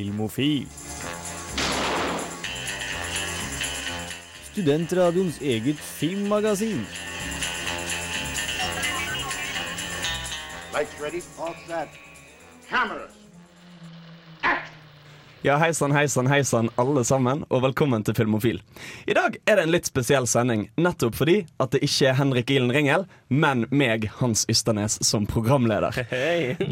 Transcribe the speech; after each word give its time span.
Filmofil. 0.00 0.66
Studentradioens 4.52 5.40
eget 5.42 5.76
filmmagasin. 5.76 6.86
Lights 10.72 11.00
ready, 11.02 11.20
all 11.38 11.54
set. 11.66 11.88
Cameras. 12.70 13.10
Ja, 15.42 15.56
hei 15.56 15.74
sann, 15.74 15.92
hei 15.92 16.08
sann, 16.08 16.26
hei 16.26 16.44
sann, 16.44 16.70
alle 16.76 17.04
sammen, 17.04 17.44
og 17.48 17.62
velkommen 17.62 18.04
til 18.04 18.16
Filmofil. 18.16 18.62
I 19.04 19.14
dag 19.16 19.36
er 19.44 19.56
det 19.56 19.66
en 19.66 19.72
litt 19.72 19.88
spesiell 19.88 20.28
sending, 20.28 20.66
nettopp 20.80 21.16
fordi 21.16 21.38
at 21.60 21.76
det 21.76 21.84
ikke 21.84 22.08
er 22.08 22.18
Henrik 22.18 22.52
Ilen 22.56 22.72
Ringel, 22.72 23.04
men 23.28 23.64
meg, 23.68 24.08
Hans 24.20 24.46
Ysternes, 24.48 24.96
som 25.04 25.28
programleder. 25.28 25.96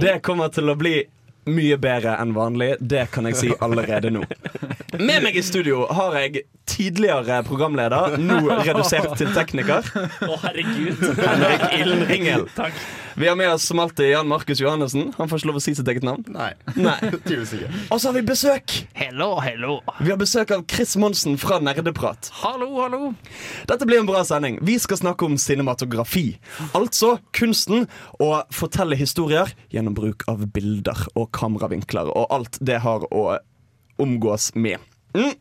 Det 0.05 0.19
kommer 0.25 0.53
til 0.53 0.73
å 0.73 0.77
bli 0.81 0.97
mye 1.51 1.79
bedre 1.81 2.17
enn 2.23 2.35
vanlig, 2.37 2.75
det 2.81 3.09
kan 3.15 3.29
jeg 3.31 3.41
si 3.41 3.53
allerede 3.65 4.13
nå. 4.15 4.25
Med 4.97 5.21
meg 5.21 5.37
i 5.37 5.43
studio 5.45 5.83
har 5.93 6.15
jeg 6.17 6.47
tidligere 6.69 7.43
programleder, 7.45 8.15
nå 8.17 8.39
redusert 8.65 9.11
til 9.21 9.29
tekniker, 9.37 9.85
Å, 10.25 10.37
herregud. 10.47 11.03
Henrik 11.19 11.65
Ilden 11.77 12.05
Ringel. 12.09 12.45
Takk. 12.57 12.77
Vi 13.19 13.29
har 13.29 13.37
med 13.37 13.51
oss 13.51 13.67
som 13.69 13.83
alltid 13.83 14.15
Jan 14.15 14.29
Markus 14.31 14.63
Johannessen. 14.63 15.11
Han 15.19 15.29
får 15.29 15.43
ikke 15.43 15.51
lov 15.51 15.59
å 15.59 15.63
si 15.65 15.75
sitt 15.77 15.91
eget 15.93 16.07
navn. 16.09 16.25
Nei, 16.33 16.53
Nei. 16.79 16.95
Og 17.93 17.99
så 18.01 18.09
har 18.09 18.15
vi 18.17 18.23
besøk! 18.25 18.79
Hello, 18.97 19.35
hello. 19.45 19.81
Vi 20.01 20.09
har 20.09 20.21
besøk 20.21 20.55
av 20.57 20.65
Chris 20.71 20.97
Monsen 20.97 21.37
fra 21.43 21.59
Nerdeprat. 21.61 22.31
Hallo, 22.41 22.71
hallo. 22.81 23.13
Dette 23.69 23.89
blir 23.89 24.01
en 24.01 24.09
bra 24.09 24.23
sending. 24.25 24.57
Vi 24.65 24.79
skal 24.81 25.03
snakke 25.03 25.29
om 25.29 25.37
cinematografi. 25.37 26.31
Altså 26.79 27.19
kunsten 27.37 27.91
å 28.25 28.31
fortelle 28.55 28.97
historier 28.97 29.53
gjennom 29.75 29.99
bruk 29.99 30.25
av 30.33 30.49
bilder 30.55 31.05
og 31.13 31.29
kameravinkler 31.37 32.09
og 32.15 32.33
alt 32.39 32.57
det 32.65 32.81
har 32.87 33.05
å 33.13 33.29
omgås 33.99 34.53
med. 34.55 34.79
Mm. 35.15 35.35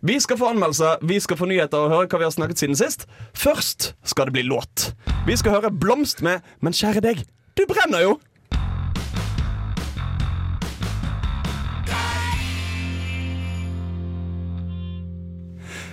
Vi 0.00 0.20
skal 0.22 0.38
få 0.38 0.52
anmeldelser, 0.52 1.00
vi 1.02 1.18
skal 1.20 1.38
få 1.40 1.48
nyheter 1.50 1.78
og 1.78 1.90
høre 1.90 2.06
hva 2.06 2.20
vi 2.20 2.26
har 2.28 2.34
snakket 2.34 2.62
siden 2.62 2.78
sist. 2.78 3.08
Først 3.34 3.92
skal 4.06 4.28
det 4.28 4.36
bli 4.36 4.46
låt. 4.46 4.92
Vi 5.26 5.36
skal 5.36 5.56
høre 5.56 5.72
Blomst 5.74 6.22
med 6.22 6.44
Men 6.62 6.76
kjære 6.76 7.02
deg, 7.02 7.24
du 7.58 7.64
brenner 7.66 8.04
jo! 8.06 8.18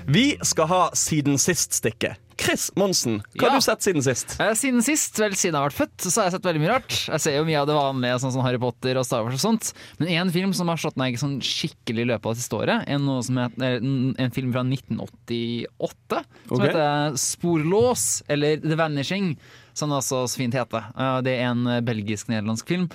Vi 0.07 0.37
skal 0.41 0.67
ha 0.69 0.83
Siden 0.93 1.37
sist-stikket. 1.41 2.21
Chris 2.35 2.67
Monsen, 2.75 3.21
hva 3.39 3.47
har 3.47 3.61
du 3.61 3.63
sett 3.63 3.85
siden 3.85 4.03
sist? 4.03 4.33
Eh, 4.43 4.51
Siden 4.59 4.83
sist, 4.83 5.15
vel 5.21 5.33
siden 5.39 5.55
jeg 5.55 5.61
har 5.61 5.69
vært 5.69 5.77
født, 5.77 6.03
så 6.03 6.19
har 6.19 6.27
jeg 6.27 6.33
sett 6.35 6.47
veldig 6.49 6.61
mye 6.61 6.71
rart. 6.73 6.95
Jeg 7.07 7.23
ser 7.23 7.37
jo 7.37 7.45
mye 7.47 7.61
av 7.61 7.69
det 7.69 7.77
vanlige, 7.77 8.17
sånn 8.21 8.33
som 8.35 8.43
Harry 8.43 8.59
Potter 8.59 8.99
og 8.99 9.05
Star 9.07 9.23
Wars 9.23 9.37
og 9.37 9.43
sånt. 9.45 9.69
Men 10.01 10.11
én 10.11 10.31
film 10.35 10.51
som 10.57 10.67
har 10.67 10.81
slått 10.81 10.99
meg 10.99 11.15
sånn 11.17 11.37
skikkelig 11.39 12.03
i 12.03 12.09
løpet 12.11 12.27
av 12.27 12.35
det 12.35 12.43
siste 12.43 12.57
året, 12.59 12.89
er 12.91 13.79
heter, 13.79 14.09
en 14.19 14.35
film 14.35 14.51
fra 14.51 14.65
1988 14.67 16.19
som 16.19 16.57
okay. 16.57 16.65
heter 16.67 17.15
Sporlås, 17.23 18.05
eller 18.35 18.59
The 18.65 18.79
Vanishing, 18.83 19.31
som 19.71 19.93
det 19.93 20.01
også 20.01 20.25
så 20.27 20.41
fint 20.41 20.59
heter. 20.59 20.89
Eh, 20.91 21.21
Det 21.25 21.37
er 21.37 21.47
en 21.53 21.63
eh, 21.71 21.79
belgisk-nederlandsk 21.87 22.67
film. 22.75 22.89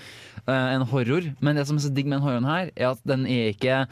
En 0.50 0.84
horror. 0.92 1.32
Men 1.40 1.56
det 1.56 1.66
som 1.68 1.80
er 1.80 1.84
så 1.84 1.94
digg 1.94 2.08
med 2.08 2.18
den 2.18 2.26
horroren 2.28 2.48
her, 2.48 2.70
er 2.76 2.92
at 2.92 3.02
den 3.08 3.24
er 3.30 3.54
ikke 3.54 3.86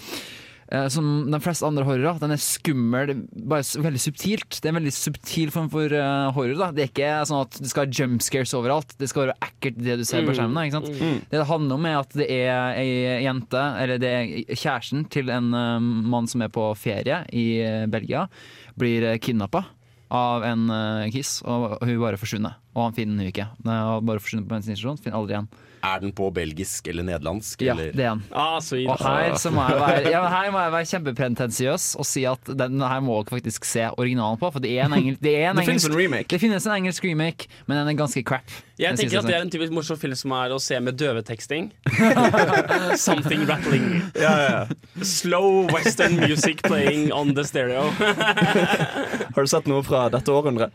som 0.92 1.30
de 1.32 1.40
fleste 1.40 1.64
andre 1.66 1.84
horrorer. 1.86 2.18
Den 2.20 2.34
er 2.34 2.42
skummel, 2.42 3.14
bare 3.48 3.64
veldig 3.88 4.02
subtilt. 4.02 4.58
Det 4.58 4.68
er 4.68 4.74
en 4.74 4.80
veldig 4.80 4.92
subtil 4.92 5.52
form 5.54 5.70
for 5.72 5.94
eh, 5.96 6.26
horror. 6.36 6.58
da 6.60 6.70
Det 6.76 6.84
er 6.84 6.90
ikke 6.92 7.12
sånn 7.30 7.46
at 7.46 7.56
det 7.62 7.70
skal 7.72 7.86
være 7.86 7.96
jump 8.02 8.24
scares 8.26 8.52
overalt. 8.58 8.92
Det 9.00 9.08
skal 9.08 9.26
være 9.26 9.38
ekkelt 9.48 9.80
det 9.86 9.98
du 10.02 10.04
ser 10.08 10.28
på 10.28 10.36
skjermen. 10.36 10.58
da, 10.58 10.66
Ikke 10.68 10.78
sant? 10.80 11.24
Det 11.30 11.38
det 11.38 11.46
handler 11.48 11.78
om, 11.78 11.88
er 11.88 11.98
at 12.02 12.18
det 12.18 12.28
er 12.34 12.78
ei 12.82 13.24
jente, 13.24 13.64
eller 13.82 14.02
det 14.02 14.12
er 14.12 14.30
kjæresten 14.52 15.08
til 15.14 15.32
en 15.32 15.50
eh, 15.56 15.88
mann 16.12 16.28
som 16.30 16.44
er 16.44 16.52
på 16.52 16.68
ferie 16.76 17.22
i 17.32 17.48
eh, 17.64 17.88
Belgia, 17.90 18.26
blir 18.78 19.14
kidnappa 19.22 19.64
av 20.14 20.44
en 20.48 20.68
uh, 20.70 21.08
kiss, 21.12 21.38
og 21.44 21.78
hun 21.84 21.96
bare 22.00 22.20
forsvunnet. 22.20 22.60
Og 22.76 22.88
han 22.88 22.96
finner 22.96 23.18
henne 23.18 23.32
ikke. 23.32 23.48
Og 23.64 24.04
bare 24.06 24.22
forsvunnet 24.22 24.46
på 24.48 24.54
bensinstasjonen, 24.56 25.00
finner 25.02 25.18
aldri 25.20 25.36
igjen. 25.36 25.50
Er 25.84 26.00
den 26.02 26.12
på 26.12 26.26
belgisk 26.34 26.88
eller 26.90 27.06
nederlandsk? 27.06 27.62
Ja, 27.62 27.74
eller? 27.74 27.92
det 27.94 28.04
er 28.04 28.16
den. 28.16 28.22
Ah. 28.32 28.58
Og 28.58 29.02
her, 29.02 29.34
så 29.38 29.50
må 29.54 29.62
jeg 29.68 29.78
være, 29.80 30.10
ja, 30.10 30.22
her 30.32 30.50
må 30.54 30.62
jeg 30.64 30.72
være 30.74 30.88
kjempepretensiøs 30.92 31.88
og 31.98 32.08
si 32.08 32.24
at 32.28 32.50
den 32.58 32.82
her 32.82 33.02
må 33.04 33.20
dere 33.22 33.38
faktisk 33.38 33.68
se 33.68 33.86
originalen 33.94 34.40
på. 34.40 34.50
For 34.54 34.64
det 34.64 34.74
er 34.74 34.88
en, 34.88 34.96
engelsk 34.98 35.22
det 35.22 35.34
er 35.38 35.52
en 35.52 35.60
Det 35.60 35.68
finnes 35.68 35.86
en 35.86 35.98
remake. 35.98 36.30
Det 36.32 36.40
finnes 36.42 36.66
en 36.66 36.74
engelsk 36.80 37.06
remake, 37.06 37.50
men 37.66 37.78
den 37.78 37.92
er 37.92 37.98
ganske 37.98 38.22
crap. 38.26 38.56
Jeg 38.78 38.94
tenker 38.98 39.18
at 39.18 39.26
det 39.26 39.34
er 39.34 39.42
en 39.42 39.50
typisk 39.50 39.74
morsom 39.74 39.98
film 39.98 40.14
som 40.18 40.34
er 40.38 40.54
å 40.54 40.58
se 40.62 40.78
med 40.82 40.98
døveteksting. 40.98 41.70
Something 43.08 43.46
rattling. 43.48 44.02
Slow 45.02 45.66
western 45.74 46.18
music 46.22 46.62
playing 46.62 47.10
on 47.12 47.34
the 47.34 47.46
stereo. 47.46 47.88
Har 49.34 49.44
du 49.44 49.50
sett 49.50 49.66
noe 49.68 49.84
fra 49.84 50.06
dette 50.12 50.32
århundret? 50.32 50.72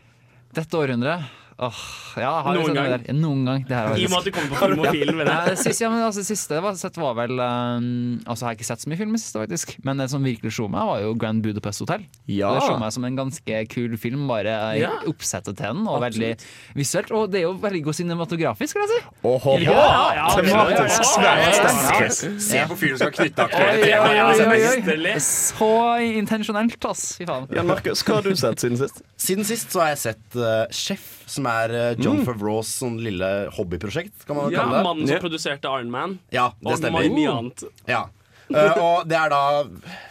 Dette 0.53 0.77
århundret 0.77 1.25
Åh, 1.57 1.79
ja, 2.17 2.31
har 2.41 2.55
Noen 2.57 2.73
gang. 2.73 2.87
der? 2.89 3.01
Ja, 3.07 3.13
Noen 3.13 3.43
gang. 3.45 3.61
Det 3.67 3.75
her 3.77 3.93
I 3.97 4.05
og 4.07 4.11
med 4.13 4.17
at 4.19 4.25
du 4.25 4.31
kommer 4.33 4.49
på 4.49 4.57
filmofilen. 4.63 5.15
med 5.19 5.27
det. 5.29 5.33
ja, 5.33 5.55
siste, 5.59 5.83
ja, 5.85 5.89
men 5.93 6.01
altså, 6.01 6.23
siste 6.25 6.61
var, 6.65 6.73
sett 6.79 6.97
var 6.97 7.13
vel 7.19 7.37
um, 7.37 7.85
Altså, 8.25 8.43
jeg 8.43 8.47
har 8.47 8.57
ikke 8.57 8.67
sett 8.71 8.81
så 8.83 8.89
mye 8.89 8.97
film 8.99 9.13
i 9.13 9.17
det 9.19 9.21
siste, 9.23 9.39
faktisk. 9.43 9.75
Men 9.85 10.01
det 10.01 10.07
som 10.09 10.25
virkelig 10.25 10.53
slo 10.57 10.67
meg, 10.73 10.87
var 10.89 11.03
jo 11.03 11.13
Grand 11.21 11.43
Budapest 11.45 11.83
Hotel. 11.85 12.07
Ja. 12.25 12.53
Det 12.57 12.63
slo 12.65 12.79
meg 12.81 12.95
som 12.95 13.05
en 13.05 13.19
ganske 13.19 13.61
kul 13.73 13.97
film, 14.01 14.25
bare 14.31 14.55
i 14.77 14.81
Ja. 14.81 14.91
oppsettet 15.09 15.57
til 15.59 15.65
den, 15.69 15.85
og 15.87 16.01
veldig 16.01 16.31
visuelt. 16.75 17.11
Og 17.13 17.29
det 17.31 17.43
er 17.43 17.45
jo 17.47 17.53
veldig 17.61 17.83
god 17.85 17.93
cinematografisk, 18.01 18.75
vil 18.79 18.87
jeg 18.87 18.91
si. 18.97 19.15
Åhå. 19.29 19.55
Ja, 19.63 19.85
ja, 20.17 20.27
Tematisk 20.33 20.97
ja, 20.97 21.07
svært 21.13 21.43
ja, 21.43 21.53
ja, 21.53 21.69
ja. 21.69 21.97
Chris. 21.99 22.23
Se 22.49 22.65
på 22.71 22.75
fyren 22.81 22.97
som 22.97 23.07
har 23.11 23.15
knytta 23.19 23.47
aktuelle. 23.47 25.15
Så 25.21 25.69
intensjonelt, 26.17 26.85
ass. 26.89 27.05
Fy 27.19 27.25
faen. 27.29 27.47
Jan 27.53 27.67
Markus, 27.69 28.01
hva 28.07 28.19
har 28.19 28.25
du 28.27 28.35
sett 28.39 28.63
siden 28.63 28.79
sist? 28.79 29.01
Siden 29.23 29.47
sist 29.47 29.71
så 29.73 29.83
har 29.83 29.93
jeg 29.93 30.01
sett 30.03 30.37
uh, 30.39 30.65
Chef, 30.73 31.03
som 31.29 31.42
er 31.49 31.95
John 31.97 32.03
John 32.19 32.25
Favreaus 32.25 32.69
sånn 32.79 32.99
lille 33.03 33.49
hobbyprosjekt, 33.55 34.25
kan 34.27 34.35
man 34.37 34.51
Ja, 34.51 34.63
kalle 34.63 34.77
det. 34.77 34.83
mannen 34.83 35.07
som 35.07 35.15
Ja. 35.17 35.21
produserte 35.21 35.65
Iron 35.65 35.91
Man. 35.91 36.19
Ja, 36.31 36.49
det 36.61 36.71
Og 36.71 36.77
stemmer. 36.79 37.09
mye 37.09 37.31
annet. 37.37 37.63
Ja. 37.87 38.05
Uh, 38.53 38.77
og 38.77 39.07
det 39.07 39.15
er 39.17 39.29
da 39.29 39.63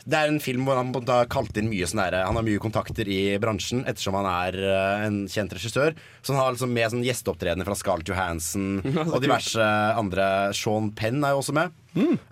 Det 0.09 0.15
er 0.19 0.27
en 0.27 0.41
film 0.41 0.65
hvor 0.65 0.75
han 0.75 0.91
har 1.07 1.27
kalt 1.27 1.55
inn 1.61 1.69
mye 1.69 1.85
sånn 1.87 2.01
Han 2.11 2.35
har 2.35 2.43
mye 2.43 2.59
kontakter 2.59 3.07
i 3.07 3.37
bransjen 3.39 3.85
ettersom 3.87 4.15
han 4.15 4.25
er 4.27 4.57
uh, 4.57 5.05
en 5.07 5.27
kjent 5.29 5.53
regissør. 5.53 5.95
Så 6.23 6.33
han 6.35 6.41
har 6.43 6.53
liksom 6.53 6.73
med 6.73 6.91
sånn 6.91 7.05
gjesteopptredener 7.05 7.65
fra 7.65 7.75
Scarlett 7.77 8.09
Johansson 8.09 8.81
og 9.13 9.21
diverse 9.21 9.61
andre. 9.61 10.53
Sean 10.55 10.91
Penn 10.93 11.23
er 11.23 11.37
jo 11.37 11.43
også 11.43 11.53
med. 11.55 11.71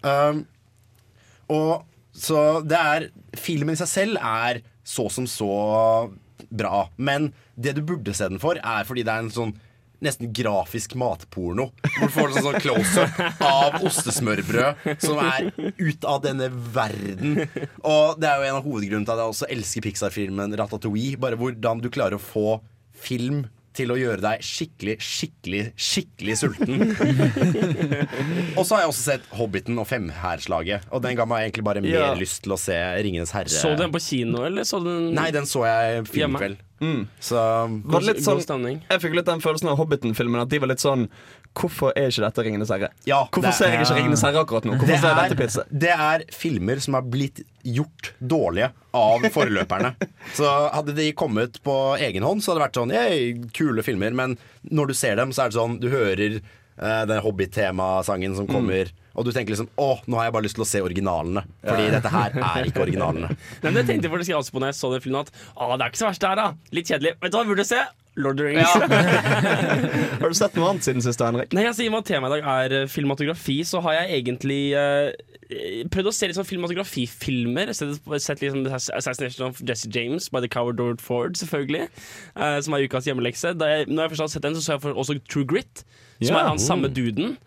Um, 0.02 0.46
og 1.50 1.84
så 2.16 2.62
det 2.66 2.78
er 2.78 3.08
Filmen 3.36 3.76
i 3.76 3.76
seg 3.78 3.86
selv 3.88 4.16
er 4.24 4.62
så 4.82 5.08
som 5.12 5.26
så 5.26 6.10
bra. 6.48 6.88
Men 6.96 7.32
det 7.60 7.76
du 7.76 7.82
burde 7.86 8.14
se 8.16 8.28
den 8.30 8.40
for, 8.42 8.56
er 8.56 8.88
fordi 8.88 9.04
det 9.06 9.12
er 9.12 9.26
en 9.26 9.34
sånn 9.34 9.52
nesten 10.00 10.30
grafisk 10.32 10.94
matporno. 10.96 11.68
Hvor 11.84 12.08
du 12.08 12.14
får 12.14 12.30
en 12.32 12.46
sånn 12.46 12.60
close-up 12.64 13.42
av 13.44 13.82
ostesmørbrød 13.84 14.86
som 15.04 15.20
er 15.20 15.50
ut 15.76 16.06
av 16.08 16.22
denne 16.24 16.48
verden. 16.72 17.42
Og 17.84 18.16
det 18.20 18.30
er 18.30 18.40
jo 18.40 18.48
en 18.48 18.60
av 18.62 18.64
hovedgrunnene 18.64 19.04
til 19.04 19.14
at 19.14 19.22
jeg 19.22 19.34
også 19.34 19.50
elsker 19.56 19.84
Pixar-filmen 19.84 20.56
Ratatouille. 20.56 21.20
Bare 21.20 21.38
hvordan 21.40 21.84
du 21.84 21.90
klarer 21.92 22.16
å 22.16 22.22
få 22.22 22.60
film 22.96 23.44
til 23.76 23.92
å 23.94 23.96
gjøre 23.98 24.18
deg 24.24 24.40
skikkelig, 24.42 24.96
skikkelig, 25.04 25.60
skikkelig 25.78 26.36
sulten. 26.40 26.80
og 28.58 28.64
så 28.66 28.74
har 28.76 28.82
jeg 28.84 28.90
også 28.92 29.04
sett 29.04 29.28
Hobbiten 29.38 29.78
og 29.78 29.86
Femhærslaget. 29.90 30.88
Og 30.90 31.02
den 31.04 31.18
ga 31.18 31.26
meg 31.30 31.46
egentlig 31.48 31.66
bare 31.68 31.82
mer 31.84 31.94
Ja. 31.94 32.14
lyst 32.18 32.42
til 32.46 32.56
å 32.56 32.58
se 32.60 32.74
Ringenes 33.04 33.30
herre. 33.36 33.52
Så 33.52 33.74
du 33.76 33.82
den 33.84 33.92
på 33.94 34.02
kino, 34.02 34.42
eller 34.48 34.66
så 34.66 34.82
den 34.84 35.12
Nei, 35.14 35.30
den 35.34 35.46
så 35.46 35.62
jeg 35.68 36.04
filmkveld. 36.10 36.58
Så 37.20 37.36
Var 37.36 38.00
det 38.00 38.06
litt 38.08 38.24
sånn, 38.24 38.38
God 38.40 38.46
stemning. 38.46 38.78
jeg 38.88 39.00
fikk 39.02 39.14
litt 39.18 39.26
den 39.28 39.42
følelsen 39.44 39.68
av 39.68 39.76
Hobbiten-filmen, 39.76 40.40
at 40.40 40.48
de 40.48 40.58
var 40.62 40.70
litt 40.72 40.80
sånn 40.80 41.08
Hvorfor 41.58 41.90
er 41.98 42.06
ikke 42.12 42.22
dette 42.22 42.44
Ringenes 42.46 42.70
herre? 42.70 42.88
Ja, 43.08 43.24
Hvorfor 43.26 43.48
det- 43.48 43.54
ser 43.58 43.72
jeg 43.74 43.80
ikke 43.82 43.96
Ringenes 43.98 44.22
herre 44.22 44.42
akkurat 44.44 44.64
nå? 44.68 44.76
Hvorfor 44.78 44.86
det 44.86 45.00
jeg 45.00 45.10
er, 45.10 45.22
dette 45.28 45.38
pizza? 45.40 45.64
det 45.70 45.90
er 45.90 46.24
filmer 46.32 46.78
som 46.84 46.94
har 46.94 47.02
blitt 47.02 47.42
gjort 47.66 48.12
dårlige 48.22 48.70
av 48.94 49.26
forløperne. 49.34 49.90
så 50.38 50.46
hadde 50.72 50.94
de 50.96 51.10
kommet 51.12 51.58
på 51.66 51.74
egen 51.98 52.22
hånd, 52.26 52.42
så 52.44 52.52
hadde 52.52 52.60
det 52.60 52.66
vært 52.68 52.80
sånn 52.80 52.94
«Yay, 52.94 53.34
kule 53.56 53.82
filmer. 53.86 54.14
Men 54.14 54.38
når 54.70 54.92
du 54.92 54.94
ser 54.94 55.18
dem, 55.20 55.34
så 55.34 55.44
er 55.44 55.50
det 55.52 55.58
sånn 55.58 55.76
Du 55.82 55.88
hører 55.90 56.38
uh, 56.40 57.04
den 57.10 57.20
Hobbit-temasangen 57.26 58.36
som 58.38 58.46
kommer, 58.50 58.90
og 59.18 59.26
du 59.26 59.32
tenker 59.34 59.52
liksom 59.52 59.68
Å, 59.76 59.90
nå 60.06 60.16
har 60.20 60.28
jeg 60.28 60.34
bare 60.38 60.46
lyst 60.46 60.56
til 60.56 60.64
å 60.64 60.70
se 60.70 60.80
originalene. 60.86 61.42
Fordi 61.66 61.90
dette 61.92 62.12
her 62.14 62.36
er 62.40 62.68
ikke 62.70 62.84
originalene. 62.86 63.34
Nei, 63.62 63.70
men 63.72 63.82
jeg 63.82 63.88
tenkte 63.90 64.12
faktisk 64.14 64.38
også 64.38 64.54
på 64.54 64.62
når 64.62 64.70
jeg 64.72 64.78
så 64.80 64.92
den 64.94 65.02
filmen 65.04 65.26
at 65.26 65.32
Å, 65.56 65.72
det 65.74 65.82
er 65.82 65.90
ikke 65.90 66.02
så 66.04 66.08
verst 66.12 66.22
det 66.22 66.30
her, 66.30 66.40
da. 66.40 66.76
Litt 66.78 66.92
kjedelig. 66.94 67.16
Vet 67.20 67.34
du 67.34 67.36
hva 67.40 67.42
vi 67.44 67.52
burde 67.56 67.66
se? 67.68 67.80
Lord 68.16 68.40
of 68.40 68.44
the 68.44 68.44
Rings. 68.44 68.68
Har 70.20 70.28
du 70.28 70.34
sett 70.34 70.56
noe 70.58 70.70
annet 70.72 70.86
siden 70.86 71.04
siste, 71.04 71.26
Henrik? 71.26 71.52
Nei, 71.56 71.64
altså, 71.68 71.84
I 71.84 71.90
og 71.90 71.94
med 71.94 72.04
at 72.04 72.10
temaet 72.10 72.32
i 72.32 72.40
dag 72.40 72.48
er 72.54 72.74
eh, 72.80 72.88
filmatografi, 72.90 73.60
så 73.66 73.82
har 73.84 74.00
jeg 74.00 74.18
egentlig 74.18 74.58
uh, 74.74 75.12
prøvd 75.94 76.10
å 76.10 76.14
se 76.14 76.30
litt 76.30 76.38
sånn 76.38 76.48
filmatografifilmer. 76.48 77.72
Sett, 77.76 78.00
sett 78.24 78.42
liksom 78.42 78.66
Assassination 78.74 79.46
of 79.48 79.62
Jesse 79.66 79.90
James 79.94 80.26
by 80.34 80.42
The 80.42 80.50
Coward 80.50 80.82
Lord 80.82 81.04
Ford, 81.04 81.38
selvfølgelig. 81.38 81.86
Uh, 82.34 82.58
som 82.64 82.76
er 82.76 82.86
ukas 82.88 83.08
hjemmelekse. 83.10 83.54
Da 83.60 83.70
jeg, 83.70 83.90
når 83.90 84.08
jeg 84.08 84.14
først 84.14 84.26
har 84.26 84.34
sett 84.34 84.48
den, 84.48 84.58
så 84.58 84.66
så 84.66 84.76
jeg 84.76 84.84
for, 84.88 85.02
også 85.04 85.20
True 85.30 85.46
Grit, 85.46 85.84
som 86.18 86.34
yeah. 86.34 86.42
er 86.42 86.50
han 86.50 86.62
samme 86.62 86.90
duden. 86.90 87.38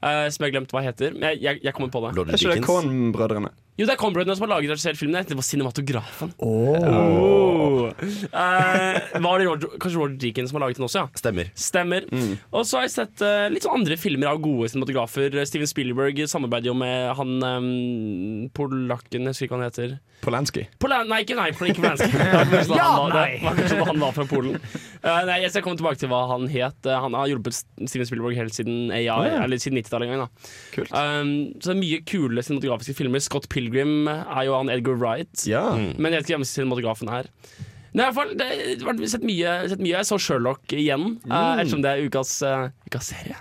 Uh, 0.00 0.28
som 0.32 0.44
jeg 0.44 0.50
har 0.50 0.54
glemt 0.58 0.70
hva 0.72 0.84
heter. 0.84 1.16
Men 1.16 1.34
jeg, 1.34 1.42
jeg, 1.48 1.64
jeg 1.68 1.76
kommer 1.76 1.92
på 1.92 2.04
det. 2.06 2.14
Lord 2.16 2.30
Er 2.32 2.40
ikke 2.40 2.54
det 2.54 2.62
Dickens. 2.62 3.56
Jo, 3.80 3.86
det 3.88 3.94
er 3.94 4.00
Coen-brødrene 4.00 4.34
som 4.36 4.44
har 4.44 4.50
laget 4.52 4.68
og 4.68 4.74
regissert 4.76 4.98
filmen. 5.00 5.24
Det 5.24 5.36
var 5.38 5.46
cinematografen. 5.46 6.34
Oh. 6.44 7.88
Eh, 7.88 9.20
var 9.24 9.40
det 9.40 9.46
Roger, 9.48 9.72
kanskje 9.80 9.96
Roger 9.96 10.18
Deakins 10.20 10.50
som 10.52 10.58
har 10.58 10.66
laget 10.66 10.76
den 10.80 10.84
også, 10.84 11.00
ja. 11.06 11.20
Stemmer. 11.20 11.48
Stemmer. 11.56 12.04
Og 12.52 12.66
så 12.68 12.76
har 12.76 12.84
jeg 12.84 12.92
sett 12.92 13.24
eh, 13.24 13.46
litt 13.54 13.64
sånn 13.64 13.80
andre 13.80 13.96
filmer 14.00 14.28
av 14.34 14.42
gode 14.44 14.68
cinematografer. 14.72 15.32
Steven 15.48 15.70
Spielberg 15.70 16.20
samarbeider 16.28 16.68
jo 16.70 16.76
med 16.76 17.08
han 17.16 17.32
um, 17.40 17.70
polakken, 18.56 19.24
jeg 19.24 19.32
husker 19.32 19.48
ikke 19.48 19.56
hva 19.56 19.62
han 19.62 19.70
heter. 19.70 19.96
Polanski. 20.20 20.66
Pola 20.80 21.00
nei, 21.08 21.22
ikke, 21.24 21.36
nei, 21.38 21.48
ikke 21.54 21.80
Polanski. 21.80 22.10
Ja, 22.76 22.90
nei. 23.08 23.38
det 23.40 23.44
var 23.46 23.56
kanskje 23.56 23.78
da 23.80 23.86
han 23.88 24.02
var 24.02 24.12
fra 24.16 24.26
Polen. 24.28 24.58
Eh, 25.00 25.22
nei, 25.24 25.38
jeg 25.46 25.54
skal 25.54 25.64
komme 25.64 25.80
tilbake 25.80 25.96
til 26.02 26.10
hva 26.12 26.26
han 26.28 26.44
het. 26.52 26.76
Eh, 26.84 26.98
han 27.06 27.14
har 27.16 27.30
hjulpet 27.30 27.56
Steven 27.88 28.08
Spielberg 28.08 28.36
helt 28.36 28.52
siden 28.52 28.90
AI, 28.92 29.06
ja. 29.08 29.38
eller 29.40 29.60
siden 29.62 29.80
90-tallet 29.80 30.10
en 30.10 30.12
gang. 30.12 30.26
da 30.26 30.50
Kult. 30.74 30.92
um, 30.92 31.30
Så 31.56 31.70
det 31.70 31.76
er 31.76 31.80
mye 31.80 32.02
kule 32.04 32.44
cinematografiske 32.44 32.96
filmer. 32.98 33.24
Scott 33.24 33.48
Pilgrim 33.48 33.69
er 33.78 34.46
jo 34.48 34.56
han 34.56 34.70
Edgar 34.72 34.96
Wright. 35.00 35.46
Ja. 35.48 35.66
Men 35.76 36.12
jeg 36.12 36.20
vet 36.22 36.30
ikke 36.30 36.40
hvem 36.40 36.48
cinematografen 36.48 37.12
er. 37.12 37.28
Nei, 37.90 38.06
fall, 38.14 38.34
det, 38.38 38.46
har 38.86 38.98
sett 39.10 39.24
mye, 39.26 39.54
sett 39.70 39.80
mye. 39.82 39.96
Jeg 39.98 40.06
så 40.06 40.18
Sherlock 40.22 40.74
igjen, 40.76 41.16
eh, 41.26 41.54
ettersom 41.58 41.80
det 41.82 41.90
er 41.96 42.04
ukas, 42.06 42.36
uh, 42.46 42.68
ukas 42.86 43.10
serie. 43.10 43.38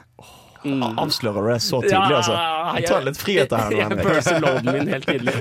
Mm. 0.59 0.81
Avslører 0.99 1.45
du 1.45 1.49
det 1.53 1.59
så 1.63 1.77
tidlig, 1.85 2.15
altså? 2.17 2.33
jeg- 2.75 2.87
tar 2.89 3.05
litt 3.05 3.19
friheter 3.19 3.61
her 3.61 3.93
nå, 3.93 4.07
Jeg 4.17 4.41
loaden 4.43 4.73
min 4.75 4.89
helt 4.91 5.05
tydelig. 5.07 5.35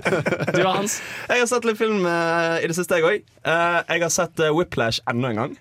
Du 0.55 0.61
Hans. 0.62 1.00
Jeg 1.32 1.40
har 1.40 1.49
sett 1.50 1.64
litt 1.67 1.81
film 1.81 2.05
uh, 2.06 2.61
i 2.61 2.69
det 2.70 2.76
siste, 2.76 3.00
jeg 3.00 3.08
òg. 3.08 3.32
jeg 3.49 4.05
har 4.05 4.12
sett 4.14 4.44
uh, 4.44 4.52
Whiplash 4.55 5.00
enda 5.11 5.32
en 5.32 5.43
gang. 5.43 5.56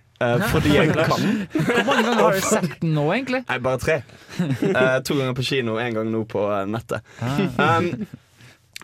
fordi 0.52 0.72
jeg 0.74 0.94
kan. 0.94 1.26
Hvor 1.54 1.84
mange 1.86 2.04
ganger 2.04 2.22
har 2.24 2.38
du 2.38 2.46
sett 2.52 2.72
den 2.82 2.94
nå, 2.98 3.08
egentlig? 3.14 3.44
Nei, 3.48 3.58
bare 3.66 3.82
tre. 3.82 3.98
Eh, 4.42 4.96
to 5.06 5.18
ganger 5.18 5.36
på 5.38 5.46
kino, 5.46 5.78
én 5.82 5.94
gang 5.94 6.10
nå 6.12 6.24
på 6.30 6.42
nettet. 6.70 7.06
Um, 7.22 8.08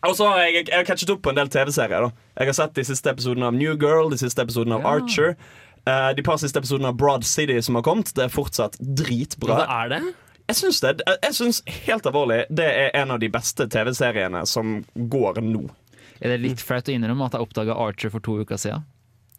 og 0.09 0.15
så 0.17 0.27
har 0.29 0.39
jeg, 0.47 0.65
jeg 0.67 0.75
har 0.77 0.87
catchet 0.87 1.11
opp 1.13 1.21
på 1.23 1.31
en 1.33 1.37
del 1.39 1.49
TV-serier. 1.53 2.07
da 2.07 2.11
Jeg 2.41 2.49
har 2.51 2.57
sett 2.57 2.73
de 2.75 2.83
siste 2.87 3.09
episodene 3.13 3.47
av 3.47 3.53
New 3.55 3.75
Girl, 3.79 4.09
de 4.11 4.17
siste 4.19 4.41
episodene 4.43 4.75
av 4.79 4.83
Ja. 4.83 4.95
Archer. 4.97 5.35
Uh, 5.87 6.11
de 6.15 6.23
par 6.23 6.37
siste 6.39 6.59
episodene 6.59 6.87
av 6.93 6.95
Broad 6.99 7.25
City 7.27 7.61
som 7.61 7.75
har 7.75 7.83
kommet. 7.83 8.13
Det 8.15 8.23
er 8.25 8.31
fortsatt 8.31 8.77
dritbra. 8.79 9.61
Hva 9.63 9.79
er 9.83 9.89
det? 9.95 10.01
Jeg 10.47 10.55
syns 10.59 10.79
det. 10.83 10.93
Jeg 11.23 11.33
synes 11.35 11.61
helt 11.87 12.05
alvorlig 12.09 12.41
det 12.51 12.67
er 12.67 12.89
en 12.99 13.11
av 13.15 13.19
de 13.19 13.29
beste 13.31 13.67
TV-seriene 13.71 14.45
som 14.47 14.81
går 14.95 15.39
nå. 15.43 15.63
Er 16.23 16.33
det 16.35 16.41
litt 16.43 16.61
flaut 16.63 16.87
å 16.87 16.93
innrømme 16.93 17.25
at 17.27 17.35
jeg 17.35 17.43
oppdaga 17.47 17.75
Archer 17.75 18.11
for 18.11 18.23
to 18.23 18.37
uker 18.43 18.59
siden? 18.59 18.83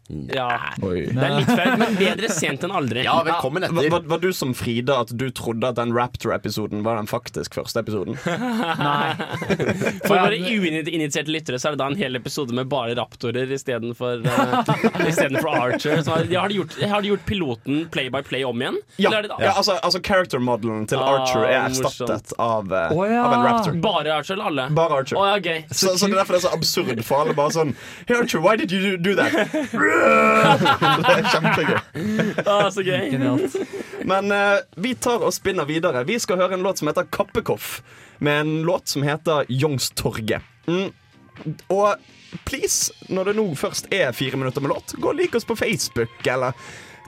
Ja. 0.07 0.59
Oi. 0.85 1.07
Det 1.09 1.23
er 1.23 1.33
litt 1.39 1.49
feil, 1.49 1.71
men 1.81 1.95
bedre 1.97 2.29
sent 2.29 2.63
enn 2.65 2.73
aldri. 2.77 3.01
Ja, 3.07 3.15
velkommen 3.25 3.65
etter. 3.65 3.89
var, 3.89 4.03
var 4.05 4.19
du 4.21 4.29
som 4.37 4.51
Frida 4.57 4.99
at 5.01 5.13
du 5.17 5.25
trodde 5.33 5.71
at 5.71 5.79
den 5.79 5.95
Raptor-episoden 5.95 6.83
var 6.85 6.99
den 6.99 7.09
faktisk 7.09 7.57
første 7.57 7.81
episoden? 7.81 8.19
Nei. 8.25 9.15
For 10.05 10.13
våre 10.13 10.37
uinitierte 10.37 11.33
lyttere 11.33 11.57
så 11.61 11.71
er 11.71 11.77
det 11.77 11.81
da 11.81 11.89
en 11.89 11.97
hel 11.97 12.19
episode 12.19 12.53
med 12.53 12.69
bare 12.69 12.93
raptorer 12.99 13.49
istedenfor 13.55 14.21
uh, 14.27 15.07
istedenfor 15.07 15.49
Archer. 15.49 16.03
Så 16.05 16.13
har 16.13 16.29
de, 16.29 16.37
har, 16.37 16.53
de 16.53 16.59
gjort, 16.61 16.77
har 16.85 17.01
de 17.01 17.13
gjort 17.15 17.25
piloten 17.25 17.81
play 17.89 18.11
by 18.13 18.21
play 18.25 18.45
om 18.45 18.61
igjen? 18.61 18.77
Ja, 19.01 19.09
Eller 19.09 19.17
er 19.23 19.29
det 19.29 19.41
ja 19.41 19.55
altså, 19.57 19.79
altså 19.81 20.03
Character-modellen 20.05 20.85
til 20.89 21.01
Ah, 21.01 21.17
Archer 21.17 21.43
er 21.47 21.57
erstattet 21.63 22.31
av, 22.41 22.69
uh, 22.69 22.93
oh, 22.93 23.03
ja. 23.09 23.25
av 23.25 23.35
en 23.39 23.47
Raptor. 23.49 23.81
Bare 23.81 24.13
Archer 24.19 24.37
eller 24.37 24.53
alle? 24.53 24.69
Bare 24.77 25.01
Archer. 25.01 25.17
Oh, 25.17 25.25
ja, 25.27 25.41
okay. 25.41 25.65
Så, 25.71 25.97
så 25.97 26.05
det 26.05 26.13
er 26.13 26.21
derfor 26.21 26.37
det 26.37 26.43
er 26.43 26.47
så 26.47 26.53
absurd 26.55 27.03
for 27.05 27.25
alle. 27.25 27.35
Bare 27.37 27.57
sånn 27.57 27.75
Hey 28.05 28.21
Archer, 28.21 28.41
why 28.45 28.55
did 28.59 28.71
you 28.71 29.01
do 29.01 29.17
that? 29.17 29.33
det 29.95 31.13
er 31.13 31.29
kjempegøy. 31.31 31.79
Ah, 32.51 32.67
så 32.71 32.83
gøy. 32.85 33.09
Genialt. 33.13 33.55
Men 34.07 34.31
eh, 34.33 34.57
vi 34.81 34.93
tar 34.95 35.23
og 35.25 35.33
spinner 35.35 35.67
videre. 35.69 36.03
Vi 36.07 36.17
skal 36.21 36.39
høre 36.41 36.57
en 36.57 36.65
låt 36.65 36.81
som 36.81 36.91
heter 36.91 37.07
Kappekoff, 37.11 37.79
med 38.23 38.45
en 38.45 38.53
låt 38.67 38.91
som 38.91 39.05
heter 39.05 39.49
Youngstorget. 39.49 40.45
Mm. 40.67 40.91
Og 41.73 41.95
please, 42.47 42.93
når 43.09 43.31
det 43.31 43.37
nå 43.39 43.47
først 43.59 43.91
er 43.93 44.15
fire 44.15 44.39
minutter 44.39 44.63
med 44.63 44.75
låt, 44.75 44.95
gå 44.99 45.11
og 45.11 45.19
lik 45.19 45.35
oss 45.35 45.47
på 45.47 45.57
Facebook, 45.59 46.15
eller 46.27 46.55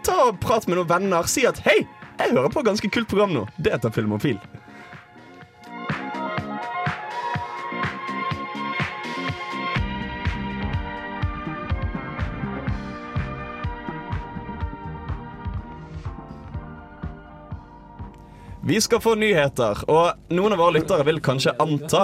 ta 0.05 0.17
og 0.29 0.39
prat 0.43 0.67
med 0.67 0.79
noen 0.79 0.91
venner. 0.91 1.29
Si 1.29 1.45
at 1.47 1.61
hei, 1.67 1.81
jeg 2.17 2.33
hører 2.33 2.51
på 2.53 2.63
et 2.63 2.71
ganske 2.71 2.91
kult 2.93 3.09
program 3.11 3.35
nå. 3.35 3.47
Det 3.61 3.75
heter 3.75 3.93
Filmofil. 3.95 4.39
Vi 18.67 18.81
skal 18.81 18.99
få 18.99 19.13
nyheter, 19.15 19.79
og 19.87 20.33
noen 20.35 20.51
av 20.51 20.59
våre 20.59 20.73
lyttere 20.75 21.05
vil 21.07 21.21
kanskje 21.23 21.53
anta 21.63 22.01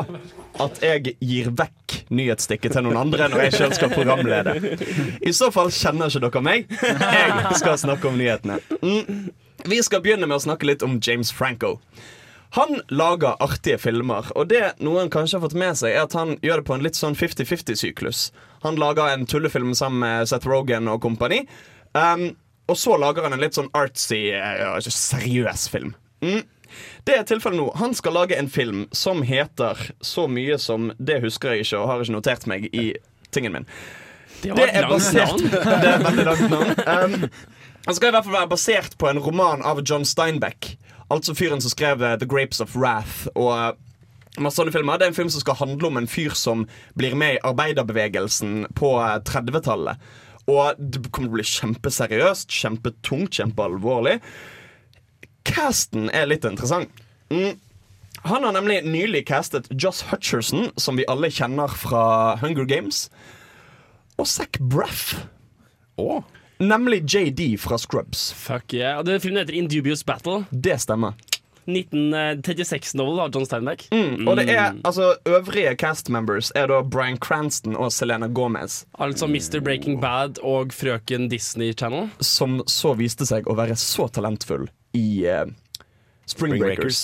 at 0.63 0.77
jeg 0.79 1.17
gir 1.19 1.49
vekk 1.51 1.95
nyhetsstikket 2.07 2.71
til 2.77 2.85
noen 2.85 2.99
andre 3.01 3.25
når 3.31 3.41
jeg 3.49 3.55
selv 3.57 3.75
skal 3.75 3.91
programlede. 3.91 4.77
I 5.19 5.33
så 5.35 5.49
fall 5.51 5.73
kjenner 5.75 6.07
ikke 6.07 6.21
dere 6.23 6.43
meg. 6.45 6.69
Jeg 6.79 7.57
skal 7.59 7.75
snakke 7.81 8.07
om 8.07 8.15
nyhetene. 8.15 8.61
Mm. 8.79 9.33
Vi 9.67 9.79
skal 9.83 9.99
begynne 10.05 10.29
med 10.29 10.37
å 10.37 10.45
snakke 10.45 10.69
litt 10.69 10.85
om 10.87 11.01
James 11.03 11.33
Franco. 11.35 11.81
Han 12.55 12.79
lager 12.93 13.35
artige 13.43 13.81
filmer, 13.81 14.29
og 14.31 14.47
det 14.53 14.77
noen 14.79 15.11
kanskje 15.11 15.41
har 15.41 15.43
fått 15.43 15.57
med 15.59 15.75
seg, 15.81 15.97
er 15.97 16.05
at 16.05 16.15
han 16.15 16.37
gjør 16.45 16.61
det 16.61 16.67
på 16.69 16.77
en 16.77 16.85
litt 16.85 16.99
sånn 16.99 17.17
50-50-syklus. 17.19 18.29
Han 18.63 18.79
lager 18.79 19.11
en 19.11 19.27
tullefilm 19.27 19.73
sammen 19.75 19.99
med 20.05 20.31
Seth 20.31 20.47
Rogan 20.47 20.87
og 20.87 21.01
kompani. 21.03 21.41
Um, 21.91 22.29
og 22.71 22.79
så 22.79 22.95
lager 23.01 23.27
han 23.27 23.35
en 23.35 23.43
litt 23.43 23.59
sånn 23.59 23.71
artsy, 23.75 24.29
eh, 24.31 24.79
seriøs 24.87 25.67
film. 25.73 25.91
Mm. 26.23 26.43
Det 27.05 27.17
er 27.17 27.25
tilfellet 27.27 27.59
nå. 27.59 27.67
Han 27.77 27.93
skal 27.97 28.15
lage 28.17 28.37
en 28.39 28.49
film 28.49 28.85
som 28.95 29.21
heter 29.27 29.79
så 30.01 30.25
mye 30.31 30.57
som 30.61 30.91
Det 30.97 31.19
husker 31.21 31.53
jeg 31.53 31.67
ikke, 31.67 31.81
og 31.81 31.89
har 31.91 32.03
ikke 32.03 32.15
notert 32.15 32.47
meg 32.49 32.69
i 32.71 32.93
tingen 33.35 33.53
min. 33.53 33.67
Det 34.41 34.55
Det 34.59 34.69
er 34.73 34.89
basert. 34.89 35.43
Det 35.43 35.91
er 35.91 36.03
veldig 36.03 36.25
langt 36.27 36.49
navn. 36.49 36.73
Um, 36.87 37.29
han 37.85 37.95
skal 37.95 38.09
i 38.09 38.15
hvert 38.15 38.25
fall 38.25 38.37
være 38.39 38.51
basert 38.55 38.97
på 38.97 39.09
en 39.11 39.21
roman 39.21 39.63
av 39.67 39.83
John 39.83 40.05
Steinbeck. 40.07 40.73
Altså 41.11 41.35
fyren 41.37 41.61
som 41.61 41.73
skrev 41.73 42.01
uh, 42.03 42.15
The 42.19 42.27
Grapes 42.29 42.63
of 42.63 42.75
Wrath 42.79 43.27
og 43.35 43.51
uh, 43.51 44.41
masse 44.41 44.57
sånne 44.57 44.73
filmer. 44.73 44.97
Det 44.97 45.07
er 45.07 45.13
en 45.13 45.19
film 45.19 45.31
som 45.31 45.43
skal 45.43 45.59
handle 45.59 45.91
om 45.91 45.99
en 45.99 46.09
fyr 46.09 46.33
som 46.37 46.65
blir 46.97 47.15
med 47.19 47.37
i 47.37 47.43
arbeiderbevegelsen 47.45 48.69
på 48.79 48.95
uh, 48.97 49.19
30-tallet. 49.27 50.01
Og 50.51 50.79
det 50.79 51.05
kommer 51.11 51.29
til 51.29 51.31
å 51.31 51.37
bli 51.37 51.47
kjempeseriøst, 51.47 52.51
kjempetungt, 52.51 53.37
kjempealvorlig. 53.37 54.17
Casten 55.43 56.09
er 56.13 56.27
litt 56.29 56.45
interessant. 56.47 56.89
Mm. 57.33 57.57
Han 58.23 58.43
har 58.43 58.53
nemlig 58.55 58.83
nylig 58.87 59.25
castet 59.27 59.67
Joss 59.69 60.05
Hutcherson, 60.07 60.69
som 60.79 60.95
vi 60.95 61.07
alle 61.11 61.27
kjenner 61.33 61.67
fra 61.67 62.35
Hunger 62.39 62.67
Games, 62.69 63.09
og 64.15 64.29
Zac 64.29 64.59
Braff. 64.59 65.25
Oh. 65.99 66.21
Nemlig 66.63 67.03
JD 67.09 67.57
fra 67.59 67.77
Scrubs. 67.77 68.31
Fuck 68.37 68.73
yeah. 68.73 68.99
Og 68.99 69.05
det 69.09 69.19
Filmen 69.23 69.41
heter 69.41 69.57
Indubious 69.57 70.05
Battle. 70.05 70.45
Det 70.51 70.77
stemmer. 70.79 71.17
1936-novel 71.67 73.19
av 73.23 73.31
John 73.33 73.45
Steinbeck. 73.47 73.85
Mm. 73.91 74.27
Og 74.27 74.37
det 74.39 74.49
er, 74.51 74.77
altså 74.83 75.13
øvrige 75.27 75.75
cast 75.79 76.09
members 76.11 76.51
er 76.55 76.67
da 76.71 76.81
Bryan 76.83 77.17
Cranston 77.17 77.75
og 77.75 77.91
Selena 77.95 78.27
Gomez, 78.27 78.83
Altså 78.99 79.27
Mr. 79.27 79.59
Breaking 79.63 80.01
Bad 80.01 80.39
og 80.43 80.73
Frøken 80.75 81.29
Disney 81.31 81.73
Channel. 81.73 82.09
som 82.19 82.61
så 82.67 82.93
viste 82.99 83.25
seg 83.25 83.47
å 83.47 83.55
være 83.55 83.75
så 83.79 84.07
talentfull 84.11 84.67
i 84.93 85.25
eh, 85.25 85.43
Spring, 85.45 85.55
Spring 86.25 86.59
Breakers. 86.59 86.77
Breakers. 86.77 87.03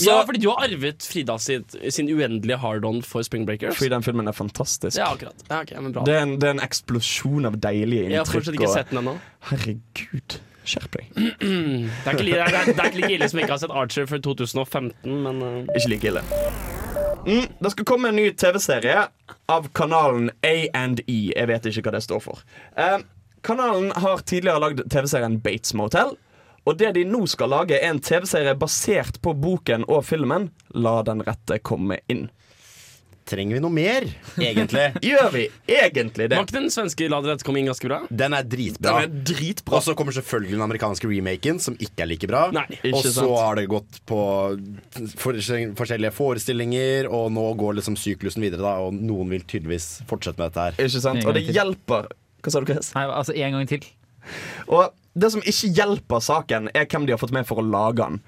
Så, 0.00 0.06
ja, 0.10 0.20
fordi 0.24 0.38
du 0.40 0.48
har 0.48 0.62
arvet 0.64 1.02
Frida 1.02 1.34
sin, 1.42 1.64
sin 1.90 2.08
uendelige 2.08 2.56
hard-on 2.62 3.02
for 3.02 3.22
Spring 3.26 3.42
Breakers. 3.46 3.76
fordi 3.76 3.90
den 3.90 4.02
filmen 4.06 4.28
er 4.28 4.32
fantastisk. 4.32 4.96
Ja, 4.96 5.10
akkurat. 5.12 5.34
Ja, 5.50 5.60
okay, 5.60 5.80
men 5.82 5.92
bra. 5.92 6.04
Det, 6.06 6.14
er 6.14 6.22
en, 6.22 6.36
det 6.40 6.46
er 6.48 6.54
en 6.56 6.62
eksplosjon 6.64 7.48
av 7.50 7.58
deilige 7.60 8.06
inntrykk. 8.06 8.14
Jeg 8.14 8.22
har 8.22 8.30
fortsatt 8.30 8.54
ikke 8.56 8.68
og- 8.68 8.76
sett 8.78 8.94
den 8.94 9.02
ennå. 9.02 9.16
Herregud, 9.50 10.38
skjerp 10.64 10.96
deg. 10.96 11.10
Det 11.16 11.26
er 11.26 12.14
ikke, 12.14 12.24
det, 12.24 12.38
er, 12.38 12.70
det 12.70 12.78
er 12.78 12.88
ikke 12.92 13.02
like 13.02 13.12
ille 13.18 13.28
som 13.32 13.42
ikke 13.42 13.52
har 13.56 13.62
sett 13.66 13.74
Archer 13.82 14.08
før 14.08 14.22
2015, 14.30 15.18
men 15.26 15.42
uh, 15.42 15.74
Ikke 15.76 15.92
like 15.92 16.10
ille. 16.14 16.24
Mm, 17.26 17.46
det 17.60 17.74
skal 17.74 17.84
komme 17.90 18.08
en 18.08 18.16
ny 18.16 18.30
TV-serie 18.32 19.02
av 19.52 19.68
kanalen 19.76 20.30
A&E. 20.46 21.18
Jeg 21.34 21.50
vet 21.50 21.66
ikke 21.74 21.84
hva 21.90 21.98
det 21.98 22.04
står 22.06 22.22
for. 22.24 22.40
Eh, 22.78 23.02
kanalen 23.44 23.90
har 23.92 24.22
tidligere 24.24 24.62
lagd 24.62 24.86
TV-serien 24.88 25.36
Bates 25.44 25.74
Motel. 25.76 26.14
Og 26.68 26.76
det 26.76 26.92
de 26.98 27.06
nå 27.08 27.22
skal 27.30 27.48
lage, 27.54 27.78
er 27.78 27.88
en 27.94 28.02
TV-serie 28.04 28.52
basert 28.60 29.20
på 29.24 29.32
boken 29.36 29.86
og 29.88 30.04
filmen 30.04 30.50
La 30.76 31.00
den 31.06 31.22
rette 31.26 31.58
komme 31.64 32.00
inn. 32.12 32.28
trenger 33.30 33.54
vi 33.56 33.60
noe 33.62 33.70
mer, 33.70 34.04
egentlig? 34.42 34.84
Gjør 35.06 35.28
vi 35.32 35.44
egentlig 35.70 36.24
det? 36.28 36.34
Var 36.36 36.48
ikke 36.48 36.56
den 36.56 36.72
svenske 36.74 37.06
La 37.08 37.20
den 37.22 37.30
rette 37.30 37.46
komme 37.46 37.60
inn 37.62 37.68
ganske 37.70 37.86
bra? 37.86 38.00
Den 38.10 38.34
er 38.34 38.42
dritbra. 38.42 38.96
Den 39.06 39.06
er 39.06 39.26
dritbra. 39.30 39.76
Og 39.78 39.84
så 39.86 39.94
kommer 39.94 40.16
selvfølgelig 40.16 40.56
den 40.56 40.64
amerikanske 40.66 41.06
remaken, 41.10 41.60
som 41.62 41.76
ikke 41.78 42.04
er 42.04 42.10
like 42.10 42.28
bra. 42.30 42.42
Nei. 42.56 42.66
Og 42.90 43.06
så 43.06 43.28
har 43.38 43.60
det 43.60 43.68
gått 43.70 44.00
på 44.10 44.20
forskjellige 45.22 46.12
forestillinger, 46.16 47.08
og 47.08 47.30
nå 47.34 47.46
går 47.60 47.78
liksom 47.80 47.96
syklusen 48.00 48.44
videre, 48.44 48.64
da, 48.66 48.76
og 48.82 48.98
noen 48.98 49.30
vil 49.32 49.46
tydeligvis 49.46 50.00
fortsette 50.10 50.40
med 50.42 50.50
dette 50.50 50.66
her. 50.68 50.80
Ikke 50.90 51.04
sant? 51.06 51.24
Og 51.24 51.36
det 51.38 51.46
hjelper 51.48 52.10
Hva 52.40 52.52
sa 52.52 52.60
du, 52.62 52.70
Chris? 52.72 52.92
Nei, 52.96 53.06
altså 53.14 53.36
en 53.36 53.56
gang 53.58 53.70
til. 53.70 53.86
Og 54.68 54.90
det 55.14 55.30
som 55.34 55.42
ikke 55.42 55.72
hjelper 55.74 56.22
saken, 56.22 56.68
er 56.74 56.86
hvem 56.86 57.06
de 57.08 57.14
har 57.14 57.20
fått 57.22 57.34
med 57.34 57.48
for 57.48 57.62
å 57.62 57.66
lage 57.66 58.04
den. 58.04 58.20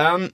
Um, 0.00 0.28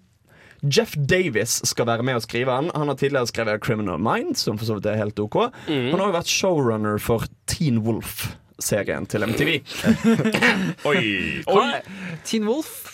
Jeff 0.62 0.94
Davis 0.98 1.60
skal 1.70 1.86
være 1.86 2.02
med 2.06 2.18
og 2.18 2.24
skrive 2.24 2.54
den. 2.54 2.70
Han 2.74 2.90
har 2.90 2.98
tidligere 2.98 3.30
skrevet 3.30 3.62
Criminal 3.62 4.00
Mind, 4.02 4.36
som 4.38 4.58
for 4.58 4.66
så 4.66 4.78
vidt 4.78 4.88
er 4.90 4.98
helt 4.98 5.18
OK. 5.22 5.36
Han 5.70 5.98
har 6.00 6.08
jo 6.10 6.16
vært 6.18 6.32
showrunner 6.32 6.98
for 7.02 7.26
Teen 7.50 7.82
Wolf-serien 7.86 9.06
til 9.10 9.26
MTV. 9.26 9.52
Oi. 10.90 11.02
Oi. 11.46 11.68
Teen 12.26 12.46
Wolf? 12.50 12.87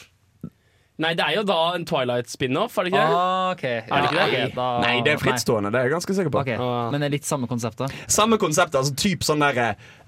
Nei, 1.03 1.11
det 1.19 1.25
er 1.27 1.33
jo 1.35 1.43
da 1.43 1.55
en 1.75 1.83
Twilight-spin-off, 1.83 2.77
er 2.79 2.87
det 2.87 2.93
ikke 2.93 3.01
det? 3.03 3.15
Ah, 3.19 3.49
ok. 3.51 3.63
Er 3.67 3.89
det 3.89 4.05
ikke 4.05 4.15
det? 4.15 4.27
Okay, 4.29 4.51
da- 4.55 4.81
Nei, 4.85 4.93
det 5.03 5.13
er 5.13 5.19
frittstående. 5.19 5.73
Det 5.75 5.81
er 5.81 5.89
jeg 5.89 5.93
ganske 5.97 6.15
sikker 6.15 6.31
på. 6.31 6.43
Ok, 6.45 6.51
Men 6.93 7.01
det 7.03 7.09
er 7.09 7.15
litt 7.17 7.27
samme 7.27 7.49
konseptet? 7.51 7.91
Samme 8.07 8.39
konsept, 8.39 8.77
altså 8.79 8.95
typ 8.95 9.27
sånn 9.27 9.43
der 9.43 9.59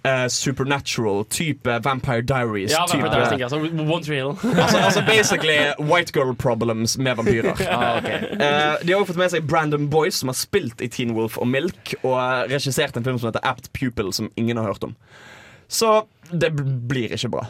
uh, 0.07 0.29
Supernatural, 0.31 1.25
type 1.27 1.67
Vampire 1.83 2.23
Diaries. 2.23 2.71
Ja, 2.71 2.85
type, 2.87 3.03
Vampire 3.03 3.27
Diaries, 3.27 3.35
tenker 3.35 3.49
jeg. 3.49 3.51
Altså, 3.51 3.83
One 3.97 4.03
Tree 4.07 4.21
Hill. 4.23 4.31
altså, 4.63 4.79
altså 4.79 5.03
basically 5.11 5.59
white 5.91 6.15
girl 6.15 6.31
problems 6.39 6.95
med 6.99 7.19
vampyrer. 7.19 7.59
Ah, 7.77 7.99
okay. 7.99 8.23
uh, 8.39 8.79
de 8.87 8.93
har 8.93 9.01
også 9.03 9.11
fått 9.11 9.19
med 9.25 9.35
seg 9.35 9.47
Brandon 9.51 9.91
Boyce, 9.91 10.21
som 10.23 10.31
har 10.31 10.39
spilt 10.39 10.81
i 10.81 10.87
Teen 10.89 11.17
Wolf 11.19 11.35
og 11.43 11.51
Milk, 11.51 11.97
og 12.05 12.15
eh, 12.15 12.47
regissert 12.55 12.95
en 12.97 13.05
film 13.05 13.19
som 13.19 13.33
heter 13.33 13.43
Apt 13.43 13.73
Pupil, 13.75 14.13
som 14.15 14.31
ingen 14.39 14.57
har 14.57 14.71
hørt 14.71 14.87
om. 14.87 14.95
Så 15.67 16.05
det 16.31 16.55
blir 16.55 17.11
ikke 17.19 17.33
bra. 17.35 17.49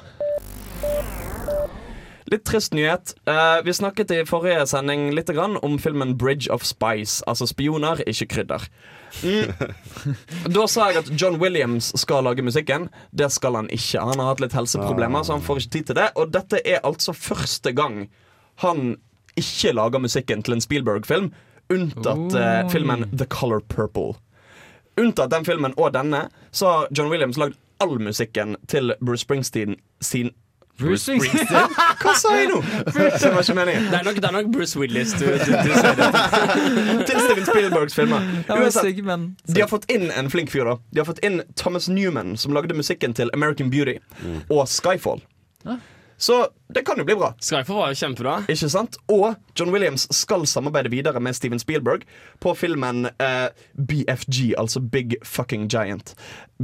Litt 2.26 2.44
trist 2.44 2.74
nyhet. 2.74 3.14
Eh, 3.30 3.62
vi 3.64 3.72
snakket 3.74 4.10
i 4.10 4.24
forrige 4.26 4.64
sending 4.66 5.12
litt 5.14 5.30
grann 5.30 5.56
om 5.62 5.78
filmen 5.78 6.16
Bridge 6.18 6.50
of 6.50 6.64
Spice. 6.66 7.22
Altså 7.26 7.46
spioner, 7.46 8.02
ikke 8.02 8.26
krydder. 8.34 8.66
Mm. 9.22 9.52
Da 10.56 10.66
sa 10.66 10.88
jeg 10.90 11.04
at 11.04 11.10
John 11.14 11.38
Williams 11.40 11.92
skal 12.00 12.26
lage 12.26 12.42
musikken. 12.42 12.88
Det 13.14 13.30
skal 13.32 13.60
han 13.60 13.70
ikke. 13.70 14.02
Han 14.02 14.18
har 14.18 14.32
hatt 14.32 14.42
litt 14.42 14.56
helseproblemer, 14.58 15.22
så 15.22 15.36
han 15.36 15.44
får 15.46 15.62
ikke 15.62 15.74
tid 15.76 15.90
til 15.90 15.98
det. 16.00 16.08
Og 16.18 16.32
dette 16.34 16.62
er 16.66 16.82
altså 16.82 17.14
første 17.14 17.72
gang 17.76 18.08
han 18.64 18.96
ikke 19.36 19.74
lager 19.76 20.00
musikken 20.00 20.42
til 20.42 20.56
en 20.56 20.64
Spielberg-film, 20.64 21.28
unntatt 21.70 22.34
eh, 22.40 22.62
filmen 22.72 23.04
The 23.12 23.28
Color 23.30 23.60
Purple. 23.68 24.16
Unntatt 24.96 25.30
den 25.30 25.44
filmen 25.44 25.76
og 25.76 25.92
denne, 25.92 26.26
så 26.50 26.72
har 26.72 26.90
John 26.90 27.12
Williams 27.12 27.36
lagd 27.38 27.58
all 27.84 27.98
musikken 28.00 28.56
til 28.66 28.94
Bruce 29.04 29.26
Springsteen 29.26 29.76
sin 30.00 30.32
Bruce 30.78 31.02
Springsteen. 31.02 31.74
Hva 32.02 32.14
sa 32.20 32.34
jeg 32.36 32.50
nå? 32.50 32.60
Det 32.92 33.30
var 33.32 33.40
ikke 33.42 33.56
meningen. 33.56 33.88
Det 33.90 33.98
er 34.00 34.06
nok, 34.08 34.20
det 34.20 34.28
er 34.30 34.36
nok 34.36 34.50
Bruce 34.52 34.78
Willis 34.80 35.14
du, 35.16 35.24
du, 35.24 35.52
du 35.52 35.72
ser 35.72 35.96
det. 35.98 36.10
Til 37.08 37.20
Steven 37.24 37.48
Spielbergs 37.48 37.96
filmer. 37.96 38.28
Uansett, 38.52 39.00
de 39.54 39.60
har 39.64 39.70
fått 39.72 39.88
inn 39.92 40.10
en 40.12 40.30
flink 40.32 40.52
fyr. 40.52 40.68
da 40.68 40.76
De 40.92 41.02
har 41.02 41.08
fått 41.08 41.22
inn 41.26 41.40
Thomas 41.56 41.88
Newman, 41.88 42.36
som 42.36 42.54
lagde 42.56 42.76
musikken 42.76 43.16
til 43.16 43.32
American 43.36 43.70
Beauty 43.72 43.98
og 44.52 44.66
Skyfall. 44.70 45.22
Så 46.16 46.46
det 46.72 46.82
kan 46.86 46.98
jo 46.98 47.04
bli 47.04 47.14
bra. 47.14 47.34
Skyfall 47.40 47.76
var 47.76 47.92
jo 47.92 47.98
kjempebra. 48.00 48.34
Ikke 48.48 48.68
sant? 48.72 48.96
Og 49.12 49.36
John 49.58 49.70
Williams 49.74 50.06
skal 50.16 50.46
samarbeide 50.48 50.90
videre 50.92 51.20
med 51.20 51.36
Steven 51.36 51.60
Spielberg 51.60 52.06
på 52.42 52.54
filmen 52.56 53.06
eh, 53.22 53.48
BFG, 53.76 54.54
altså 54.58 54.80
Big 54.80 55.16
Fucking 55.24 55.68
Giant. 55.72 56.14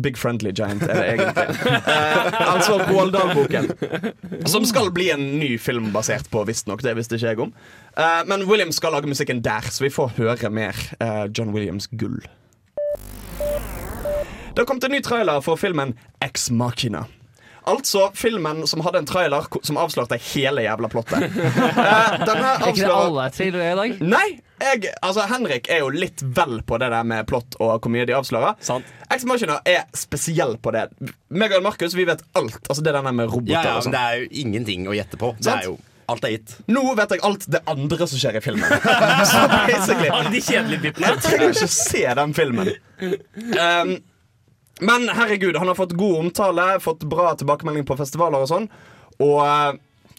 Big 0.02 0.16
Friendly 0.16 0.54
Giant 0.56 0.82
er 0.88 0.94
det 0.96 1.06
egentlig. 1.14 1.48
Eh, 1.92 2.50
altså 2.52 2.78
Roald 2.78 3.12
Dahl-boken. 3.12 3.66
Som 4.48 4.64
skal 4.64 4.90
bli 4.94 5.10
en 5.12 5.24
ny 5.38 5.56
film 5.60 5.90
basert 5.92 6.28
på, 6.32 6.44
visstnok. 6.48 6.82
Det 6.84 6.94
visste 6.96 7.18
ikke 7.18 7.32
jeg 7.32 7.40
om. 7.44 7.52
Eh, 7.96 8.20
men 8.26 8.46
Williams 8.48 8.78
skal 8.80 8.94
lage 8.96 9.10
musikken 9.10 9.42
der, 9.44 9.66
så 9.70 9.84
vi 9.84 9.92
får 9.92 10.14
høre 10.16 10.50
mer 10.50 10.78
eh, 11.02 11.26
John 11.34 11.52
Williams 11.52 11.90
gull. 11.92 12.20
Det 14.52 14.60
har 14.60 14.68
kommet 14.68 14.84
en 14.84 14.94
ny 14.96 15.02
trailer 15.04 15.40
for 15.44 15.60
filmen 15.60 15.94
Ex 16.24 16.50
Machina. 16.50 17.06
Altså 17.68 18.08
filmen 18.18 18.64
som 18.66 18.80
hadde 18.82 18.98
en 19.02 19.06
trailer 19.06 19.46
som 19.62 19.78
avslørte 19.78 20.18
hele 20.32 20.64
jævla 20.66 20.88
plottet. 20.92 21.28
Eh, 21.82 22.16
denne 22.26 22.48
Er 22.56 22.64
ikke 22.70 22.86
det 22.86 22.94
alle 22.94 23.24
trailere 23.34 23.68
i 23.72 23.76
dag? 23.78 24.02
Nei! 24.12 24.26
Jeg, 24.62 24.92
altså 25.02 25.24
Henrik 25.26 25.66
er 25.72 25.80
jo 25.82 25.88
litt 25.90 26.22
vel 26.36 26.60
på 26.66 26.78
det 26.78 26.88
der 26.92 27.06
med 27.06 27.26
plott 27.26 27.56
og 27.58 27.72
hvor 27.82 27.90
mye 27.92 28.04
de 28.06 28.14
avslører. 28.14 28.54
Sant. 28.62 28.86
Ex 29.10 29.24
Machina 29.26 29.56
er 29.66 29.88
spesiell 29.98 30.54
på 30.62 30.70
det. 30.74 30.84
Meg 31.34 31.54
og 31.56 31.64
Markus 31.66 31.96
vi 31.98 32.06
vet 32.08 32.22
alt. 32.38 32.60
Altså 32.68 32.84
Det 32.86 32.94
der 32.94 33.08
med 33.10 33.26
roboter 33.32 33.56
Ja, 33.56 33.64
ja, 33.66 33.78
og 33.80 33.86
sånn. 33.88 33.96
det 33.96 34.02
er 34.02 34.20
jo 34.22 34.28
ingenting 34.44 34.86
å 34.90 34.94
gjette 34.96 35.18
på. 35.20 35.32
Det 35.42 35.50
er 35.56 35.66
jo 35.70 35.78
Alt 36.12 36.24
er 36.26 36.32
gitt. 36.34 36.54
Nå 36.66 36.80
vet 36.98 37.12
jeg 37.14 37.22
alt 37.24 37.44
det 37.54 37.60
andre 37.70 38.06
som 38.10 38.18
skjer 38.20 38.36
i 38.36 38.40
filmen. 38.44 38.72
Så 39.32 39.42
basically 39.70 40.08
Alle 40.12 40.32
de 40.34 40.40
kjedelige 40.42 40.82
bittene. 40.88 41.12
Jeg 41.14 41.22
trenger 41.24 41.54
ikke 41.54 41.68
se 41.72 42.02
den 42.20 42.34
filmen. 42.36 42.72
Um, 43.02 43.96
men 44.80 45.08
herregud, 45.08 45.56
han 45.56 45.68
har 45.68 45.74
fått 45.78 45.92
god 45.98 46.18
omtale, 46.24 46.80
fått 46.80 47.04
bra 47.08 47.34
tilbakemelding 47.38 47.84
på 47.88 47.96
festivaler 47.98 48.44
og 48.44 48.48
sånn. 48.50 48.68
Og 49.22 49.40
eh, 49.44 49.74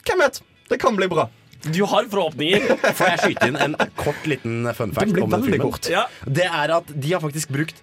hvem 0.07 0.22
vet? 0.24 0.43
Det 0.69 0.79
kan 0.81 0.95
bli 1.00 1.07
bra. 1.12 1.27
Du 1.63 1.83
har 1.88 2.07
forhåpninger. 2.12 2.75
Får 2.98 3.13
jeg 3.13 3.22
skyte 3.24 3.50
inn 3.51 3.60
en 3.60 3.75
kort 4.00 4.27
liten 4.27 4.67
fun 4.75 4.93
fact 4.95 5.07
Det 5.07 5.15
blir 5.15 5.25
om 5.25 5.33
den 5.33 5.45
veldig 5.48 5.62
kort. 5.63 5.89
Ja. 5.91 6.05
Det 6.27 6.48
er 6.48 6.77
at 6.77 6.91
de 6.91 7.13
har 7.15 7.24
faktisk 7.24 7.53
brukt 7.55 7.79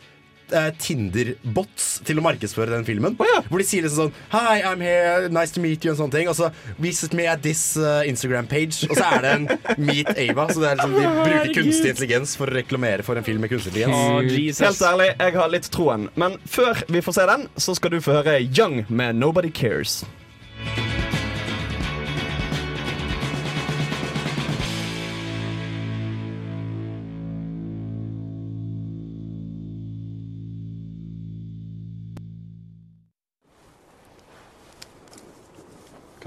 eh, 0.56 0.70
Tinder-bots 0.80 1.88
til 2.06 2.20
å 2.20 2.24
markedsføre 2.24 2.72
den 2.74 2.86
filmen. 2.88 3.16
Oh, 3.20 3.28
ja. 3.28 3.40
Hvor 3.48 3.62
de 3.62 3.66
sier 3.68 3.86
liksom 3.86 4.10
sånn 4.10 4.14
Hi, 4.34 4.60
I'm 4.66 4.82
here, 4.84 5.28
nice 5.32 5.54
to 5.56 5.62
meet 5.62 5.84
you, 5.84 5.94
og 5.94 6.00
sånne 6.00 6.16
ting. 6.16 6.30
Og 6.30 6.36
så 6.38 6.50
visit 6.82 7.16
me 7.16 7.26
at 7.30 7.42
this 7.46 7.62
uh, 7.80 8.02
Instagram 8.08 8.48
page. 8.50 8.88
Og 8.90 8.96
så 8.98 9.08
er 9.16 9.26
det 9.26 9.34
en 9.38 9.48
Meet 9.80 10.12
Ava. 10.14 10.48
Så 10.50 10.62
det 10.62 10.72
er 10.72 10.80
liksom, 10.80 10.96
de 10.96 11.08
bruker 11.20 11.54
kunstig 11.60 11.94
intelligens 11.94 12.36
for 12.38 12.50
å 12.50 12.56
reklamere 12.60 13.06
for 13.06 13.20
en 13.20 13.26
film 13.26 13.44
med 13.44 13.52
kunstig 13.52 13.74
intelligens. 13.74 14.62
Å, 14.62 14.70
Helt 14.70 14.86
ærlig, 14.92 15.10
jeg 15.16 15.38
har 15.40 15.52
litt 15.56 15.70
troen. 15.74 16.08
Men 16.20 16.38
før 16.50 16.84
vi 16.90 17.04
får 17.04 17.20
se 17.20 17.28
den, 17.34 17.46
så 17.60 17.76
skal 17.78 17.96
du 17.96 18.00
få 18.04 18.20
høre 18.20 18.40
Young 18.46 18.82
med 18.88 19.20
Nobody 19.20 19.52
Cares. 19.54 20.00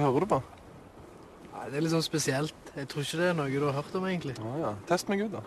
Hva 0.03 0.09
hører 0.11 0.25
du 0.27 0.31
på? 0.33 0.41
Nei, 1.53 1.65
det 1.71 1.77
er 1.79 1.85
litt 1.85 1.93
sånn 1.93 2.03
spesielt. 2.03 2.71
Jeg 2.75 2.89
tror 2.91 3.05
ikke 3.05 3.19
det 3.21 3.27
er 3.31 3.37
noe 3.37 3.47
du 3.53 3.63
har 3.69 3.77
hørt 3.77 3.93
om, 3.95 4.03
egentlig. 4.09 4.33
Ah, 4.43 4.57
ja. 4.59 4.71
Test 4.89 5.07
meg 5.07 5.21
ut, 5.23 5.31
da. 5.37 5.43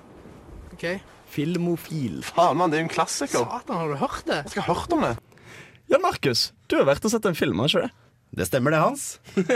Ok. 0.73 0.87
Filmofil. 1.35 2.23
Faen, 2.25 2.57
mann, 2.57 2.73
det 2.73 2.79
er 2.79 2.85
jo 2.85 2.89
en 2.89 2.95
klassiker. 2.95 3.45
Satan, 3.45 3.77
har 3.83 3.93
du 3.93 3.99
hørt 4.01 4.23
det? 4.29 4.39
Jeg 4.47 4.55
skal 4.55 4.65
ha 4.65 4.73
hørt 4.79 4.97
om 4.97 5.05
det. 5.05 5.13
Jan 5.93 6.03
Markus, 6.03 6.49
du 6.71 6.79
har 6.81 6.89
vært 6.89 7.05
og 7.07 7.13
sett 7.13 7.29
en 7.29 7.37
film, 7.39 7.61
har 7.63 7.69
ikke 7.71 7.85
det? 7.85 7.93
Det 8.37 8.47
stemmer, 8.49 8.75
det, 8.75 8.81
Hans. 8.83 9.03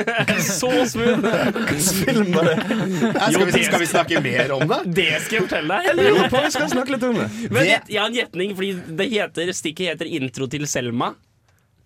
Så 0.61 0.69
smooth! 0.93 1.25
Hvilken 1.57 1.81
film 1.81 2.29
var 2.37 2.47
det? 2.51 2.55
Skal, 3.35 3.49
vi, 3.51 3.65
skal 3.67 3.83
vi 3.83 3.89
snakke 3.91 4.21
mer 4.25 4.55
om 4.55 4.63
det? 4.71 4.79
Det 5.01 5.09
skal 5.25 5.41
jeg 5.41 5.47
fortelle 5.49 5.81
Jeg 5.89 5.97
deg. 5.99 6.13
lurer 6.15 6.31
på, 6.33 6.45
vi 6.45 6.53
skal 6.55 6.71
snakke 6.77 6.95
litt 6.95 7.09
om 7.09 7.19
det. 7.19 7.27
Men 7.51 7.67
jeg, 7.67 7.83
jeg 7.91 8.01
har 8.01 8.13
en 8.13 8.21
gjetning, 8.21 8.55
fordi 8.61 8.71
det 9.01 9.09
heter, 9.17 9.53
stikket 9.59 9.91
heter 9.95 10.13
'Intro 10.13 10.47
til 10.53 10.69
Selma'. 10.71 11.11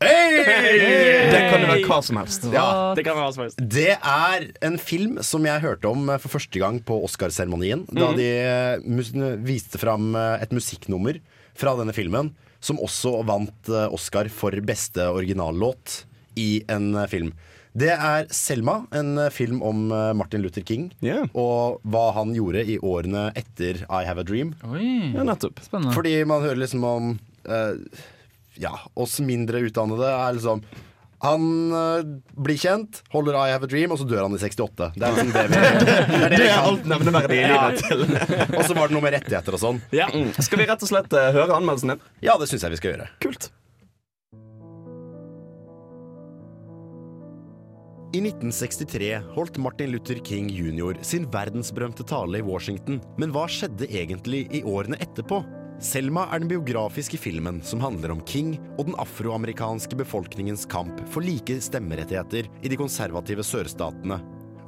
Det 0.04 1.40
kan 1.50 1.64
jo 1.64 1.68
være 1.70 1.84
hva 1.88 1.98
som 2.04 2.18
helst. 2.20 2.46
Ja. 2.52 2.66
Det 2.96 3.04
kan 3.06 3.16
være 3.16 3.26
hva 3.28 3.34
som 3.36 3.44
helst. 3.46 3.60
Det 3.74 3.92
er 3.96 4.46
en 4.68 4.78
film 4.80 5.18
som 5.24 5.46
jeg 5.48 5.62
hørte 5.64 5.90
om 5.90 6.08
eh, 6.12 6.20
for 6.22 6.36
første 6.36 6.60
gang 6.62 6.80
på 6.86 6.98
Oscarseremonien. 7.06 7.86
Da 7.94 8.10
de 8.16 8.28
eh, 8.44 9.38
viste 9.46 9.80
fram 9.82 10.12
eh, 10.18 10.44
et 10.44 10.54
musikknummer 10.54 11.20
fra 11.58 11.76
denne 11.78 11.94
filmen, 11.94 12.32
som 12.64 12.78
også 12.82 13.18
vant 13.28 13.68
Oscar 13.92 14.26
for 14.32 14.54
beste 14.64 15.04
originallåt 15.12 16.00
i 16.40 16.64
en 16.72 16.94
film. 17.12 17.34
Det 17.74 17.90
er 17.92 18.24
Selma, 18.34 18.84
en 18.94 19.18
film 19.34 19.58
om 19.66 19.84
Martin 20.16 20.42
Luther 20.44 20.62
King. 20.66 20.88
yeah. 21.02 21.26
Og 21.34 21.80
hva 21.90 22.04
han 22.16 22.30
gjorde 22.34 22.62
i 22.70 22.76
årene 22.78 23.26
etter 23.36 23.80
I 23.90 24.04
Have 24.06 24.22
a 24.22 24.26
Dream. 24.26 24.52
Oi, 24.70 25.10
Ja, 25.12 25.26
nettopp. 25.26 25.58
spennende. 25.66 25.92
Fordi 25.94 26.14
man 26.30 26.42
hører 26.46 26.60
liksom 26.62 26.86
om 26.88 27.08
eh, 27.44 27.74
Ja, 28.60 28.76
oss 28.94 29.18
mindre 29.24 29.62
utdannede 29.66 30.10
er 30.10 30.36
liksom 30.36 30.64
han 31.24 31.72
eh, 31.72 32.04
blir 32.36 32.58
kjent, 32.60 33.00
holder 33.14 33.38
I 33.38 33.54
Have 33.54 33.64
a 33.64 33.70
Dream, 33.70 33.94
og 33.94 34.00
så 34.00 34.04
dør 34.08 34.26
han 34.26 34.36
i 34.36 34.40
68. 34.42 34.90
Det 34.92 35.06
er 35.06 35.14
liksom 35.16 35.32
det 35.32 35.44
vi 35.48 35.56
det 35.62 35.94
er 35.94 36.04
det 36.04 36.28
Det 36.34 36.40
vi 36.42 36.50
kan. 36.50 36.68
alt 36.68 36.88
nevneverdig 36.92 37.38
i 37.40 37.48
livet 37.48 37.80
til. 37.80 38.04
Og 38.58 38.62
så 38.68 38.76
var 38.76 38.90
det 38.90 38.98
noe 38.98 39.04
med 39.06 39.16
rettigheter 39.16 39.56
og 39.56 39.62
sånn. 39.62 39.82
Ja. 39.96 40.10
Skal 40.44 40.60
vi 40.60 40.68
rett 40.68 40.84
og 40.84 40.90
slett 40.90 41.16
uh, 41.16 41.30
høre 41.32 41.56
anmeldelsen 41.56 41.94
din? 41.94 42.08
Ja, 42.24 42.36
det 42.40 42.50
syns 42.52 42.66
jeg 42.66 42.76
vi 42.76 42.82
skal 42.82 42.92
gjøre. 42.94 43.08
Kult. 43.24 43.48
I 48.14 48.20
1963 48.22 49.08
holdt 49.34 49.56
Martin 49.58 49.90
Luther 49.90 50.20
King 50.22 50.52
jr. 50.52 51.00
sin 51.02 51.24
verdensberømte 51.32 52.04
tale 52.06 52.38
i 52.38 52.46
Washington. 52.46 53.00
Men 53.18 53.32
hva 53.34 53.48
skjedde 53.50 53.88
egentlig 53.88 54.44
i 54.54 54.60
årene 54.62 55.00
etterpå? 55.02 55.40
Selma 55.82 56.28
er 56.30 56.40
den 56.40 56.48
biografiske 56.48 57.18
filmen 57.18 57.58
som 57.66 57.82
handler 57.82 58.12
om 58.14 58.22
King 58.28 58.54
og 58.78 58.86
den 58.88 58.98
afroamerikanske 59.00 59.98
befolkningens 59.98 60.64
kamp 60.70 61.00
for 61.10 61.24
like 61.24 61.56
stemmerettigheter 61.60 62.48
i 62.62 62.70
de 62.70 62.78
konservative 62.78 63.44
sørstatene. 63.44 64.20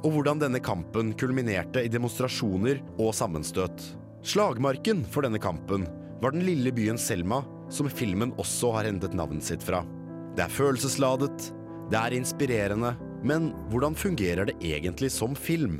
Og 0.03 0.13
hvordan 0.13 0.41
denne 0.43 0.61
kampen 0.61 1.13
kulminerte 1.17 1.81
i 1.83 1.91
demonstrasjoner 1.91 2.83
og 2.99 3.15
sammenstøt. 3.17 3.81
Slagmarken 4.27 5.05
for 5.07 5.25
denne 5.25 5.41
kampen 5.41 5.87
var 6.21 6.35
den 6.35 6.45
lille 6.45 6.73
byen 6.75 6.99
Selma, 6.99 7.41
som 7.69 7.89
filmen 7.89 8.33
også 8.37 8.73
har 8.75 8.87
hentet 8.89 9.15
navnet 9.17 9.45
sitt 9.47 9.63
fra. 9.63 9.83
Det 10.37 10.45
er 10.45 10.53
følelsesladet, 10.53 11.51
det 11.91 11.97
er 11.97 12.15
inspirerende, 12.17 12.93
men 13.25 13.53
hvordan 13.71 13.95
fungerer 13.97 14.49
det 14.49 14.57
egentlig 14.61 15.09
som 15.15 15.35
film? 15.35 15.79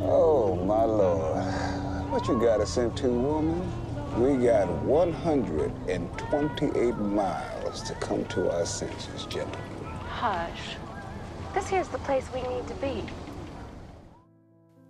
Oh, 0.00 0.56
my 0.56 0.84
lord. 0.84 1.44
What 2.10 2.26
you 2.26 2.40
got 2.40 2.60
us 2.60 2.78
into, 2.78 3.08
woman? 3.08 3.60
We 4.16 4.46
got 4.46 4.68
128 4.84 6.96
miles 6.96 7.82
to 7.82 7.94
come 7.94 8.24
to 8.26 8.50
our 8.50 8.64
senses, 8.64 9.26
gentlemen. 9.26 9.60
Hush. 10.08 10.76
This 11.54 11.68
here's 11.68 11.88
the 11.88 11.98
place 11.98 12.24
we 12.32 12.42
need 12.42 12.66
to 12.68 12.74
be. 12.74 13.04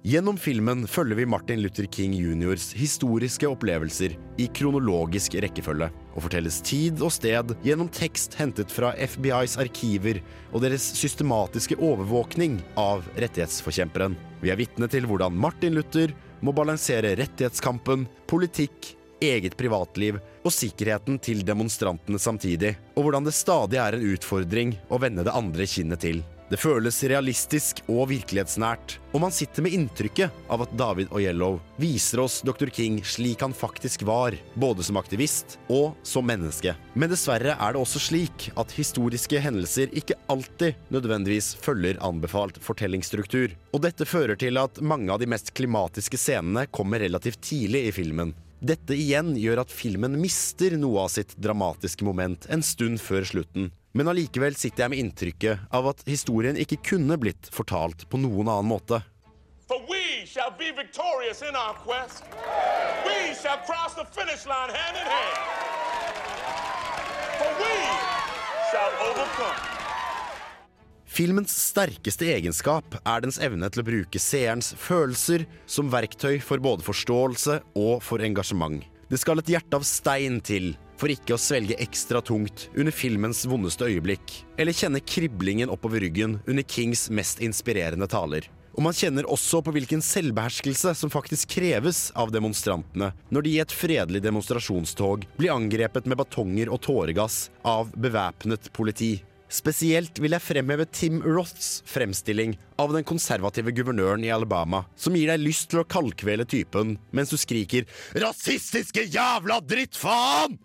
Gjennom 0.02 0.35
filmen 0.35 0.80
følger 0.90 1.14
vi 1.14 1.25
Martin 1.30 1.61
Luther 1.62 1.87
King 1.87 2.16
juniors 2.18 2.73
historiske 2.75 3.47
opplevelser 3.47 4.16
i 4.42 4.49
kronologisk 4.50 5.37
rekkefølge, 5.44 5.87
og 6.16 6.25
fortelles 6.25 6.56
tid 6.66 7.04
og 7.06 7.12
sted 7.14 7.52
gjennom 7.62 7.87
tekst 7.94 8.35
hentet 8.35 8.75
fra 8.75 8.90
FBIs 8.99 9.54
arkiver 9.62 10.18
og 10.50 10.64
deres 10.64 10.88
systematiske 10.99 11.78
overvåkning 11.78 12.59
av 12.75 13.06
rettighetsforkjemperen. 13.14 14.18
Vi 14.42 14.50
er 14.50 14.59
vitne 14.59 14.90
til 14.90 15.06
hvordan 15.06 15.38
Martin 15.38 15.78
Luther 15.78 16.11
må 16.42 16.50
balansere 16.50 17.14
rettighetskampen, 17.23 18.09
politikk, 18.26 18.97
eget 19.23 19.54
privatliv 19.54 20.18
og 20.42 20.50
sikkerheten 20.50 21.23
til 21.23 21.47
demonstrantene 21.47 22.18
samtidig, 22.18 22.75
og 22.99 23.06
hvordan 23.06 23.30
det 23.30 23.38
stadig 23.38 23.78
er 23.78 23.94
en 23.94 24.11
utfordring 24.16 24.75
å 24.90 24.99
vende 24.99 25.23
det 25.23 25.38
andre 25.38 25.71
kinnet 25.71 26.02
til. 26.02 26.25
Det 26.52 26.59
føles 26.61 26.99
realistisk 27.09 27.78
og 27.88 28.11
virkelighetsnært, 28.11 28.99
og 29.16 29.23
man 29.23 29.32
sitter 29.32 29.64
med 29.64 29.73
inntrykket 29.73 30.42
av 30.52 30.66
at 30.66 30.75
David 30.76 31.09
Oyelow 31.16 31.54
viser 31.80 32.21
oss 32.21 32.42
Dr. 32.44 32.68
King 32.68 32.99
slik 33.09 33.40
han 33.40 33.54
faktisk 33.56 34.04
var, 34.04 34.37
både 34.61 34.85
som 34.85 35.00
aktivist 35.00 35.56
og 35.73 35.97
som 36.04 36.28
menneske. 36.28 36.76
Men 36.92 37.09
dessverre 37.09 37.56
er 37.56 37.73
det 37.73 37.80
også 37.80 38.04
slik 38.04 38.50
at 38.61 38.76
historiske 38.76 39.40
hendelser 39.40 39.97
ikke 39.97 40.21
alltid 40.28 40.76
nødvendigvis 40.92 41.54
følger 41.56 42.04
anbefalt 42.04 42.61
fortellingsstruktur, 42.61 43.56
og 43.73 43.87
dette 43.88 44.04
fører 44.04 44.37
til 44.37 44.61
at 44.61 44.85
mange 44.85 45.09
av 45.09 45.25
de 45.25 45.32
mest 45.32 45.54
klimatiske 45.56 46.21
scenene 46.21 46.68
kommer 46.68 47.00
relativt 47.00 47.40
tidlig 47.49 47.87
i 47.88 47.97
filmen. 48.02 48.37
Dette 48.61 48.92
igjen 48.92 49.32
gjør 49.40 49.64
at 49.64 49.73
filmen 49.73 50.21
mister 50.21 50.76
noe 50.76 51.09
av 51.09 51.14
sitt 51.16 51.32
dramatiske 51.40 52.04
moment 52.04 52.44
en 52.52 52.61
stund 52.62 53.00
før 53.00 53.25
slutten. 53.25 53.73
Men 53.92 54.08
allikevel 54.08 54.54
sitter 54.56 54.87
jeg 54.87 54.92
med 54.92 55.00
inntrykket 55.02 55.66
av 55.76 55.90
at 55.90 55.99
historien 56.08 56.56
ikke 56.56 56.78
kunne 56.94 57.18
blitt 57.20 57.50
fortalt 57.52 58.06
på 58.08 58.20
noen 58.22 58.49
annen 58.49 58.70
måte. 58.70 59.02
For 59.68 59.84
we 59.88 60.25
shall 60.25 60.52
be 60.56 60.72
victorious 60.72 61.42
in 61.44 61.56
our 61.56 61.76
quest. 61.84 62.25
We 63.04 63.34
shall 63.37 63.61
cross 63.68 63.92
the 63.99 64.06
finish 64.16 64.46
line 64.49 64.72
hand 64.72 64.96
in 64.96 65.08
hand. 65.12 65.37
For 67.37 67.52
we 67.61 67.76
shall 68.72 68.96
overcome. 69.11 69.61
Filmens 71.12 71.52
sterkeste 71.52 72.30
egenskap 72.32 72.94
er 73.04 73.20
dens 73.20 73.37
evne 73.44 73.68
til 73.68 73.82
å 73.82 73.84
bruke 73.84 74.20
seerens 74.22 74.70
følelser 74.80 75.44
som 75.68 75.92
verktøy 75.92 76.38
for 76.40 76.64
både 76.64 76.87
forståelse 76.87 77.58
og 77.76 78.00
for 78.00 78.25
engasjement. 78.25 78.80
Det 79.12 79.20
skal 79.20 79.42
et 79.42 79.52
hjerte 79.52 79.76
av 79.76 79.84
stein 79.84 80.40
til 80.40 80.70
for 81.02 81.11
ikke 81.11 81.35
å 81.35 81.40
svelge 81.40 81.75
ekstra 81.82 82.23
tungt 82.23 82.68
under 82.78 82.94
filmens 82.94 83.42
vondeste 83.50 83.88
øyeblikk, 83.90 84.37
eller 84.54 84.76
kjenne 84.76 85.02
kriblingen 85.02 85.73
oppover 85.73 86.04
ryggen 86.04 86.38
under 86.47 86.62
Kings 86.62 87.09
mest 87.11 87.42
inspirerende 87.42 88.06
taler. 88.06 88.47
Og 88.73 88.87
man 88.87 88.94
kjenner 88.97 89.26
også 89.28 89.61
på 89.66 89.75
hvilken 89.75 90.00
selvbeherskelse 90.04 90.94
som 90.97 91.11
faktisk 91.12 91.50
kreves 91.59 92.06
av 92.16 92.30
demonstrantene 92.32 93.11
når 93.35 93.44
de 93.44 93.50
i 93.52 93.59
et 93.61 93.75
fredelig 93.75 94.23
demonstrasjonstog 94.25 95.26
blir 95.37 95.52
angrepet 95.52 96.09
med 96.09 96.23
batonger 96.23 96.73
og 96.73 96.80
tåregass 96.87 97.50
av 97.68 97.92
bevæpnet 97.92 98.71
politi. 98.73 99.18
Spesielt 99.52 100.16
vil 100.23 100.32
jeg 100.32 100.47
fremheve 100.47 100.87
Tim 100.88 101.18
Roths 101.26 101.82
fremstilling 101.85 102.54
av 102.80 102.94
den 102.97 103.04
konservative 103.04 103.75
guvernøren 103.76 104.25
i 104.25 104.32
Alabama, 104.32 104.87
som 104.97 105.18
gir 105.18 105.28
deg 105.28 105.44
lyst 105.44 105.68
til 105.75 105.82
å 105.82 105.88
kaldkvele 105.99 106.49
typen 106.49 106.97
mens 107.12 107.34
du 107.34 107.36
skriker 107.36 107.84
'rasistiske 108.17 109.10
jævla 109.12 109.60
drittfaen'! 109.60 110.56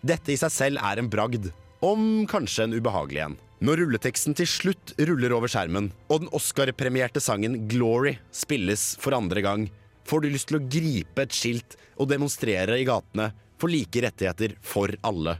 Dette 0.00 0.32
i 0.32 0.38
seg 0.40 0.52
selv 0.52 0.80
er 0.80 1.00
en 1.00 1.10
bragd, 1.12 1.50
om 1.84 2.24
kanskje 2.28 2.64
en 2.64 2.76
ubehagelig 2.76 3.20
en. 3.26 3.34
Når 3.60 3.82
rulleteksten 3.82 4.32
til 4.36 4.48
slutt 4.48 4.94
ruller 4.96 5.34
over 5.36 5.50
skjermen, 5.52 5.90
og 6.08 6.22
den 6.22 6.32
Oscar-premierte 6.32 7.20
sangen 7.20 7.68
'Glory' 7.68 8.16
spilles 8.32 8.94
for 9.00 9.12
andre 9.12 9.44
gang, 9.44 9.66
får 10.08 10.24
du 10.24 10.30
lyst 10.32 10.48
til 10.48 10.56
å 10.56 10.64
gripe 10.64 11.20
et 11.20 11.36
skilt 11.36 11.76
og 12.00 12.08
demonstrere 12.08 12.80
i 12.80 12.88
gatene 12.88 13.28
for 13.60 13.68
like 13.68 14.00
rettigheter 14.00 14.56
for 14.64 14.88
alle. 15.04 15.36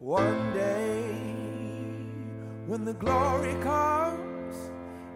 One 0.00 0.50
day, 0.58 1.06
when 2.66 2.84
the 2.84 2.94
glory 2.98 3.54
comes, 3.62 4.58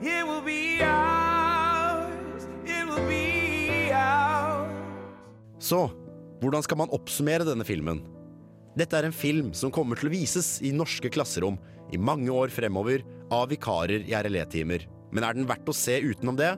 it 0.01 0.23
will 0.23 0.43
be 0.47 0.79
ours. 0.87 2.47
It 2.63 2.87
will 2.87 3.07
be 3.11 3.91
ours. 3.91 4.71
Så 5.59 5.91
hvordan 6.39 6.63
skal 6.63 6.79
man 6.79 6.95
oppsummere 6.95 7.43
denne 7.43 7.67
filmen? 7.67 8.14
Dette 8.75 8.99
er 8.99 9.07
en 9.07 9.15
film 9.15 9.53
som 9.55 9.71
kommer 9.71 9.99
til 9.99 10.11
å 10.11 10.15
vises 10.15 10.59
i 10.67 10.73
norske 10.75 11.11
klasserom 11.15 11.61
i 11.95 12.01
mange 12.01 12.33
år 12.35 12.51
fremover 12.51 13.05
av 13.33 13.47
vikarer 13.53 14.03
i 14.09 14.17
RLE-timer. 14.19 14.89
Men 15.15 15.27
er 15.27 15.37
den 15.37 15.47
verdt 15.47 15.71
å 15.71 15.77
se 15.77 16.01
utenom 16.03 16.35
det? 16.39 16.57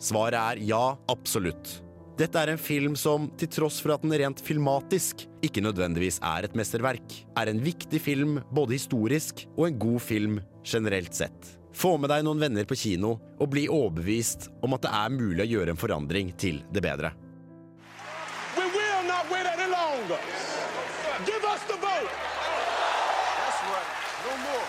Svaret 0.00 0.40
er 0.40 0.62
ja, 0.64 0.96
absolutt. 1.12 1.82
Dette 2.20 2.40
er 2.40 2.52
en 2.52 2.60
film 2.60 2.96
som, 2.96 3.28
til 3.40 3.48
tross 3.52 3.78
for 3.80 3.94
at 3.94 4.02
den 4.04 4.12
rent 4.16 4.40
filmatisk 4.44 5.26
ikke 5.44 5.62
nødvendigvis 5.64 6.18
er 6.24 6.48
et 6.48 6.56
mesterverk, 6.56 7.14
er 7.36 7.52
en 7.52 7.62
viktig 7.64 8.00
film 8.00 8.40
både 8.52 8.76
historisk 8.76 9.46
og 9.54 9.66
en 9.68 9.80
god 9.80 10.04
film 10.04 10.40
generelt 10.64 11.16
sett. 11.16 11.56
Få 11.76 11.94
med 12.00 12.10
deg 12.12 12.24
noen 12.26 12.40
venner 12.42 12.68
på 12.68 12.76
kino, 12.76 13.14
og 13.40 13.52
bli 13.52 13.68
overbevist 13.72 14.50
om 14.64 14.76
at 14.76 14.84
det 14.84 14.92
er 14.96 15.16
mulig 15.16 15.44
å 15.44 15.50
gjøre 15.54 15.76
en 15.76 15.80
forandring 15.80 16.32
til 16.40 16.64
det 16.72 16.84
bedre. 16.84 17.12
We 18.56 18.64
will 18.64 19.04
not 19.08 19.28
wait 19.32 19.48
any 19.48 19.70
longer. 19.70 20.49
Give 21.26 21.44
us 21.44 21.60
the 21.70 21.76
vote. 21.76 22.10
That's 23.40 23.60
right. 23.72 23.90
No 24.26 24.32
more. 24.46 24.66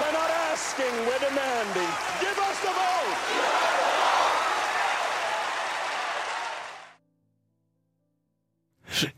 We're 0.00 0.12
not 0.12 0.30
asking, 0.50 0.92
we're 1.06 1.18
demanding. 1.28 1.90
Give 2.20 2.38
us 2.48 2.56
the 2.66 2.72
vote. 2.80 4.28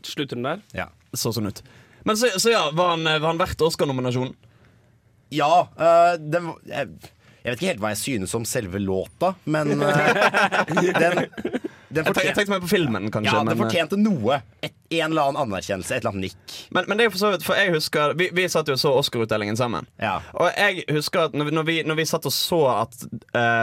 Slutter 0.01 0.35
den 0.35 0.43
der? 0.45 0.61
Ja. 0.75 0.89
Så 1.13 1.31
sånn 1.35 1.47
ut. 1.51 1.61
Men 2.07 2.17
så, 2.17 2.29
så 2.39 2.51
ja, 2.53 2.63
var 2.75 2.95
han, 2.95 3.03
var 3.07 3.27
han 3.29 3.39
verdt 3.39 3.61
Oscar-nominasjonen? 3.65 4.33
Ja, 5.31 5.67
øh, 5.79 6.13
den 6.19 6.47
var- 6.49 6.61
jeg, 6.67 6.87
jeg 7.43 7.51
vet 7.51 7.57
ikke 7.61 7.69
helt 7.71 7.83
hva 7.83 7.91
jeg 7.93 8.01
synes 8.01 8.33
om 8.35 8.45
selve 8.45 8.79
låta, 8.83 9.33
men 9.45 9.71
øh, 9.79 9.93
den, 10.75 10.91
den 10.99 11.21
Jeg 11.93 12.05
tenkte, 12.05 12.23
jeg 12.25 12.35
tenkte 12.37 12.53
mer 12.53 12.63
på 12.63 12.69
filmen, 12.71 13.09
kanskje. 13.11 13.31
Ja, 13.33 13.39
den 13.43 13.45
men, 13.51 13.57
eh, 13.57 13.63
fortjente 13.65 13.97
noe. 13.99 14.41
Et, 14.63 14.73
en 14.91 15.11
eller 15.11 15.29
annen 15.29 15.41
anerkjennelse, 15.45 15.95
et 15.95 16.01
eller 16.03 16.11
annet 16.15 16.31
nikk. 16.31 16.57
Men, 16.71 16.85
men 16.87 16.97
det 16.97 17.03
er 17.05 17.09
jo 17.09 17.13
for 17.15 17.21
så 17.23 17.31
vidt 17.31 17.45
For 17.47 17.55
jeg 17.55 17.71
husker 17.71 18.13
Vi, 18.19 18.29
vi 18.35 18.47
satt 18.51 18.67
jo 18.67 18.75
og 18.75 18.81
så 18.81 18.91
Oscar-utdelingen 18.99 19.57
sammen. 19.59 19.87
Og 20.33 20.49
jeg 20.57 20.85
husker 20.91 21.27
at 21.29 21.37
når 21.37 21.49
vi, 21.49 21.55
når 21.55 21.67
vi, 21.69 21.77
når 21.87 21.99
vi 22.01 22.05
satt 22.09 22.27
og 22.27 22.35
så 22.35 22.61
at 22.73 22.95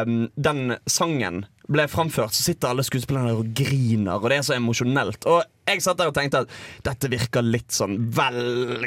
um, 0.06 0.28
den 0.36 0.76
sangen 0.88 1.44
ble 1.68 1.84
framført, 1.92 2.32
så 2.32 2.46
sitter 2.46 2.70
alle 2.72 2.84
skuespillerne 2.86 3.34
og 3.36 3.50
griner, 3.56 4.16
og 4.16 4.30
det 4.32 4.38
er 4.38 4.46
så 4.46 4.54
emosjonelt. 4.56 5.26
Og 5.28 5.42
jeg 5.68 5.82
satt 5.84 5.98
der 6.00 6.08
og 6.08 6.14
tenkte 6.16 6.40
at 6.46 6.54
dette 6.86 7.10
virker 7.12 7.44
litt 7.44 7.74
sånn 7.76 7.98
vel 8.16 8.38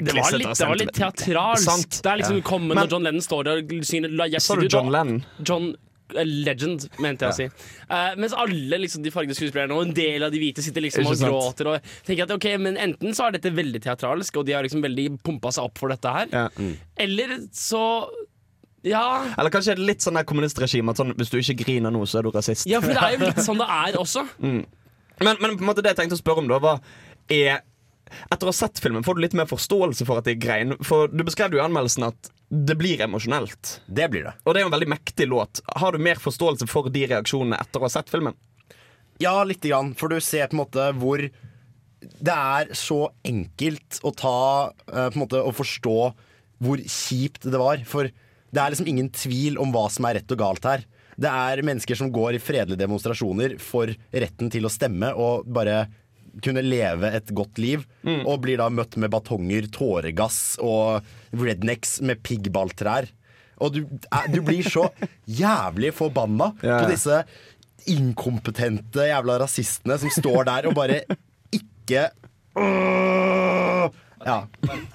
Det 0.02 0.16
var 0.18 0.34
litt, 0.34 0.50
det 0.58 0.66
var 0.72 0.80
litt 0.82 0.96
teatralsk. 0.98 1.68
Sant. 1.68 2.00
Det 2.02 2.10
er 2.10 2.24
liksom 2.24 2.40
Ja. 2.42 2.48
kommer 2.48 2.76
når 2.82 2.90
John 2.90 3.06
Lennon 3.06 3.22
står 3.22 3.44
der 3.46 3.62
og 3.62 3.86
synger 3.86 4.10
La 4.18 4.26
Yes 4.32 4.50
Sa 4.50 4.56
du 4.58 4.66
John 4.66 4.90
da- 4.90 4.98
Lennon? 4.98 5.22
John 5.46 5.70
eh, 5.76 5.78
Legend, 6.16 6.88
mente 7.04 7.28
jeg 7.28 7.34
å 7.34 7.38
si. 7.38 7.68
Uh, 7.92 8.12
mens 8.22 8.36
alle 8.38 8.80
liksom, 8.84 9.04
de 9.06 9.14
fargede 9.14 9.38
skuespillerne 9.38 9.76
og 9.76 9.86
en 9.88 9.94
del 9.98 10.26
av 10.26 10.34
de 10.34 10.42
hvite 10.42 10.64
sitter 10.66 10.86
liksom 10.86 11.08
og 11.08 11.22
gråter. 11.22 11.72
Og 11.72 11.94
tenker 12.08 12.28
at 12.28 12.34
ok, 12.36 12.50
men 12.62 12.80
Enten 12.82 13.16
så 13.18 13.28
er 13.28 13.38
dette 13.38 13.54
veldig 13.56 13.84
teatralsk, 13.84 14.42
og 14.42 14.48
de 14.48 14.56
har 14.58 14.66
liksom 14.66 14.84
veldig 14.84 15.08
pumpa 15.26 15.54
seg 15.54 15.70
opp 15.70 15.82
for 15.82 15.94
dette 15.94 16.16
her. 16.18 16.52
Eller 17.00 17.38
så 17.56 17.86
Ja. 18.84 19.28
Eller 19.38 19.54
kanskje 19.54 19.76
litt 19.78 20.02
sånn 20.02 20.18
der 20.18 20.26
kommunistregime 20.26 20.96
sånn, 20.98 21.14
hvis 21.20 21.30
du 21.30 21.38
ikke 21.38 21.60
griner 21.66 21.94
nå, 21.94 22.02
så 22.10 22.20
er 22.20 22.26
du 22.26 22.32
rasist. 22.34 22.66
Ja, 22.70 22.82
for 22.82 22.96
det 22.96 23.04
er 23.04 23.18
jo 23.18 23.28
litt 23.28 23.44
sånn 23.50 23.62
det 23.62 23.68
er 23.70 23.98
også. 24.00 24.26
Mm. 24.42 24.64
Men, 25.22 25.36
men 25.38 25.54
på 25.54 25.62
en 25.62 25.70
måte 25.70 25.84
det 25.86 25.94
jeg 25.94 26.02
tenkte 26.02 26.18
å 26.18 26.22
spørre 26.22 26.42
om 26.42 26.50
da, 26.50 26.58
var 26.64 26.82
er, 27.32 27.62
Etter 28.30 28.48
å 28.48 28.52
ha 28.52 28.58
sett 28.58 28.82
filmen, 28.84 29.06
får 29.06 29.18
du 29.18 29.24
litt 29.24 29.36
mer 29.38 29.50
forståelse 29.50 30.08
for 30.08 30.22
at 30.22 30.28
det 30.28 30.36
er 30.36 30.44
grein? 30.44 30.76
For 30.86 31.12
du 31.12 31.24
beskrev 31.28 31.56
jo 31.56 31.62
i 31.62 31.66
anmeldelsen 31.66 32.08
at 32.10 32.32
det 32.52 32.76
blir 32.80 33.02
emosjonelt. 33.06 33.78
Det 33.88 34.10
blir 34.12 34.26
det. 34.28 34.34
Og 34.44 34.54
det 34.54 34.62
er 34.62 34.66
jo 34.66 34.72
en 34.72 34.76
veldig 34.76 34.92
mektig 34.92 35.28
låt. 35.32 35.62
Har 35.80 35.96
du 35.96 36.04
mer 36.04 36.20
forståelse 36.20 36.68
for 36.68 36.92
de 36.92 37.06
reaksjonene 37.14 37.60
etter 37.62 37.80
å 37.80 37.88
ha 37.88 37.94
sett 37.94 38.12
filmen? 38.12 38.36
Ja, 39.22 39.38
lite 39.46 39.70
grann, 39.70 39.94
for 39.96 40.12
du 40.12 40.20
ser 40.24 40.50
på 40.50 40.58
en 40.58 40.64
måte 40.64 40.90
hvor 41.00 41.24
det 42.02 42.34
er 42.34 42.72
så 42.78 43.12
enkelt 43.28 44.00
å 44.02 44.12
ta 44.18 44.38
eh, 44.90 45.08
på 45.12 45.16
en 45.16 45.22
måte, 45.22 45.42
Å 45.42 45.54
forstå 45.54 45.98
hvor 46.62 46.82
kjipt 46.82 47.46
det 47.46 47.62
var. 47.62 47.84
For 47.88 48.10
det 48.10 48.62
er 48.62 48.74
liksom 48.74 48.90
ingen 48.90 49.12
tvil 49.14 49.60
om 49.62 49.72
hva 49.74 49.88
som 49.94 50.08
er 50.10 50.20
rett 50.20 50.34
og 50.34 50.42
galt 50.42 50.66
her. 50.68 50.86
Det 51.22 51.30
er 51.30 51.62
mennesker 51.66 51.98
som 51.98 52.12
går 52.14 52.38
i 52.38 52.42
fredelige 52.42 52.82
demonstrasjoner 52.82 53.58
for 53.62 53.92
retten 54.12 54.50
til 54.54 54.66
å 54.66 54.74
stemme 54.74 55.12
og 55.14 55.46
bare 55.46 55.86
kunne 56.44 56.62
leve 56.64 57.10
et 57.18 57.32
godt 57.36 57.58
liv, 57.60 57.84
og 58.26 58.42
blir 58.44 58.58
da 58.62 58.70
møtt 58.72 58.96
med 59.02 59.12
batonger, 59.12 59.68
tåregass 59.74 60.58
og 60.64 61.02
rednecks 61.36 61.98
med 62.02 62.22
piggballtrær. 62.24 63.10
Og 63.62 63.74
du, 63.76 63.82
er- 64.12 64.30
du 64.34 64.40
blir 64.42 64.64
så 64.66 64.88
jævlig 65.42 65.92
forbanna 65.94 66.54
Ja. 66.64 66.80
på 66.82 66.90
disse 66.94 67.24
inkompetente 67.92 69.08
jævla 69.10 69.40
rasistene 69.42 69.98
som 70.02 70.10
står 70.14 70.44
der 70.50 70.68
og 70.70 70.76
bare 70.78 71.02
ikke! 71.54 72.08
Ja. 74.22 74.36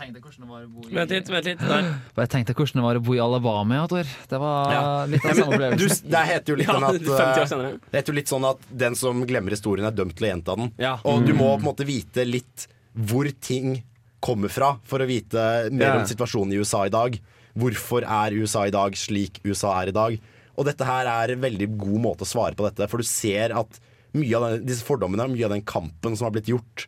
Tenk 0.06 0.14
deg 0.14 0.22
hvordan 0.22 0.44
det 0.44 0.48
var 0.52 0.62
å 0.62 0.68
bo 0.70 0.82
i 0.86 0.94
Vent 0.94 1.10
litt, 1.10 1.30
vent 1.34 1.46
litt. 1.48 1.62
Der. 1.66 1.86
Bare 2.14 2.28
tenk 2.30 2.46
deg 2.46 2.58
hvordan 2.60 2.78
det 2.78 2.82
var 2.84 2.98
å 3.00 3.02
bo 3.02 3.14
i 3.16 3.18
Alabama, 3.24 3.78
ja, 3.80 3.86
Tor. 3.90 4.10
Det 4.30 4.38
var 4.38 4.70
Ja. 4.72 4.82
litt 5.10 5.24
av 5.26 5.32
samme 5.34 5.50
Du, 5.50 5.56
opplevelse. 5.56 6.02
det 6.14 6.22
heter 6.28 6.46
jo 6.52 6.56
litt 6.60 6.68
Ja, 6.68 6.74
sånn 6.76 6.84
at 6.84 7.00
50 7.02 7.56
år 7.56 7.64
eh. 7.66 7.78
Det 7.90 7.98
heter 7.98 8.12
jo 8.12 8.16
litt 8.20 8.30
sånn 8.30 8.46
at 8.50 8.58
den 8.84 8.94
som 8.94 9.24
glemmer 9.26 9.50
historien, 9.56 9.86
er 9.88 9.90
dømt 9.90 10.14
til 10.16 10.28
å 10.28 10.30
gjenta 10.30 10.56
den. 10.56 10.72
Ja. 10.78 10.92
Og 11.04 11.26
du 11.26 11.32
må 11.34 11.48
på 11.56 11.64
en 11.64 11.66
måte 11.74 11.86
vite 11.88 12.24
litt 12.24 12.68
hvor 12.96 13.26
ting 13.40 13.82
kommer 14.22 14.48
fra, 14.48 14.78
for 14.84 14.98
å 15.02 15.06
vite 15.10 15.70
mer 15.72 15.86
Ja. 15.90 15.98
om 15.98 16.06
situasjonen 16.06 16.52
i 16.54 16.60
USA 16.62 16.84
i 16.86 16.88
dag. 16.88 17.18
Hvorfor 17.58 18.02
er 18.06 18.30
USA 18.38 18.62
i 18.66 18.70
dag 18.70 18.92
slik 18.94 19.40
USA 19.44 19.74
er 19.82 19.88
i 19.88 19.92
dag? 19.92 20.20
Og 20.56 20.64
dette 20.66 20.84
her 20.86 21.06
er 21.06 21.32
en 21.32 21.40
veldig 21.40 21.76
god 21.76 22.00
måte 22.00 22.22
å 22.22 22.30
svare 22.30 22.54
på 22.54 22.62
dette, 22.70 22.88
for 22.88 22.98
du 22.98 23.04
ser 23.04 23.50
at 23.58 23.80
mye 24.14 24.34
av 24.36 24.50
den, 24.52 24.66
disse 24.66 24.84
fordommene, 24.86 25.26
mye 25.28 25.44
av 25.44 25.50
den 25.50 25.62
kampen 25.62 26.16
som 26.16 26.26
har 26.26 26.30
blitt 26.30 26.46
gjort, 26.46 26.86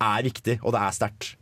er 0.00 0.22
viktig, 0.22 0.60
og 0.62 0.72
det 0.72 0.80
er 0.80 0.90
sterkt. 0.92 1.36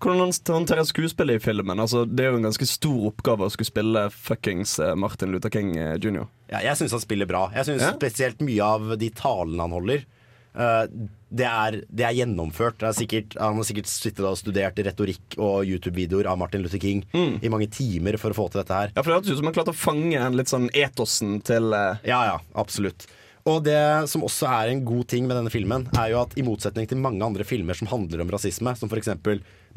Hvordan 0.00 0.22
han 0.22 0.54
håndterer 0.54 0.86
skuespillet 0.88 1.40
i 1.40 1.44
filmen? 1.44 1.80
Altså, 1.82 2.04
det 2.08 2.24
er 2.24 2.34
jo 2.34 2.40
en 2.40 2.48
ganske 2.48 2.68
stor 2.68 3.10
oppgave 3.10 3.46
å 3.46 3.52
skulle 3.52 3.70
spille 3.70 4.06
fuckings 4.14 4.78
eh, 4.80 4.94
Martin 4.98 5.34
Luther 5.34 5.52
King 5.52 5.74
eh, 5.76 5.96
jr. 6.00 6.24
Ja, 6.50 6.62
jeg 6.64 6.78
syns 6.80 6.96
han 6.96 7.04
spiller 7.04 7.28
bra. 7.30 7.48
Jeg 7.56 7.68
synes 7.68 7.84
Ja? 7.84 7.92
Spesielt 7.96 8.42
mye 8.44 8.64
av 8.64 8.96
de 9.00 9.10
talene 9.14 9.66
han 9.66 9.76
holder. 9.76 10.06
Uh, 10.50 10.82
det, 11.30 11.46
er, 11.46 11.76
det 11.86 12.04
er 12.08 12.16
gjennomført. 12.16 12.80
Det 12.80 12.88
er 12.88 12.96
sikkert, 12.96 13.36
han 13.38 13.60
har 13.60 13.66
sikkert 13.68 13.90
sittet 13.90 14.24
og 14.26 14.34
studert 14.40 14.80
retorikk 14.82 15.36
og 15.38 15.68
YouTube-videoer 15.68 16.26
av 16.32 16.40
Martin 16.40 16.64
Luther 16.64 16.82
King 16.82 17.04
i 17.14 17.52
mange 17.52 17.68
timer 17.70 18.18
for 18.18 18.34
å 18.34 18.38
få 18.40 18.48
til 18.50 18.64
dette 18.64 18.80
her. 18.80 18.90
Ja, 18.96 19.04
for 19.04 19.12
Det 19.12 19.20
hørtes 19.20 19.36
ut 19.36 19.42
som 19.42 19.50
han 19.50 19.56
klarte 19.60 19.74
å 19.76 19.78
fange 19.78 20.18
en 20.18 20.38
litt 20.40 20.50
sånn 20.50 20.66
etosen 20.74 21.38
til 21.46 21.70
uh... 21.70 22.02
Ja, 22.02 22.24
ja, 22.32 22.36
absolutt. 22.58 23.06
Og 23.48 23.62
det 23.64 23.78
som 24.10 24.24
også 24.26 24.48
er 24.50 24.72
en 24.72 24.82
god 24.84 25.06
ting 25.10 25.28
med 25.28 25.38
denne 25.38 25.52
filmen, 25.52 25.86
er 25.96 26.12
jo 26.12 26.20
at 26.24 26.34
i 26.36 26.44
motsetning 26.44 26.88
til 26.90 27.00
mange 27.00 27.24
andre 27.24 27.46
filmer 27.46 27.78
som 27.78 27.88
handler 27.90 28.24
om 28.24 28.32
rasisme, 28.34 28.74
som 28.76 28.90
f.eks. 28.90 29.14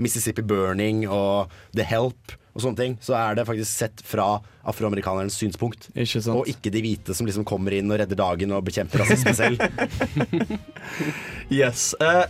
Mississippi 0.01 0.45
Burning 0.45 1.03
og 1.09 1.51
The 1.75 1.85
Help 1.87 2.37
og 2.53 2.61
sånne 2.61 2.77
ting, 2.77 2.95
så 3.01 3.15
er 3.17 3.37
det 3.37 3.47
faktisk 3.47 3.65
sett 3.65 4.01
fra 4.05 4.35
afroamerikanerens 4.69 5.39
synspunkt. 5.41 5.87
Ikke 5.97 6.21
sant? 6.21 6.37
Og 6.37 6.49
ikke 6.51 6.69
de 6.73 6.83
hvite 6.85 7.15
som 7.17 7.25
liksom 7.25 7.45
kommer 7.49 7.73
inn 7.73 7.89
og 7.89 7.97
redder 7.97 8.19
dagen 8.19 8.53
og 8.53 8.61
bekjemper 8.67 9.03
rasisme 9.03 9.33
selv. 9.37 9.63
Yes. 11.53 11.91
Uh, 12.01 12.23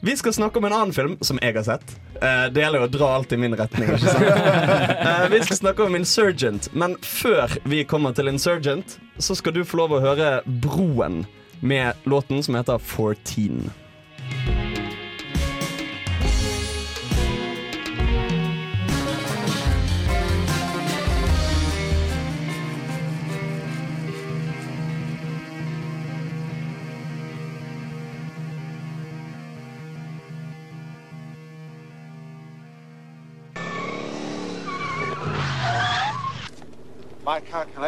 vi 0.00 0.12
skal 0.16 0.32
snakke 0.32 0.58
om 0.58 0.64
en 0.64 0.72
annen 0.72 0.92
film 0.94 1.16
som 1.24 1.38
jeg 1.42 1.54
har 1.56 1.64
sett. 1.66 1.92
Uh, 2.16 2.46
det 2.52 2.62
gjelder 2.62 2.80
jo 2.82 2.86
å 2.86 2.92
dra 2.92 3.08
alt 3.16 3.34
i 3.34 3.38
min 3.40 3.56
retning. 3.58 3.90
Ikke 3.92 4.14
sant? 4.14 4.30
uh, 4.30 5.26
vi 5.34 5.40
skal 5.44 5.58
snakke 5.58 5.84
om 5.84 5.98
Insurgent, 5.98 6.70
men 6.72 6.96
før 7.04 7.58
vi 7.68 7.82
kommer 7.88 8.14
til 8.16 8.30
Insurgent, 8.30 8.96
så 9.20 9.36
skal 9.36 9.56
du 9.56 9.62
få 9.66 9.82
lov 9.82 9.96
å 9.98 10.02
høre 10.04 10.30
Broen 10.62 11.22
med 11.60 12.08
låten 12.08 12.42
som 12.46 12.56
heter 12.56 12.80
14. 12.80 13.68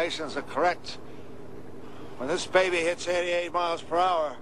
calculations 0.03 0.37
are 0.37 0.53
correct. 0.53 0.97
When 2.17 2.29
this 2.29 2.45
baby 2.45 2.77
hits 2.77 3.07
88 3.07 3.53
miles 3.53 3.81
per 3.81 3.97
hour, 3.97 4.35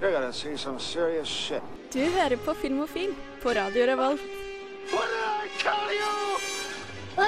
you're 0.00 0.12
gonna 0.12 0.32
see 0.32 0.56
some 0.56 0.78
serious 0.78 1.28
shit. 1.28 1.62
Du 1.92 2.00
hører 2.00 2.36
på 2.36 2.54
Filmofil 2.54 3.14
på 3.42 3.48
Radio 3.48 3.86
Revolt. 3.86 4.20
What 4.92 5.08
did 5.08 5.24
I 5.24 5.48
tell 5.58 5.92
you? 6.00 6.38
88 7.16 7.26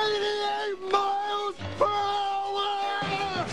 miles 0.93 1.57
per 1.79 1.87
hour! 1.87 3.47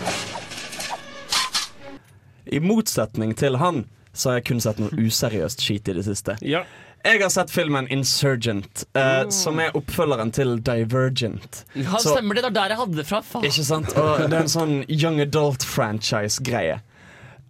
I 2.46 2.58
motsetning 2.60 3.36
til 3.36 3.56
han 3.56 3.84
så 4.12 4.28
har 4.28 4.36
jeg 4.36 4.44
kun 4.44 4.60
sett 4.60 4.78
noe 4.78 4.90
useriøst 5.06 5.62
skit 5.62 5.88
i 5.88 5.92
det 5.92 6.04
siste. 6.04 6.36
Ja. 6.42 6.64
Jeg 7.04 7.20
har 7.22 7.30
sett 7.30 7.50
filmen 7.50 7.86
Insurgent, 7.94 8.84
eh, 8.94 9.28
som 9.30 9.58
er 9.62 9.70
oppfølgeren 9.78 10.32
til 10.34 10.56
Divergent. 10.60 11.64
Ja, 11.74 11.96
Så- 11.98 12.16
stemmer 12.16 12.34
det. 12.34 12.42
Det 12.42 12.50
er 12.50 12.56
der 12.58 12.68
jeg 12.74 12.78
hadde 12.78 12.96
det 12.96 13.06
fra. 13.06 13.20
Faen. 13.22 13.44
Ikke 13.44 13.64
sant? 13.64 13.96
Og 13.96 14.18
det 14.28 14.32
er 14.32 14.40
en 14.40 14.46
sånn 14.52 14.84
young 14.88 15.20
adult-franchise-greie. 15.20 16.80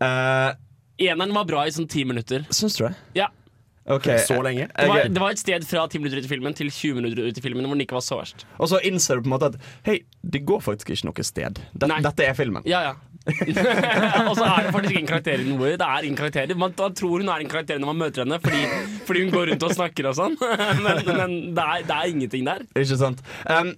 Uh, 0.00 0.52
Eneren 1.00 1.32
var 1.34 1.44
bra 1.44 1.64
i 1.66 1.70
sånn 1.70 1.88
ti 1.88 2.04
minutter. 2.04 2.44
Syns 2.50 2.76
du 2.76 2.84
det? 2.88 2.94
Ja. 3.14 3.28
Ok, 3.88 4.04
Så 4.20 4.36
lenge? 4.44 4.68
Det 4.76 4.86
var, 4.88 4.96
Jeg- 4.98 5.14
det 5.14 5.18
var 5.22 5.30
et 5.30 5.38
sted 5.38 5.64
fra 5.64 5.86
ti 5.88 5.96
minutter 5.98 6.18
ut 6.18 6.24
i 6.24 6.28
filmen 6.28 6.54
til 6.54 6.68
20 6.70 6.94
minutter 6.94 7.22
ut 7.26 7.38
i 7.38 7.40
filmen 7.40 7.64
hvor 7.64 7.72
den 7.72 7.86
ikke 7.86 7.92
var 7.96 8.02
så 8.04 8.18
verst. 8.20 8.44
Og 8.60 8.68
så 8.68 8.78
innser 8.84 9.16
du 9.16 9.22
på 9.22 9.32
en 9.32 9.38
måte 9.40 9.54
at 9.54 9.60
Hei, 9.82 10.00
det 10.28 10.44
går 10.44 10.60
faktisk 10.60 10.90
ikke 10.90 11.04
noe 11.06 11.24
sted. 11.24 11.54
Dette, 11.72 11.88
Nei. 11.88 12.00
dette 12.02 12.20
er 12.20 12.34
filmen. 12.34 12.62
Ja, 12.66 12.82
ja. 12.82 12.94
og 14.28 14.32
så 14.38 14.46
er 14.46 14.66
det 14.66 14.72
faktisk 14.72 14.94
ingen 14.94 15.08
karakterer 15.08 15.42
i 15.42 15.48
noe. 15.50 15.72
Det 15.80 15.88
er 15.88 16.06
ingen 16.06 16.18
karakterer 16.18 16.58
Man, 16.58 16.72
tror 16.76 17.20
hun 17.22 17.28
er 17.28 17.44
en 17.44 17.50
karakter 17.50 17.80
når 17.80 17.92
man 17.92 18.00
møter 18.06 18.24
henne, 18.24 18.38
fordi, 18.42 18.62
fordi 19.08 19.24
hun 19.26 19.34
går 19.34 19.52
rundt 19.52 19.66
og 19.68 19.74
snakker 19.76 20.08
og 20.10 20.16
sånn. 20.18 20.38
Men, 20.84 21.02
men 21.04 21.36
det, 21.56 21.64
er, 21.64 21.84
det 21.88 21.94
er 21.96 22.10
ingenting 22.12 22.46
der. 22.46 22.64
Ikke 22.78 22.98
sant? 23.00 23.20
Um, 23.50 23.74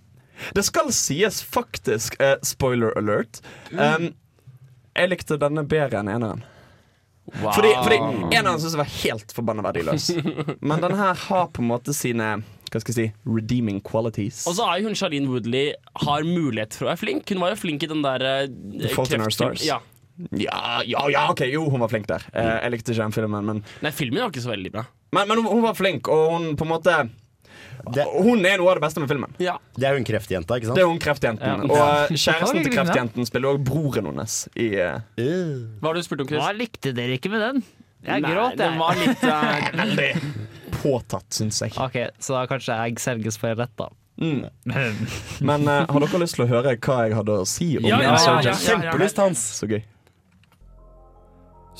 det 0.56 0.64
skal 0.66 0.92
sies 0.94 1.40
faktisk, 1.44 2.16
uh, 2.22 2.36
spoiler 2.46 2.94
alert 2.98 3.42
um, 3.72 4.10
Jeg 4.96 5.10
likte 5.10 5.38
denne 5.40 5.64
bedre 5.68 6.00
enn 6.00 6.10
eneren. 6.12 6.44
Wow. 7.40 7.52
Fordi, 7.54 7.70
fordi 7.84 7.98
eneren 8.34 8.58
syntes 8.58 8.74
jeg 8.74 8.80
var 8.80 8.94
helt 8.94 9.34
forbanna 9.34 9.64
verdiløs. 9.64 10.08
Men 10.60 10.82
den 10.82 10.96
her 10.98 11.14
har 11.28 11.50
på 11.54 11.62
en 11.62 11.70
måte 11.70 11.94
sine 11.96 12.40
hva 12.70 12.82
skal 12.82 12.94
jeg 12.94 12.98
si, 12.98 13.12
redeeming 13.26 13.80
qualities. 13.82 14.44
Og 14.46 14.56
så 14.58 14.66
er 14.70 14.80
jo 14.80 14.90
hun 14.90 14.98
Charlene 14.98 15.30
Woodley 15.30 15.72
har 16.04 16.26
mulighet 16.26 16.76
for 16.76 16.86
å 16.86 16.92
være 16.92 17.02
flink. 17.02 17.32
Hun 17.32 17.42
var 17.42 17.54
jo 17.54 17.60
flink 17.60 17.86
i 17.86 17.90
den 17.90 18.04
der 18.06 18.26
uh, 18.46 18.90
Fault 18.94 19.14
in 19.16 19.24
Our 19.24 19.34
Stars. 19.34 19.64
Ja. 19.66 19.80
Ja, 20.36 20.82
ja, 20.84 21.06
ja, 21.08 21.22
ok, 21.32 21.46
jo, 21.48 21.64
hun 21.72 21.80
var 21.80 21.88
flink 21.88 22.04
der. 22.10 22.24
Eh, 22.36 22.50
jeg 22.66 22.74
likte 22.74 22.92
ikke 22.92 23.06
den 23.06 23.14
filmen, 23.14 23.46
men, 23.46 23.62
Nei, 23.80 23.92
filmen 23.94 24.20
var 24.20 24.28
ikke 24.28 24.44
så 24.44 24.52
veldig 24.52 24.72
bra. 24.74 24.84
men, 25.16 25.30
men 25.30 25.40
hun, 25.40 25.48
hun 25.48 25.64
var 25.64 25.78
flink, 25.78 26.10
og 26.12 26.34
hun 26.34 26.50
på 26.60 26.66
en 26.66 26.72
måte 26.74 26.96
Hun 27.88 28.44
er 28.44 28.60
noe 28.60 28.68
av 28.68 28.76
det 28.76 28.84
beste 28.84 29.00
med 29.00 29.08
filmen. 29.08 29.32
Ja. 29.40 29.56
Det 29.72 29.88
er 29.88 29.96
jo 29.96 30.02
en 30.02 30.04
kreftjente, 30.04 30.58
ikke 30.60 30.68
sant? 30.68 30.76
Det 30.76 30.84
er 30.84 30.90
hun 30.90 31.00
kreftjenten. 31.00 31.64
Ja. 31.64 31.70
Og 31.70 32.12
eh, 32.12 32.20
kjæresten 32.20 32.60
til 32.66 32.74
kreftjenten 32.74 33.28
spiller 33.28 33.54
også 33.54 33.64
broren 33.70 34.10
hennes 34.10 34.36
i 34.60 34.68
uh... 34.76 35.00
Hva 35.80 35.88
har 35.88 35.96
du 35.96 36.04
spurt 36.04 36.26
om, 36.26 36.34
Hva 36.36 36.52
likte 36.52 36.92
dere 36.96 37.16
ikke 37.16 37.32
med 37.32 37.46
den? 37.46 37.64
Jeg 38.04 38.24
Nei, 38.24 38.32
gråt, 38.32 38.60
den 38.60 38.78
var 38.80 38.96
litt 39.00 39.24
eh, 39.28 39.70
Veldig 39.82 40.12
påtatt, 40.80 41.28
syns 41.36 41.60
jeg. 41.64 41.76
Ok, 41.80 41.98
så 42.18 42.38
da 42.38 42.44
kanskje 42.50 42.76
jeg 42.76 43.02
selges 43.02 43.38
for 43.40 43.58
rett, 43.58 43.74
da. 43.78 43.90
Mm. 44.20 44.44
Men 45.40 45.68
uh, 45.70 45.86
har 45.88 46.04
dere 46.04 46.20
lyst 46.20 46.36
til 46.36 46.44
å 46.44 46.50
høre 46.50 46.74
hva 46.76 46.98
jeg 47.06 47.16
hadde 47.16 47.38
å 47.40 47.48
si 47.48 47.70
om 47.80 47.86
Ja, 47.88 48.02
ja, 48.04 48.12
ja, 48.12 48.20
ja, 48.20 48.36
ja, 48.50 48.52
ja. 48.52 48.56
Kjempelyst, 48.60 49.20
Hans. 49.22 49.44
Så 49.60 49.68
gøy. 49.70 49.80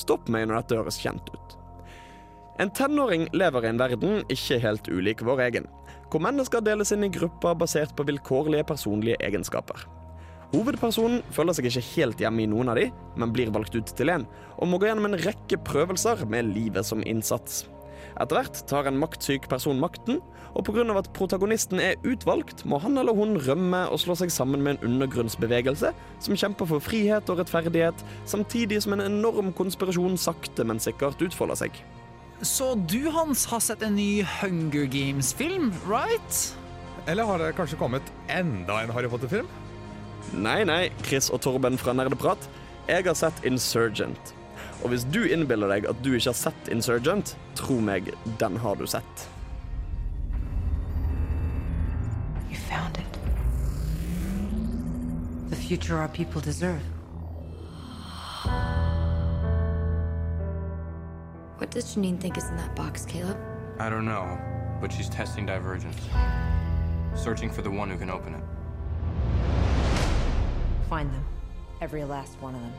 Stopp 0.01 0.31
meg 0.33 0.47
når 0.49 0.63
dette 0.63 0.79
høres 0.81 1.01
kjent 1.03 1.29
ut. 1.35 1.57
En 2.61 2.73
tenåring 2.77 3.27
lever 3.37 3.65
i 3.65 3.71
en 3.71 3.81
verden 3.81 4.19
ikke 4.33 4.61
helt 4.61 4.89
ulik 4.93 5.25
vår 5.25 5.47
egen, 5.49 5.69
hvor 6.13 6.21
mennesker 6.25 6.65
deles 6.65 6.93
inn 6.93 7.07
i 7.07 7.13
grupper 7.13 7.57
basert 7.57 7.95
på 7.97 8.05
vilkårlige 8.09 8.67
personlige 8.69 9.21
egenskaper. 9.25 9.87
Hovedpersonen 10.51 11.21
føler 11.31 11.55
seg 11.55 11.69
ikke 11.71 11.87
helt 11.93 12.23
hjemme 12.25 12.43
i 12.43 12.49
noen 12.51 12.73
av 12.73 12.81
de, 12.81 12.89
men 13.21 13.33
blir 13.33 13.53
valgt 13.55 13.77
ut 13.79 13.93
til 13.97 14.11
en, 14.13 14.27
og 14.59 14.69
må 14.69 14.81
gå 14.81 14.89
gjennom 14.89 15.07
en 15.09 15.21
rekke 15.23 15.61
prøvelser 15.67 16.25
med 16.29 16.51
livet 16.51 16.89
som 16.89 17.05
innsats. 17.07 17.63
Etter 18.21 18.37
hvert 18.37 18.59
tar 18.69 18.89
en 18.89 18.99
maktsyk 19.01 19.47
person 19.49 19.81
makten, 19.81 20.19
og 20.55 20.67
pga. 20.67 20.83
at 20.99 21.13
protagonisten 21.17 21.81
er 21.81 22.01
utvalgt, 22.05 22.65
må 22.67 22.79
han 22.79 22.99
eller 22.99 23.15
hun 23.15 23.39
rømme 23.39 23.87
og 23.89 24.01
slå 24.03 24.17
seg 24.19 24.33
sammen 24.35 24.63
med 24.63 24.77
en 24.77 24.91
undergrunnsbevegelse 24.91 25.93
som 26.21 26.37
kjemper 26.37 26.67
for 26.67 26.85
frihet 26.85 27.31
og 27.31 27.39
rettferdighet, 27.39 28.05
samtidig 28.27 28.83
som 28.83 28.93
en 28.93 29.07
enorm 29.07 29.53
konspirasjon 29.53 30.19
sakte, 30.19 30.65
men 30.65 30.83
sikkert 30.83 31.23
utfolder 31.23 31.63
seg. 31.63 31.81
Så 32.43 32.75
du, 32.89 33.11
Hans, 33.13 33.45
har 33.51 33.61
sett 33.61 33.83
en 33.85 33.97
ny 33.97 34.23
Hunger 34.41 34.87
Games-film, 34.89 35.73
right? 35.89 36.41
Eller 37.07 37.25
har 37.25 37.39
det 37.41 37.55
kanskje 37.57 37.79
kommet 37.81 38.13
enda 38.29 38.83
en 38.83 38.93
Harry 38.93 39.09
Potter-film? 39.09 39.49
Nei, 40.37 40.63
nei, 40.65 40.91
Chris 41.05 41.31
og 41.33 41.41
Torben 41.45 41.79
fra 41.81 41.93
Nerdeprat. 41.97 42.49
Jeg 42.89 43.05
har 43.07 43.17
sett 43.17 43.45
Insurgent. 43.49 44.35
Og 44.83 44.89
hvis 44.89 45.05
du 45.13 45.21
innbiller 45.29 45.69
deg 45.69 45.87
at 45.91 45.99
du 46.05 46.15
ikke 46.15 46.31
har 46.31 46.39
sett 46.39 46.71
Insurgent, 46.73 47.35
tro 47.59 47.77
meg, 47.85 48.13
den 48.41 48.57
har 48.57 48.79
du 48.81 48.87
sett. 48.89 49.27
You 52.49 52.57
found 52.57 52.97
it. 52.97 53.19
The 55.51 55.57
future 55.57 55.99
our 55.99 56.09
people 56.09 56.41
deserve. 56.41 56.81
What 61.59 61.71
does 61.71 61.95
Janine 61.95 62.19
think 62.19 62.39
is 62.39 62.49
in 62.49 62.57
that 62.57 62.75
box, 62.75 63.05
Caleb? 63.05 63.37
I 63.79 63.91
don't 63.91 64.07
know, 64.07 64.39
but 64.81 64.91
she's 64.91 65.11
testing 65.11 65.45
divergence. 65.45 66.01
Searching 67.15 67.51
for 67.51 67.61
the 67.61 67.71
one 67.71 67.91
who 67.91 67.99
can 67.99 68.09
open 68.09 68.35
it. 68.35 68.43
Find 70.89 71.13
them. 71.13 71.25
Every 71.83 72.05
last 72.05 72.41
one 72.41 72.55
of 72.55 72.63
them. 72.63 72.73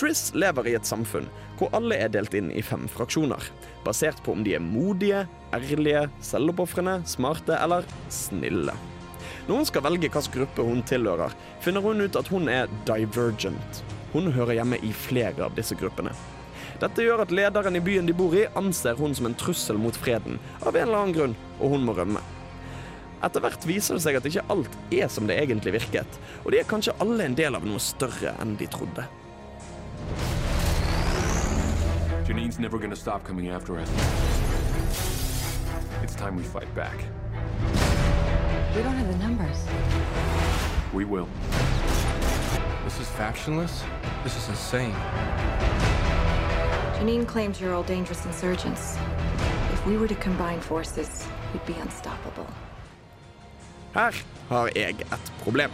Triss 0.00 0.30
lever 0.32 0.70
i 0.70 0.72
et 0.78 0.88
samfunn 0.88 1.26
hvor 1.58 1.68
alle 1.76 1.98
er 2.00 2.08
delt 2.08 2.32
inn 2.32 2.46
i 2.56 2.62
fem 2.64 2.86
fraksjoner, 2.88 3.42
basert 3.84 4.22
på 4.24 4.32
om 4.32 4.40
de 4.46 4.54
er 4.56 4.62
modige, 4.64 5.26
ærlige, 5.52 6.06
selvoppofrende, 6.24 7.02
smarte 7.04 7.52
eller 7.60 7.84
snille. 8.08 8.72
Når 9.44 9.58
hun 9.58 9.68
skal 9.68 9.84
velge 9.84 10.08
hvilken 10.08 10.32
gruppe 10.38 10.64
hun 10.64 10.80
tilhører, 10.88 11.36
finner 11.60 11.84
hun 11.84 12.00
ut 12.00 12.16
at 12.16 12.32
hun 12.32 12.48
er 12.48 12.72
divergent. 12.88 13.82
Hun 14.14 14.32
hører 14.32 14.56
hjemme 14.56 14.80
i 14.80 14.94
flere 14.96 15.44
av 15.44 15.60
disse 15.60 15.76
gruppene. 15.76 16.16
Dette 16.80 17.04
gjør 17.04 17.26
at 17.26 17.36
lederen 17.36 17.76
i 17.76 17.84
byen 17.84 18.08
de 18.08 18.16
bor 18.16 18.32
i, 18.32 18.48
anser 18.56 18.96
hun 18.96 19.12
som 19.12 19.28
en 19.28 19.36
trussel 19.36 19.76
mot 19.76 20.00
freden, 20.00 20.40
av 20.64 20.72
en 20.72 20.88
eller 20.88 21.02
annen 21.02 21.16
grunn, 21.18 21.38
og 21.60 21.76
hun 21.76 21.84
må 21.84 22.00
rømme. 22.00 22.24
Etter 23.20 23.44
hvert 23.44 23.68
viser 23.68 24.00
det 24.00 24.06
seg 24.06 24.16
at 24.16 24.32
ikke 24.32 24.48
alt 24.48 24.82
er 24.96 25.12
som 25.12 25.28
det 25.28 25.36
egentlig 25.44 25.76
virket, 25.76 26.20
og 26.40 26.54
de 26.54 26.64
er 26.64 26.72
kanskje 26.72 26.96
alle 27.04 27.28
en 27.28 27.36
del 27.36 27.60
av 27.60 27.68
noe 27.68 27.84
større 27.84 28.32
enn 28.40 28.56
de 28.56 28.72
trodde. 28.72 29.04
Janine's 32.30 32.60
never 32.60 32.78
gonna 32.78 32.94
stop 32.94 33.24
coming 33.24 33.48
after 33.48 33.76
us. 33.76 33.90
It's 36.00 36.14
time 36.14 36.36
we 36.36 36.44
fight 36.44 36.72
back. 36.76 36.96
We 38.76 38.82
don't 38.84 38.94
have 38.94 39.08
the 39.08 39.18
numbers. 39.18 39.58
We 40.92 41.04
will. 41.04 41.28
This 42.84 43.00
is 43.00 43.08
factionless? 43.08 43.82
This 44.22 44.36
is 44.36 44.48
insane. 44.48 44.94
Janine 46.94 47.26
claims 47.26 47.60
you're 47.60 47.74
all 47.74 47.82
dangerous 47.82 48.24
insurgents. 48.24 48.96
If 49.72 49.84
we 49.84 49.96
were 49.96 50.06
to 50.06 50.14
combine 50.14 50.60
forces, 50.60 51.26
we'd 51.52 51.66
be 51.66 51.74
unstoppable. 51.80 52.46
Her 53.92 54.12
har 54.48 54.70
jeg 54.76 55.00
et 55.00 55.32
problem. 55.42 55.70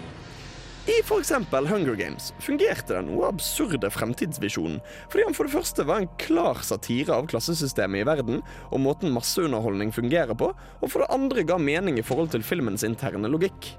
I 0.87 1.01
f.eks. 1.03 1.33
Hunger 1.51 1.95
Games 1.99 2.29
fungerte 2.39 2.95
den 2.95 3.09
noe 3.11 3.27
absurde 3.27 3.89
fremtidsvisjonen, 3.91 4.77
fordi 5.11 5.25
han 5.27 5.35
for 5.35 5.49
det 5.49 5.55
første 5.57 5.83
var 5.89 6.05
en 6.05 6.13
klar 6.23 6.61
satire 6.63 7.17
av 7.17 7.27
klassesystemet 7.33 8.05
i 8.05 8.07
verden 8.07 8.39
og 8.69 8.83
måten 8.85 9.11
masseunderholdning 9.11 9.91
fungerer 9.91 10.39
på, 10.39 10.53
og 10.55 10.93
for 10.93 11.03
det 11.03 11.11
andre 11.17 11.43
ga 11.49 11.57
mening 11.59 11.99
i 11.99 12.05
forhold 12.07 12.31
til 12.37 12.47
filmens 12.47 12.87
interne 12.87 13.27
logikk. 13.33 13.73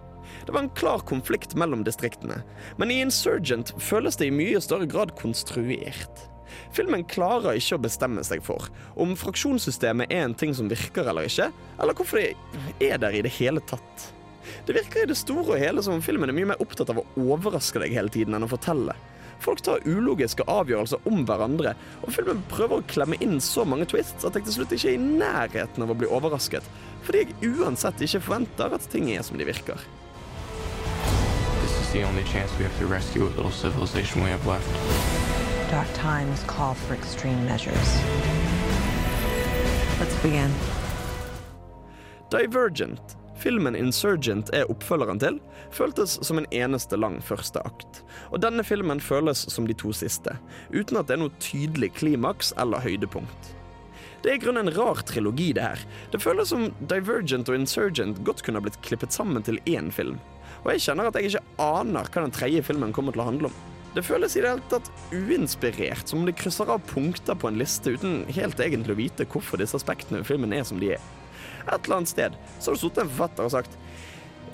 Det 0.44 0.52
var 0.52 0.66
en 0.66 0.76
klar 0.76 1.06
konflikt 1.08 1.56
mellom 1.56 1.88
distriktene, 1.88 2.42
men 2.76 2.92
i 2.92 3.00
Insurgent 3.06 3.72
føles 3.80 4.20
det 4.20 4.28
i 4.28 4.36
mye 4.36 4.60
større 4.60 4.90
grad 4.92 5.16
konstruert. 5.16 6.28
Filmen 6.76 7.08
klarer 7.08 7.56
ikke 7.56 7.80
å 7.80 7.86
bestemme 7.88 8.28
seg 8.28 8.44
for 8.44 8.68
om 9.00 9.16
fraksjonssystemet 9.16 10.12
er 10.12 10.28
en 10.28 10.36
ting 10.36 10.52
som 10.60 10.68
virker 10.68 11.08
eller 11.08 11.32
ikke, 11.32 11.54
eller 11.80 11.96
hvorfor 11.96 12.20
det 12.20 12.92
er 12.92 13.00
der 13.00 13.16
i 13.16 13.24
det 13.24 13.36
hele 13.40 13.64
tatt. 13.64 14.12
Det 14.68 14.76
virker 14.78 15.04
i 15.04 15.12
det 15.12 15.20
store 15.20 15.56
og 15.56 15.62
hele 15.62 15.84
som 15.84 15.98
om 15.98 16.04
filmen 16.04 16.30
er 16.30 16.38
mye 16.38 16.54
mer 16.54 16.64
opptatt 16.64 16.92
av 16.94 17.02
å 17.02 17.06
overraske 17.18 17.82
deg 17.84 17.96
hele 17.96 18.14
tiden 18.14 18.38
enn 18.38 18.48
å 18.48 18.52
fortelle. 18.52 18.96
Folk 19.44 19.62
tar 19.62 19.84
ulogiske 19.86 20.46
avgjørelser 20.50 21.04
om 21.10 21.22
hverandre, 21.28 21.76
og 22.02 22.14
filmen 22.16 22.42
prøver 22.50 22.80
å 22.80 22.88
klemme 22.90 23.20
inn 23.22 23.38
så 23.44 23.68
mange 23.70 23.86
twists 23.92 24.26
at 24.26 24.38
jeg 24.38 24.48
til 24.48 24.58
slutt 24.58 24.74
ikke 24.74 24.90
er 24.90 24.98
i 24.98 25.12
nærheten 25.22 25.86
av 25.86 25.94
å 25.94 25.98
bli 26.00 26.10
overrasket, 26.10 26.66
fordi 27.06 27.24
jeg 27.28 27.54
uansett 27.60 28.02
ikke 28.02 28.24
forventer 28.26 28.74
at 28.74 28.90
ting 28.92 29.12
er 29.14 29.22
som 29.26 29.38
de 29.38 29.46
virker. 29.48 29.86
The 31.94 32.04
only 32.04 32.24
chance 32.26 32.52
we 32.60 32.64
have 32.66 32.78
to 32.80 32.86
rescue 32.86 33.24
what 33.24 33.36
little 33.38 33.50
civilization 33.50 34.22
we 34.22 34.30
have 34.30 34.46
left. 34.46 34.68
Dark 35.72 35.88
times 35.96 36.44
call 36.44 36.76
for 36.76 36.94
extreme 36.94 37.44
measures. 37.46 37.96
Let's 40.00 40.16
begin. 40.22 40.52
Divergent, 42.30 43.16
filmen 43.42 43.76
Insurgent 43.78 44.50
er 44.56 44.70
oppfølgeren 44.72 45.22
til, 45.22 45.38
føltes 45.76 46.18
som 46.26 46.40
en 46.42 46.48
eneste 46.56 46.98
lang 47.00 47.20
første 47.24 47.62
akt. 47.68 48.02
Og 48.32 48.42
denne 48.44 48.66
filmen 48.66 49.02
føles 49.04 49.46
som 49.54 49.68
de 49.70 49.76
to 49.78 49.94
siste, 49.96 50.36
uten 50.74 51.00
at 51.00 51.10
det 51.10 51.18
er 51.18 51.24
noe 51.26 51.44
tydelig 51.44 51.94
klimaks 52.00 52.54
eller 52.58 52.84
høydepunkt. 52.84 53.54
Det 54.24 54.32
er 54.34 54.40
i 54.40 54.42
grunnen 54.42 54.68
en 54.68 54.76
rar 54.76 55.04
trilogi, 55.08 55.52
det 55.54 55.64
her. 55.64 55.84
Det 56.12 56.20
føles 56.24 56.50
som 56.52 56.68
Divergent 56.90 57.50
og 57.52 57.60
Insurgent 57.60 58.24
godt 58.28 58.42
kunne 58.44 58.60
ha 58.60 58.66
blitt 58.66 58.82
klippet 58.84 59.14
sammen 59.14 59.46
til 59.46 59.62
én 59.70 59.92
film. 59.94 60.18
Og 60.64 60.74
jeg 60.74 60.88
kjenner 60.88 61.08
at 61.08 61.20
jeg 61.20 61.32
ikke 61.32 61.64
aner 61.64 62.10
hva 62.10 62.24
den 62.26 62.34
tredje 62.36 62.64
filmen 62.66 62.96
kommer 62.96 63.16
til 63.16 63.24
å 63.24 63.30
handle 63.30 63.52
om. 63.52 63.60
Det 63.96 64.04
føles 64.06 64.36
i 64.36 64.42
det 64.44 64.50
hele 64.52 64.66
tatt 64.70 64.90
uinspirert, 65.14 66.10
som 66.10 66.22
om 66.22 66.28
de 66.28 66.34
krysser 66.36 66.70
av 66.70 66.84
punkter 66.90 67.38
på 67.40 67.50
en 67.50 67.62
liste 67.62 67.96
uten 67.96 68.20
helt 68.36 68.60
egentlig 68.62 68.94
å 68.94 69.00
vite 69.00 69.26
hvorfor 69.32 69.62
disse 69.62 69.78
aspektene 69.80 70.22
ved 70.22 70.30
filmen 70.30 70.54
er 70.54 70.68
som 70.68 70.82
de 70.82 70.92
er. 70.98 71.08
Et 71.68 71.86
eller 71.86 71.98
annet 71.98 72.10
sted 72.10 72.38
så 72.60 72.70
har 72.72 72.78
det 72.78 72.82
sittet 72.82 73.04
en 73.04 73.10
forfatter 73.12 73.48
og 73.48 73.52
sagt 73.52 73.74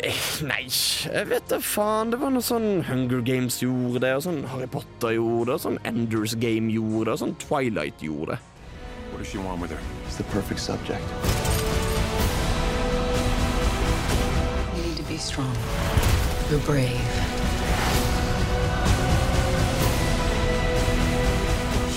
eh, 0.03 0.21
Nei, 0.47 0.63
jeg 0.65 1.29
vet 1.29 1.45
da 1.51 1.59
faen. 1.61 2.13
Det 2.13 2.19
var 2.21 2.33
noe 2.33 2.45
sånn 2.45 2.81
Hunger 2.87 3.21
Games 3.25 3.59
gjorde 3.61 4.01
det, 4.05 4.15
og 4.17 4.25
sånn 4.25 4.41
Harry 4.53 4.69
Potter 4.73 5.13
gjorde 5.17 5.51
det, 5.51 5.59
og 5.59 5.63
sånn 5.67 5.79
Enders 5.87 6.33
Game 6.41 6.73
gjorde 6.73 7.11
det, 7.11 7.15
og 7.15 7.21
sånn 7.25 7.37
Twilight 7.43 8.01
gjorde 8.03 8.35
det. 8.35 8.41
What 9.11 9.21
does 9.21 9.29
she 9.29 9.37
want 9.37 9.61
with 9.61 9.71
her? 9.71 9.79
It's 10.07 10.17
the 10.17 10.25
perfect 10.33 10.59
subject. 10.59 11.05
You 14.75 14.81
need 14.87 14.97
to 14.97 15.03
be 15.03 15.17
strong. 15.17 15.53
You're 16.49 16.65
brave. 16.65 16.97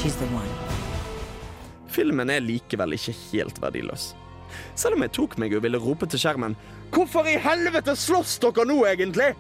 She's 0.03 0.17
the 0.21 0.29
one. 0.37 0.53
Filmen 1.89 2.31
er 2.31 2.45
likevel 2.45 2.93
ikke 2.99 3.17
helt 3.33 3.59
verdiløs. 3.63 4.11
Selv 4.75 4.97
om 4.97 5.05
jeg 5.05 5.15
tok 5.17 5.37
meg 5.39 5.55
og 5.57 5.65
ville 5.67 5.81
rope 5.83 6.07
til 6.07 6.23
skjermen 6.23 6.57
'Hvorfor 6.91 7.27
i 7.27 7.39
helvete 7.39 7.97
slåss 7.97 8.39
dere 8.41 8.65
nå, 8.65 8.85
egentlig?' 8.87 9.35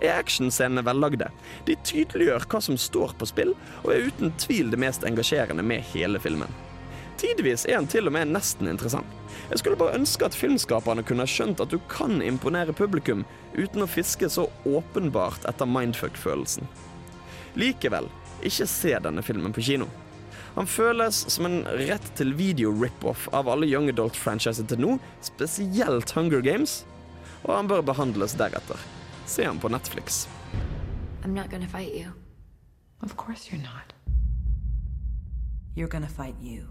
er 0.00 0.18
actionscenene 0.18 0.84
vellagde. 0.86 1.26
De 1.66 1.74
tydeliggjør 1.84 2.46
hva 2.46 2.60
som 2.62 2.76
står 2.78 3.14
på 3.18 3.26
spill, 3.26 3.54
og 3.82 3.92
er 3.92 4.06
uten 4.06 4.32
tvil 4.38 4.70
det 4.70 4.78
mest 4.78 5.02
engasjerende 5.02 5.62
med 5.62 5.82
hele 5.92 6.20
filmen. 6.22 6.52
Tidvis 7.18 7.66
er 7.66 7.80
han 7.80 7.88
til 7.90 8.06
og 8.06 8.14
med 8.14 8.30
nesten 8.30 8.68
interessant. 8.70 9.06
Jeg 9.50 9.58
skulle 9.58 9.78
bare 9.80 9.96
ønske 9.98 10.24
at 10.24 10.36
filmskaperne 10.38 11.02
kunne 11.02 11.24
ha 11.24 11.30
skjønt 11.30 11.60
at 11.60 11.72
du 11.72 11.80
kan 11.90 12.22
imponere 12.22 12.74
publikum 12.76 13.24
uten 13.56 13.82
å 13.82 13.90
fiske 13.90 14.28
så 14.30 14.46
åpenbart 14.68 15.48
etter 15.48 15.66
mindfuck-følelsen. 15.66 16.68
Likevel, 17.58 18.06
ikke 18.46 18.68
se 18.70 18.94
denne 19.02 19.24
filmen 19.26 19.54
på 19.56 19.64
kino. 19.66 19.88
Han 20.58 20.66
føles 20.66 21.20
som 21.30 21.46
en 21.46 21.60
rett 21.78 22.06
til 22.18 22.32
video-rip-off 22.34 23.28
av 23.30 23.46
alle 23.46 23.68
Young 23.70 23.92
Adult-franchiser 23.92 24.66
til 24.66 24.80
nå, 24.82 24.96
spesielt 25.22 26.10
Hunger 26.16 26.42
Games, 26.42 26.80
og 27.44 27.52
han 27.54 27.68
bør 27.70 27.84
behandles 27.86 28.34
deretter. 28.34 28.80
Se 29.30 29.46
han 29.46 29.60
på 29.62 29.70
Netflix. 29.70 30.24
I'm 31.22 31.30
not 31.30 31.46
gonna 31.52 31.68
fight 31.70 31.94
you. 31.94 32.10
Of 33.06 33.14
course 33.14 33.52
you're 33.52 33.62
not. 33.62 33.94
You're 35.76 35.86
gonna 35.86 36.10
fight 36.10 36.34
you. 36.42 36.66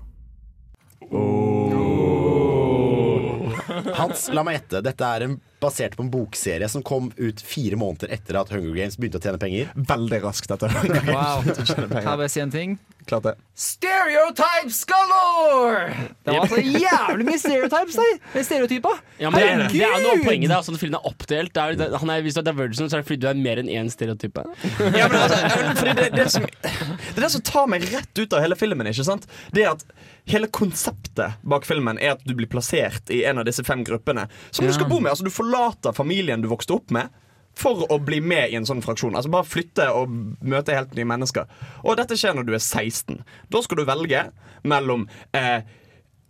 Hans, 3.95 4.27
la 4.35 4.43
meg 4.43 4.59
gjette. 4.59 4.83
Dette 4.83 5.13
er 5.15 5.29
en, 5.29 5.39
basert 5.63 5.95
på 5.97 6.03
en 6.05 6.11
bokserie 6.13 6.67
som 6.69 6.83
kom 6.85 7.11
ut 7.17 7.41
fire 7.41 7.79
måneder 7.79 8.11
etter 8.13 8.37
at 8.41 8.51
Hunger 8.53 8.75
Games 8.77 8.97
begynte 8.99 9.17
å 9.17 9.23
tjene 9.23 9.39
penger. 9.41 9.71
Veldig 9.89 10.19
raskt 10.25 10.51
etter 10.53 10.69
Hunger 10.77 11.07
Wow. 11.09 11.41
Games. 11.47 11.73
Kan 11.73 11.89
jeg 11.97 12.05
bare 12.21 12.29
si 12.29 12.43
en 12.43 12.53
ting? 12.53 12.77
Klart 13.07 13.23
det. 13.23 13.35
Stereotypes 13.55 14.81
galore! 14.85 15.93
Det 16.25 16.33
var 16.33 16.41
altså 16.43 16.59
jævlig 16.59 17.25
mye 17.29 17.39
stereotypes 17.39 17.95
der. 17.95 18.17
Det 18.33 18.41
er 18.41 18.45
stereotyper. 18.47 18.97
Ja, 19.21 19.29
men 19.31 19.39
det, 19.39 19.47
er- 19.47 19.71
det 19.71 19.83
er 19.87 20.01
noe 20.03 20.17
av 20.17 20.25
poenget. 20.27 20.51
Det 20.51 20.57
er 20.57 20.65
sånn 20.67 20.75
at 20.77 20.81
filmen 20.83 20.99
er 20.99 21.07
oppdelt. 21.07 21.53
Det 21.55 21.63
er, 21.63 21.77
det, 21.79 21.87
han 22.03 22.11
er, 22.13 22.25
hvis 22.25 22.35
du 22.35 22.41
er 22.41 22.47
divergent, 22.49 22.77
så 22.81 22.87
er 22.99 23.01
det 23.01 23.07
fordi 23.07 23.21
du 23.23 23.29
er 23.31 23.39
mer 23.39 23.61
enn 23.63 23.71
én 23.71 23.89
stereotype. 23.93 24.43
Ja, 24.91 25.07
men 25.07 25.17
altså, 25.21 25.39
ja, 25.39 25.71
fordi 25.79 25.95
det, 26.01 26.09
det, 26.17 26.27
som, 26.35 26.45
det 26.51 27.15
er 27.15 27.23
det 27.27 27.31
som 27.37 27.45
tar 27.47 27.71
meg 27.71 27.87
rett 27.93 28.21
ut 28.25 28.35
av 28.37 28.43
hele 28.43 28.59
filmen. 28.59 28.91
ikke 28.91 29.07
sant? 29.07 29.27
Det 29.55 29.65
at 29.71 29.87
Hele 30.27 30.49
konseptet 30.51 31.37
bak 31.47 31.63
filmen 31.63 31.95
er 32.03 32.17
at 32.17 32.23
du 32.27 32.33
blir 32.35 32.49
plassert 32.51 33.07
i 33.15 33.21
en 33.29 33.37
av 33.39 33.45
disse 33.47 33.63
fem 33.63 33.79
gruppene. 33.87 34.25
Som 34.51 34.65
du 34.67 34.73
skal 34.75 34.89
bo 34.89 34.97
med. 34.99 35.13
altså 35.13 35.23
Du 35.23 35.31
forlater 35.47 35.93
familien 35.93 36.41
du 36.41 36.47
vokste 36.47 36.73
opp 36.73 36.91
med. 36.91 37.09
For 37.57 37.87
å 37.89 37.97
bli 37.97 38.19
med 38.21 38.51
i 38.51 38.55
en 38.55 38.67
sånn 38.69 38.83
fraksjon. 38.85 39.15
Altså 39.17 39.31
Bare 39.33 39.47
flytte 39.47 39.87
og 39.89 40.11
møte 40.45 40.75
helt 40.77 40.93
nye 40.93 41.07
mennesker. 41.09 41.47
Og 41.83 41.97
dette 41.97 42.13
skjer 42.17 42.35
når 42.37 42.45
du 42.45 42.53
er 42.53 42.61
16. 42.61 43.23
Da 43.49 43.61
skal 43.65 43.79
du 43.79 43.87
velge 43.87 44.27
mellom 44.67 45.07
eh, 45.33 45.65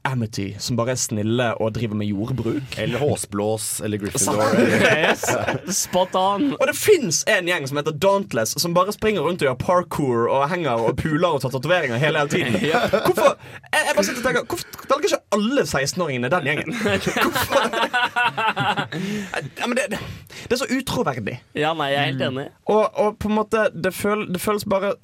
Amity, 0.07 0.47
som 0.63 0.77
bare 0.79 0.93
er 0.95 0.99
snille 1.01 1.47
og 1.61 1.73
driver 1.75 1.97
med 1.99 2.07
jordbruk. 2.09 2.77
Eller 2.79 3.01
Håsblås 3.01 3.81
eller 3.85 4.01
Gryffindor. 4.01 4.55
Yes. 4.97 5.23
Spot 5.77 6.15
on. 6.17 6.51
Og 6.55 6.63
det 6.69 6.73
fins 6.77 7.19
en 7.29 7.47
gjeng 7.49 7.67
som 7.69 7.77
heter 7.79 7.95
Dauntless, 8.01 8.55
som 8.61 8.73
bare 8.75 8.93
springer 8.95 9.25
rundt 9.25 9.43
og 9.43 9.49
gjør 9.49 9.57
parkour 9.61 10.29
og 10.31 10.45
henger 10.51 10.83
og 10.87 10.95
puler 10.99 11.27
og 11.35 11.41
tar 11.43 11.53
tatoveringer 11.53 11.99
hele, 12.01 12.23
hele 12.23 12.31
tiden. 12.31 12.57
Hvorfor 13.07 13.33
jeg, 13.35 13.83
jeg 13.83 13.95
bare 13.97 14.05
sitter 14.07 14.21
og 14.21 14.27
tenker 14.29 14.47
Hvorfor 14.47 14.87
velger 14.93 15.11
ikke 15.11 15.21
alle 15.37 15.65
16-åringene 15.67 16.31
den 16.33 16.49
gjengen? 16.49 16.73
Hvorfor? 17.27 17.61
Ja, 19.59 19.67
men 19.67 19.75
det, 19.77 19.85
det, 19.93 19.99
det 20.43 20.55
er 20.57 20.61
så 20.63 20.69
utroverdig. 20.71 21.37
Ja, 21.57 21.73
nei, 21.77 21.91
jeg 21.93 21.99
er 22.01 22.09
helt 22.11 22.25
enig. 22.29 22.47
Og, 22.65 22.85
og 22.95 23.17
på 23.21 23.29
en 23.31 23.37
måte 23.37 23.67
Det, 23.75 23.93
føl, 23.95 24.27
det 24.33 24.41
føles 24.43 24.65
bare 24.69 24.95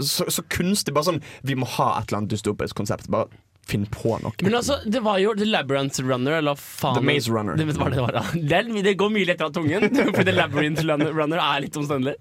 så, 0.00 0.26
så 0.28 0.42
kunstig. 0.52 0.94
Bare 0.96 1.08
sånn 1.08 1.22
Vi 1.46 1.56
må 1.58 1.68
ha 1.78 1.92
et 2.00 2.10
eller 2.10 2.22
annet 2.22 2.34
dystopisk 2.34 2.76
konsept. 2.80 3.08
Bare 3.12 3.30
finne 3.68 3.86
på 3.92 4.16
noe. 4.22 4.32
Men 4.42 4.56
altså, 4.58 4.78
det 4.86 5.02
var 5.04 5.20
jo 5.22 5.32
The 5.38 5.46
Labyrinth 5.48 6.02
Runner, 6.02 6.36
eller 6.40 6.58
faen 6.58 6.98
The 6.98 7.04
Maze 7.06 7.30
Runner. 7.30 7.56
Det, 7.58 7.66
var 7.78 7.94
det, 7.94 8.00
var, 8.02 8.18
det, 8.34 8.82
det 8.86 8.94
går 8.98 9.12
mye 9.14 9.28
lettere 9.28 9.50
av 9.50 9.56
tungen, 9.56 9.88
for 10.16 10.26
The 10.26 10.34
Labyrinth 10.34 10.84
Runner 10.86 11.42
er 11.44 11.64
litt 11.66 11.78
omstendelig. 11.78 12.16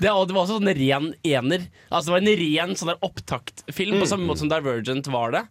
Det, 0.00 0.10
og 0.10 0.28
det 0.28 0.36
var 0.36 0.44
også 0.44 0.58
sånn 0.60 0.72
ren 0.82 1.12
ener. 1.26 1.68
Altså 1.90 2.10
Det 2.10 2.16
var 2.16 2.24
en 2.24 2.42
ren 2.42 2.74
sånn 2.78 2.92
der 2.94 3.06
opptaktfilm, 3.08 4.00
på 4.02 4.10
samme 4.10 4.28
måte 4.28 4.44
som 4.44 4.52
Divergent 4.52 5.10
var 5.12 5.36
det. 5.36 5.46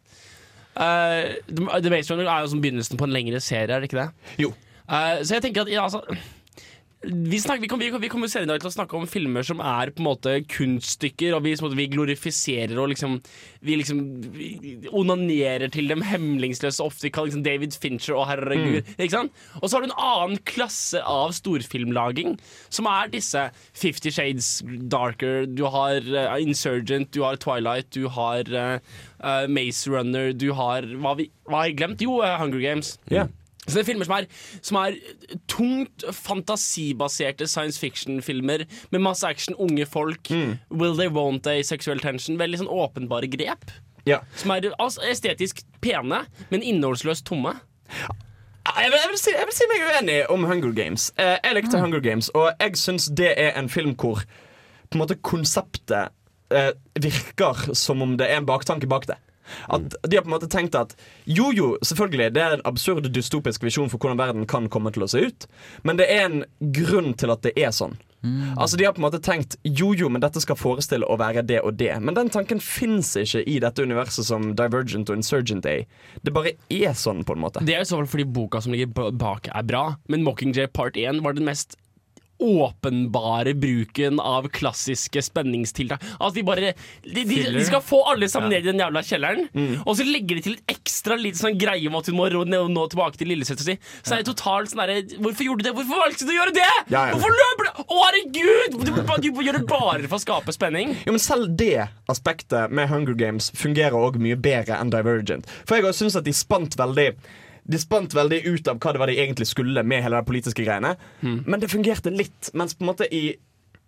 Uh, 0.72 1.36
The 1.52 1.82
The 1.84 1.92
Maze 1.92 2.14
Runner 2.14 2.30
er 2.32 2.46
jo 2.46 2.54
som 2.54 2.62
begynnelsen 2.64 3.00
på 3.00 3.08
en 3.10 3.16
lengre 3.16 3.42
serie, 3.44 3.72
er 3.76 3.84
det 3.84 3.92
ikke 3.92 4.06
det? 4.06 4.36
Jo. 4.48 4.54
Uh, 4.88 5.20
så 5.24 5.38
jeg 5.38 5.48
tenker 5.48 5.66
at 5.66 5.72
ja, 5.72 5.88
altså 5.88 6.04
vi, 7.02 7.40
snakker, 7.42 7.62
vi, 7.62 7.68
kommer, 7.68 7.86
vi, 7.86 7.98
vi 7.98 8.10
kommer 8.10 8.30
senere 8.30 8.46
i 8.46 8.52
dag 8.52 8.62
til 8.62 8.70
å 8.70 8.74
snakke 8.76 8.98
om 8.98 9.08
filmer 9.10 9.46
som 9.46 9.62
er 9.66 9.90
på 9.90 10.04
en 10.04 10.08
måte 10.08 10.36
kunststykker, 10.52 11.34
og 11.34 11.42
vi, 11.48 11.56
måte, 11.64 11.78
vi 11.80 11.88
glorifiserer 11.90 12.78
og 12.78 12.92
liksom 12.92 13.18
Vi 13.62 13.76
liksom 13.78 14.00
onanerer 14.98 15.70
til 15.74 15.90
dem 15.90 16.02
hemmelingsløst 16.06 16.82
ofte. 16.82 17.06
Vi 17.06 17.12
kaller 17.14 17.30
liksom 17.30 17.44
David 17.46 17.76
Fincher 17.78 18.18
og 18.18 18.26
herregud. 18.30 18.88
Ikke 18.98 19.14
sant? 19.14 19.44
Og 19.62 19.68
så 19.68 19.78
har 19.78 19.84
du 19.84 19.90
en 19.92 19.98
annen 19.98 20.42
klasse 20.50 21.02
av 21.06 21.36
storfilmlaging, 21.38 22.38
som 22.74 22.90
er 22.90 23.12
disse 23.14 23.48
Fifty 23.78 24.14
Shades 24.14 24.64
Darker, 24.90 25.46
du 25.46 25.68
har 25.70 26.02
uh, 26.10 26.38
Insurgent, 26.42 27.12
du 27.14 27.22
har 27.26 27.38
Twilight, 27.42 27.92
du 27.94 28.10
har 28.10 28.50
uh, 28.50 28.80
uh, 29.22 29.46
Maze 29.50 29.90
Runner, 29.90 30.34
du 30.34 30.52
har 30.58 30.90
Hva, 31.02 31.16
har 31.54 31.70
jeg 31.70 31.78
glemt? 31.82 32.02
Jo, 32.02 32.22
Hunger 32.42 32.62
Games. 32.66 32.98
Ja. 33.14 33.30
Så 33.68 33.76
det 33.76 33.84
er 33.84 33.90
filmer 33.92 34.08
som 34.08 34.16
er, 34.16 34.26
som 34.66 34.78
er 34.82 34.96
tungt 35.52 36.06
fantasibaserte 36.18 37.46
science 37.48 37.78
fiction-filmer 37.80 38.66
med 38.90 39.04
masse 39.06 39.28
action, 39.28 39.56
unge 39.62 39.86
folk, 39.86 40.32
will 40.72 40.98
they, 40.98 41.08
won't 41.08 41.46
they, 41.46 41.62
seksuell 41.66 42.02
tension. 42.02 42.40
Veldig 42.42 42.64
sånn 42.64 42.72
åpenbare 42.74 43.30
grep. 43.30 43.70
Ja. 44.10 44.24
Som 44.36 44.56
er 44.56 44.72
altså, 44.82 45.04
estetisk 45.06 45.62
pene, 45.84 46.24
men 46.50 46.66
innholdsløst 46.66 47.28
tomme. 47.30 47.54
Jeg 48.62 48.90
vil, 48.90 48.98
jeg, 48.98 49.10
vil 49.12 49.20
si, 49.20 49.32
jeg 49.36 49.50
vil 49.50 49.58
si 49.58 49.68
meg 49.70 49.86
uenig 49.90 50.18
om 50.34 50.46
Hunger 50.50 50.74
Games. 50.78 51.10
Eh, 51.22 51.38
jeg 51.44 51.58
likte 51.58 51.82
Hunger 51.82 52.02
Games, 52.02 52.30
og 52.38 52.52
jeg 52.62 52.78
syns 52.82 53.10
det 53.18 53.34
er 53.36 53.54
en 53.60 53.70
film 53.70 53.94
hvor 53.94 54.24
på 54.92 54.98
en 54.98 55.02
måte 55.02 55.18
konseptet 55.26 56.12
eh, 56.54 56.72
virker 57.02 57.76
som 57.78 58.02
om 58.04 58.18
det 58.20 58.30
er 58.30 58.42
en 58.42 58.50
baktanke 58.50 58.90
bak 58.90 59.08
det. 59.10 59.18
At 59.70 59.96
De 60.02 60.18
har 60.18 60.26
på 60.26 60.32
en 60.32 60.38
måte 60.38 60.52
tenkt 60.52 60.78
at 60.78 60.96
jo, 61.26 61.52
jo, 61.56 61.74
selvfølgelig, 61.86 62.32
det 62.36 62.44
er 62.44 62.58
en 62.58 62.68
absurd 62.70 63.10
dystopisk 63.14 63.64
visjon 63.66 63.92
for 63.92 64.02
hvordan 64.02 64.22
verden 64.22 64.48
kan 64.50 64.70
komme 64.72 64.94
til 64.94 65.06
å 65.06 65.12
se 65.12 65.26
ut, 65.28 65.50
men 65.88 66.00
det 66.00 66.10
er 66.12 66.28
en 66.28 66.42
grunn 66.76 67.14
til 67.18 67.34
at 67.34 67.44
det 67.46 67.56
er 67.60 67.76
sånn. 67.76 67.98
Altså 68.58 68.78
De 68.78 68.86
har 68.86 68.94
på 68.94 69.02
en 69.02 69.08
måte 69.08 69.22
tenkt 69.24 69.56
jo, 69.66 69.92
jo, 69.98 70.10
men 70.14 70.22
dette 70.22 70.42
skal 70.44 70.60
forestille 70.60 71.08
å 71.10 71.18
være 71.18 71.42
det 71.48 71.62
og 71.66 71.80
det. 71.80 71.94
Men 72.06 72.18
den 72.18 72.30
tanken 72.34 72.62
fins 72.62 73.16
ikke 73.18 73.42
i 73.50 73.58
dette 73.64 73.82
universet 73.82 74.28
som 74.28 74.52
Divergent 74.58 75.10
og 75.10 75.18
Insurgent 75.18 75.66
er. 75.66 75.88
Det 76.22 76.34
bare 76.36 76.54
er 76.70 76.94
sånn, 76.98 77.24
på 77.26 77.34
en 77.36 77.42
måte. 77.42 77.66
Det 77.66 77.76
er 77.76 77.86
i 77.86 77.90
så 77.90 77.98
fall 77.98 78.10
fordi 78.12 78.28
boka 78.30 78.62
som 78.62 78.76
ligger 78.76 79.12
bak 79.18 79.50
er 79.50 79.66
bra, 79.66 79.86
men 80.12 80.26
Mockingjay 80.28 80.70
Part 80.70 81.00
1 81.00 81.24
var 81.26 81.38
den 81.38 81.50
mest 81.50 81.80
åpenbare 82.42 83.54
bruken 83.58 84.20
av 84.20 84.48
klassiske 84.54 85.22
spenningstiltak. 85.24 86.04
Altså 86.20 86.36
de 86.40 86.44
bare 86.48 86.74
De, 87.06 87.24
de, 87.26 87.38
de 87.54 87.64
skal 87.66 87.84
få 87.86 88.02
alle 88.12 88.28
sammen 88.32 88.52
ned 88.52 88.66
i 88.66 88.72
den 88.72 88.82
jævla 88.82 89.02
kjelleren, 89.06 89.48
og 89.86 89.96
så 89.98 90.06
legger 90.08 90.38
de 90.40 90.44
til 90.46 90.58
et 90.58 90.74
ekstra 90.76 91.18
lite 91.20 91.40
sånn 91.42 91.58
greie 91.60 91.88
om 91.90 91.98
at 92.00 92.10
hun 92.10 92.18
må 92.18 92.28
ned 92.32 92.50
nå, 92.52 92.62
nå 92.72 92.86
tilbake 92.92 93.20
til 93.20 93.32
lillesøster 93.32 93.68
si. 93.68 93.78
Så 94.02 94.16
er 94.16 94.22
det 94.22 94.30
totalt 94.32 94.72
sånn 94.72 94.84
herre 94.84 95.00
Hvorfor 95.22 95.46
gjorde 95.46 95.64
du 95.64 95.70
det? 95.70 95.76
Hvorfor 95.78 96.02
valgte 96.04 96.28
du 96.28 96.34
å 96.34 96.38
gjøre 96.38 96.56
det? 96.56 96.70
Ja, 96.94 97.06
ja. 97.10 97.16
Hvorfor 97.16 97.36
løper 97.36 97.68
du? 97.68 97.84
Å, 97.86 98.00
herregud! 98.06 98.78
Du, 98.82 98.92
du, 98.92 99.30
du 99.38 99.44
gjør 99.46 99.60
det 99.60 99.66
bare 99.70 100.08
for 100.08 100.18
å 100.18 100.24
skape 100.24 100.56
spenning. 100.56 100.96
Jo, 101.06 101.16
men 101.16 101.22
Selv 101.24 101.54
det 101.60 101.88
aspektet 102.12 102.74
med 102.74 102.90
Hunger 102.92 103.18
Games 103.18 103.52
fungerer 103.58 103.96
også 103.98 104.22
mye 104.24 104.40
bedre 104.40 104.80
enn 104.82 104.92
Divergent. 104.94 105.48
For 105.70 105.80
jeg 105.80 105.96
synes 105.98 106.18
at 106.20 106.28
de 106.28 106.34
spant 106.36 106.76
veldig 106.80 107.12
de 107.64 107.80
spant 107.80 108.14
veldig 108.16 108.42
ut 108.48 108.68
av 108.72 108.82
hva 108.82 108.94
det 108.94 109.02
var 109.02 109.12
de 109.12 109.20
egentlig 109.22 109.48
skulle 109.52 109.84
med 109.86 110.04
hele 110.04 110.20
det 110.20 110.28
politiske 110.28 110.66
greiene. 110.66 110.96
Men 111.22 111.62
det 111.62 111.72
fungerte 111.72 112.14
litt. 112.14 112.52
Mens 112.58 112.76
på 112.76 112.86
en 112.86 112.92
måte 112.92 113.08
i, 113.14 113.36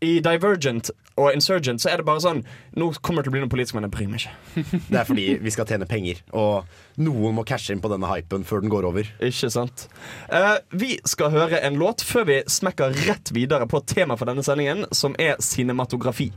i 0.03 0.17
Divergent 0.23 0.91
og 1.19 1.33
Insurgent 1.35 1.81
så 1.81 1.91
er 1.91 2.01
det 2.01 2.07
bare 2.07 2.21
sånn 2.23 2.41
Nå 2.79 2.87
kommer 3.05 3.21
det 3.21 3.27
til 3.27 3.33
å 3.33 3.35
bli 3.35 3.41
noe 3.43 3.51
politisk, 3.51 3.77
men 3.77 3.87
jeg 3.87 3.93
bryr 3.93 4.11
meg 4.11 4.23
ikke. 4.23 4.61
Det 4.91 4.99
er 4.99 5.09
fordi 5.09 5.25
vi 5.43 5.53
skal 5.53 5.67
tjene 5.69 5.87
penger, 5.89 6.21
og 6.33 7.01
noen 7.01 7.37
må 7.37 7.45
cashe 7.47 7.75
inn 7.75 7.83
på 7.83 7.91
denne 7.91 8.09
hypen 8.09 8.45
før 8.47 8.63
den 8.63 8.73
går 8.73 8.87
over. 8.89 9.09
Ikke 9.23 9.51
sant? 9.53 9.87
Uh, 10.31 10.57
vi 10.73 10.95
skal 11.09 11.33
høre 11.33 11.61
en 11.65 11.77
låt 11.81 12.05
før 12.05 12.29
vi 12.29 12.39
smekker 12.49 12.97
rett 13.09 13.33
videre 13.35 13.69
på 13.69 13.83
temaet 13.89 14.21
for 14.21 14.29
denne 14.29 14.45
sendingen, 14.45 14.87
som 14.95 15.17
er 15.21 15.37
cinematografi. 15.43 16.31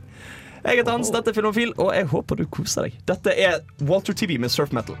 Jeg 0.63 0.81
heter 0.81 0.93
Hans, 0.93 1.13
dette 1.13 1.31
er 1.31 1.37
Filmofil, 1.37 1.73
og 1.77 1.93
jeg 1.95 2.09
håper 2.11 2.41
du 2.41 2.47
koser 2.51 2.87
deg. 2.87 3.01
Dette 3.07 3.33
er 3.33 3.61
Walter 3.87 4.17
TV 4.17 4.37
med 4.41 4.53
Surf 4.53 4.73
Metal. 4.75 4.97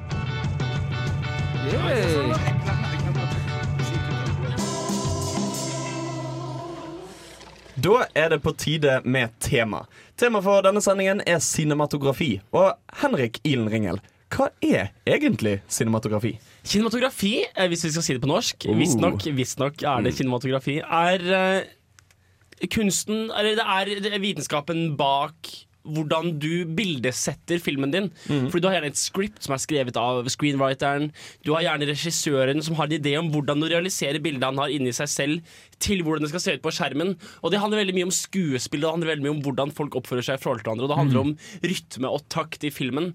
Da 7.77 8.05
er 8.15 8.29
det 8.31 8.39
på 8.41 8.51
tide 8.57 9.01
med 9.05 9.35
tema. 9.39 9.83
Tema 10.17 10.39
for 10.41 10.63
denne 10.65 10.81
sendingen 10.81 11.21
er 11.29 11.37
cinematografi. 11.43 12.39
Og 12.55 12.71
Henrik 13.03 13.37
Ilen 13.45 13.67
Ringel, 13.69 13.99
hva 14.33 14.49
er 14.65 14.89
egentlig 15.05 15.59
cinematografi? 15.71 16.33
Kinematografi, 16.67 17.35
eh, 17.45 17.67
hvis 17.69 17.85
vi 17.85 17.91
skal 17.93 18.03
si 18.03 18.15
det 18.17 18.23
på 18.23 18.31
norsk, 18.31 18.65
Oh. 18.67 18.77
visstnok 18.77 19.27
visst 19.35 19.59
er 19.61 20.01
det 20.03 20.15
kinematografi, 20.17 20.79
er 20.79 21.19
uh, 21.31 22.67
kunsten 22.73 23.29
Eller 23.31 23.61
er, 23.61 23.85
det 24.01 24.13
er 24.13 24.19
vitenskapen 24.19 24.97
bak 24.97 25.66
hvordan 25.95 26.33
du 26.41 26.65
bildesetter 26.77 27.61
filmen 27.63 27.93
din. 27.93 28.09
Fordi 28.27 28.61
Du 28.61 28.67
har 28.67 28.77
gjerne 28.77 28.91
et 28.91 28.99
script 28.99 29.43
som 29.45 29.53
er 29.55 29.61
skrevet 29.63 29.97
av 29.99 30.27
screenwriteren. 30.33 31.11
Du 31.45 31.53
har 31.55 31.63
gjerne 31.65 31.87
regissøren 31.89 32.63
som 32.65 32.75
har 32.79 32.89
en 32.89 32.97
idé 32.97 33.15
om 33.19 33.29
hvordan 33.31 33.61
du 33.63 33.67
realiserer 33.71 34.19
bildet 34.23 34.43
han 34.43 34.57
har 34.61 34.73
inni 34.73 34.93
seg 34.95 35.09
selv, 35.11 35.53
til 35.79 36.01
hvordan 36.03 36.25
det 36.25 36.31
skal 36.33 36.43
se 36.43 36.55
ut 36.57 36.63
på 36.65 36.73
skjermen. 36.73 37.15
Og 37.43 37.51
Det 37.51 37.59
handler 37.61 37.83
veldig 37.83 37.95
mye 37.97 38.09
om 38.09 38.15
skuespill 38.15 38.81
Det 38.81 38.89
handler 38.91 39.13
veldig 39.13 39.25
mye 39.27 39.35
om 39.37 39.43
hvordan 39.45 39.75
folk 39.77 39.95
oppfører 39.99 40.25
seg 40.25 40.39
i 40.39 40.43
forhold 40.43 40.63
til 40.63 40.69
hverandre. 40.71 40.87
Og 40.87 40.91
det 40.91 40.99
handler 41.01 41.21
om 41.21 41.37
rytme 41.63 42.11
og 42.11 42.25
takt 42.33 42.63
i 42.67 42.73
filmen. 42.73 43.13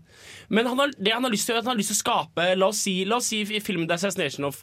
Men 0.48 0.66
han 0.70 0.78
har, 0.78 0.94
det 0.98 1.12
han 1.12 1.24
har 1.24 1.32
lyst 1.34 1.46
til, 1.50 1.58
han 1.58 1.74
har 1.74 1.78
lyst 1.78 1.92
til 1.94 2.00
å 2.00 2.04
skape 2.04 2.48
La 2.56 2.68
oss 2.72 2.84
si, 2.86 3.02
la 3.04 3.18
oss 3.18 3.30
si 3.32 3.42
i 3.42 3.60
filmen 3.62 3.88
The 3.88 3.98
Assassination 3.98 4.46
of 4.48 4.62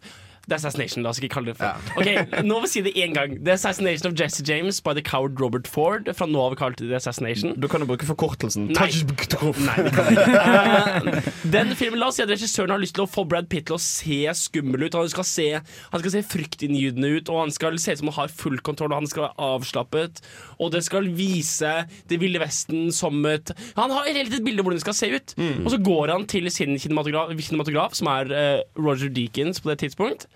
The 0.49 0.57
Assassination, 0.57 1.03
la 1.05 1.11
oss 1.13 1.19
ikke 1.21 1.31
kalle 1.37 1.51
det 1.53 1.57
for 1.59 1.99
Ok, 2.01 2.09
Nå 2.45 2.55
må 2.57 2.63
vi 2.65 2.71
si 2.71 2.81
det 2.85 2.93
én 2.97 3.13
gang. 3.15 3.35
The 3.45 3.53
Assassination 3.55 4.09
of 4.11 4.15
Jesse 4.19 4.43
James 4.47 4.79
by 4.83 4.93
the 4.97 5.03
coward 5.05 5.39
Robert 5.41 5.67
Ford. 5.69 6.09
Fra 6.17 6.27
nå 6.29 6.41
av 6.49 6.55
kalt 6.59 6.81
The 6.81 6.95
Assassination. 6.97 7.53
Du 7.59 7.67
kan 7.71 7.83
jo 7.83 7.87
bruke 7.89 8.07
forkortelsen. 8.09 8.69
Nei. 8.73 8.89
Nei, 8.89 9.77
det 9.85 9.93
kan 9.95 10.09
jeg 10.09 10.17
ikke. 10.17 10.39
Eh, 10.39 11.29
Den 11.53 11.73
filmen, 11.77 11.99
La 12.01 12.09
oss 12.09 12.17
si 12.19 12.23
at 12.25 12.31
regissøren 12.31 12.73
har 12.73 12.81
lyst 12.81 12.95
til 12.97 13.05
å 13.05 13.09
få 13.09 13.25
Brad 13.29 13.49
Pitt 13.51 13.67
til 13.69 13.77
å 13.77 13.81
se 13.83 14.19
skummel 14.39 14.87
ut. 14.87 14.97
Han 14.97 15.09
skal 15.11 15.27
se, 15.27 15.47
han 15.61 16.03
skal 16.03 16.13
se 16.15 16.23
fryktinngytende 16.33 17.11
ut, 17.17 17.29
og 17.33 17.41
han 17.45 17.53
skal 17.55 17.77
se 17.81 17.93
ut 17.95 18.01
som 18.01 18.11
han 18.11 18.17
har 18.23 18.33
full 18.33 18.57
kontroll. 18.65 18.93
Og 18.95 19.03
han 19.03 19.09
skal 19.11 19.27
være 19.27 19.49
avslappet, 19.51 20.21
og 20.59 20.73
det 20.73 20.83
skal 20.87 21.07
vise 21.15 21.73
Det 22.09 22.17
ville 22.21 22.39
Vesten 22.41 22.89
som 22.95 23.19
et 23.29 23.51
Han 23.77 23.91
har 23.93 24.07
helt 24.09 24.33
et 24.33 24.43
bilde 24.45 24.61
av 24.63 24.67
hvordan 24.67 24.79
det 24.79 24.85
skal 24.87 24.97
se 24.97 25.09
ut. 25.13 25.35
Og 25.65 25.69
så 25.73 25.79
går 25.83 26.13
han 26.15 26.25
til 26.29 26.49
sin 26.53 26.75
kinematograf, 26.79 27.31
kinematograf 27.37 27.95
som 27.97 28.07
er 28.11 28.31
uh, 28.31 28.61
Roger 28.79 29.09
Deakins 29.13 29.59
på 29.61 29.69
det 29.71 29.79
tidspunkt. 29.83 30.27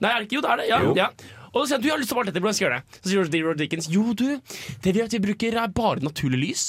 Nei, 0.00 0.10
er 0.12 0.20
det 0.22 0.28
ikke? 0.28 0.38
Jo, 0.38 0.44
det 0.46 0.50
er 0.54 0.62
det. 0.62 0.68
Ja, 0.70 0.80
Jo. 0.84 0.94
ja. 0.98 1.08
Og 1.48 1.62
så 1.64 1.70
sier 1.70 1.78
han 1.78 1.82
du 1.82 1.86
jeg 1.88 1.94
har 1.94 2.00
lyst 2.02 2.10
til 2.12 2.16
å 2.16 2.18
male 2.20 2.28
dette, 2.28 2.40
hvordan 2.44 2.56
skal 2.58 2.64
jeg 2.66 2.68
gjøre 2.68 2.82
det? 2.82 2.98
Så 3.00 3.08
sier 3.08 3.46
Roger 3.46 3.56
Dickens 3.62 3.86
jo 3.88 4.02
du, 4.12 4.26
det 4.84 4.92
vi, 4.92 4.98
gjør 5.00 5.08
at 5.08 5.14
vi 5.16 5.20
bruker 5.24 5.56
er 5.62 5.72
bare 5.74 6.04
naturlig 6.04 6.40
lys. 6.42 6.66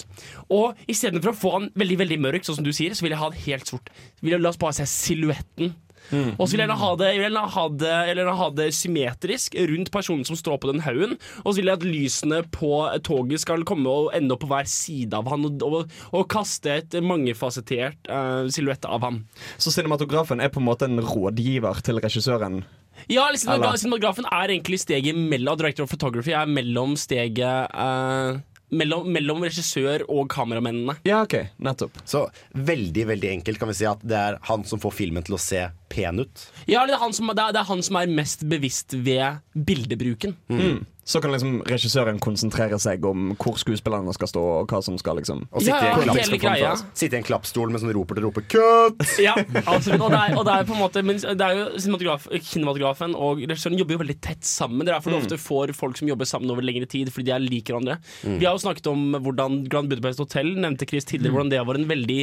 Og 0.55 0.79
istedenfor 0.89 1.33
å 1.33 1.37
få 1.37 1.51
han 1.57 1.67
veldig 1.77 1.97
veldig 1.99 2.19
mørk, 2.23 2.47
sånn 2.47 2.61
som 2.61 2.65
du 2.65 2.71
sier, 2.73 2.95
så 2.95 3.03
vil 3.05 3.11
jeg 3.13 3.19
ha 3.21 3.27
det 3.33 3.43
helt 3.43 3.67
sort. 3.69 3.91
Vil 4.23 4.37
jeg, 4.37 4.41
la 4.41 4.53
oss 4.53 4.61
bare 4.61 4.77
se 4.79 4.87
silhuetten. 4.89 5.75
Og 6.09 6.39
så 6.47 6.55
vil 6.55 6.63
jeg 6.63 6.65
gjerne 6.65 6.77
ha 6.79 6.87
det, 6.97 7.09
jeg 7.11 7.19
vil 7.19 7.25
gjerne 7.27 7.41
ha 7.53 7.63
det, 7.69 7.89
jeg 7.91 8.15
vil 8.15 8.19
gjerne 8.23 8.37
ha 8.39 8.47
det 8.57 8.67
symmetrisk 8.73 9.57
rundt 9.69 9.91
personen 9.93 10.25
som 10.25 10.39
står 10.39 10.57
på 10.63 10.71
den 10.71 10.81
haugen. 10.87 11.11
Og 11.43 11.51
så 11.51 11.59
vil 11.59 11.69
jeg 11.69 11.77
at 11.77 11.85
lysene 11.85 12.39
på 12.55 12.71
toget 13.05 13.43
skal 13.43 13.67
komme 13.67 13.91
og 13.93 14.09
ende 14.17 14.33
opp 14.33 14.41
på 14.41 14.49
hver 14.49 14.65
side 14.71 15.13
av 15.19 15.29
han 15.29 15.45
og, 15.45 15.61
og, 15.67 15.93
og 16.15 16.25
kaste 16.31 16.79
et 16.79 16.97
mangefasettert 17.05 18.09
uh, 18.09 18.47
silhuett 18.49 18.87
av 18.89 19.05
han. 19.05 19.21
Så 19.61 19.75
cinematografen 19.75 20.41
er 20.41 20.49
på 20.49 20.63
en 20.63 20.69
måte 20.71 20.89
en 20.89 21.03
rådgiver 21.03 21.83
til 21.85 22.01
regissøren. 22.01 22.63
Ja, 23.07 23.29
liksom, 23.31 23.63
cinematografen 23.77 24.27
er 24.27 24.51
egentlig 24.51 24.81
steget 24.83 25.17
mellom 25.17 25.57
Director 25.59 25.87
of 25.87 25.93
Photography 25.93 26.35
er 26.35 26.49
mellom 26.49 26.97
steget 26.99 27.71
uh, 27.73 28.39
mellom, 28.69 29.07
mellom 29.13 29.43
regissør 29.45 30.03
og 30.09 30.27
kameramennene. 30.31 30.95
Ja, 31.07 31.23
ok, 31.25 31.35
nettopp 31.63 31.99
Så 32.09 32.25
veldig 32.53 33.07
veldig 33.11 33.31
enkelt 33.37 33.61
kan 33.61 33.71
vi 33.71 33.77
si 33.81 33.87
at 33.89 34.03
det 34.05 34.19
er 34.19 34.39
han 34.49 34.65
som 34.67 34.81
får 34.81 34.95
filmen 34.97 35.25
til 35.25 35.37
å 35.37 35.41
se 35.41 35.65
pen 35.91 36.21
ut. 36.21 36.45
Ja, 36.69 36.85
det 36.85 36.95
er, 36.95 37.01
han 37.01 37.15
som, 37.15 37.31
det, 37.33 37.41
er, 37.41 37.55
det 37.55 37.63
er 37.63 37.69
han 37.69 37.83
som 37.85 37.99
er 37.99 38.13
mest 38.19 38.45
bevisst 38.49 38.95
ved 38.95 39.41
bildebruken. 39.53 40.37
Mm. 40.51 40.83
Så 41.09 41.17
kan 41.23 41.31
liksom 41.33 41.63
regissøren 41.65 42.19
konsentrere 42.21 42.77
seg 42.81 43.03
om 43.09 43.31
hvor 43.41 43.55
skuespillerne 43.57 44.13
skal 44.13 44.29
stå, 44.29 44.43
og 44.59 44.69
hva 44.69 44.81
som 44.85 44.97
skal 45.01 45.17
liksom 45.17 45.41
Og 45.49 45.63
sitte, 45.65 45.79
Ja, 45.81 45.95
i, 45.97 46.05
en 46.05 46.39
greia. 46.43 46.73
sitte 46.93 47.17
i 47.17 47.19
en 47.19 47.25
klappstol 47.25 47.71
med 47.73 47.81
sånn 47.81 47.93
roper 47.97 48.19
til 48.19 48.27
roper 48.27 48.45
'cut'! 48.45 49.01
Ja, 49.27 49.33
absolutt. 49.65 50.03
Og 50.05 50.11
det 50.13 50.19
er, 50.21 50.35
og 50.37 50.45
det 50.45 50.53
er 50.53 50.67
på 50.69 50.75
en 50.77 50.81
måte 50.83 51.01
Men 51.03 51.17
det 51.17 51.41
er 51.41 51.55
jo 51.57 51.65
cinematograf, 51.81 52.27
kinematografen 52.51 53.15
og 53.17 53.41
regissøren 53.41 53.79
jobber 53.79 53.97
jo 53.97 54.01
veldig 54.03 54.17
tett 54.21 54.45
sammen. 54.45 54.85
Det 54.85 54.93
er 54.93 54.99
derfor 54.99 55.09
du 55.11 55.17
Mm. 55.19 55.25
ofte 55.25 55.37
får 55.41 55.73
folk 55.75 55.97
som 55.97 56.07
jobber 56.07 56.25
sammen 56.29 56.51
over 56.51 56.61
lengre 56.61 56.85
tid, 56.87 57.09
fordi 57.11 57.25
de 57.25 57.31
er 57.33 57.39
liker 57.41 57.73
hverandre. 57.73 57.97
Mm. 58.23 58.37
Vi 58.39 58.45
har 58.45 58.53
jo 58.53 58.61
snakket 58.61 58.87
om 58.87 59.01
hvordan 59.17 59.67
Grand 59.67 59.89
Budapest 59.89 60.19
Hotel 60.21 60.53
nevnte 60.55 60.85
Chris 60.87 61.03
tidligere, 61.09 61.33
hvordan 61.33 61.49
det 61.49 61.65
var 61.65 61.75
en 61.75 61.87
veldig 61.89 62.19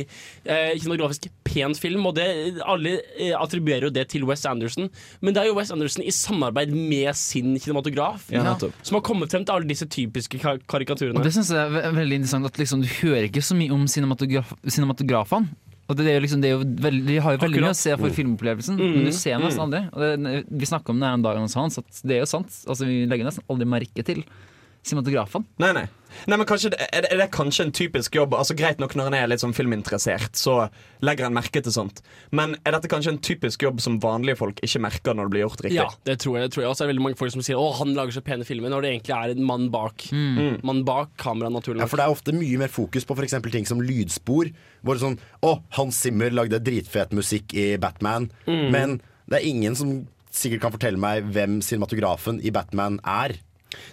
eh, 0.47 0.73
kinematografisk 0.79 1.27
pen 1.45 1.75
film. 1.75 2.07
Og 2.07 2.15
det, 2.15 2.29
alle 2.65 3.01
eh, 3.19 3.35
attribuerer 3.35 3.89
jo 3.89 3.91
det 3.91 4.07
til 4.15 4.25
Wes 4.29 4.47
Anderson, 4.47 4.89
men 5.21 5.35
det 5.35 5.43
er 5.43 5.51
jo 5.51 5.57
Wes 5.59 5.71
Anderson 5.75 6.05
i 6.07 6.15
samarbeid 6.15 6.71
med 6.73 7.11
sin 7.19 7.57
kinematograf 7.59 8.31
Ja, 8.31 8.43
nettopp. 8.47 8.76
Som 8.83 8.95
har 8.97 9.03
kommet 9.03 9.31
frem 9.31 9.45
til 9.45 9.55
alle 9.55 9.67
disse 9.69 9.87
typiske 9.87 10.39
kar 10.43 10.59
karikaturene. 10.69 11.17
Og 11.19 11.25
det 11.25 11.33
synes 11.33 11.49
jeg 11.51 11.59
er 11.59 11.71
ve- 11.71 11.95
veldig 12.01 12.19
interessant 12.21 12.47
at 12.47 12.59
liksom, 12.59 12.83
du 12.83 12.89
hører 13.03 13.29
ikke 13.29 13.43
så 13.43 13.57
mye 13.57 13.71
om 13.73 13.87
cinematograf 13.87 14.53
cinematografene. 14.69 15.49
Og 15.89 15.95
det 15.97 16.07
er 16.11 16.17
jo 16.19 16.23
liksom, 16.25 16.41
det 16.43 16.49
er 16.51 16.55
jo 16.57 16.65
veldig, 16.83 17.03
de 17.07 17.17
har 17.23 17.37
jo 17.37 17.39
veldig 17.45 17.61
mye 17.63 17.71
å 17.71 17.77
se 17.79 17.93
for 17.97 18.09
Mm. 18.11 18.15
filmopplevelsen, 18.17 18.77
men 18.77 19.05
du 19.07 19.13
ser 19.13 19.39
nesten 19.39 19.63
aldri. 19.63 19.83
Og 19.93 20.01
det, 20.25 20.45
vi 20.51 20.67
snakka 20.67 20.91
om 20.91 20.99
det 20.99 21.07
her 21.07 21.15
en 21.15 21.23
dag 21.23 21.37
Hans, 21.39 21.79
at 21.79 22.01
det 22.03 22.17
er 22.17 22.21
jo 22.25 22.27
sant. 22.27 22.49
Altså, 22.67 22.85
vi 22.87 23.07
legger 23.07 23.25
nesten 23.25 23.45
aldri 23.49 23.65
merke 23.71 24.03
til 24.05 24.25
cinematografene. 24.87 25.47
Nei, 25.63 25.73
nei. 25.77 25.85
nei 26.31 26.37
men 26.39 26.47
kanskje, 26.49 26.71
er, 26.73 27.05
det, 27.05 27.11
er 27.13 27.21
det 27.21 27.27
kanskje 27.35 27.67
en 27.67 27.73
typisk 27.75 28.15
jobb? 28.17 28.37
Altså 28.39 28.57
Greit 28.59 28.81
nok 28.83 28.95
når 28.99 29.11
en 29.11 29.17
er 29.19 29.31
litt 29.31 29.43
sånn 29.43 29.55
filminteressert, 29.57 30.39
så 30.39 30.69
legger 31.05 31.29
en 31.29 31.37
merke 31.37 31.63
til 31.65 31.75
sånt. 31.75 32.03
Men 32.37 32.55
er 32.63 32.77
dette 32.77 32.91
kanskje 32.93 33.17
en 33.17 33.21
typisk 33.25 33.67
jobb 33.67 33.83
som 33.85 33.99
vanlige 34.03 34.39
folk 34.41 34.63
ikke 34.65 34.83
merker 34.87 35.17
når 35.17 35.29
det 35.29 35.35
blir 35.35 35.45
gjort 35.45 35.65
riktig? 35.67 35.81
Ja, 35.81 35.89
det 36.09 36.19
tror 36.23 36.39
jeg. 36.39 36.47
Det 36.47 36.57
tror 36.57 36.65
jeg. 36.65 36.71
Og 36.71 36.79
så 36.79 36.85
er 36.85 36.89
det 36.89 36.95
veldig 36.95 37.07
mange 37.09 37.21
folk 37.21 37.35
som 37.35 37.45
sier 37.47 37.61
Å, 37.61 37.69
han 37.81 37.95
lager 37.99 38.17
så 38.17 38.25
pene 38.27 38.47
filmer, 38.49 38.73
når 38.73 38.87
det 38.87 38.93
egentlig 38.95 39.17
er 39.19 39.37
en 39.37 39.47
mann 39.53 39.69
bak 39.75 40.09
Mm. 40.17 40.61
Mann 40.67 40.83
bak 40.87 41.15
kameraet, 41.19 41.55
naturlig 41.55 41.81
Ja, 41.83 41.87
for 41.91 41.99
det 41.99 42.05
er 42.05 42.13
ofte 42.13 42.33
mye 42.37 42.59
mer 42.61 42.71
fokus 42.73 43.07
på 43.07 43.17
for 43.17 43.25
eksempel 43.27 43.53
ting 43.53 43.67
som 43.69 43.81
lydspor. 43.83 44.51
Hvor 44.85 44.97
det 44.97 45.03
sånn 45.03 45.19
Å, 45.47 45.57
Hans 45.79 45.99
Zimmer 46.05 46.35
lagde 46.35 46.61
dritfet 46.63 47.15
musikk 47.17 47.55
i 47.57 47.69
Batman. 47.81 48.29
Mm. 48.47 48.67
Men 48.75 48.99
det 49.27 49.41
er 49.41 49.49
ingen 49.49 49.77
som 49.79 49.97
sikkert 50.37 50.67
kan 50.67 50.75
fortelle 50.75 51.01
meg 51.01 51.27
hvem 51.35 51.59
cinematografen 51.65 52.41
i 52.45 52.53
Batman 52.55 53.01
er. 53.03 53.37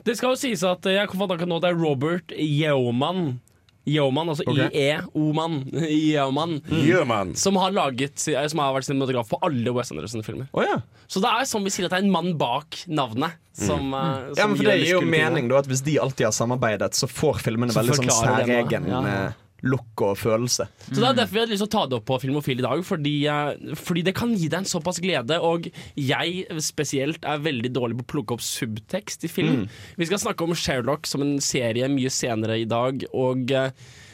Det 0.06 0.18
skal 0.18 0.34
jo 0.36 0.40
sies 0.40 0.64
at 0.68 0.86
eh, 0.86 1.00
jeg 1.00 1.10
kom 1.12 1.20
på 1.24 1.28
akkurat 1.32 1.50
nå, 1.50 1.60
det 1.64 1.72
er 1.74 1.80
Robert 1.80 2.34
Yeoman. 2.38 3.40
Yeoman, 3.84 4.30
altså 4.32 4.46
Ok. 4.48 4.60
IE-O-man. 4.72 5.58
Yeoman. 5.92 6.62
Yeoman. 6.72 7.34
Som 7.36 7.58
har 7.60 7.74
laget 7.76 8.16
Som 8.22 8.62
har 8.64 8.72
vært 8.78 8.88
cinematograf 8.88 9.28
på 9.34 9.40
alle 9.44 9.74
Wes 9.76 9.92
Anderson-filmer. 9.92 10.48
Oh, 10.56 10.64
ja. 10.64 10.78
Så 11.12 11.20
det 11.20 11.28
er 11.28 11.44
som 11.50 11.66
vi 11.66 11.74
sier 11.74 11.90
at 11.90 11.92
det 11.92 12.00
er 12.00 12.06
en 12.08 12.14
mann 12.14 12.32
bak 12.40 12.80
navnet. 12.88 13.36
Som, 13.52 13.92
eh, 13.94 14.00
Mm. 14.00 14.30
Ja, 14.30 14.36
som 14.40 14.50
men 14.50 14.58
for 14.58 14.64
gir 14.64 14.72
Det 14.72 14.88
gir 14.88 14.96
jo 14.96 15.02
mening 15.02 15.50
da 15.52 15.60
at 15.60 15.68
hvis 15.68 15.84
de 15.84 16.00
alltid 16.00 16.26
har 16.26 16.32
samarbeidet, 16.34 16.96
så 16.96 17.06
får 17.12 17.44
filmene 17.44 17.76
Så 17.76 17.82
veldig 17.84 18.00
sånn 18.00 18.14
særegen 18.24 18.88
ja. 18.88 19.34
Look 19.64 20.02
og 20.04 20.18
følelse. 20.20 20.68
Så 20.90 21.00
Det 21.00 21.08
er 21.08 21.18
derfor 21.22 21.34
vi 21.34 21.40
hadde 21.40 21.54
lyst 21.56 21.64
til 21.64 21.70
å 21.70 21.76
ta 21.78 21.86
det 21.88 21.98
opp 21.98 22.06
på 22.10 22.20
Filmofil 22.22 22.60
i 22.60 22.66
dag. 22.66 22.84
Fordi, 22.84 23.16
eh, 23.32 23.76
fordi 23.80 24.04
det 24.04 24.16
kan 24.16 24.36
gi 24.36 24.50
deg 24.50 24.60
en 24.60 24.70
såpass 24.70 25.00
glede. 25.00 25.40
Og 25.42 25.70
jeg 25.96 26.46
spesielt 26.60 27.24
er 27.24 27.40
veldig 27.40 27.72
dårlig 27.72 27.98
på 28.02 28.04
å 28.04 28.12
plukke 28.14 28.38
opp 28.38 28.44
subtekst 28.44 29.24
i 29.24 29.32
film. 29.32 29.64
Mm. 29.64 29.70
Vi 29.98 30.06
skal 30.12 30.20
snakke 30.20 30.44
om 30.44 30.54
Sherlock 30.54 31.08
som 31.08 31.22
en 31.22 31.38
serie 31.40 31.88
mye 31.88 32.12
senere 32.12 32.60
i 32.60 32.66
dag. 32.66 33.06
Og 33.14 33.52
eh, 33.52 33.72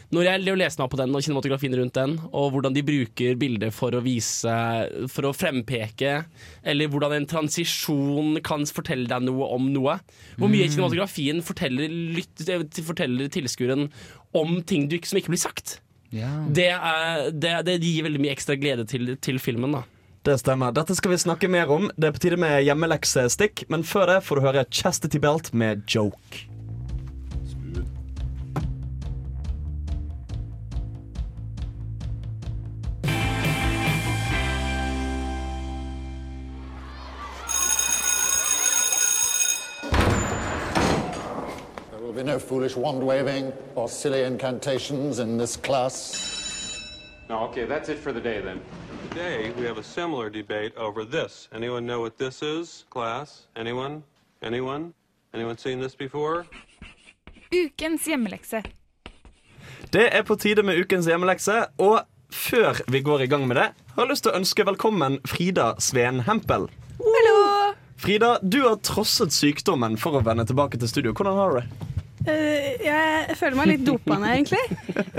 når 0.09 0.25
jeg 0.25 0.57
leser 0.57 0.81
meg 0.81 0.89
på 0.89 0.97
den 0.97 1.13
og 1.13 1.21
kinematografien 1.21 1.75
rundt 1.77 1.93
den, 1.93 2.15
og 2.33 2.53
hvordan 2.53 2.73
de 2.73 2.81
bruker 2.81 3.35
bilder 3.37 3.69
for 3.69 3.93
å 3.93 4.01
vise 4.01 4.49
For 5.13 5.27
å 5.29 5.33
frempeke, 5.37 6.25
eller 6.65 6.89
hvordan 6.89 7.13
en 7.13 7.27
transisjon 7.29 8.39
kan 8.41 8.65
fortelle 8.65 9.05
deg 9.05 9.21
noe 9.27 9.45
om 9.53 9.67
noe. 9.71 9.99
Hvor 10.37 10.49
mye 10.49 10.65
Mm. 10.65 10.73
kinematografien 10.73 11.43
forteller, 11.45 11.93
forteller 12.81 13.29
tilskueren 13.29 13.91
om 14.35 14.59
ting 14.63 14.87
du 14.89 14.97
som 15.03 15.19
ikke 15.19 15.33
blir 15.33 15.41
sagt. 15.41 15.79
Yeah. 16.13 16.47
Det, 16.49 16.69
er, 16.73 17.29
det, 17.31 17.53
det 17.67 17.79
gir 17.83 18.05
veldig 18.07 18.21
mye 18.23 18.33
ekstra 18.33 18.57
glede 18.57 18.85
til, 18.89 19.13
til 19.21 19.39
filmen. 19.41 19.77
da 19.77 19.83
Det 20.25 20.39
stemmer. 20.41 20.73
Dette 20.75 20.95
skal 20.97 21.13
vi 21.13 21.21
snakke 21.21 21.49
mer 21.51 21.69
om. 21.69 21.89
Det 21.95 22.09
er 22.09 22.15
på 22.15 22.23
tide 22.23 22.39
med 22.41 22.63
hjemmeleksestikk, 22.65 23.67
men 23.69 23.85
før 23.85 24.15
det 24.15 24.21
får 24.25 24.39
du 24.39 24.47
høre 24.47 24.65
Chastity 24.73 25.21
Belt 25.21 25.53
med 25.53 25.85
Joke. 25.89 26.49
Be 42.19 42.25
no 42.25 42.39
foolish 42.39 42.75
wand 42.75 43.01
waving 43.01 43.53
or 43.75 43.87
silly 43.87 44.23
incantations 44.23 45.19
in 45.19 45.37
this 45.37 45.55
class. 45.55 45.95
No, 47.29 47.39
okay, 47.47 47.65
that's 47.65 47.89
it 47.89 47.99
for 47.99 48.11
the 48.11 48.19
day 48.19 48.41
then. 48.41 48.59
Today, 49.09 49.51
we 49.57 49.65
have 49.65 49.77
a 49.77 49.83
similar 49.83 50.29
debate 50.29 50.73
over 50.77 51.05
this. 51.05 51.47
Anyone 51.53 51.85
know 51.85 52.01
what 52.01 52.17
this 52.17 52.41
is, 52.41 52.85
class? 52.89 53.47
Anyone? 53.55 54.03
Anyone? 54.41 54.93
Anyone 55.33 55.57
seen 55.57 55.79
this 55.79 55.95
before? 55.95 56.45
Ukens 57.51 58.05
hjemmelekse. 58.05 58.63
Det 59.91 60.15
er 60.15 60.23
på 60.23 60.35
tide 60.35 60.63
med 60.63 60.79
ukens 60.79 61.05
hjemmelekse, 61.05 61.65
og 61.77 62.01
før 62.31 62.83
vi 62.91 63.01
går 63.01 63.21
i 63.21 63.27
gang 63.27 63.47
med 63.47 63.55
det, 63.55 63.69
har 63.95 64.03
jeg 64.03 64.11
lyst 64.11 64.23
til 64.23 64.33
å 64.33 64.39
ønske 64.41 64.65
velkommen 64.65 65.19
Frida 65.25 65.73
Sveen 65.79 66.19
Hempel. 66.27 66.67
Hallo! 66.99 67.73
Frida, 67.99 68.37
du 68.41 68.61
har 68.67 68.75
trosset 68.83 69.33
sykdommen 69.33 69.97
for 69.97 70.19
å 70.19 70.23
vende 70.23 70.45
tilbake 70.47 70.79
til 70.79 70.91
studio. 70.91 71.15
Hvordan 71.15 71.39
har 71.39 71.55
du 71.55 71.61
det? 71.61 71.88
Eh, 72.27 72.73
jeg 72.83 73.37
føler 73.39 73.55
meg 73.55 73.67
litt 73.73 73.85
dopa 73.87 74.17
ned, 74.19 74.33
egentlig. 74.35 74.63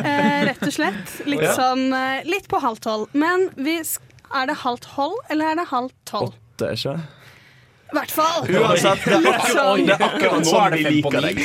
Eh, 0.01 0.42
rett 0.51 0.62
og 0.66 0.72
slett. 0.74 1.14
Litt 1.26 1.40
Ja. 1.46 1.55
sånn 1.57 1.86
eh, 1.96 2.20
Litt 2.28 2.48
på 2.48 2.61
halvt 2.61 2.82
tolv. 2.84 3.09
Men 3.14 3.48
vi 3.57 3.78
sk 3.84 4.03
er 4.30 4.46
det 4.46 4.55
halvt 4.62 4.84
hold, 4.94 5.16
eller 5.30 5.44
er 5.51 5.55
det 5.59 5.64
halvt 5.72 5.94
tolv? 6.07 6.34
Åtte, 6.55 6.68
er 6.68 6.76
ikke 6.76 6.92
I 7.90 7.94
hvert 7.96 8.12
fall. 8.14 8.44
Uansett, 8.46 9.01
det 9.03 9.16
er 9.16 9.24
akkurat, 9.26 9.48
sånn- 9.57 9.86
det 9.88 9.94
er 9.96 10.05
akkurat 10.07 10.46
sånn 10.46 10.66
er 10.66 10.70
det 10.70 10.78
vi 10.78 10.90
liker 11.01 11.20
deg. 11.24 11.40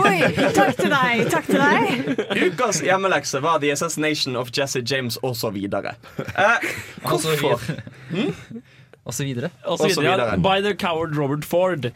Oi, 0.00 0.20
takk 0.56 0.76
til 0.78 0.88
deg. 0.94 1.26
Takk 1.34 1.46
til 1.50 1.60
deg. 1.60 2.46
Ukas 2.46 2.80
hjemmelekse 2.80 3.42
var 3.44 3.58
The 3.60 3.74
Assassination 3.74 4.36
of 4.40 4.48
Jesse 4.56 4.80
James 4.80 5.18
osv. 5.22 5.58
Eh, 5.68 6.58
hvorfor? 7.04 7.60
Og 9.08 9.14
så 9.16 9.24
videre. 9.24 9.48
Og 9.64 9.78
så 9.78 9.88
videre, 9.88 10.26
ja. 10.30 10.36
By 10.36 10.60
the 10.64 10.74
coward 10.76 11.16
Robert 11.16 11.44
Ford. 11.44 11.88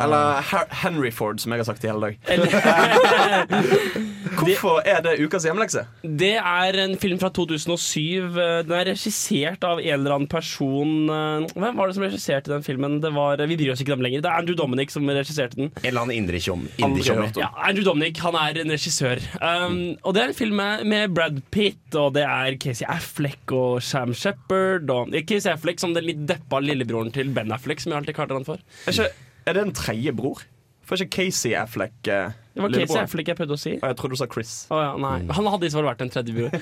Eller 0.00 0.40
Her 0.50 0.64
Henry 0.82 1.12
Ford, 1.12 1.38
som 1.38 1.52
jeg 1.52 1.58
har 1.60 1.68
sagt 1.68 1.84
i 1.84 1.90
hele 1.92 2.00
dag. 2.00 2.18
Hvorfor 4.40 4.80
er 4.88 5.02
det 5.04 5.16
ukas 5.20 5.44
hjemmelekse? 5.44 5.82
Det 6.02 6.32
er 6.38 6.78
en 6.84 6.94
film 7.00 7.18
fra 7.20 7.28
2007. 7.34 8.30
Den 8.66 8.74
er 8.76 8.88
regissert 8.88 9.64
av 9.66 9.80
en 9.82 9.92
eller 9.98 10.16
annen 10.16 10.30
person 10.30 11.10
Hvem 11.52 11.76
var 11.78 11.90
det 11.90 11.96
som 11.96 12.04
regisserte 12.06 12.52
den 12.52 12.64
filmen? 12.64 12.98
Det 13.02 13.12
var, 13.14 13.40
vi 13.50 13.58
bryr 13.60 13.74
oss 13.74 13.82
ikke 13.84 13.94
om 13.96 14.04
lenger. 14.04 14.22
Det 14.24 14.30
er 14.30 14.40
Andrew 14.42 14.56
Dominic 14.58 14.94
som 14.94 15.08
regisserte 15.08 15.58
den. 15.60 15.70
En 15.82 15.90
eller 15.90 16.04
annen 16.04 16.16
indre 16.16 16.40
tjom. 16.42 16.64
Indre 16.80 17.04
tjommi. 17.04 17.28
Ja, 17.40 17.50
Andrew 17.68 17.86
Dominic 17.86 18.20
han 18.24 18.38
er 18.40 18.62
en 18.62 18.74
regissør. 18.74 19.22
Um, 19.40 19.78
og 20.02 20.16
Det 20.16 20.22
er 20.22 20.32
en 20.32 20.38
film 20.38 20.60
med, 20.60 21.14
Brad 21.14 21.42
Pitt, 21.52 21.82
og 21.98 22.14
det 22.16 22.24
er 22.26 22.56
Casey 22.60 22.86
Affleck 22.88 23.52
og 23.56 23.82
Sam 23.84 24.14
Shepherd. 24.16 24.90
Og 24.92 25.12
Casey 25.28 25.52
Affleck 25.52 25.82
som 25.82 25.94
den 25.96 26.08
litt 26.08 26.24
deppa 26.28 26.62
lillebroren 26.64 27.12
til 27.14 27.32
Ben 27.34 27.52
Affleck, 27.52 27.82
som 27.82 27.92
jeg 27.92 28.02
alltid 28.02 28.16
kaller 28.16 28.40
han 28.40 28.48
for. 28.48 28.64
Er, 28.86 28.96
ikke, 28.96 29.28
er 29.46 29.58
det 29.58 29.66
en 29.66 29.76
tredje 29.76 30.16
bror? 30.16 30.44
For 30.86 30.98
ikke 30.98 31.28
Casey 31.30 31.54
Affleck 31.54 32.08
eh, 32.10 32.32
Det 32.54 32.64
var 32.64 32.72
Casey? 32.74 32.98
Affleck 32.98 33.30
jeg 33.30 33.38
prøvde 33.38 33.54
å 33.54 33.60
si. 33.60 33.72
Jeg 33.76 33.96
trodde 33.98 34.16
du 34.16 34.20
sa 34.20 34.26
Chris. 34.30 34.52
Oh, 34.74 34.80
ja, 34.82 34.94
nei. 34.98 35.20
Han 35.36 35.48
hadde 35.52 35.68
i 35.68 35.72
så 35.72 35.78
fall 35.78 35.88
vært 35.90 36.02
en 36.02 36.10
tredje 36.10 36.34
bror. 36.34 36.54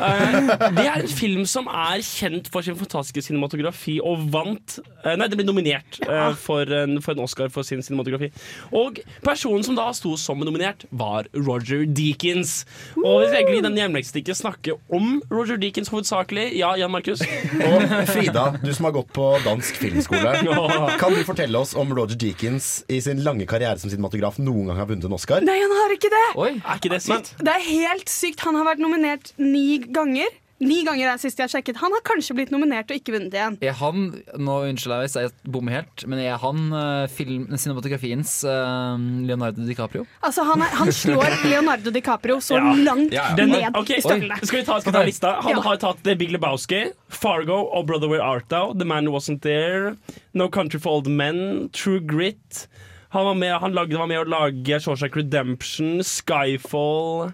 uh, 0.00 0.70
det 0.78 0.84
er 0.86 1.02
en 1.02 1.10
film 1.10 1.44
som 1.48 1.68
er 1.68 2.00
kjent 2.06 2.48
for 2.52 2.64
sin 2.64 2.78
fantastiske 2.78 3.26
cinematografi 3.28 3.98
og 4.04 4.24
vant 4.32 4.78
uh, 5.04 5.12
Nei, 5.20 5.28
det 5.28 5.38
ble 5.38 5.46
nominert 5.46 6.00
uh, 6.08 6.32
for, 6.38 6.68
en, 6.72 6.96
for 7.04 7.14
en 7.14 7.24
Oscar 7.26 7.52
for 7.52 7.66
sin 7.66 7.84
cinematografi. 7.84 8.30
Og 8.74 9.02
personen 9.24 9.66
som 9.66 9.76
da 9.76 9.90
sto 9.96 10.14
som 10.20 10.40
nominert, 10.44 10.86
var 10.90 11.28
Roger 11.36 11.84
Deakins. 11.84 12.62
Og 12.98 13.22
vi 13.22 13.28
skal 13.28 13.40
egentlig 13.42 13.60
i 13.60 13.66
denne 13.68 14.02
ikke 14.04 14.34
snakke 14.36 14.76
om 14.94 15.20
Roger 15.32 15.60
Deakins 15.60 15.90
hovedsakelig. 15.92 16.48
Ja, 16.58 16.72
Jan 16.80 16.92
Markus? 16.94 17.22
Og 17.68 17.84
Frida, 18.08 18.46
du 18.62 18.72
som 18.74 18.88
har 18.88 18.96
gått 18.96 19.12
på 19.16 19.28
dansk 19.44 19.78
filmskole, 19.80 20.34
kan 21.02 21.14
du 21.14 21.22
fortelle 21.26 21.60
oss 21.60 21.74
om 21.78 21.92
Roger 21.96 22.18
Deakins 22.20 22.84
i 22.88 23.00
sin 23.04 23.22
lange 23.26 23.46
karriere 23.50 23.78
som 23.80 23.92
cinematograf 23.92 24.40
noen 24.42 24.70
gang 24.70 24.80
har 24.80 24.90
vunnet 24.90 25.08
en 25.08 25.16
Oscar? 25.18 25.33
Nei, 25.42 25.58
han 25.64 25.74
har 25.80 25.96
ikke 25.96 26.12
det! 26.12 26.24
Er 26.38 26.78
ikke 26.78 26.94
det 26.94 27.02
sykt? 27.02 27.34
Det 27.42 27.52
er 27.58 27.66
helt 27.66 28.08
sykt. 28.08 28.40
Han 28.46 28.54
har 28.60 28.64
vært 28.74 28.82
nominert 28.84 29.32
ni 29.40 29.78
ganger. 29.84 30.30
Ni 30.64 30.84
ganger 30.86 31.10
er 31.10 31.18
sist 31.18 31.36
jeg 31.36 31.48
har 31.48 31.50
sjekket. 31.50 31.76
Han 31.82 31.92
har 31.92 32.00
kanskje 32.06 32.32
blitt 32.38 32.52
nominert 32.54 32.88
og 32.88 32.96
ikke 32.96 33.12
vunnet 33.16 33.34
igjen. 33.34 33.56
Er 33.60 33.74
han, 33.76 34.04
nå 34.38 34.54
unnskyld 34.70 34.94
jeg 34.94 35.02
hvis 35.02 35.16
jeg 35.18 35.32
bommer 35.50 35.74
helt, 35.80 36.04
men 36.08 36.20
er 36.22 36.38
han 36.40 36.60
uh, 36.72 37.08
film, 37.10 37.48
cinematografiens 37.58 38.36
uh, 38.46 38.94
Leonardo 39.26 39.66
DiCaprio? 39.66 40.06
Altså, 40.24 40.46
han, 40.46 40.62
er, 40.62 40.70
han 40.78 40.92
slår 40.94 41.34
Leonardo 41.50 41.90
DiCaprio 41.92 42.38
så 42.40 42.56
Ja. 42.62 42.70
langt 42.86 43.12
Den, 43.36 43.50
ned 43.50 43.76
okay. 43.76 43.98
i 43.98 44.00
skal, 44.06 44.14
støvlene. 44.22 44.38
skal 44.46 44.60
vi 44.60 44.64
ta, 44.70 44.78
skal 44.86 44.96
ta 44.96 45.02
lista? 45.10 45.34
Han 45.42 45.56
Ja. 45.58 45.60
har 45.66 45.82
tatt 45.82 46.00
The 46.06 46.14
Big 46.22 46.30
Lebowski, 46.32 46.84
Fargo 47.10 47.58
og 47.74 47.90
Brother 47.90 48.08
Where 48.08 48.22
Art 48.24 48.48
Thou, 48.48 48.72
The 48.78 48.86
Man 48.88 49.10
Who 49.10 49.18
Wasn't 49.18 49.42
There, 49.42 49.96
No 50.32 50.48
Country 50.48 50.78
for 50.80 51.00
Old 51.00 51.10
Men, 51.10 51.68
True 51.74 51.98
Grit. 52.00 52.68
Han 53.14 53.28
var 53.28 53.36
med, 53.38 53.52
han 53.62 53.74
lagde, 53.76 53.98
var 53.98 54.08
med 54.10 54.24
å 54.24 54.26
lage 54.26 54.80
Shawshank 54.82 55.14
Redemption, 55.16 56.00
Skyfall. 56.02 57.30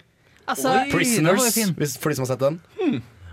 Altså, 0.50 0.74
Prisoners, 0.92 1.54
hvis, 1.78 1.94
for 1.96 2.12
de 2.12 2.18
som 2.18 2.26
har 2.26 2.34
sett 2.34 2.42
den. 2.42 2.58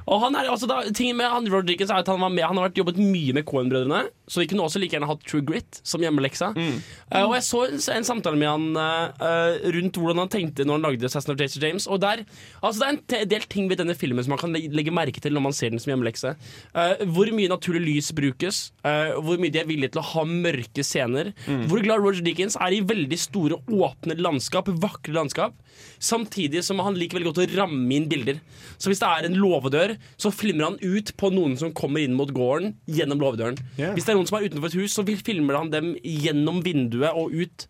Og 0.07 0.21
han 0.23 0.37
er, 0.39 0.47
altså 0.53 0.69
da, 0.69 0.77
tingen 0.95 1.17
med 1.19 1.27
han 1.27 1.49
Rodriguez 1.51 1.91
er 1.91 1.99
at 1.99 2.07
han, 2.07 2.21
var 2.23 2.31
med, 2.31 2.45
han 2.47 2.55
har 2.55 2.69
vært 2.69 2.79
jobbet 2.79 3.01
mye 3.03 3.35
med 3.35 3.43
Coen-brødrene, 3.49 4.05
så 4.27 4.41
vi 4.41 4.47
kunne 4.51 4.65
også 4.67 4.81
like 4.81 4.95
gjerne 4.95 5.07
hatt 5.07 5.23
True 5.27 5.43
Grit 5.47 5.79
som 5.87 6.03
hjemmeleksa. 6.03 6.51
Eh, 6.57 7.23
og 7.23 7.35
jeg 7.37 7.45
så 7.47 7.63
en, 7.95 8.07
samtale 8.07 8.39
med 8.39 8.49
han 8.49 8.65
uh, 8.75 9.67
rundt 9.75 9.99
hvordan 9.99 10.21
han 10.25 10.31
tenkte 10.31 10.65
når 10.67 10.79
han 10.79 10.87
lagde 10.89 11.07
Assassin 11.07 11.33
of 11.33 11.39
Jason 11.39 11.63
James. 11.63 11.87
Og 11.87 12.01
der, 12.03 12.25
altså 12.59 12.91
Det 13.07 13.17
er 13.17 13.23
en 13.23 13.31
del 13.31 13.47
ting 13.47 13.69
ved 13.71 13.79
denne 13.79 13.95
filmen 13.95 14.23
som 14.23 14.35
man 14.35 14.41
kan 14.41 14.51
legge, 14.53 14.93
merke 14.93 15.23
til 15.23 15.35
når 15.35 15.45
man 15.47 15.55
ser 15.55 15.71
den 15.71 15.81
som 15.83 15.93
hjemmelekse. 15.93 16.35
Uh, 16.75 17.05
hvor 17.15 17.31
mye 17.35 17.51
naturlig 17.51 17.85
lys 17.85 18.11
brukes, 18.17 18.61
hvor 18.83 19.39
mye 19.39 19.53
de 19.53 19.61
er 19.61 19.67
villige 19.69 19.93
til 19.93 20.01
å 20.01 20.07
ha 20.09 20.23
mørke 20.27 20.83
scener. 20.83 21.31
Hvor 21.69 21.81
glad 21.83 22.03
Roger 22.03 22.23
Dickens 22.25 22.57
er 22.59 22.75
i 22.75 22.83
veldig 22.87 23.19
store, 23.19 23.61
åpne 23.67 24.17
landskap, 24.19 24.69
vakre 24.81 25.15
landskap. 25.15 25.55
Samtidig 26.03 26.63
som 26.65 26.81
han 26.83 26.97
liker 26.97 27.19
veldig 27.19 27.31
godt 27.31 27.41
å 27.43 27.47
ramme 27.61 27.95
inn 27.95 28.07
bilder. 28.09 28.41
Så 28.77 28.91
hvis 28.91 29.01
det 29.01 29.09
er 29.09 29.27
en 29.27 29.37
låvedør, 29.37 29.95
så 30.19 30.31
filmer 30.33 30.71
han 30.71 30.79
ut 30.81 31.13
på 31.17 31.31
noen 31.33 31.57
som 31.59 31.73
kommer 31.77 32.03
inn 32.03 32.15
mot 32.17 32.31
gården 32.33 32.75
gjennom 32.89 33.21
låvedøren. 33.21 33.59
Yeah. 33.77 33.93
Hvis 33.95 34.07
det 34.07 34.13
er 34.13 34.16
noen 34.17 34.29
som 34.29 34.39
er 34.39 34.47
utenfor 34.49 34.71
et 34.71 34.79
hus, 34.81 34.95
så 34.97 35.05
filmer 35.05 35.59
han 35.59 35.71
dem 35.73 35.93
gjennom 36.01 36.63
vinduet 36.65 37.13
og 37.17 37.35
ut. 37.37 37.67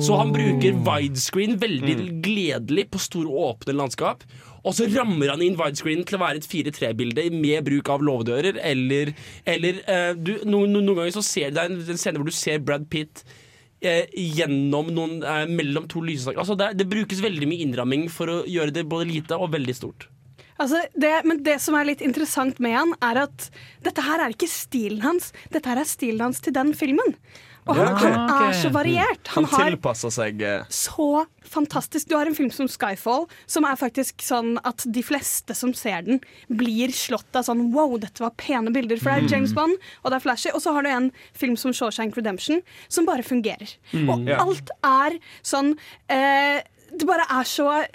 Så 0.00 0.20
han 0.20 0.32
bruker 0.34 0.78
widescreen 0.86 1.58
veldig 1.60 1.96
gledelig 2.24 2.86
på 2.94 3.02
store, 3.02 3.28
åpne 3.50 3.76
landskap. 3.76 4.24
Og 4.60 4.76
så 4.76 4.86
rammer 4.92 5.32
han 5.32 5.44
inn 5.44 5.58
widescreen 5.58 6.02
til 6.08 6.18
å 6.18 6.22
være 6.24 6.42
et 6.42 6.48
4-3-bilde 6.48 7.28
med 7.34 7.64
bruk 7.68 7.92
av 7.92 8.04
låvedører. 8.04 8.60
Eller, 8.70 9.14
eller 9.48 9.80
uh, 9.86 10.12
du, 10.16 10.34
noen, 10.44 10.74
noen 10.76 10.92
ganger 10.94 11.16
så 11.16 11.24
ser 11.24 11.50
du 11.50 11.58
det 11.58 11.64
er 11.64 11.72
en, 11.72 11.80
en 11.80 12.00
scene 12.00 12.20
hvor 12.20 12.28
du 12.28 12.36
ser 12.36 12.60
Brad 12.64 12.86
Pitt 12.92 13.24
eh, 13.80 14.06
gjennom 14.12 14.90
noen 14.94 15.20
eh, 15.24 15.46
mellom 15.48 15.88
to 15.90 16.04
lysestaker. 16.04 16.42
Altså 16.42 16.56
det, 16.60 16.74
det 16.80 16.88
brukes 16.90 17.22
veldig 17.24 17.48
mye 17.48 17.66
innramming 17.66 18.08
for 18.12 18.32
å 18.32 18.40
gjøre 18.48 18.76
det 18.76 18.88
både 18.90 19.08
lite 19.10 19.40
og 19.40 19.52
veldig 19.56 19.76
stort. 19.76 20.09
Altså, 20.60 20.82
det, 21.00 21.12
men 21.24 21.42
det 21.46 21.58
som 21.64 21.74
er 21.78 21.86
litt 21.88 22.02
interessant 22.04 22.58
med 22.60 22.76
han, 22.76 22.90
er 23.00 23.22
at 23.26 23.46
dette 23.86 24.02
her 24.04 24.20
er 24.26 24.34
ikke 24.34 24.50
stilen 24.50 25.00
hans. 25.06 25.30
Dette 25.54 25.70
her 25.72 25.80
er 25.80 25.88
stilen 25.88 26.20
hans 26.28 26.42
til 26.44 26.52
den 26.56 26.74
filmen. 26.76 27.16
Og 27.68 27.76
han, 27.76 27.90
Ja, 27.92 28.10
han 28.16 28.30
er 28.48 28.54
så 28.56 28.70
variert. 28.72 29.28
Han 29.36 29.44
Han 29.44 29.66
tilpasser 29.68 30.10
seg 30.10 30.40
eh, 30.42 30.62
så 30.72 31.26
fantastisk. 31.44 32.08
Du 32.08 32.14
har 32.16 32.26
en 32.26 32.34
film 32.34 32.48
som 32.50 32.66
Skyfall, 32.70 33.26
som 33.46 33.66
er 33.68 33.76
faktisk 33.78 34.24
sånn 34.24 34.54
at 34.66 34.84
de 34.88 35.02
fleste 35.04 35.54
som 35.54 35.74
ser 35.76 36.02
den, 36.06 36.22
blir 36.48 36.90
slått 36.96 37.36
av 37.36 37.44
sånn 37.46 37.68
wow, 37.74 37.98
dette 38.00 38.24
var 38.24 38.32
pene 38.40 38.72
bilder. 38.74 38.96
For 38.98 39.12
det 39.12 39.16
er 39.20 39.26
Mm. 39.28 39.30
James 39.34 39.52
Bond, 39.54 39.76
og 40.02 40.10
det 40.10 40.16
er 40.18 40.24
flashy. 40.24 40.50
Og 40.56 40.64
så 40.64 40.72
har 40.76 40.82
du 40.82 40.88
en 40.90 41.10
film 41.36 41.56
som 41.60 41.72
Shawshank 41.76 42.16
Redemption, 42.16 42.62
som 42.88 43.06
bare 43.06 43.22
fungerer. 43.22 43.76
Mm. 43.92 44.08
Og 44.08 44.26
Ja. 44.28 44.40
alt 44.44 44.70
er 44.82 45.18
sånn 45.44 45.76
eh, 46.08 46.60
Det 46.90 47.06
bare 47.06 47.22
er 47.30 47.44
så 47.46 47.86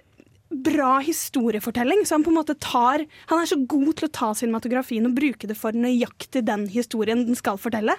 bra 0.50 1.00
historiefortelling. 1.04 2.04
Så 2.06 2.16
han 2.16 2.24
på 2.26 2.32
en 2.32 2.38
måte 2.38 2.56
tar 2.62 3.06
Han 3.32 3.42
er 3.42 3.50
så 3.50 3.58
god 3.66 3.92
til 3.98 4.08
å 4.08 4.12
ta 4.14 4.30
cinematografien 4.38 5.08
og 5.08 5.16
bruke 5.18 5.50
det 5.50 5.58
for 5.58 5.76
nøyaktig 5.76 6.44
den 6.46 6.68
historien 6.72 7.26
den 7.28 7.38
skal 7.38 7.60
fortelle. 7.62 7.98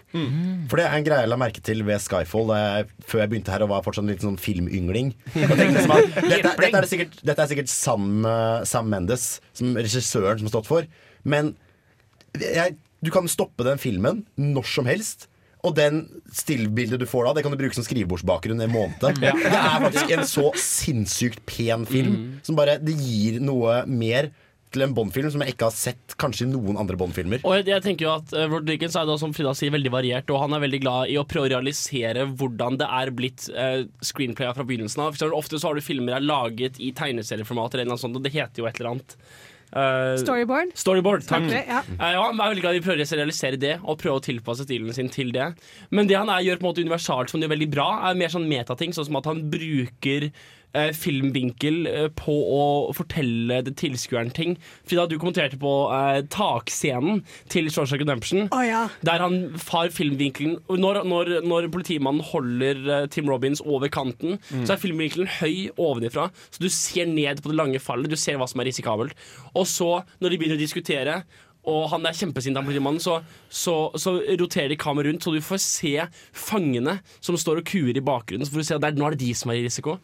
For 0.71 0.81
det 0.81 0.87
er 0.87 0.97
en 0.99 1.07
greie 1.07 1.27
jeg 1.27 1.33
la 1.33 1.41
merke 1.41 1.63
til 1.65 1.83
ved 1.87 2.03
Skyfall 2.03 2.55
jeg, 2.55 2.89
før 3.05 3.23
jeg 3.23 3.33
begynte 3.33 3.55
her 3.55 3.67
og 3.67 3.73
var 3.75 3.85
fortsatt 3.87 4.07
en 4.07 4.13
liten 4.15 4.31
sånn 4.31 4.41
filmyngling. 4.41 5.13
Liksom 5.37 5.95
at 5.97 6.11
dette, 6.17 6.55
dette, 6.55 6.73
er 6.73 6.81
det 6.81 6.91
sikkert, 6.91 7.21
dette 7.23 7.45
er 7.45 7.53
sikkert 7.53 7.73
Sam, 7.73 8.11
eh, 8.27 8.65
Sam 8.69 8.91
Mendes, 8.93 9.29
som 9.57 9.77
regissøren, 9.77 10.41
som 10.41 10.49
har 10.49 10.55
stått 10.55 10.71
for. 10.71 10.91
Men 11.27 11.55
jeg, 12.41 12.77
du 13.05 13.11
kan 13.15 13.29
stoppe 13.31 13.67
den 13.67 13.81
filmen 13.83 14.25
når 14.39 14.71
som 14.71 14.89
helst. 14.89 15.29
Og 15.65 15.75
den 15.75 16.03
stillbildet 16.37 17.01
du 17.01 17.07
får 17.09 17.25
da, 17.27 17.35
det 17.39 17.43
kan 17.47 17.55
du 17.55 17.59
bruke 17.59 17.75
som 17.75 17.87
skrivebordsbakgrunn 17.87 18.61
en 18.63 18.75
måned. 18.75 19.07
Ja. 19.25 19.33
Det 19.33 19.53
er 19.53 19.79
faktisk 19.89 20.13
en 20.17 20.27
så 20.29 20.51
sinnssykt 20.61 21.45
pen 21.49 21.87
film 21.89 22.13
Mm. 22.17 22.27
som 22.47 22.57
bare 22.59 22.77
Det 22.79 22.95
gir 22.95 23.41
noe 23.43 23.81
mer 23.87 24.29
til 24.75 24.83
en 24.83 24.93
Bond-film 24.95 25.31
som 25.33 25.41
jeg 25.41 25.55
ikke 25.55 25.69
har 25.71 25.73
sett 25.75 26.15
kanskje 26.21 26.45
i 26.45 26.51
noen 26.51 26.77
andre 26.77 26.97
Bond-filmer. 27.01 27.41
Og 27.47 27.55
jeg, 27.57 27.67
jeg 27.71 27.83
tenker 27.85 28.05
jo 28.05 28.13
at 28.19 28.33
uh, 28.35 28.45
Rod 28.51 28.67
Dickens 28.69 28.97
er 28.99 29.07
da, 29.09 29.15
som 29.17 29.33
Frida 29.33 29.55
sier, 29.57 29.71
veldig 29.73 29.93
variert, 29.95 30.31
og 30.35 30.43
han 30.43 30.53
er 30.57 30.61
veldig 30.67 30.81
glad 30.83 31.13
i 31.13 31.17
å 31.21 31.25
prøve 31.25 31.47
å 31.49 31.53
realisere 31.55 32.27
hvordan 32.37 32.77
det 32.83 32.89
er 32.99 33.13
blitt 33.17 33.47
uh, 33.55 33.87
screenplaya 34.05 34.53
fra 34.59 34.67
begynnelsen 34.69 35.05
av. 35.07 35.17
For 35.17 35.33
ofte 35.39 35.59
så 35.63 35.71
har 35.71 35.79
du 35.79 35.87
filmer 35.87 36.19
er 36.19 36.27
laget 36.27 36.81
i 36.83 36.91
tegneserieformat, 36.99 37.79
eller 37.79 37.89
noe 37.95 38.03
sånt, 38.03 38.19
og 38.19 38.27
det 38.27 38.35
heter 38.37 38.63
jo 38.65 38.69
et 38.69 38.81
eller 38.83 38.97
annet. 38.97 39.17
Uh, 39.75 40.15
Storyboard. 40.21 40.71
Storyboard, 40.79 41.25
takk. 41.27 41.49
Ja. 41.51 41.81
Eh, 41.83 42.13
ja, 42.15 42.23
han 42.23 42.39
er 42.39 42.53
veldig 42.53 42.63
glad 42.63 42.79
i 42.79 42.81
å 42.81 42.85
prøve 42.87 43.03
å 43.03 43.19
realisere 43.19 43.59
det 43.61 43.75
og 43.83 43.99
prøve 44.01 44.21
å 44.21 44.25
tilpasse 44.25 44.67
stilen 44.67 44.95
sin 44.95 45.11
til 45.13 45.33
det. 45.35 45.51
Men 45.91 46.09
det 46.11 46.19
han 46.19 46.31
er, 46.33 46.45
gjør 46.47 46.61
på 46.61 46.67
en 46.67 46.71
måte 46.71 46.85
universalt 46.87 47.33
som 47.33 47.43
det 47.43 47.49
er 47.49 47.55
veldig 47.57 47.71
bra, 47.75 47.89
er 48.09 48.19
mer 48.19 48.33
sånn 48.33 48.47
metating, 48.49 48.95
sånn 48.97 49.09
som 49.11 49.19
at 49.21 49.29
han 49.29 49.43
bruker 49.53 50.31
eh, 50.75 50.91
filmvinkel 50.97 51.87
eh, 51.91 52.09
på 52.17 52.35
å 52.57 52.63
fortelle 52.97 53.61
det 53.67 53.77
tilskueren 53.81 54.33
ting. 54.37 54.57
Frida, 54.89 55.07
du 55.11 55.17
kommenterte 55.19 55.59
på 55.61 55.73
eh, 55.95 56.21
takscenen 56.33 57.23
til 57.53 57.71
Shawshank 57.71 58.03
Redemption. 58.05 58.49
Oh, 58.55 58.63
ja. 58.67 58.87
Der 59.07 59.23
han 59.25 59.39
har 59.69 59.93
filmvinkelen 59.95 60.59
Når, 60.69 61.03
når, 61.09 61.33
når 61.47 61.71
politimannen 61.75 62.25
holder 62.33 62.83
eh, 63.03 63.07
Tim 63.13 63.29
Robins 63.31 63.63
over 63.65 63.89
kanten, 63.93 64.37
Mm. 64.47 64.63
så 64.67 64.75
er 64.75 64.79
filmvinkelen 64.81 65.27
høy 65.41 65.71
ovenifra. 65.81 66.29
Så 66.55 66.61
du 66.63 66.69
ser 66.73 67.07
ned 67.11 67.41
på 67.43 67.51
det 67.51 67.57
lange 67.59 67.81
fallet, 67.83 68.11
du 68.11 68.17
ser 68.19 68.37
hva 68.39 68.47
som 68.49 68.61
er 68.63 68.69
risikabelt. 68.69 69.15
Og 69.59 69.67
så, 69.69 69.89
når 70.23 70.31
de 70.33 70.39
begynner 70.41 70.59
å 70.59 70.63
diskutere 70.63 71.17
og 71.67 71.89
han 71.91 72.05
er 72.07 72.15
kjempesint, 72.15 72.55
han 72.55 72.63
politimannen, 72.67 73.03
så, 73.03 73.17
så, 73.51 73.73
så 73.99 74.13
roterer 74.39 74.71
de 74.71 74.77
kameraet 74.79 75.09
rundt, 75.11 75.25
så 75.27 75.33
du 75.35 75.41
får 75.43 75.59
se 75.65 75.95
fangene 76.37 76.99
som 77.19 77.35
står 77.39 77.59
og 77.63 77.67
kuer 77.67 77.97
i 77.99 78.05
bakgrunnen. 78.07 78.47
Så 78.47 78.55
får 78.55 78.63
du 78.63 78.69
se 78.69 78.77
at 78.77 78.85
det 78.85 78.93
er, 78.93 78.99
nå 79.01 79.09
er 79.09 79.17
det 79.17 79.25
de 79.25 79.33
som 79.35 79.51
er 79.51 79.59
i 79.59 79.65
risiko. 79.67 79.97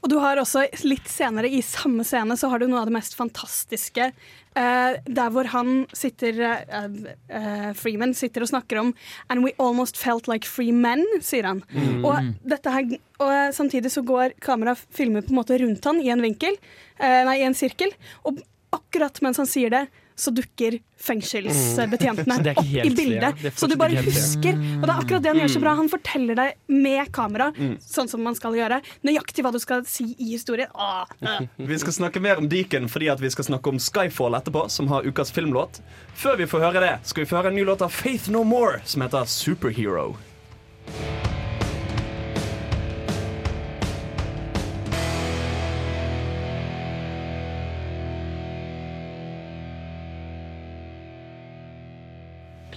Og 0.00 0.08
du 0.08 0.16
har 0.22 0.40
også 0.40 0.64
litt 0.88 1.08
senere 1.12 1.48
i 1.52 1.60
samme 1.64 2.04
scene 2.08 2.36
så 2.38 2.48
har 2.48 2.60
du 2.60 2.68
noe 2.70 2.82
av 2.82 2.88
det 2.88 2.96
mest 2.96 3.16
fantastiske. 3.18 4.10
Uh, 4.56 4.96
der 5.06 5.30
hvor 5.30 5.46
han 5.52 5.84
sitter 5.94 6.40
uh, 6.42 6.86
uh, 7.30 7.68
Freeman 7.78 8.16
sitter 8.18 8.42
og 8.42 8.50
snakker 8.50 8.80
om 8.80 8.88
And 9.30 9.44
we 9.44 9.52
almost 9.62 10.00
felt 10.00 10.26
like 10.26 10.48
free 10.48 10.72
men, 10.74 11.04
sier 11.22 11.46
han. 11.46 11.62
Mm. 11.70 12.04
Og, 12.08 12.32
her, 12.66 12.96
og 13.20 13.54
samtidig 13.54 13.92
så 13.94 14.02
går 14.06 14.38
kameraet 14.42 14.82
filmer 14.94 15.26
på 15.26 15.34
en 15.34 15.42
måte 15.42 15.60
rundt 15.60 15.86
han 15.86 16.00
i 16.02 16.10
en 16.12 16.24
vinkel, 16.24 16.56
nei, 16.98 17.36
i 17.40 17.46
en 17.46 17.56
sirkel. 17.56 17.92
Og 18.26 18.40
akkurat 18.74 19.20
mens 19.24 19.40
han 19.40 19.48
sier 19.50 19.72
det, 19.72 19.84
så 20.20 20.32
dukker 20.36 20.78
fengselsbetjentene 21.00 22.36
Mm. 22.40 22.48
Opp 22.60 22.66
i 22.86 22.90
bildet. 22.94 23.40
ja. 23.42 23.50
Så 23.56 23.66
du 23.70 23.74
bare 23.80 23.96
husker. 24.04 24.52
Og 24.54 24.84
det 24.84 24.92
er 24.92 24.98
akkurat 25.00 25.22
det 25.24 25.30
han 25.32 25.40
gjør 25.40 25.52
så 25.54 25.60
bra. 25.62 25.72
Mm. 25.72 25.80
Han 25.80 25.88
forteller 25.92 26.38
deg 26.38 26.54
med 26.68 27.10
kamera, 27.16 27.50
Mm. 27.56 27.74
sånn 27.80 28.08
som 28.08 28.22
man 28.22 28.36
skal 28.36 28.54
gjøre, 28.58 28.80
nøyaktig 29.06 29.42
hva 29.44 29.52
du 29.52 29.58
skal 29.62 29.84
si 29.88 30.10
i 30.18 30.30
historien. 30.34 30.68
Åh, 30.74 31.04
øh. 31.22 31.48
Vi 31.70 31.78
skal 31.82 31.92
snakke 31.96 32.20
mer 32.20 32.36
om 32.38 32.48
Deacon 32.48 32.88
fordi 32.88 33.08
at 33.12 33.20
vi 33.20 33.30
skal 33.30 33.44
snakke 33.48 33.72
om 33.72 33.78
Skyfall 33.80 34.34
etterpå, 34.38 34.68
som 34.70 34.88
har 34.92 35.02
ukas 35.08 35.32
filmlåt. 35.32 35.80
Før 36.14 36.36
vi 36.36 36.46
får 36.50 36.60
høre 36.68 36.80
det, 36.84 36.94
skal 37.08 37.24
vi 37.24 37.30
få 37.30 37.40
høre 37.40 37.48
en 37.54 37.58
ny 37.58 37.64
låt 37.64 37.82
av 37.82 37.90
Faith 37.90 38.28
No 38.30 38.44
More, 38.44 38.80
som 38.84 39.02
heter 39.02 39.24
Superhero. 39.30 40.16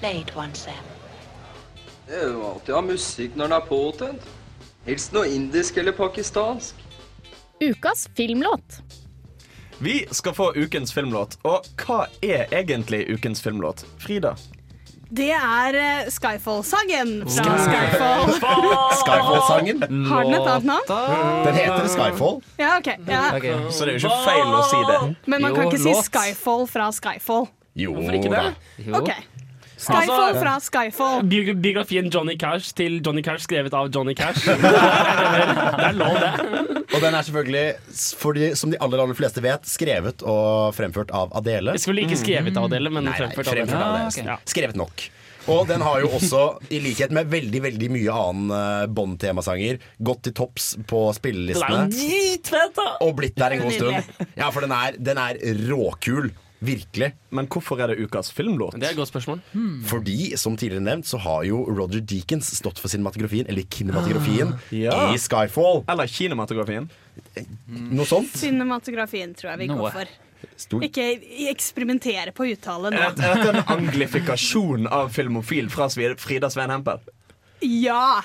Play 0.04 0.18
it 0.20 0.36
once, 0.36 0.60
Sam. 0.60 0.74
Det 2.08 2.18
er 2.18 2.26
jo 2.34 2.42
alltid 2.44 2.74
å 2.74 2.80
ha 2.82 2.84
musikk 2.84 3.38
når 3.40 3.48
den 3.48 3.54
er 3.56 3.68
påtent. 3.70 4.26
Helst 4.84 5.14
noe 5.16 5.30
indisk 5.32 5.80
eller 5.80 5.96
pakistansk. 5.96 6.82
Ukas 7.64 8.10
filmlåt. 8.18 8.82
Vi 9.80 10.02
skal 10.12 10.36
få 10.36 10.50
ukens 10.60 10.92
filmlåt, 10.92 11.38
og 11.48 11.64
hva 11.80 12.02
er 12.20 12.52
egentlig 12.52 13.06
ukens 13.16 13.40
filmlåt? 13.46 13.86
Frida? 14.04 14.34
Det 15.08 15.32
er 15.38 15.80
uh, 15.80 16.12
Skyfall-sangen 16.12 17.16
fra 17.24 17.56
Skyfall. 17.70 18.36
Skyfall-sangen? 19.06 19.88
Har 20.12 20.28
den 20.28 20.36
et 20.36 20.54
annet 20.58 20.72
navn? 20.74 20.96
Den 21.48 21.62
heter 21.62 21.92
Skyfall. 21.96 22.42
Ja, 22.60 22.76
ok. 22.82 22.92
Ja. 23.08 23.26
Så 23.72 23.88
det 23.88 23.96
er 23.96 24.02
jo 24.02 24.04
ikke 24.04 24.24
feil 24.28 24.52
å 24.52 24.64
si 24.68 24.86
det. 24.92 25.02
Men 25.32 25.48
man 25.48 25.56
kan 25.56 25.72
ikke 25.72 25.86
si 25.88 26.00
Skyfall 26.12 26.68
fra 26.76 26.92
Skyfall. 26.92 27.54
Jo 27.80 27.96
Hvorfor 27.96 28.20
ikke 28.20 28.36
det? 28.36 28.92
Ok. 29.00 29.16
Skyfall 29.84 30.38
fra 30.40 30.54
Skyfall. 30.64 31.18
Altså, 31.20 31.30
Bi- 31.32 31.56
Biografien 31.68 32.10
Johnny 32.14 32.36
Cash 32.40 32.74
til 32.78 33.00
Johnny 33.06 33.24
Cash 33.26 33.46
skrevet 33.48 33.74
av 33.78 33.90
Johnny 33.94 34.16
Cash. 34.18 34.46
det 34.48 35.88
er 35.90 35.98
lov, 35.98 36.16
det. 36.20 36.84
Og 36.94 37.02
den 37.02 37.18
er 37.18 37.26
selvfølgelig, 37.26 37.66
for 38.22 38.38
de, 38.38 38.52
som 38.60 38.72
de 38.74 38.80
aller 38.84 39.02
aller 39.04 39.18
fleste 39.18 39.44
vet, 39.44 39.66
skrevet 39.70 40.24
og 40.28 40.72
fremført 40.78 41.12
av 41.16 41.34
Adele. 41.40 41.76
Selvfølgelig 41.78 42.10
ikke 42.12 42.22
skrevet 42.24 42.58
av 42.60 42.70
Adele, 42.70 42.94
men 42.94 43.08
Nei, 43.10 43.16
nei, 43.16 43.20
fremført 43.26 43.50
av 43.50 43.58
fremført 43.58 43.78
av 43.82 43.90
Adele. 43.90 44.08
Adele. 44.14 44.32
Ja. 44.34 44.40
Skrevet 44.54 44.80
nok. 44.80 45.08
Og 45.52 45.66
den 45.68 45.82
har 45.84 45.98
jo 46.00 46.08
også, 46.16 46.42
i 46.72 46.78
likhet 46.80 47.12
med 47.12 47.28
veldig 47.28 47.60
veldig 47.66 47.90
mye 47.92 48.14
annen 48.16 48.54
eh, 48.56 48.86
Bond-temasanger, 48.96 49.82
gått 50.00 50.22
til 50.30 50.36
topps 50.40 50.70
på 50.88 51.02
spillelistene. 51.18 51.90
Og 53.04 53.12
blitt 53.18 53.36
der 53.42 53.58
en 53.58 53.66
god 53.66 53.76
stund. 53.76 54.14
Ja, 54.40 54.48
for 54.56 54.64
den 54.64 54.72
er, 54.72 54.96
den 55.04 55.20
er 55.20 55.42
råkul. 55.68 56.32
Virkelig. 56.64 57.10
Men 57.36 57.48
hvorfor 57.52 57.82
er 57.84 57.92
det 57.92 58.00
ukas 58.06 58.30
filmlåt? 58.32 58.78
Det 58.80 58.88
er 58.88 58.94
et 58.94 59.00
godt 59.00 59.10
spørsmål. 59.12 59.42
Fordi, 59.90 60.36
som 60.40 60.56
tidligere 60.58 60.84
nevnt, 60.86 61.06
så 61.10 61.20
har 61.20 61.44
jo 61.48 61.64
Roger 61.68 62.00
Deakins 62.02 62.50
stått 62.56 62.80
for 62.80 62.88
cinematografien, 62.94 63.46
eller 63.52 63.64
kinematografien, 63.68 64.54
Ja. 64.72 65.12
i 65.14 65.18
Skyfall. 65.20 65.84
Eller 65.92 66.08
kinematografien. 66.08 66.90
Noe 67.68 68.06
sånt. 68.08 68.32
Cinematografien 68.40 69.34
tror 69.36 69.52
jeg 69.54 69.60
vi 69.66 69.68
går 69.74 69.92
for. 69.92 70.06
Stor- 70.60 70.84
Ikke 70.84 71.06
eksperimentere 71.50 72.34
på 72.36 72.46
uttale 72.52 72.92
nå. 72.92 73.00
er 73.00 73.14
dette 73.16 73.50
en 73.54 73.64
anglifikasjon 73.78 74.88
av 74.92 75.10
filmofil 75.16 75.70
fra 75.72 75.88
Frida 75.90 76.50
Sveen 76.52 76.70
Hempel? 76.70 77.00
Ja! 77.64 78.22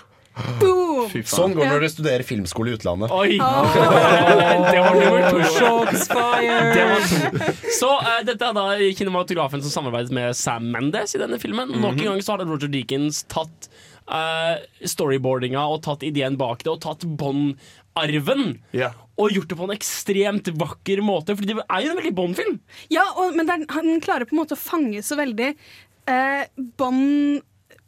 Boom! 0.61 1.09
Sånn 1.27 1.55
går 1.57 1.65
det 1.65 1.71
når 1.73 1.85
du 1.85 1.91
studerer 1.93 2.25
filmskole 2.27 2.73
i 2.73 2.77
utlandet. 2.79 3.13
Oi! 3.15 3.39
Oh. 3.43 3.75
Det 4.73 4.81
var 4.85 4.99
nummer 4.99 5.27
to. 5.33 5.43
Shots 5.57 6.07
fired! 6.13 6.73
Det 6.75 6.87
var 6.91 7.07
to. 7.09 7.53
Så 7.79 7.91
uh, 7.91 8.15
dette 8.27 8.51
er 8.51 8.57
da 8.57 8.67
kinematografen 8.99 9.65
som 9.65 9.75
samarbeidet 9.75 10.15
med 10.15 10.37
Sam 10.39 10.71
Mendes 10.75 11.17
i 11.17 11.23
denne 11.23 11.41
filmen. 11.43 11.73
Nok 11.81 11.99
en 11.99 12.13
gang 12.13 12.25
så 12.25 12.37
har 12.37 12.47
Roger 12.49 12.71
Deakins 12.73 13.25
tatt 13.31 13.69
uh, 14.11 14.57
storyboardinga 14.85 15.65
og 15.71 15.83
tatt 15.87 16.07
ideen 16.07 16.39
bak 16.41 16.65
det, 16.65 16.73
og 16.73 16.83
tatt 16.85 17.07
Bond-arven. 17.19 18.59
Yeah 18.77 18.97
Og 19.19 19.35
gjort 19.35 19.51
det 19.51 19.59
på 19.59 19.67
en 19.67 19.75
ekstremt 19.75 20.53
vakker 20.61 21.03
måte, 21.03 21.37
For 21.37 21.49
det 21.49 21.59
er 21.59 21.85
jo 21.85 21.93
en 21.93 22.01
veldig 22.01 22.15
Bond-film. 22.17 22.59
Ja, 22.95 23.07
og, 23.17 23.37
men 23.39 23.51
er, 23.51 23.67
han 23.75 24.03
klarer 24.05 24.29
på 24.29 24.37
en 24.37 24.43
måte 24.45 24.59
å 24.59 24.61
fange 24.61 25.03
så 25.07 25.19
veldig 25.19 25.53
eh, 25.53 26.43
Bond 26.79 27.43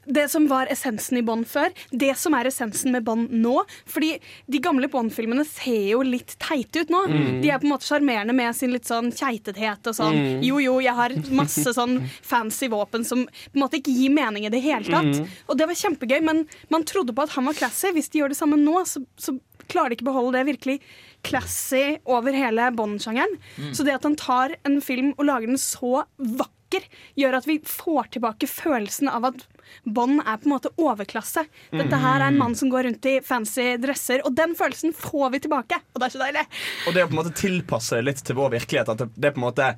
det 0.05 0.29
som 0.33 0.47
var 0.49 0.71
essensen 0.73 1.19
i 1.21 1.23
Bond 1.23 1.47
før, 1.49 1.73
det 1.91 2.13
som 2.19 2.35
er 2.37 2.49
essensen 2.51 2.93
med 2.95 3.05
Bond 3.07 3.33
nå. 3.35 3.57
Fordi 3.91 4.15
de 4.51 4.61
gamle 4.63 4.89
Bond-filmene 4.91 5.45
ser 5.49 5.93
jo 5.93 6.03
litt 6.07 6.37
teite 6.43 6.85
ut 6.85 6.93
nå. 6.93 7.03
Mm. 7.11 7.41
De 7.43 7.51
er 7.51 7.61
på 7.61 7.69
en 7.69 7.75
måte 7.75 7.89
sjarmerende 7.89 8.35
med 8.37 8.57
sin 8.57 8.73
litt 8.75 8.89
sånn 8.89 9.13
keitethet 9.15 9.91
og 9.91 9.97
sånn. 9.97 10.17
Mm. 10.17 10.47
Jo, 10.47 10.61
jo, 10.65 10.79
jeg 10.85 10.97
har 10.97 11.15
masse 11.37 11.75
sånn 11.77 11.99
fancy 12.27 12.71
våpen 12.73 13.07
som 13.07 13.27
på 13.27 13.59
en 13.59 13.65
måte 13.65 13.81
ikke 13.81 13.95
gir 13.95 14.15
mening 14.15 14.49
i 14.49 14.53
det 14.53 14.63
hele 14.65 14.87
tatt. 14.89 15.21
Mm. 15.21 15.39
Og 15.49 15.61
det 15.61 15.69
var 15.71 15.81
kjempegøy, 15.85 16.19
men 16.27 16.45
man 16.73 16.87
trodde 16.89 17.15
på 17.17 17.27
at 17.27 17.37
han 17.37 17.49
var 17.51 17.59
classy. 17.59 17.93
Hvis 17.95 18.11
de 18.13 18.23
gjør 18.23 18.35
det 18.35 18.41
samme 18.41 18.59
nå, 18.61 18.81
så, 18.89 19.05
så 19.21 19.37
klarer 19.71 19.93
de 19.93 20.01
ikke 20.01 20.11
beholde 20.11 20.39
det 20.39 20.49
virkelig 20.49 20.79
classy 21.27 21.99
over 22.09 22.35
hele 22.35 22.71
Bond-sjangeren. 22.77 23.37
Mm. 23.59 23.75
Så 23.77 23.87
det 23.87 23.99
at 23.99 24.09
han 24.09 24.19
tar 24.19 24.57
en 24.67 24.81
film 24.85 25.13
og 25.17 25.27
lager 25.29 25.51
den 25.51 25.61
så 25.61 26.05
vakker, 26.17 26.87
gjør 27.19 27.41
at 27.41 27.49
vi 27.51 27.59
får 27.67 28.15
tilbake 28.17 28.49
følelsen 28.51 29.11
av 29.11 29.33
at 29.33 29.47
Bond 29.85 30.21
er 30.25 30.41
på 30.41 30.49
en 30.49 30.55
måte 30.55 30.73
overklasse. 30.81 31.45
Dette 31.73 32.01
her 32.03 32.21
er 32.21 32.29
en 32.29 32.41
mann 32.41 32.57
som 32.59 32.71
går 32.73 32.89
rundt 32.89 33.09
i 33.11 33.19
fancy 33.25 33.75
dresser, 33.83 34.25
og 34.27 34.35
den 34.37 34.57
følelsen 34.59 34.95
får 34.97 35.31
vi 35.35 35.43
tilbake. 35.47 35.81
Og 35.95 36.03
det 36.03 36.09
er 36.09 36.15
så 36.15 36.23
deilig. 36.25 36.45
Og 36.87 36.97
det 36.97 37.05
å 37.05 37.11
på 37.11 37.17
en 37.17 37.21
måte 37.23 37.37
tilpasse 37.39 38.01
litt 38.05 38.23
til 38.27 38.39
vår 38.39 38.55
virkelighet. 38.59 38.93
At 38.93 39.05
det, 39.15 39.31
er 39.31 39.37
på 39.37 39.43
en 39.43 39.49
måte 39.49 39.71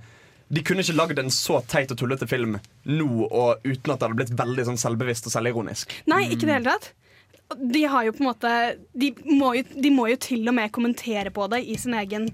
De 0.53 0.62
kunne 0.66 0.84
ikke 0.84 0.97
lagd 0.99 1.20
en 1.22 1.32
så 1.32 1.62
teit 1.68 1.93
og 1.95 2.01
tullete 2.01 2.28
film 2.28 2.59
nå 2.84 3.28
og 3.28 3.62
uten 3.64 3.93
at 3.95 4.01
det 4.01 4.09
hadde 4.09 4.18
blitt 4.18 4.34
veldig 4.36 4.66
sånn 4.68 4.80
selvbevisst 4.80 5.28
og 5.30 5.36
selvironisk. 5.36 5.95
Nei, 6.12 6.26
ikke 6.28 6.45
i 6.45 6.51
det 6.51 6.59
hele 6.59 6.74
tatt. 6.74 6.90
De 7.53 7.84
har 7.88 8.07
jo 8.07 8.14
på 8.16 8.24
en 8.24 8.30
måte 8.30 8.53
de 8.97 9.12
må 9.28 9.53
jo, 9.59 9.64
de 9.72 9.93
må 9.93 10.09
jo 10.12 10.18
til 10.20 10.47
og 10.49 10.57
med 10.57 10.72
kommentere 10.72 11.32
på 11.34 11.47
det 11.53 11.62
i 11.68 11.76
sin 11.80 11.97
egen 11.99 12.30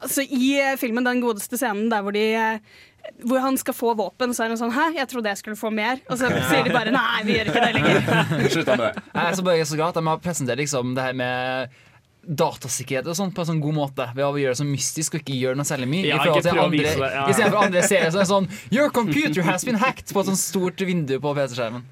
Altså 0.00 0.22
I 0.24 0.46
eh, 0.56 0.76
filmen, 0.80 1.04
den 1.04 1.20
godeste 1.20 1.58
scenen 1.60 1.90
der 1.92 2.00
hvor 2.00 2.14
de 2.16 2.22
eh, 2.32 2.78
hvor 3.26 3.42
han 3.42 3.58
skal 3.60 3.76
få 3.76 3.92
våpen, 3.98 4.32
så 4.36 4.44
er 4.44 4.54
han 4.54 4.60
sånn 4.60 4.72
Hæ, 4.74 4.90
jeg 4.96 5.08
trodde 5.10 5.32
jeg 5.32 5.40
skulle 5.40 5.58
få 5.58 5.70
mer. 5.74 6.00
Og 6.08 6.18
så 6.20 6.30
sier 6.50 6.66
de 6.66 6.72
bare 6.74 6.94
nei, 6.94 7.20
vi 7.26 7.36
gjør 7.38 7.52
ikke 7.52 7.62
det 7.66 7.76
lenger. 7.76 8.02
Slutt 8.56 8.72
med 8.72 8.82
det. 8.86 8.90
Jeg 9.12 9.22
er 9.22 9.38
så 9.38 9.46
bare 9.46 9.68
så 9.70 9.78
glad 9.80 9.94
at 9.94 10.00
de 10.00 10.10
har 10.10 10.24
presentert 10.24 10.62
liksom 10.62 10.96
det 10.96 11.06
her 11.10 11.16
med 11.20 11.78
datasikkerhet 12.20 13.06
og 13.08 13.16
sånt 13.16 13.32
på 13.34 13.42
en 13.42 13.48
sånn 13.48 13.62
god 13.64 13.76
måte 13.78 14.04
ved 14.12 14.24
å 14.26 14.34
gjøre 14.36 14.52
det 14.52 14.60
så 14.60 14.66
mystisk 14.68 15.14
og 15.16 15.22
ikke 15.22 15.38
gjøre 15.38 15.58
noe 15.58 15.68
særlig 15.68 15.88
mye. 15.88 16.02
Ja, 16.04 16.18
I 16.18 16.26
forhold 16.26 16.44
til 16.44 16.60
andre, 16.66 16.82
det, 16.84 17.08
ja. 17.14 17.22
Stedet 17.32 17.52
for 17.54 17.62
andre 17.64 17.84
serier 17.88 18.12
som 18.12 18.20
er 18.20 18.28
sånn 18.28 18.50
Your 18.68 18.92
computer 18.92 19.46
has 19.48 19.64
been 19.64 19.80
hacked 19.80 20.12
på 20.12 20.20
et 20.20 20.28
sånt 20.28 20.42
stort 20.42 20.84
vindu 20.84 21.16
på 21.22 21.32
PC-skjermen. 21.38 21.86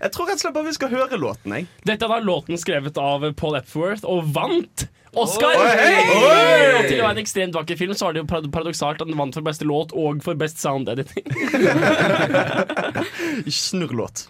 Jeg 0.00 0.12
tror 0.14 0.28
rett 0.28 0.38
og 0.38 0.44
slett 0.44 0.56
bare 0.56 0.68
vi 0.68 0.76
skal 0.76 0.92
høre 0.92 1.18
låten. 1.20 1.56
Jeg. 1.56 1.68
Dette 1.88 2.10
da 2.10 2.20
låten 2.22 2.60
skrevet 2.60 3.00
av 3.00 3.24
Paul 3.38 3.58
Epworth 3.58 4.06
og 4.08 4.28
vant 4.36 4.86
Oscar! 5.16 5.54
Oh, 5.56 5.64
hey! 5.64 6.02
Hey! 6.04 6.74
Og 6.76 6.88
til 6.90 7.00
å 7.00 7.06
være 7.06 7.14
en 7.16 7.22
ekstremt 7.22 7.56
vakker 7.56 7.78
film, 7.80 7.94
så 7.96 8.10
er 8.10 8.16
det 8.16 8.24
jo 8.24 8.28
paradoksalt 8.52 9.00
at 9.00 9.08
den 9.08 9.16
vant 9.16 9.36
for 9.36 9.46
beste 9.46 9.64
låt 9.64 9.94
og 9.96 10.20
for 10.24 10.36
best 10.36 10.60
sound 10.60 10.90
editing. 10.92 11.24
Snurrlåt. 13.64 14.26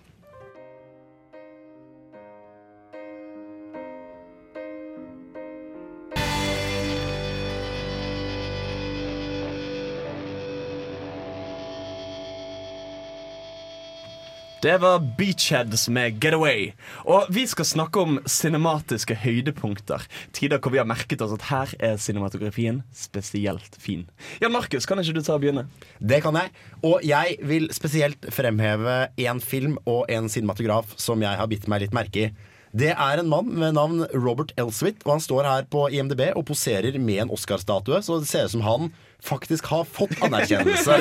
Det 14.63 14.79
var 14.81 15.03
Beachheads 15.19 15.89
med 15.89 16.25
'Getaway'. 16.25 16.73
Og 17.05 17.27
vi 17.29 17.47
skal 17.47 17.65
snakke 17.65 18.01
om 18.01 18.19
cinematiske 18.27 19.15
høydepunkter. 19.15 20.07
Tider 20.33 20.59
hvor 20.59 20.73
vi 20.73 20.81
har 20.81 20.89
merket 20.89 21.21
oss 21.21 21.35
at 21.35 21.45
her 21.51 21.75
er 21.79 21.99
cinematografien 22.01 22.81
spesielt 22.95 23.77
fin. 23.79 24.07
Jan 24.41 24.53
Markus, 24.53 24.87
kan 24.87 24.99
ikke 24.99 25.13
du 25.13 25.21
ta 25.23 25.37
og 25.37 25.45
begynne? 25.45 25.67
Det 26.01 26.23
kan 26.23 26.35
jeg. 26.35 26.49
Og 26.83 27.05
jeg 27.05 27.37
vil 27.43 27.69
spesielt 27.73 28.33
fremheve 28.33 29.09
én 29.21 29.41
film 29.45 29.77
og 29.85 30.07
en 30.09 30.29
cinematograf 30.29 30.97
som 30.97 31.21
jeg 31.21 31.37
har 31.37 31.47
bitt 31.47 31.69
meg 31.69 31.85
litt 31.85 31.93
merke 31.93 32.25
i. 32.25 32.31
Det 32.73 32.95
er 32.97 33.21
en 33.21 33.29
mann 33.29 33.53
med 33.53 33.77
navn 33.77 34.07
Robert 34.15 34.53
Elswith, 34.57 35.05
og 35.05 35.13
han 35.13 35.21
står 35.21 35.45
her 35.45 35.69
på 35.69 35.87
IMDb 35.93 36.33
og 36.35 36.47
poserer 36.49 36.99
med 36.99 37.23
en 37.23 37.31
Oscar-statue, 37.31 38.01
så 38.03 38.19
det 38.21 38.29
ser 38.29 38.49
ut 38.49 38.57
som 38.57 38.65
han 38.65 38.91
faktisk 39.27 39.67
har 39.73 39.85
fått 39.89 40.13
anerkjennelse 40.23 40.97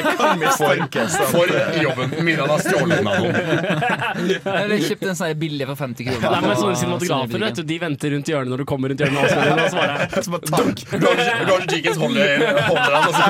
for, 0.57 0.79
for 1.31 1.51
jobben. 1.83 2.13
min 2.25 2.39
han 2.39 2.49
har 2.49 2.61
stjålet 2.63 2.97
den 2.97 3.07
av 3.07 3.19
noen. 3.21 3.35
Jeg 4.71 4.85
kjøpte 4.87 5.09
en 5.11 5.19
sånn 5.19 5.33
billig 5.41 5.67
for 5.69 5.79
50 5.81 6.07
kroner. 6.07 6.25
Nei, 6.35 6.39
men 6.45 6.57
sånne 6.59 6.77
cinematografer 6.79 6.95
vet 6.95 7.05
Cinematografien. 7.05 7.59
du, 7.59 7.63
de 7.73 7.77
venter 7.83 8.15
rundt 8.15 8.31
hjørnet 8.31 8.53
når 8.55 8.63
du 8.63 8.65
kommer 8.71 8.93
rundt 8.93 9.03
hjørnet. 9.03 9.19
Og 9.21 9.29
og 9.35 10.31
bare, 10.31 10.63
Dunk! 10.65 10.83
Roger, 10.95 11.43
Roger 11.51 11.99
holder, 12.01 12.45
holder 12.69 12.95
han, 12.95 13.05
og 13.05 13.13
så 13.15 13.23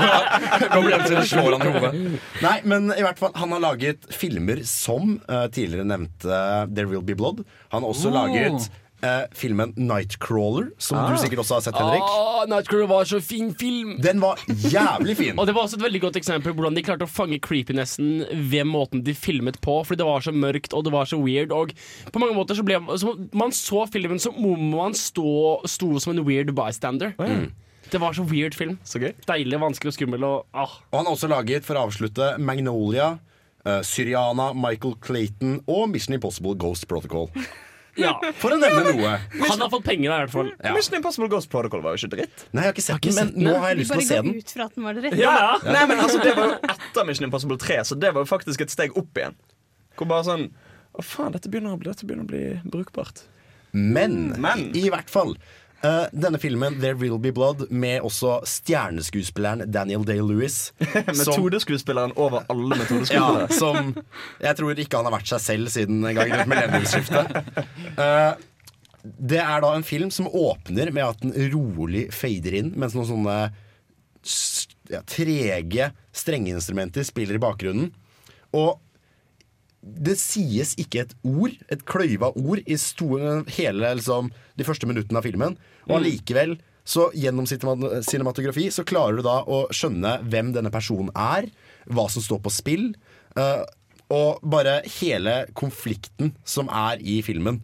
Robert 0.75 0.95
Elswit 0.99 1.29
slår 1.33 1.57
han 1.57 1.65
i 1.67 1.73
hodet. 1.75 2.21
Nei, 2.45 2.55
men 2.63 2.89
i 2.95 3.01
hvert 3.05 3.19
fall, 3.21 3.33
han 3.39 3.55
har 3.57 3.63
laget 3.65 4.07
filmer 4.15 4.63
som 4.69 5.17
uh, 5.27 5.45
tidligere 5.51 5.87
nevnte 5.89 6.39
There 6.75 6.87
Will 6.91 7.03
Be 7.05 7.17
Blood. 7.19 7.43
Han 7.75 7.83
har 7.83 7.89
også 7.91 8.05
Oh. 8.05 8.13
laget 8.21 8.69
eh, 9.03 9.25
filmen 9.33 9.73
Nightcrawler, 9.77 10.69
som 10.77 10.97
Ah. 10.97 11.09
du 11.11 11.17
sikkert 11.17 11.39
også 11.43 11.55
har 11.57 11.61
sett, 11.61 11.75
Henrik. 11.75 12.01
Ah, 12.01 12.45
Nightcrawler 12.47 12.87
var 12.87 13.03
så 13.05 13.19
fin 13.21 13.53
film! 13.53 13.97
Den 14.01 14.19
var 14.21 14.37
jævlig 14.47 15.17
fin. 15.17 15.35
Og 15.39 15.47
det 15.47 15.55
var 15.55 15.63
også 15.67 15.77
et 15.79 15.83
veldig 15.83 16.01
godt 16.01 16.15
eksempel 16.21 16.53
på 16.53 16.61
hvordan 16.61 16.75
de 16.75 16.83
klarte 16.85 17.05
å 17.07 17.11
fange 17.11 17.39
creepinessen 17.39 18.25
ved 18.51 18.65
måten 18.65 19.03
de 19.03 19.13
filmet 19.13 19.59
på. 19.61 19.81
Fordi 19.85 19.97
det 20.03 20.07
var 20.07 20.21
så 20.21 20.31
mørkt 20.31 20.73
og 20.73 20.83
det 20.85 20.93
var 20.93 21.05
så 21.05 21.19
weird. 21.21 21.51
Og 21.51 21.73
på 22.11 22.19
mange 22.23 22.35
måter 22.37 22.55
så 22.55 22.63
ble 22.65 22.79
så 22.97 23.13
Man 23.33 23.51
så 23.51 23.85
filmen 23.91 24.19
som 24.19 24.35
om 24.35 24.69
man 24.75 24.93
stå, 24.93 25.61
sto 25.67 25.99
som 25.99 26.15
en 26.15 26.23
weird 26.25 26.53
bystander. 26.55 27.13
Mm. 27.19 27.51
Det 27.91 27.99
var 28.01 28.13
så 28.17 28.23
weird 28.25 28.55
film. 28.57 28.79
Deilig, 29.27 29.59
vanskelig 29.61 29.91
og 29.93 29.97
skummel. 29.99 30.23
Og, 30.25 30.45
ah. 30.53 30.79
Og 30.91 30.97
han 30.99 31.05
har 31.05 31.13
også 31.13 31.29
laget, 31.29 31.63
for 31.67 31.77
å 31.77 31.83
avslutte, 31.85 32.31
Magnolia, 32.41 33.19
eh, 33.65 33.81
Syriana, 33.85 34.53
Michael 34.57 34.95
Clayton 35.05 35.59
og 35.67 35.89
Mission 35.93 36.15
Impossible 36.17 36.55
Ghost 36.57 36.87
Protocol. 36.89 37.29
Ja. 37.97 38.13
For 38.41 38.51
å 38.51 38.57
nevne 38.59 38.91
noe. 38.97 39.11
Han 39.39 39.61
har 39.63 39.69
fått 39.71 39.85
penger, 39.87 40.09
da, 40.11 40.15
i 40.17 40.25
hvert 40.25 40.33
fall. 40.33 40.49
Ja. 40.63 40.73
Mission 40.75 40.97
Impossible 40.97 41.29
Ghost 41.31 41.49
Protocol 41.49 41.81
var 41.85 41.95
jo 41.95 42.01
ikke 42.03 42.11
dritt. 42.17 42.45
Nei, 42.51 42.65
jeg 42.65 42.67
har 42.67 42.73
ikke 42.75 42.83
sett 42.87 43.01
den, 43.07 43.15
men 43.15 43.45
nå 43.47 43.53
har 43.61 43.69
jeg 43.71 43.77
Vi 43.77 43.83
lyst 43.83 43.91
til 43.91 43.95
bare 43.95 44.05
å 44.05 44.09
se 44.09 44.15
går 44.19 44.23
den. 44.27 44.35
ut 44.43 44.51
fra 44.55 44.65
at 44.65 44.75
den 44.75 44.83
var 44.89 44.93
dritt. 44.99 45.15
Ja, 45.21 45.35
Ja, 45.39 45.73
Nei, 45.77 45.85
men 45.91 45.97
altså, 46.03 46.19
Det 46.23 46.33
var 46.35 46.49
jo 46.51 46.57
etter 46.75 47.05
Mission 47.07 47.27
Impossible 47.29 47.57
3, 47.57 47.77
så 47.87 47.99
det 47.99 48.11
var 48.13 48.25
jo 48.25 48.29
faktisk 48.33 48.61
et 48.65 48.69
steg 48.75 48.97
opp 48.99 49.15
igjen. 49.21 49.35
Hvor 49.95 50.07
bare 50.11 50.23
sånn 50.27 50.49
Å, 50.95 51.03
faen, 51.03 51.31
dette 51.35 51.49
begynner, 51.51 51.75
å 51.75 51.79
bli- 51.79 51.91
dette 51.91 52.05
begynner 52.07 52.23
å 52.23 52.27
bli 52.27 52.43
brukbart. 52.71 53.23
Men, 53.75 54.35
Men. 54.39 54.69
i 54.75 54.89
hvert 54.89 55.09
fall 55.11 55.35
eh, 55.85 56.07
denne 56.11 56.39
filmen 56.41 56.79
There 56.81 56.97
Will 56.99 57.17
Be 57.21 57.31
Blood 57.35 57.67
med 57.69 58.03
også 58.05 58.39
stjerneskuespilleren 58.49 59.67
Daniel 59.71 60.05
Day-Lewis. 60.07 60.73
Metodeskuespilleren 61.19 62.15
over 62.15 62.47
alle 62.51 62.79
metodeskuespillere. 62.81 63.47
Ja, 63.49 63.55
som 63.55 63.93
Jeg 64.41 64.59
tror 64.59 64.81
ikke 64.81 64.99
han 64.99 65.09
har 65.09 65.15
vært 65.17 65.31
seg 65.31 65.43
selv 65.45 65.71
siden 65.73 66.01
en 66.03 66.17
gang 66.17 66.33
rundt 66.33 66.51
millenniumsskiftet. 66.51 67.39
Eh, 67.95 68.31
det 69.05 69.41
er 69.41 69.61
da 69.61 69.69
en 69.75 69.85
film 69.85 70.09
som 70.13 70.27
åpner 70.27 70.89
med 70.95 71.05
at 71.05 71.21
den 71.21 71.35
rolig 71.53 72.07
fader 72.13 72.57
inn, 72.57 72.71
mens 72.79 72.95
noen 72.97 73.09
sånne 73.11 73.37
ja, 74.89 75.01
trege 75.05 75.91
strengeinstrumenter 76.15 77.05
spiller 77.05 77.37
i 77.37 77.43
bakgrunnen. 77.43 77.93
Og 78.55 78.79
det 79.85 80.15
sies 80.17 80.73
ikke 80.81 81.03
et 81.03 81.13
ord, 81.27 81.53
et 81.69 81.83
kløyva 81.85 82.31
ord, 82.33 82.63
i 82.65 82.77
store, 82.81 83.43
hele 83.57 83.93
liksom, 83.99 84.31
de 84.57 84.65
første 84.67 84.87
minuttene 84.89 85.19
av 85.19 85.25
filmen. 85.27 85.57
Og 85.89 85.97
allikevel, 85.99 86.57
så 86.85 87.07
gjennom 87.17 87.47
cinema- 87.49 88.01
cinematografi, 88.05 88.67
så 88.71 88.85
klarer 88.85 89.17
du 89.17 89.23
da 89.25 89.39
å 89.43 89.65
skjønne 89.73 90.19
hvem 90.29 90.53
denne 90.53 90.71
personen 90.73 91.09
er, 91.15 91.49
hva 91.89 92.07
som 92.09 92.21
står 92.21 92.43
på 92.45 92.53
spill, 92.53 92.93
eh, 93.35 93.63
og 94.13 94.43
bare 94.45 94.81
hele 94.99 95.47
konflikten 95.57 96.35
som 96.45 96.69
er 96.69 97.01
i 97.01 97.21
filmen. 97.25 97.61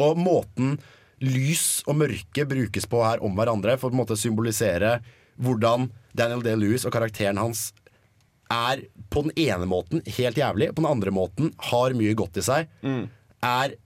Og 0.00 0.16
måten 0.16 0.78
lys 1.20 1.82
og 1.86 1.98
mørke 2.00 2.46
brukes 2.48 2.86
på 2.88 3.02
her 3.04 3.20
om 3.22 3.34
hverandre, 3.36 3.76
for 3.78 3.90
å 3.90 3.92
på 3.92 3.98
en 3.98 4.00
måte 4.06 4.16
symbolisere 4.16 5.00
hvordan 5.40 5.90
Daniel 6.16 6.40
Day-Lewis 6.44 6.86
og 6.88 6.92
karakteren 6.96 7.36
hans 7.40 7.72
er 8.50 8.82
på 9.12 9.22
den 9.28 9.36
ene 9.38 9.68
måten 9.68 10.00
helt 10.16 10.40
jævlig, 10.40 10.72
på 10.74 10.82
den 10.82 10.90
andre 10.90 11.12
måten 11.14 11.52
har 11.70 11.92
mye 11.94 12.16
godt 12.18 12.40
i 12.40 12.42
seg. 12.42 12.72
Er 13.44 13.76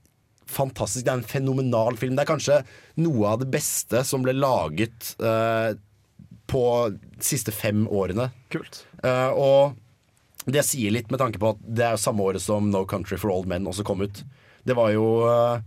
fantastisk. 0.51 1.05
Det 1.05 1.11
er 1.13 1.19
en 1.21 1.27
fenomenal 1.29 1.97
film. 1.99 2.15
Det 2.17 2.25
er 2.25 2.29
kanskje 2.33 2.59
noe 3.01 3.31
av 3.33 3.41
det 3.41 3.49
beste 3.53 4.03
som 4.07 4.23
ble 4.25 4.33
laget 4.37 5.13
eh, 5.19 5.73
på 6.51 6.63
de 6.93 7.23
siste 7.25 7.53
fem 7.55 7.85
årene. 7.89 8.29
Kult. 8.53 8.83
Eh, 9.03 9.31
og 9.33 9.75
det 10.45 10.61
sier 10.67 10.93
litt 10.93 11.09
med 11.09 11.21
tanke 11.21 11.41
på 11.41 11.55
at 11.55 11.61
det 11.65 11.87
er 11.87 11.95
jo 11.95 12.03
samme 12.03 12.21
året 12.25 12.43
som 12.43 12.67
No 12.69 12.83
Country 12.85 13.17
for 13.17 13.33
Old 13.33 13.47
Men 13.49 13.65
også 13.65 13.85
kom 13.87 14.03
ut. 14.05 14.21
Det 14.65 14.75
var 14.77 14.91
jo 14.93 15.05
eh, 15.29 15.63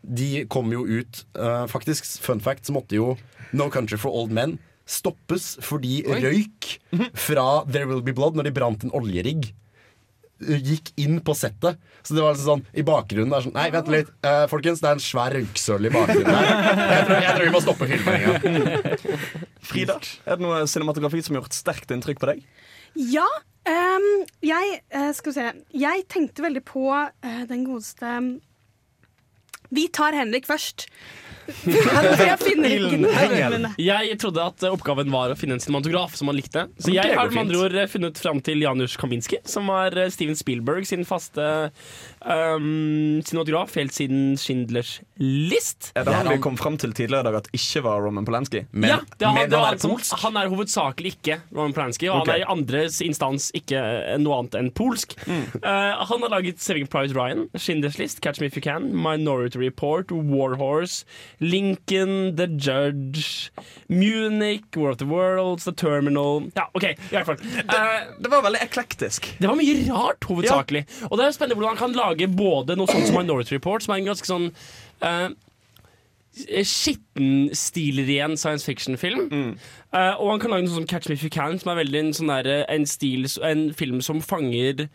De 0.00 0.28
kom 0.48 0.72
jo 0.72 0.86
ut 0.88 1.20
eh, 1.36 1.66
Faktisk, 1.68 2.08
fun 2.24 2.40
fact, 2.40 2.64
så 2.64 2.72
måtte 2.76 2.96
jo 2.96 3.10
No 3.52 3.68
Country 3.72 3.98
for 4.00 4.14
Old 4.16 4.32
Men 4.32 4.56
stoppes 4.90 5.52
fordi 5.62 6.00
Oi. 6.08 6.16
røyk 6.24 6.70
fra 7.14 7.44
There 7.68 7.86
Will 7.86 8.00
Be 8.02 8.14
Blood, 8.16 8.34
når 8.34 8.48
de 8.48 8.52
brant 8.56 8.82
en 8.82 8.90
oljerigg, 8.96 9.52
gikk 10.40 10.92
inn 11.00 11.18
på 11.24 11.34
settet. 11.36 11.80
Så 12.02 12.16
det 12.16 12.24
var 12.24 12.34
liksom 12.34 12.60
sånn 12.60 12.64
i 12.72 12.84
bakgrunnen 12.86 13.44
sånn 13.44 13.56
Nei, 13.56 13.68
vent 13.74 13.90
litt, 13.92 14.10
eh, 14.24 14.46
folkens, 14.50 14.80
det 14.80 14.88
er 14.88 14.98
en 14.98 15.04
svær 15.04 15.34
røyksøl 15.36 15.88
i 15.88 15.92
bakgrunnen 15.92 16.32
her. 16.32 16.50
Jeg 16.80 17.06
tror, 17.06 17.22
jeg 17.24 17.34
tror 17.36 17.44
vi 17.44 17.54
må 17.54 17.62
stoppe 17.64 17.88
filminga. 17.90 18.96
Frida, 19.70 20.00
er 20.24 20.40
det 20.40 20.46
noe 20.46 20.64
cinematografi 20.70 21.22
som 21.26 21.36
har 21.36 21.44
gjort 21.44 21.58
sterkt 21.58 21.94
inntrykk 21.94 22.22
på 22.22 22.32
deg? 22.32 22.44
Ja. 22.96 23.28
Um, 23.68 24.06
jeg 24.40 24.78
uh, 24.96 25.10
Skal 25.12 25.30
vi 25.30 25.36
se. 25.36 25.48
Jeg 25.76 26.06
tenkte 26.10 26.46
veldig 26.46 26.62
på 26.64 26.86
uh, 26.88 27.42
den 27.46 27.66
godeste 27.68 28.14
Vi 29.68 29.84
tar 29.92 30.16
Henrik 30.16 30.48
først. 30.48 30.88
jeg 32.30 32.38
finner 32.42 32.74
ikke 32.76 33.00
noe. 33.04 33.72
Jeg 33.80 34.18
trodde 34.20 34.46
at 34.52 34.66
oppgaven 34.70 35.12
var 35.12 35.32
å 35.32 35.38
finne 35.38 35.58
en 35.58 35.62
cinematograf 35.62 36.16
som 36.18 36.30
han 36.30 36.38
likte. 36.38 36.66
Så 36.80 36.94
jeg 36.94 37.16
har 37.16 37.30
med 37.32 37.42
andre 37.44 37.62
ord 37.64 37.76
eh, 37.76 37.88
funnet 37.90 38.20
fram 38.20 38.42
til 38.44 38.62
Janusz 38.64 38.96
Kaminski, 39.00 39.40
som 39.48 39.70
var 39.70 39.96
eh, 39.98 40.10
Steven 40.12 40.38
Spielberg 40.38 40.88
sin 40.88 41.06
faste 41.08 41.46
um, 42.20 43.20
cinematograf 43.24 43.76
helt 43.78 43.94
siden 43.96 44.36
Schindlers 44.40 44.98
List. 45.20 45.90
Er 45.94 46.06
det 46.06 46.14
han 46.16 46.30
vi 46.30 46.38
kom 46.42 46.56
fram 46.60 46.78
til 46.80 46.94
tidligere 46.96 47.24
i 47.24 47.28
dag 47.28 47.40
at 47.42 47.50
ikke 47.56 47.84
var 47.84 48.04
Roman 48.04 48.26
Polanski? 48.28 48.64
ja, 48.72 49.00
det 49.18 49.26
er, 49.26 49.34
han, 49.34 49.50
det 49.50 49.58
er 49.58 49.66
han, 49.66 49.80
som, 49.82 49.96
han 50.24 50.38
er 50.40 50.52
hovedsakelig 50.52 51.14
ikke 51.18 51.40
Roman 51.52 51.74
Polanski, 51.76 52.08
og 52.08 52.22
okay. 52.22 52.32
han 52.32 52.40
er 52.40 52.44
i 52.44 52.48
andres 52.54 53.00
instans 53.04 53.50
ikke 53.56 53.80
eh, 53.80 54.16
noe 54.22 54.40
annet 54.40 54.58
enn 54.60 54.72
polsk. 54.76 55.16
Eh, 55.60 56.04
han 56.10 56.24
har 56.24 56.32
laget 56.32 56.60
Saving 56.62 56.88
Private 56.90 57.16
Ryan, 57.16 57.46
Schindlers 57.56 57.98
List, 58.00 58.20
Catch 58.24 58.40
Me 58.40 58.48
If 58.48 58.56
You 58.56 58.64
Can, 58.64 58.90
Minority 58.96 59.58
Report, 59.60 60.12
Warhorse, 60.12 61.04
Lincoln, 61.40 62.36
The 62.36 62.46
Judge, 62.46 63.50
Munich, 63.88 64.64
War 64.76 64.90
of 64.90 64.98
the 64.98 65.08
Worlds, 65.08 65.64
The 65.64 65.72
Terminal 65.72 66.50
Ja, 66.56 66.66
OK, 66.74 66.84
i 66.84 66.96
hvert 67.10 67.26
fall. 67.26 67.36
Det, 67.40 67.82
Det 68.20 68.30
var 68.30 68.42
veldig 68.44 68.60
eklektisk. 68.62 69.30
det 69.40 69.48
var 69.48 69.56
mye 69.56 69.76
rart, 69.88 70.24
hovedsakelig. 70.28 70.84
Og 71.10 71.18
det 71.18 71.26
er 71.26 71.36
spennende 71.36 71.56
hvordan 71.60 71.76
han 71.76 71.84
kan 71.84 71.96
lage 71.96 72.28
både 72.28 72.76
noe 72.76 72.90
sånt 72.90 73.08
som 73.08 73.16
Minority 73.16 73.56
Report, 73.56 73.82
som 73.82 73.94
er 73.94 74.02
en 74.02 74.10
ganske 74.12 74.28
sånn 74.28 74.50
uh, 75.00 75.30
skitten-stilren 76.64 78.36
science 78.36 78.64
fiction-film. 78.64 79.56
Eh, 79.92 80.14
og 80.20 80.30
han 80.30 80.40
kan 80.40 80.52
lage 80.52 80.66
noe 80.68 80.76
som 80.76 80.86
Catch 80.86 81.08
Me 81.08 81.16
If 81.16 81.24
You 81.24 81.32
Can, 81.32 81.58
som 81.58 81.72
er 81.72 81.80
veldig 81.82 82.00
en, 82.04 82.12
sånn 82.16 82.30
der, 82.30 82.50
en, 82.70 82.86
stil, 82.86 83.26
en 83.42 83.70
film 83.76 84.00
som 84.04 84.22
fanger 84.22 84.86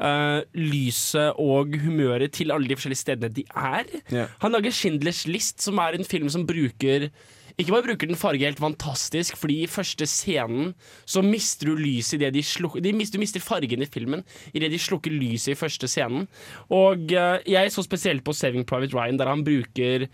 eh, 0.00 0.40
lyset 0.58 1.40
og 1.40 1.76
humøret 1.84 2.34
til 2.34 2.52
alle 2.54 2.68
de 2.68 2.76
forskjellige 2.78 3.04
stedene 3.04 3.32
de 3.34 3.46
er. 3.54 3.88
Yeah. 4.12 4.28
Han 4.42 4.56
lager 4.56 4.74
Schindlers 4.74 5.26
List, 5.26 5.62
som 5.62 5.78
er 5.78 5.98
en 5.98 6.04
film 6.08 6.28
som 6.32 6.46
bruker 6.46 7.10
ikke 7.54 7.70
bare 7.70 7.86
bruker 7.86 8.08
den 8.10 8.18
farge 8.18 8.42
helt 8.42 8.58
fantastisk, 8.58 9.36
fordi 9.38 9.60
i 9.62 9.70
første 9.70 10.08
scenen 10.10 10.72
så 11.06 11.22
mister 11.22 11.70
du 11.70 11.78
lyset 11.78 12.18
det 12.18 12.32
de 12.34 12.42
slukker 12.42 12.82
de 12.82 12.92
mister, 12.92 13.14
Du 13.14 13.22
mister 13.22 13.40
fargen 13.40 13.82
i 13.82 13.86
filmen 13.86 14.24
idet 14.52 14.72
de 14.72 14.78
slukker 14.78 15.14
lyset 15.14 15.52
i 15.52 15.58
første 15.58 15.86
scenen. 15.88 16.26
Og 16.68 16.98
uh, 17.14 17.38
jeg 17.46 17.70
så 17.70 17.82
spesielt 17.86 18.24
på 18.24 18.32
Saving 18.32 18.66
Private 18.66 18.96
Ryan, 18.96 19.18
der 19.18 19.30
han 19.30 19.44
bruker 19.44 20.08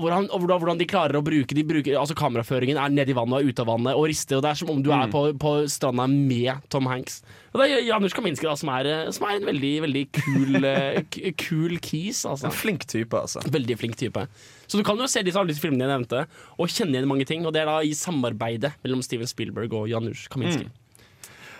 hvordan, 0.00 0.28
hvordan 0.32 0.80
de 0.80 0.86
klarer 0.88 1.18
å 1.18 1.22
bruke, 1.24 1.56
de 1.56 1.64
bruker 1.66 1.98
Altså 2.00 2.16
Kameraføringen 2.18 2.78
er 2.80 2.92
nedi 2.92 3.14
vannet 3.16 3.42
og 3.42 3.50
ute 3.50 3.64
av 3.64 3.70
vannet 3.70 3.98
og 3.98 4.06
rister. 4.10 4.38
Og 4.38 4.44
Det 4.44 4.50
er 4.50 4.60
som 4.60 4.72
om 4.72 4.82
du 4.84 4.90
er 4.94 5.10
på, 5.12 5.24
på 5.40 5.54
stranda 5.70 6.06
med 6.10 6.64
Tom 6.72 6.88
Hanks. 6.90 7.20
Og 7.52 7.60
det 7.60 7.68
er 7.68 7.84
Janusz 7.84 8.16
Kaminski, 8.16 8.48
da, 8.48 8.54
som 8.56 8.70
er, 8.72 8.88
eh, 8.88 9.10
som 9.12 9.26
er 9.28 9.36
en 9.36 9.48
veldig 9.48 9.72
veldig 9.84 10.04
kul, 10.16 10.60
eh, 10.68 11.00
kul 11.44 11.76
kis. 11.84 12.22
Altså. 12.28 12.48
En 12.48 12.56
flink 12.56 12.86
type, 12.88 13.12
altså. 13.12 13.42
Veldig 13.52 13.78
flink 13.80 13.98
type. 14.00 14.24
Så 14.66 14.80
du 14.80 14.86
kan 14.86 15.00
jo 15.00 15.08
se 15.10 15.24
disse, 15.26 15.36
alle 15.40 15.52
disse 15.52 15.64
filmene 15.64 15.84
jeg 15.84 15.92
nevnte, 15.92 16.24
og 16.56 16.72
kjenne 16.72 16.96
igjen 16.96 17.10
mange 17.10 17.28
ting. 17.28 17.44
Og 17.44 17.52
det 17.52 17.64
er 17.64 17.68
da 17.68 17.80
i 17.84 17.92
samarbeidet 17.96 18.72
mellom 18.86 19.04
Steven 19.04 19.28
Spielberg 19.28 19.76
og 19.76 19.90
Janusz 19.92 20.28
Kaminski. 20.32 20.70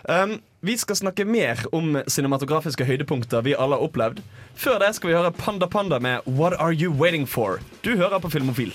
Um, 0.08 0.40
vi 0.64 0.78
skal 0.78 0.96
snakke 0.96 1.24
mer 1.24 1.58
om 1.74 1.96
cinematografiske 2.06 2.84
høydepunkter 2.86 3.42
vi 3.42 3.54
alle 3.58 3.74
har 3.74 3.82
opplevd. 3.82 4.20
Før 4.54 4.78
det 4.78 4.92
skal 4.94 5.10
vi 5.10 5.16
høre 5.16 5.32
Panda 5.34 5.66
Panda 5.66 5.98
med 5.98 6.22
What 6.38 6.54
Are 6.54 6.70
You 6.70 6.94
Waiting 6.94 7.26
For? 7.26 7.58
Du 7.82 7.96
hører 7.98 8.22
på 8.22 8.30
Filmofil. 8.30 8.70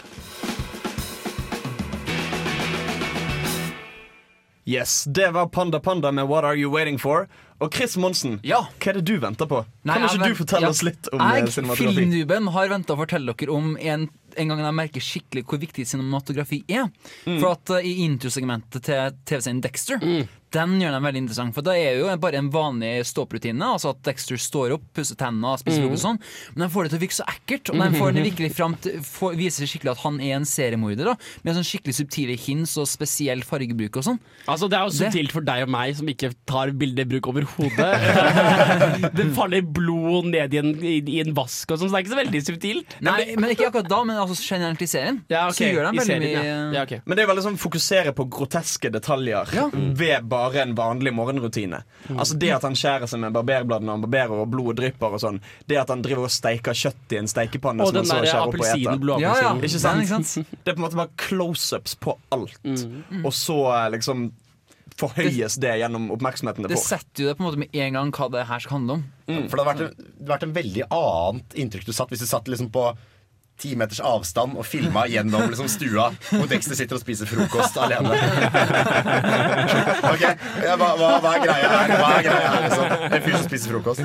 Yes, 4.68 5.06
det 5.08 5.32
var 5.32 5.48
Panda 5.48 5.80
Panda 5.80 6.12
med 6.12 6.28
What 6.28 6.44
Are 6.44 6.60
You 6.60 6.74
Waiting 6.74 7.00
For? 7.00 7.30
Og 7.64 7.72
Chris 7.74 7.96
Monsen, 7.98 8.36
hva 8.44 8.66
er 8.84 9.00
det 9.00 9.06
du 9.08 9.16
venter 9.24 9.48
på? 9.50 9.64
Nei, 9.88 9.96
kan 9.96 10.12
ikke 10.12 10.28
du 10.28 10.42
fortelle 10.42 10.68
ja. 10.68 10.74
oss 10.76 10.84
litt 10.86 11.08
om 11.10 11.24
eh, 11.24 11.38
Jeg, 11.40 11.54
cinematografi? 11.56 11.96
filmnuben, 11.96 12.50
har 12.54 12.68
venta 12.70 12.94
å 12.94 13.00
fortelle 13.00 13.34
dere 13.40 13.56
om 13.56 13.72
en, 13.80 14.04
en 14.36 14.52
gang 14.52 14.62
jeg 14.62 14.78
merker 14.82 15.06
skikkelig 15.08 15.46
hvor 15.48 15.62
viktig 15.64 15.88
cinematografi 15.88 16.60
er. 16.68 16.92
Mm. 17.24 17.40
For 17.40 17.56
at 17.56 17.74
uh, 17.74 17.80
I 17.80 17.96
introsegmentet 18.04 18.86
til 18.86 19.18
TV-serien 19.24 19.64
Dexter 19.64 20.04
Den 20.56 20.78
gjør 20.80 20.94
dem 20.96 21.04
veldig 21.08 21.22
interessant. 21.26 21.54
For 21.56 21.66
da 21.66 21.74
er 21.76 21.98
jo 22.00 22.12
bare 22.24 22.40
en 22.40 22.50
vanlig 22.54 22.92
ståopprutine. 23.10 23.60
Altså 23.76 23.92
at 23.92 24.00
Dexter 24.08 24.40
står 24.40 24.76
opp, 24.78 24.86
pusser 24.96 25.18
tennene 25.20 25.58
spiser 25.60 25.82
Mm. 25.82 25.88
frokost. 25.90 26.06
og 26.06 26.08
Sånn. 26.08 26.20
Men 26.56 26.68
de 26.68 26.74
får 26.74 26.84
det 26.88 26.92
til 26.94 27.00
å 27.00 27.04
virke 27.04 27.18
så 27.18 27.26
ekkelt. 27.28 27.70
Og 27.74 27.76
de 27.84 28.00
får 28.00 28.14
det 28.16 28.24
virkelig 28.32 28.52
fram 28.56 28.76
til, 28.82 29.00
får, 29.04 29.36
viser 29.36 29.68
skikkelig 29.68 29.92
at 29.92 30.04
han 30.06 30.20
er 30.22 30.36
en 30.38 30.46
seriemorder. 30.48 31.04
Da, 31.12 31.16
med 31.44 31.56
sånn 31.58 31.68
skikkelig 31.68 31.96
subtile 32.00 32.38
hints 32.40 32.78
og 32.78 32.88
spesiell 32.88 33.44
fargebruk 33.44 33.98
og 34.00 34.04
sånn. 34.08 34.20
Altså 34.48 34.70
Det 34.70 34.78
er 34.80 34.84
jo 34.88 34.96
subtilt 34.96 35.32
for 35.36 35.42
deg 35.42 35.64
og 35.68 35.70
meg 35.70 35.96
som 36.00 36.08
ikke 36.08 36.32
tar 36.48 36.72
bildebruk 36.72 37.28
overhodet. 37.28 39.12
det 39.18 39.28
faller 39.36 39.62
blod 39.62 40.30
ned 40.32 40.54
i 40.54 40.60
en, 40.62 40.72
i, 40.84 40.96
i 41.18 41.20
en 41.24 41.34
vask 41.38 41.70
og 41.72 41.80
sånn, 41.82 41.90
så 41.90 41.96
det 41.96 42.00
er 42.00 42.06
ikke 42.06 42.14
så 42.16 42.20
veldig 42.22 42.42
subtilt. 42.48 42.96
Nei, 43.06 43.36
men 43.38 43.54
ikke 43.54 43.68
akkurat 43.70 43.90
da, 43.92 44.02
men 44.08 44.20
altså 44.22 44.38
generelt 44.42 44.82
i 44.82 44.90
serien. 44.90 45.22
Ja, 45.32 45.46
okay. 45.50 45.58
Så 45.60 45.72
gjør 45.74 45.90
de 45.92 46.00
veldig 46.02 46.08
serien, 46.08 46.26
mye 46.26 46.46
ja. 46.48 46.58
Ja, 46.78 46.86
okay. 46.88 47.02
Men 47.06 47.18
det 47.20 47.26
er 47.26 47.32
veldig 47.32 47.46
sånn 47.48 47.60
fokusere 47.62 48.14
på 48.18 48.28
groteske 48.38 48.92
detaljer 48.94 49.54
ved 49.98 50.28
bare 50.38 50.64
en 50.64 50.74
vanlig 50.78 51.14
morgenrutine. 51.18 51.82
Altså 52.14 52.38
Det 52.40 52.50
at 52.56 52.66
han 52.68 52.78
skjærer 52.78 53.10
seg 53.10 53.22
med 53.24 53.36
barberblad 53.36 53.86
når 53.86 53.98
han 53.98 54.06
barberer 54.06 54.42
og 54.44 54.50
blodet 54.54 54.78
drypper 54.80 55.18
og 55.18 55.24
sånn. 55.24 55.40
Det 55.70 55.80
at 55.82 55.94
han 55.94 56.04
driver 56.06 56.28
og 56.30 56.34
steiker 56.34 56.78
kjøtt 56.78 57.16
i 57.16 57.22
en 57.22 57.30
steikepanne 57.32 57.86
Og 57.86 57.92
som 57.92 58.00
han 58.00 58.06
den 58.06 58.12
så 58.12 58.20
skjærer 58.24 58.42
opp 58.42 58.48
og 58.48 58.58
appelsinen, 58.58 59.00
eter. 59.04 59.24
Ja, 59.24 59.54
Ikke 59.54 59.72
ikke 59.72 59.84
sant? 59.84 60.34
sant? 60.34 60.58
Det 60.64 60.74
er 60.74 60.78
på 60.78 60.84
en 60.84 60.88
måte 60.88 61.02
bare 61.02 61.16
close-ups 61.28 61.98
på 62.04 62.18
alt. 62.36 62.60
Mm. 62.64 63.24
Og 63.26 63.34
så 63.36 63.58
eh, 63.74 63.90
liksom 63.98 64.30
forhøyes 64.98 65.60
det 65.62 65.76
gjennom 65.82 66.10
oppmerksomheten 66.16 66.66
det 66.66 66.74
Det 66.74 66.82
setter 66.82 67.24
jo 67.24 67.30
det 67.30 67.36
på 67.38 67.44
en 67.44 67.50
måte 67.52 67.62
med 67.62 67.76
en 67.76 68.00
gang 68.00 68.14
hva 68.18 68.30
det 68.34 68.48
her 68.50 68.64
skal 68.64 68.80
handle 68.80 68.98
om. 68.98 69.06
For 69.28 69.60
det 69.60 69.66
hadde 69.66 69.70
vært, 69.70 69.84
en, 69.86 70.26
vært 70.32 70.48
en 70.48 70.56
veldig 70.56 70.88
annet 70.88 71.60
inntrykk 71.66 71.86
du 71.90 71.94
satt 71.94 72.14
hvis 72.14 72.24
du 72.24 72.30
satt 72.30 72.50
liksom 72.50 72.72
på 72.74 72.88
ti 73.60 73.74
meters 73.80 74.00
avstand 74.06 74.58
og 74.58 74.66
filma 74.68 75.06
gjennom 75.10 75.48
liksom 75.50 75.70
stua 75.72 76.10
hvor 76.30 76.48
Dexter 76.50 76.78
sitter 76.78 76.98
og 76.98 77.04
spiser 77.04 77.30
frokost 77.30 77.78
alene. 77.82 78.14
Ok, 80.12 80.24
ja, 80.64 80.76
hva, 80.80 80.92
hva, 81.00 81.12
hva 81.24 81.34
er 81.36 81.46
greia 81.46 81.72
her? 81.72 81.94
Hva 81.98 82.10
er 82.18 82.28
greia 82.28 82.52
her 82.54 82.66
liksom? 82.68 83.08
En 83.08 83.26
fyr 83.26 83.38
som 83.38 83.48
spiser 83.48 83.74
frokost. 83.74 84.04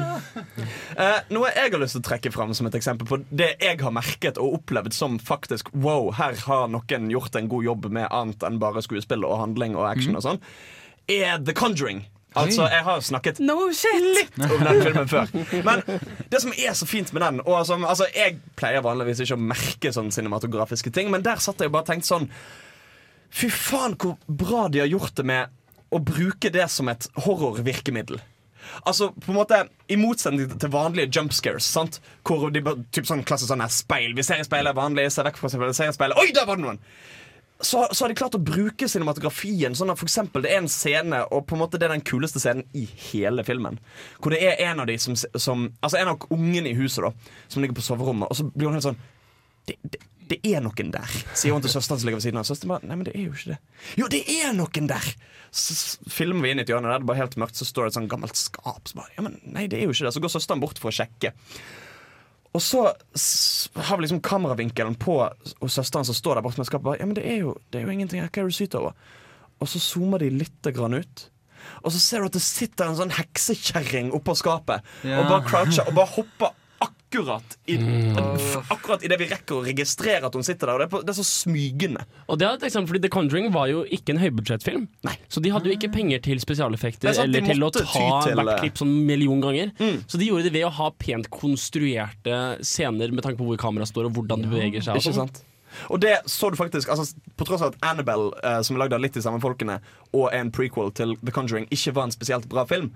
Eh, 0.92 1.18
noe 1.32 1.52
jeg 1.52 1.72
har 1.74 1.80
lyst 1.82 1.96
til 1.98 2.02
å 2.02 2.08
trekke 2.10 2.32
fram 2.34 2.54
som 2.56 2.68
et 2.68 2.78
eksempel 2.78 3.08
på 3.08 3.20
det 3.30 3.52
jeg 3.62 3.80
har 3.82 3.94
merket 3.94 4.40
og 4.40 4.58
opplevd 4.60 4.96
som 4.96 5.18
faktisk 5.22 5.70
wow, 5.72 6.10
her 6.16 6.36
har 6.46 6.68
noen 6.72 7.10
gjort 7.12 7.36
en 7.38 7.50
god 7.52 7.68
jobb 7.68 7.90
med 7.92 8.08
annet 8.10 8.44
enn 8.46 8.60
bare 8.62 8.84
skuespill 8.84 9.26
og 9.28 9.38
handling 9.40 9.76
og 9.78 9.88
action 9.88 10.18
og 10.18 10.24
sånn, 10.26 10.42
er 11.10 11.38
The 11.42 11.54
Conjuring. 11.56 12.04
Altså, 12.38 12.66
jeg 12.72 12.84
har 12.86 13.00
snakket 13.04 13.40
No 13.44 13.56
litt 13.68 14.38
om 14.40 14.64
den 14.64 14.82
filmen 14.82 15.08
før. 15.10 15.32
Men 15.66 15.82
det 16.32 16.40
som 16.44 16.54
er 16.56 16.76
så 16.78 16.88
fint 16.88 17.12
med 17.12 17.24
den 17.24 17.40
og 17.44 17.66
som, 17.68 17.84
altså, 17.84 18.08
Jeg 18.16 18.38
pleier 18.58 18.84
vanligvis 18.84 19.22
ikke 19.24 19.36
å 19.38 19.46
merke 19.52 19.92
sånne 19.92 20.14
cinematografiske 20.14 20.92
ting, 20.94 21.10
men 21.12 21.24
der 21.24 21.42
satt 21.42 21.60
jeg 21.60 21.72
og 21.72 21.76
bare 21.76 21.90
tenkte 21.92 22.08
sånn 22.08 22.28
Fy 23.32 23.48
faen, 23.48 23.96
hvor 23.96 24.18
bra 24.28 24.66
de 24.68 24.82
har 24.82 24.90
gjort 24.92 25.16
det 25.16 25.24
med 25.28 25.52
å 25.92 26.00
bruke 26.00 26.50
det 26.52 26.66
som 26.72 26.88
et 26.92 27.06
horrorvirkemiddel. 27.24 28.20
Altså, 28.84 29.10
på 29.12 29.32
en 29.32 29.38
måte 29.38 29.58
I 29.88 29.96
motsetning 30.00 30.52
til 30.60 30.72
vanlige 30.72 31.10
jump 31.16 31.32
scares. 31.36 31.66
Sant? 31.68 31.98
Hvor 32.28 32.52
de 32.52 32.62
typ 32.94 33.08
sånn 33.08 33.24
klassisk 33.26 33.50
sånn 33.52 33.64
her 33.64 33.72
speil 33.72 34.14
Vi 34.16 34.24
ser 34.26 34.40
i 34.40 34.46
speilet, 34.46 34.76
vanlig, 34.76 35.08
ser 35.12 35.26
vekk 35.28 35.40
fra 35.40 35.50
speilet, 35.52 35.76
ser 35.76 35.90
i 35.90 35.96
speilet 35.96 36.20
Oi, 36.20 36.30
der 36.36 36.48
var 36.48 36.60
det 36.60 36.66
noen! 36.66 36.80
Så, 37.62 37.86
så 37.94 38.04
har 38.04 38.10
de 38.10 38.16
klart 38.18 38.34
å 38.34 38.42
bruke 38.42 38.88
cinematografien 38.90 39.76
sånn 39.78 39.92
at 39.92 40.00
for 40.00 40.08
eksempel 40.08 40.42
det 40.42 40.50
er 40.50 40.62
en 40.64 40.70
scene, 40.70 41.20
og 41.30 41.44
på 41.46 41.54
en 41.54 41.62
måte 41.62 41.78
det 41.78 41.86
er 41.86 41.94
den 41.94 42.04
kuleste 42.06 42.42
scenen 42.42 42.66
i 42.74 42.82
hele 43.12 43.44
filmen. 43.46 43.78
Hvor 44.18 44.34
det 44.34 44.40
er 44.42 44.62
en 44.66 44.82
av 44.82 44.88
de 44.90 44.96
som, 44.98 45.14
som 45.16 45.68
Altså 45.80 46.00
en 46.00 46.10
av 46.14 46.26
ungene 46.34 46.72
i 46.72 46.78
huset, 46.78 47.04
da, 47.06 47.36
som 47.52 47.62
ligger 47.62 47.78
på 47.78 47.84
soverommet, 47.86 48.26
og 48.26 48.38
så 48.38 48.48
blir 48.50 48.70
hun 48.70 48.78
helt 48.78 48.88
sånn 48.88 48.98
det, 49.68 49.76
det, 49.86 50.00
Det 50.32 50.38
er 50.48 50.64
noen 50.64 50.90
der, 50.94 51.14
sier 51.38 51.54
hun 51.54 51.62
til 51.62 51.70
søsteren 51.70 52.00
som 52.02 52.08
ligger 52.08 52.18
ved 52.18 52.26
siden 52.26 52.40
av. 52.40 52.48
Søsteren 52.48 52.74
bare 52.74 52.88
Nei, 52.88 52.98
men 52.98 53.06
det 53.06 53.14
er 53.14 53.28
jo 53.28 53.36
ikke 53.36 53.52
det. 53.54 53.60
Jo, 54.00 54.08
det 54.10 54.22
er 54.40 54.56
noen 54.58 54.90
der! 54.90 55.12
Så 55.52 55.76
filmer 56.10 56.46
vi 56.46 56.54
inn 56.54 56.62
i 56.62 56.64
et 56.64 56.72
hjørne, 56.72 56.88
der 56.88 56.98
det 56.98 57.04
er 57.04 57.10
bare 57.12 57.20
helt 57.20 57.38
mørkt, 57.38 57.58
så 57.60 57.68
står 57.68 57.86
det 57.86 57.92
et 57.92 57.98
sånn 58.00 58.10
gammelt 58.10 58.38
skap. 58.40 58.88
Så 58.88 58.98
bare, 58.98 59.12
ja, 59.18 59.22
men 59.26 59.38
nei, 59.44 59.68
det 59.70 59.78
er 59.78 59.86
jo 59.86 59.94
ikke 59.94 60.08
det. 60.08 60.14
Så 60.16 60.22
går 60.24 60.32
søsteren 60.32 60.62
bort 60.64 60.80
for 60.80 60.90
å 60.90 60.96
sjekke. 60.96 61.34
Og 62.52 62.60
så 62.60 62.82
har 63.88 63.96
vi 63.96 64.02
liksom 64.04 64.20
kameravinkelen 64.20 64.94
på 65.00 65.14
og 65.24 65.70
søsteren 65.72 66.04
som 66.04 66.16
står 66.16 66.36
der 66.36 66.44
borte 66.44 66.60
med 66.60 66.68
skapet. 66.68 66.84
Bare, 66.84 66.98
ja, 67.00 67.06
men 67.08 67.16
det 67.16 67.24
er, 67.24 67.38
jo, 67.46 67.54
det 67.72 67.80
er 67.80 67.86
jo 67.86 67.92
ingenting 67.94 68.20
her. 68.20 68.28
Hva 68.28 68.42
er 68.42 68.48
det 68.50 68.52
du 68.52 68.58
syter 68.58 68.82
over? 68.82 68.96
Og 69.62 69.70
så 69.72 69.80
zoomer 69.80 70.20
de 70.20 70.28
litt 70.34 70.68
grann 70.76 70.98
ut. 70.98 71.28
Og 71.86 71.92
så 71.94 72.00
ser 72.02 72.20
du 72.20 72.28
at 72.28 72.36
det 72.36 72.42
sitter 72.44 72.90
en 72.90 72.98
sånn 72.98 73.14
heksekjerring 73.14 74.10
oppå 74.16 74.34
skapet 74.36 74.82
Ja. 75.06 75.20
og 75.22 75.30
bare 75.30 75.46
croucher 75.46 75.86
og 75.88 75.94
bare 75.96 76.10
hopper 76.16 76.52
akkurat 77.12 77.58
i, 77.66 77.76
Akkurat 78.68 79.04
idet 79.04 79.18
vi 79.20 79.28
rekker 79.30 79.58
å 79.58 79.64
registrere 79.66 80.26
at 80.26 80.34
hun 80.36 80.44
sitter 80.46 80.70
der. 80.70 80.74
Og 80.74 80.80
det 80.80 80.86
er, 80.86 80.92
på, 80.92 81.00
det 81.04 81.12
er 81.12 81.18
så 81.18 81.26
smygende. 81.26 82.06
Og 82.26 82.40
det 82.40 82.46
er 82.48 82.56
et 82.56 82.66
eksempel, 82.68 82.92
fordi 82.92 83.02
The 83.04 83.12
Conjuring 83.12 83.50
var 83.54 83.68
jo 83.70 83.84
ikke 83.92 84.14
en 84.14 84.22
høybudsjettfilm. 84.22 84.88
Så 85.28 85.42
de 85.44 85.52
hadde 85.52 85.70
jo 85.70 85.76
ikke 85.76 85.92
penger 85.92 86.22
til 86.24 86.40
spesialeffekter 86.42 87.12
er 87.12 87.18
sant, 87.18 87.28
eller 87.28 87.46
til 87.52 87.66
å 87.66 87.70
ta 87.74 87.84
til, 87.84 88.36
hvert 88.38 88.64
klipp 88.64 88.80
sånn 88.80 88.92
million 89.08 89.42
ganger. 89.44 89.72
Så 90.06 90.20
de 90.20 90.30
gjorde 90.30 90.48
det 90.48 90.56
ved 90.56 90.68
å 90.68 90.74
ha 90.80 90.90
pent 90.96 91.30
konstruerte 91.32 92.42
scener 92.64 93.12
med 93.14 93.24
tanke 93.26 93.40
på 93.40 93.48
hvor 93.48 93.60
kameraet 93.60 93.92
står 93.92 94.08
og 94.10 94.18
hvordan 94.18 94.46
det 94.46 94.52
beveger 94.52 94.84
seg. 94.88 95.00
Ikke 95.00 95.12
sånn. 95.12 95.28
sant? 95.28 95.42
Og 95.88 96.02
det 96.04 96.18
så 96.28 96.50
du 96.52 96.56
faktisk 96.60 96.90
altså, 96.92 97.16
På 97.36 97.46
tross 97.48 97.62
av 97.64 97.72
at 97.72 97.86
Annabelle, 97.92 98.32
eh, 98.44 98.58
som 98.60 98.76
er 98.76 98.82
lagd 98.84 98.96
av 98.96 99.00
litt 99.00 99.14
de 99.16 99.22
samme 99.24 99.40
folkene, 99.40 99.78
og 100.12 100.28
en 100.36 100.50
prequel 100.52 100.92
til 100.96 101.16
The 101.22 101.32
Conjuring, 101.32 101.64
ikke 101.72 101.94
var 101.96 102.08
en 102.08 102.12
spesielt 102.14 102.48
bra 102.52 102.66
film, 102.68 102.90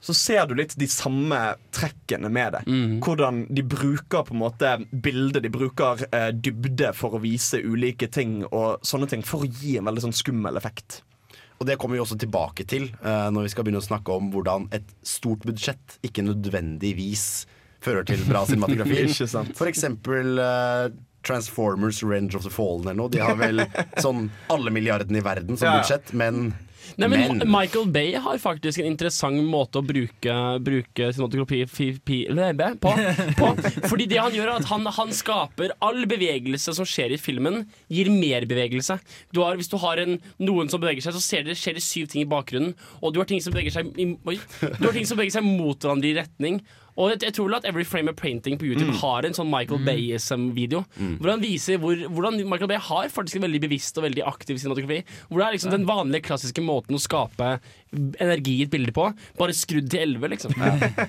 så 0.00 0.14
ser 0.14 0.46
du 0.46 0.54
litt 0.54 0.76
de 0.78 0.86
samme 0.86 1.38
trekkene 1.74 2.28
med 2.30 2.54
det. 2.54 2.60
Hvordan 3.02 3.40
de 3.50 3.64
bruker 3.66 4.22
på 4.28 4.34
en 4.36 4.40
måte 4.44 4.76
bildet, 4.92 5.42
de 5.42 5.50
bruker 5.50 6.04
eh, 6.12 6.28
dybde 6.32 6.92
for 6.94 7.16
å 7.18 7.22
vise 7.22 7.58
ulike 7.58 8.06
ting 8.14 8.44
og 8.52 8.78
sånne 8.86 9.08
ting, 9.10 9.24
for 9.26 9.42
å 9.42 9.50
gi 9.50 9.76
en 9.80 9.88
veldig 9.90 10.04
sånn 10.06 10.14
skummel 10.14 10.56
effekt. 10.60 11.00
Og 11.58 11.66
det 11.66 11.74
kommer 11.82 11.98
vi 11.98 12.04
også 12.04 12.14
tilbake 12.22 12.62
til 12.70 12.84
eh, 13.02 13.26
når 13.34 13.48
vi 13.48 13.50
skal 13.50 13.66
begynne 13.66 13.82
å 13.82 13.88
snakke 13.88 14.14
om 14.14 14.28
hvordan 14.30 14.68
et 14.78 14.86
stort 15.02 15.42
budsjett 15.48 15.96
ikke 16.06 16.22
nødvendigvis 16.28 17.46
fører 17.82 18.06
til 18.06 18.22
bra 18.28 18.44
cinematografi. 18.46 19.02
Ikke 19.10 19.26
sant. 19.30 19.50
For 19.58 19.66
eksempel 19.70 20.38
eh, 20.42 20.86
Transformers 21.26 22.00
Range 22.06 22.34
of 22.38 22.46
the 22.46 22.50
Fallen 22.54 22.86
eller 22.86 22.98
noe. 23.02 23.10
De 23.10 23.18
har 23.22 23.34
vel 23.38 23.64
sånn 24.04 24.28
alle 24.54 24.70
milliardene 24.74 25.18
i 25.18 25.24
verden 25.26 25.58
som 25.58 25.66
Ja. 25.72 25.76
budsjett, 25.82 26.14
men, 26.14 26.52
Nei, 26.96 27.08
men, 27.10 27.38
men 27.38 27.50
Michael 27.52 27.88
Bay 27.92 28.14
har 28.18 28.40
faktisk 28.42 28.80
en 28.80 28.88
interessant 28.90 29.42
måte 29.44 29.80
å 29.80 29.84
bruke, 29.86 30.36
bruke 30.64 31.10
cinematografi 31.14 31.64
på, 32.82 32.92
på. 33.38 33.50
Fordi 33.90 34.06
det 34.10 34.20
han 34.20 34.34
gjør 34.34 34.48
er 34.48 34.54
at 34.62 34.70
han, 34.70 34.88
han 34.98 35.12
skaper 35.14 35.74
all 35.84 36.04
bevegelse 36.10 36.74
som 36.78 36.88
skjer 36.88 37.14
i 37.14 37.20
filmen, 37.20 37.66
gir 37.92 38.10
mer 38.12 38.46
bevegelse. 38.48 38.98
Du 39.34 39.42
har, 39.44 39.58
hvis 39.60 39.70
du 39.70 39.78
har 39.82 40.00
en, 40.02 40.18
noen 40.40 40.72
som 40.72 40.82
beveger 40.82 41.04
seg, 41.04 41.16
så 41.16 41.24
ser 41.24 41.46
det, 41.46 41.58
skjer 41.60 41.78
det 41.78 41.84
syv 41.84 42.10
ting 42.12 42.24
i 42.24 42.30
bakgrunnen. 42.30 42.74
Og 43.02 43.14
du 43.14 43.22
har 43.22 43.28
ting 43.28 43.42
som 43.44 43.54
beveger 43.54 43.74
seg, 43.78 43.92
i, 43.98 44.10
oi, 44.28 44.38
du 44.62 44.84
har 44.88 44.96
ting 44.96 45.08
som 45.08 45.18
beveger 45.18 45.38
seg 45.38 45.48
mot 45.48 45.76
hverandre 45.78 46.10
i 46.12 46.16
retning. 46.18 46.62
Og 46.98 47.12
jeg, 47.12 47.20
jeg 47.28 47.34
tror 47.36 47.46
vel 47.46 47.56
at 47.60 47.66
Every 47.70 47.84
Frame 47.86 48.10
a 48.10 48.14
Painting 48.18 48.56
på 48.58 48.66
YouTube 48.66 48.90
Mm. 48.90 48.98
har 49.00 49.26
en 49.28 49.36
sånn 49.36 49.46
Michael 49.52 49.84
Bay-video. 49.86 50.80
Hvor 51.20 51.30
han 51.30 51.42
viser 51.44 51.78
hvor, 51.78 51.94
hvordan 52.10 52.40
Michael 52.42 52.70
Bay 52.72 52.80
har 52.88 53.08
faktisk 53.14 53.38
en 53.38 53.44
veldig 53.46 53.60
bevisst 53.68 53.98
og 54.00 54.06
veldig 54.08 54.24
aktiv 54.26 54.58
cinematografi. 54.58 55.04
Hvor 55.28 55.38
det 55.38 55.46
er 55.46 55.54
liksom 55.56 55.70
den 55.76 55.86
vanlige 55.86 56.26
klassiske 56.26 56.64
måten 56.64 56.98
å 56.98 57.02
skape 57.02 57.52
energi 58.18 58.58
i 58.58 58.66
et 58.66 58.72
bilde 58.74 58.92
på, 58.96 59.06
bare 59.38 59.54
skrudd 59.56 59.86
til 59.94 60.02
11, 60.18 60.28
liksom. 60.34 60.58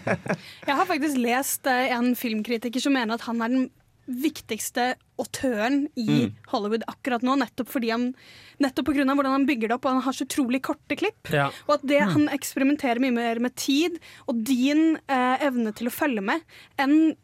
Jeg 0.69 0.75
har 0.77 0.85
faktisk 0.89 1.17
lest 1.19 1.65
eh, 1.67 1.89
en 1.97 2.13
filmkritiker 2.15 2.83
som 2.83 2.93
mener 2.95 3.17
at 3.17 3.25
han 3.27 3.41
er 3.41 3.49
den 3.55 3.69
viktigste 4.09 4.95
autøren 5.19 5.83
i 5.95 6.05
Mm. 6.09 6.33
Hollywood 6.49 6.83
akkurat 6.89 7.21
nå, 7.21 7.35
nettopp 7.37 7.67
fordi 7.69 7.91
han 7.91 8.15
Nettopp 8.59 8.87
pga. 8.87 9.05
hvordan 9.05 9.31
han 9.31 9.45
bygger 9.47 9.69
det 9.69 9.75
opp, 9.77 9.85
og 9.85 9.91
han 9.93 10.01
har 10.01 10.11
så 10.11 10.25
utrolig 10.25 10.61
korte 10.61 10.97
klipp. 10.97 11.29
Ja. 11.31 11.45
Og 11.69 11.75
at 11.75 11.85
det, 11.87 12.01
Mm. 12.01 12.11
han 12.11 12.27
eksperimenterer 12.29 12.99
mye 12.99 13.13
mer 13.13 13.39
med 13.39 13.55
tid 13.55 13.99
og 14.27 14.43
din 14.43 14.97
eh, 15.07 15.37
evne 15.39 15.73
til 15.73 15.87
å 15.87 15.91
følge 15.91 16.21
med 16.21 16.41
enn 16.77 17.15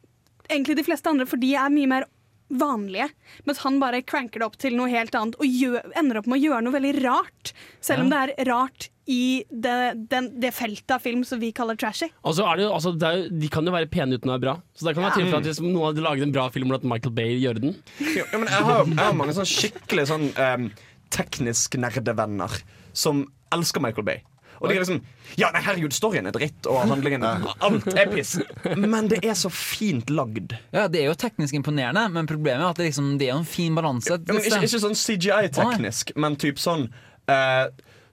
egentlig 0.49 0.75
de 0.77 0.83
fleste 0.83 1.07
andre, 1.09 1.25
for 1.25 1.37
de 1.37 1.55
er 1.55 1.69
mye 1.69 1.87
mer 1.87 2.05
vanlige. 2.49 3.07
Mens 3.47 3.61
han 3.65 3.79
bare 3.81 4.01
cranker 4.05 4.39
det 4.41 4.45
opp 4.47 4.57
til 4.61 4.75
noe 4.77 4.89
helt 4.91 5.15
annet 5.17 5.37
og 5.41 5.45
gjør, 5.49 5.87
ender 5.97 6.19
opp 6.21 6.27
med 6.29 6.37
å 6.37 6.43
gjøre 6.43 6.65
noe 6.67 6.75
veldig 6.75 6.91
rart. 7.03 7.53
Selv 7.83 8.05
om 8.05 8.11
det 8.13 8.19
er 8.21 8.45
rart 8.49 8.89
i 9.09 9.43
det, 9.49 9.73
den, 10.09 10.31
det 10.41 10.49
feltet 10.57 10.89
av 10.95 11.03
film 11.03 11.21
som 11.27 11.39
vi 11.41 11.51
kaller 11.53 11.77
trashy. 11.77 12.07
Altså, 12.25 12.45
er 12.49 12.57
det 12.57 12.69
altså, 12.73 12.93
det 12.97 13.09
er 13.09 13.27
De 13.29 13.49
kan 13.53 13.65
jo 13.69 13.73
være 13.75 13.89
pene 13.93 14.17
uten 14.17 14.31
å 14.31 14.35
være 14.37 14.45
bra. 14.47 14.55
Så 14.73 14.87
det 14.87 14.95
kan 14.97 15.05
være 15.05 15.13
Ja. 15.13 15.19
tilfelle 15.21 15.43
at 15.43 15.49
hvis 15.51 15.61
noen 15.61 15.83
hadde 15.91 16.05
laget 16.05 16.25
en 16.25 16.33
bra 16.33 16.47
film 16.53 16.71
og 16.73 16.79
at 16.79 16.87
Michael 16.89 17.13
Bay 17.17 17.35
gjør 17.41 17.61
den. 17.61 17.75
Ja, 18.17 18.25
men 18.33 18.47
jeg 18.49 18.65
har, 18.69 18.85
jeg 18.89 19.01
har 19.03 19.17
mange 19.17 19.35
sånn 19.37 19.49
skikkelig 19.49 20.07
sånn 20.09 20.29
um, 20.37 20.69
teknisk 21.13 21.77
nerdevenner 21.81 22.61
som 22.97 23.25
elsker 23.53 23.83
Michael 23.83 24.07
Bay. 24.07 24.23
Og 24.61 24.69
de 24.69 24.75
er 24.75 24.83
liksom 24.83 25.01
Ja, 25.39 25.49
nei, 25.51 25.61
herregud, 25.65 25.95
storyen 25.95 26.29
er 26.29 26.35
dritt, 26.35 26.67
og 26.69 26.83
handlingen 26.87 27.25
Alt 27.25 27.87
er 27.93 28.11
piss. 28.13 28.35
Men 28.77 29.09
det 29.11 29.21
er 29.25 29.35
så 29.37 29.51
fint 29.51 30.11
lagd. 30.13 30.55
Ja, 30.75 30.87
Det 30.87 31.01
er 31.01 31.09
jo 31.09 31.17
teknisk 31.19 31.57
imponerende, 31.57 32.05
men 32.13 32.29
problemet 32.29 32.63
er 32.63 32.69
at 32.71 32.79
det, 32.79 32.91
liksom, 32.91 33.15
det 33.19 33.29
er 33.31 33.39
en 33.39 33.47
fin 33.49 33.75
balanse. 33.75 34.13
Ja, 34.13 34.19
ikke, 34.21 34.61
ikke 34.63 34.83
sånn 34.85 34.95
CGI-teknisk, 34.95 36.15
men 36.21 36.37
typ 36.39 36.61
sånn 36.61 36.87
eh, 37.31 37.65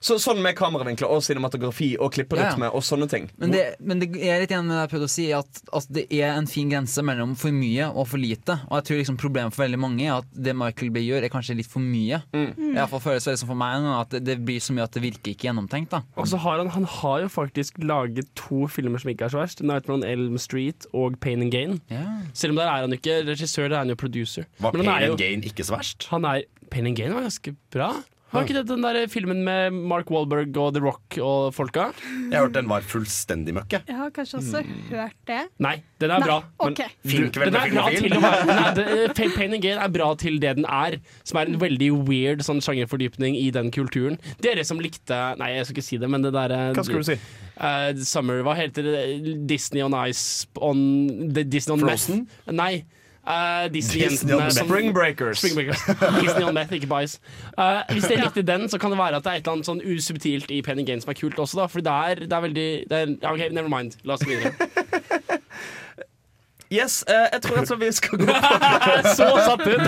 så, 0.03 0.17
Sånn 0.19 0.41
med 0.43 0.57
kameravinkler 0.59 1.07
og 1.09 1.21
cinematografi 1.23 1.93
og 1.97 2.11
klipperytme 2.15 2.67
Ja, 2.67 2.69
ja. 2.69 2.73
og 2.75 2.83
sånne 2.83 3.07
ting. 3.11 3.29
Men 3.39 3.53
det, 3.55 3.61
men 3.79 4.01
det 4.03 4.09
er 4.19 4.41
litt 4.43 4.51
igjen 4.51 4.67
med 4.67 4.75
det 4.75 4.81
jeg 4.83 4.91
prøvde 4.93 5.07
å 5.07 5.13
si, 5.13 5.25
at, 5.37 5.61
at 5.79 5.87
det 5.95 6.03
er 6.11 6.33
en 6.35 6.49
fin 6.51 6.67
grense 6.71 7.03
mellom 7.07 7.37
for 7.39 7.55
mye 7.55 7.87
og 7.93 8.07
for 8.11 8.19
lite. 8.19 8.57
Og 8.69 8.75
jeg 8.81 8.87
tror 8.89 8.99
liksom 9.01 9.17
problemet 9.21 9.55
for 9.55 9.63
veldig 9.63 9.79
mange 9.79 10.03
er 10.09 10.17
at 10.19 10.27
det 10.35 10.55
Michael 10.59 10.91
Bay 10.95 11.05
gjør, 11.07 11.23
er 11.23 11.31
kanskje 11.33 11.55
litt 11.61 11.69
for 11.71 11.79
mye. 11.83 12.19
Mm. 12.35 12.51
I 12.73 12.75
hvert 12.75 12.91
fall 12.91 13.03
føles 13.07 13.29
det 13.31 13.37
som 13.39 13.51
for 13.53 13.59
meg 13.63 13.87
at 13.93 14.11
det, 14.17 14.21
det 14.27 14.37
blir 14.45 14.59
så 14.63 14.75
mye 14.75 14.83
at 14.89 14.93
det 14.97 15.05
virker 15.07 15.31
ikke 15.33 15.47
gjennomtenkt. 15.49 15.93
da 15.95 16.03
Og 16.19 16.27
så 16.27 16.37
har 16.43 16.59
han, 16.59 16.71
han 16.75 16.83
har 16.99 17.23
jo 17.23 17.31
faktisk 17.31 17.79
laget 17.83 18.27
to 18.35 18.67
filmer 18.67 18.99
som 18.99 19.13
ikke 19.13 19.29
er 19.29 19.33
så 19.33 19.39
verst. 19.41 19.63
'Nightmare 19.63 19.97
on 20.01 20.03
Elm 20.03 20.35
Street' 20.37 20.85
og 20.93 21.15
'Pain 21.23 21.41
and 21.47 21.53
Gain'. 21.55 21.79
Selv 22.33 22.51
om 22.51 22.59
der 22.59 22.67
er 22.67 22.81
han 22.83 22.93
ikke 22.93 23.21
regissør, 23.27 23.69
der 23.69 23.75
er 23.79 23.85
han 23.87 23.89
jo 23.95 23.95
producer. 23.95 24.43
Var 24.59 24.71
Men 24.75 24.85
han 24.85 24.93
Pain 24.93 25.03
and 25.03 25.11
jo- 25.13 25.23
Gain 25.23 25.43
ikke 25.47 25.63
så 25.63 25.77
verst? 25.77 26.07
Han 26.11 26.25
er, 26.25 26.43
Pain 26.69 26.87
and 26.87 26.95
Gain 26.97 27.13
var 27.13 27.21
ganske 27.23 27.55
bra. 27.71 27.93
Var 28.33 28.43
ikke 28.47 28.55
det 28.57 28.63
den 28.67 28.81
der 28.81 29.07
filmen 29.11 29.43
med 29.45 29.73
Mark 29.91 30.09
Wahlberg 30.11 30.55
og 30.57 30.73
The 30.73 30.81
Rock 30.83 31.17
og 31.21 31.53
folka? 31.53 31.91
Jeg 31.93 32.33
har 32.33 32.47
hørt 32.47 32.55
den 32.57 32.67
var 32.71 32.81
fullstendig 32.81 33.53
møkke. 33.53 33.79
Jeg 33.87 33.95
har 33.99 34.09
kanskje 34.15 34.39
også 34.41 34.63
hørt 34.89 35.13
det. 35.29 35.39
Nei, 35.61 35.75
den 36.01 36.11
er 36.11 36.19
Nei, 36.23 36.27
bra. 36.27 36.37
ok. 36.65 36.81
Filmkveld 37.05 37.53
den 37.53 37.59
er 37.61 37.75
bra 37.75 37.85
til 37.93 38.17
å 38.17 38.21
være 38.23 38.47
den 38.49 38.63
er, 38.63 38.73
det- 38.79 39.15
Pain- 39.19 39.35
Pain 39.37 39.53
and 39.53 39.61
Gain 39.61 39.77
er 39.77 39.93
bra 39.93 40.09
til 40.15 40.39
det 40.41 40.55
den 40.57 40.65
er, 40.65 40.97
som 41.23 41.37
er 41.43 41.45
en 41.53 41.59
veldig 41.61 41.91
weird 42.09 42.41
sånn 42.47 42.61
sjangerfordypning 42.65 43.37
i 43.37 43.49
den 43.53 43.69
kulturen. 43.71 44.17
Dere 44.41 44.65
som 44.65 44.79
likte 44.81 45.21
Nei, 45.37 45.51
jeg 45.57 45.65
skal 45.69 45.75
ikke 45.77 45.87
si 45.91 45.97
det, 46.01 46.09
men 46.09 46.21
det 46.25 46.33
derre 46.33 46.73
Hva 46.73 46.83
skulle 46.83 47.03
du 47.05 47.11
si? 47.13 47.19
eh, 47.57 47.93
Summer 48.03 48.41
Hva 48.43 48.55
heter 48.57 48.83
det? 48.83 49.45
Disney 49.47 49.81
on 49.85 49.93
Ice 50.07 50.47
on 50.57 51.29
the 51.33 51.43
Disney 51.43 51.73
on 51.77 51.79
Frozen? 51.85 52.27
Meth? 52.47 52.55
Nei. 52.57 52.83
Eh, 53.27 53.67
Disney, 53.73 54.03
Disney 54.07 54.31
jentene, 54.31 54.37
Meth. 54.43 54.57
som- 54.57 54.67
Spring 54.67 54.93
Breakers. 54.93 55.37
Spring 55.39 55.55
Breakers. 55.55 55.83
Disney 56.21 56.43
on 56.43 56.53
Meth, 56.53 56.73
ikke 56.73 56.87
Bice. 56.91 57.19
Uh, 57.57 57.81
hvis 57.91 58.03
dere 58.09 58.25
likte 58.27 58.43
den, 58.47 58.67
så 58.69 58.79
kan 58.79 58.91
det 58.91 58.97
være 58.99 59.15
at 59.15 59.23
det 59.23 59.31
er 59.31 59.35
et 59.35 59.47
eller 59.47 59.53
annet 59.57 59.69
sånn 59.69 59.81
usubtilt 59.95 60.51
i 60.51 60.61
Penny 60.61 60.83
Games 60.87 61.03
som 61.03 61.11
er 61.13 61.19
kult 61.19 61.39
også, 61.39 61.55
da. 61.61 61.67
For 61.67 61.79
det 61.85 61.93
er, 61.93 62.15
det 62.27 62.33
er 62.33 62.41
veldig 62.47 62.67
det 62.89 63.01
er, 63.03 63.15
OK, 63.31 63.47
never 63.51 63.69
mind. 63.71 63.95
La 64.03 64.13
oss 64.17 64.23
gå 64.25 64.35
videre. 64.35 65.02
Yes, 66.73 67.03
eh, 67.07 67.27
jeg 67.33 67.41
tror 67.45 67.59
altså 67.61 67.75
vi 67.77 67.89
skal 67.93 68.21
gå 68.21 68.25
på 68.25 68.33
Så 69.17 69.27
satt 69.45 69.65
ut! 69.67 69.83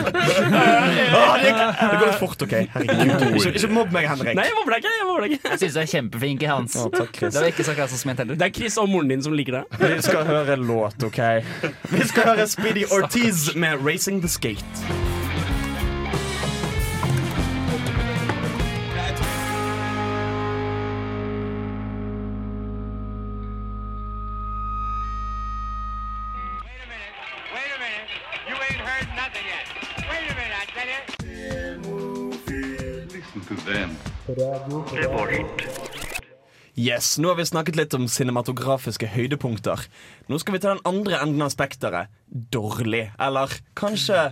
Ah, 1.15 1.37
det, 1.41 1.53
det 1.55 1.97
går 1.97 2.05
litt 2.05 2.19
fort, 2.21 2.45
OK? 2.45 2.53
Herregud. 2.75 3.25
Ikke, 3.39 3.53
ikke 3.57 3.71
mobb 3.73 3.95
meg, 3.95 4.07
Henrik. 4.11 4.37
Nei, 4.37 4.45
jeg 4.49 4.57
mobber 4.59 4.75
deg 4.75 4.85
ikke. 4.85 4.93
Jeg 4.99 5.07
mobber 5.09 5.25
deg 5.25 5.37
ikke. 5.37 5.53
Jeg 5.55 5.63
syns 5.63 5.77
du 5.77 5.81
er 5.81 5.89
kjempeflink 5.95 6.45
i 6.45 6.51
Hans. 6.51 6.77
Å, 6.77 6.85
takk, 6.93 7.11
Chris. 7.17 7.33
det 7.33 7.43
var 7.45 7.51
ikke 7.55 7.89
så 7.95 8.01
sment 8.03 8.21
heller. 8.23 8.39
Det 8.39 8.49
er 8.49 8.55
Chris 8.59 8.77
og 8.81 8.91
moren 8.91 9.11
din 9.15 9.25
som 9.25 9.35
liker 9.37 9.61
det. 9.61 9.65
Vi 9.81 9.97
skal 10.05 10.29
høre 10.29 10.59
låt, 10.61 11.09
OK? 11.09 11.21
Vi 11.95 12.07
skal 12.11 12.31
høre 12.33 12.47
Speedy 12.51 12.85
Ortiz 12.91 13.49
med 13.55 13.81
'Racing 13.81 14.21
the 14.21 14.31
Skate'. 14.31 15.04
Yes, 36.85 37.15
Nå 37.17 37.31
har 37.31 37.35
vi 37.39 37.45
snakket 37.49 37.77
litt 37.79 37.93
om 37.97 38.03
cinematografiske 38.11 39.07
høydepunkter. 39.09 39.87
Nå 40.29 40.37
skal 40.41 40.53
vi 40.53 40.59
til 40.61 40.75
den 40.75 40.83
andre 40.85 41.17
enden 41.23 41.41
av 41.41 41.49
spekteret. 41.49 42.11
Dårlig, 42.53 43.07
eller 43.17 43.55
kanskje 43.79 44.27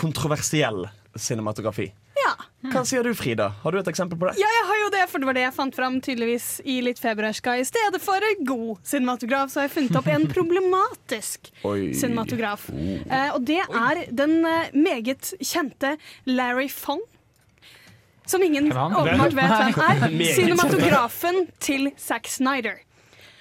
kontroversiell 0.00 0.88
cinematografi. 1.14 1.92
Ja. 2.16 2.32
Hva 2.72 2.82
sier 2.88 3.06
du, 3.06 3.12
Frida? 3.14 3.52
Har 3.62 3.70
du 3.70 3.78
et 3.78 3.88
eksempel 3.92 4.18
på 4.18 4.26
det? 4.26 4.34
Ja, 4.40 4.48
jeg 4.50 4.66
har 4.72 4.80
jo 4.80 4.88
det, 4.96 5.04
for 5.12 5.22
det 5.22 5.28
var 5.28 5.36
det 5.38 5.44
jeg 5.44 5.54
fant 5.54 5.78
fram 5.78 5.98
tydeligvis 6.02 6.46
i 6.66 6.80
litt 6.82 6.98
februarska. 6.98 7.54
I 7.60 7.66
stedet 7.68 8.00
for 8.02 8.30
en 8.32 8.46
god 8.48 8.80
cinematograf, 8.82 9.52
så 9.52 9.62
har 9.62 9.68
jeg 9.68 9.76
funnet 9.76 9.98
opp 10.00 10.10
en 10.10 10.26
problematisk 10.36 11.52
Oi. 11.68 11.92
cinematograf. 11.94 12.66
Oh. 12.72 12.96
Eh, 13.06 13.28
og 13.36 13.44
det 13.46 13.60
er 13.62 14.02
den 14.10 14.40
eh, 14.42 14.74
meget 14.74 15.36
kjente 15.38 15.94
Larry 16.26 16.66
Fong. 16.72 17.04
Som 18.26 18.42
ingen 18.42 18.70
åpenbart 18.72 19.36
vet 19.36 19.76
hvem 19.76 20.20
er. 20.20 20.34
Cinematografen 20.34 21.44
til 21.62 21.90
Zack 22.00 22.28
Snyder. 22.30 22.80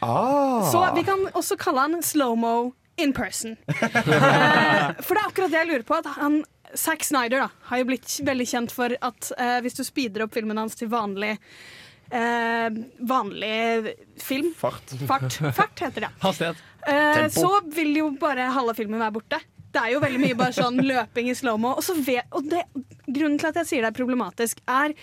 Ah. 0.05 0.65
Så 0.71 0.81
vi 0.95 1.03
kan 1.07 1.23
også 1.33 1.57
kalle 1.57 1.87
han 1.87 2.03
slow-mo 2.05 2.73
in 3.01 3.13
person. 3.13 3.55
Eh, 4.05 4.91
for 5.01 5.15
det 5.15 5.21
er 5.21 5.27
akkurat 5.29 5.51
det 5.51 5.57
jeg 5.63 5.69
lurer 5.71 5.85
på. 5.87 5.97
At 5.97 6.11
han, 6.19 6.43
Zack 6.77 7.03
Snyder 7.07 7.45
da, 7.45 7.49
har 7.71 7.81
jo 7.81 7.87
blitt 7.89 8.19
veldig 8.27 8.45
kjent 8.49 8.73
for 8.75 8.93
at 8.93 9.31
eh, 9.39 9.57
hvis 9.65 9.77
du 9.77 9.83
speeder 9.87 10.25
opp 10.25 10.35
filmen 10.35 10.59
hans 10.59 10.77
til 10.77 10.91
vanlig 10.91 11.33
eh, 12.11 12.69
vanlig 12.99 13.95
film 14.21 14.51
Fart. 14.57 14.95
Fart, 15.07 15.39
Fart 15.55 15.85
heter 15.87 16.07
det. 16.07 16.11
Hastighet. 16.23 16.63
Eh, 16.87 17.25
så 17.33 17.49
vil 17.73 17.95
jo 17.97 18.09
bare 18.21 18.51
halve 18.53 18.75
filmen 18.77 19.01
være 19.01 19.15
borte. 19.17 19.41
Det 19.75 19.81
er 19.83 19.91
jo 19.91 20.01
veldig 20.03 20.21
mye 20.21 20.35
bare 20.39 20.55
sånn 20.55 20.77
løping 20.79 21.29
i 21.31 21.35
slow-mo. 21.35 21.73
Og, 21.75 21.83
så 21.83 21.95
vet, 21.99 22.29
og 22.35 22.47
det, 22.47 22.63
grunnen 23.09 23.39
til 23.41 23.49
at 23.49 23.59
jeg 23.59 23.71
sier 23.71 23.83
det 23.83 23.91
er 23.91 23.97
problematisk, 23.97 24.61
er 24.71 24.95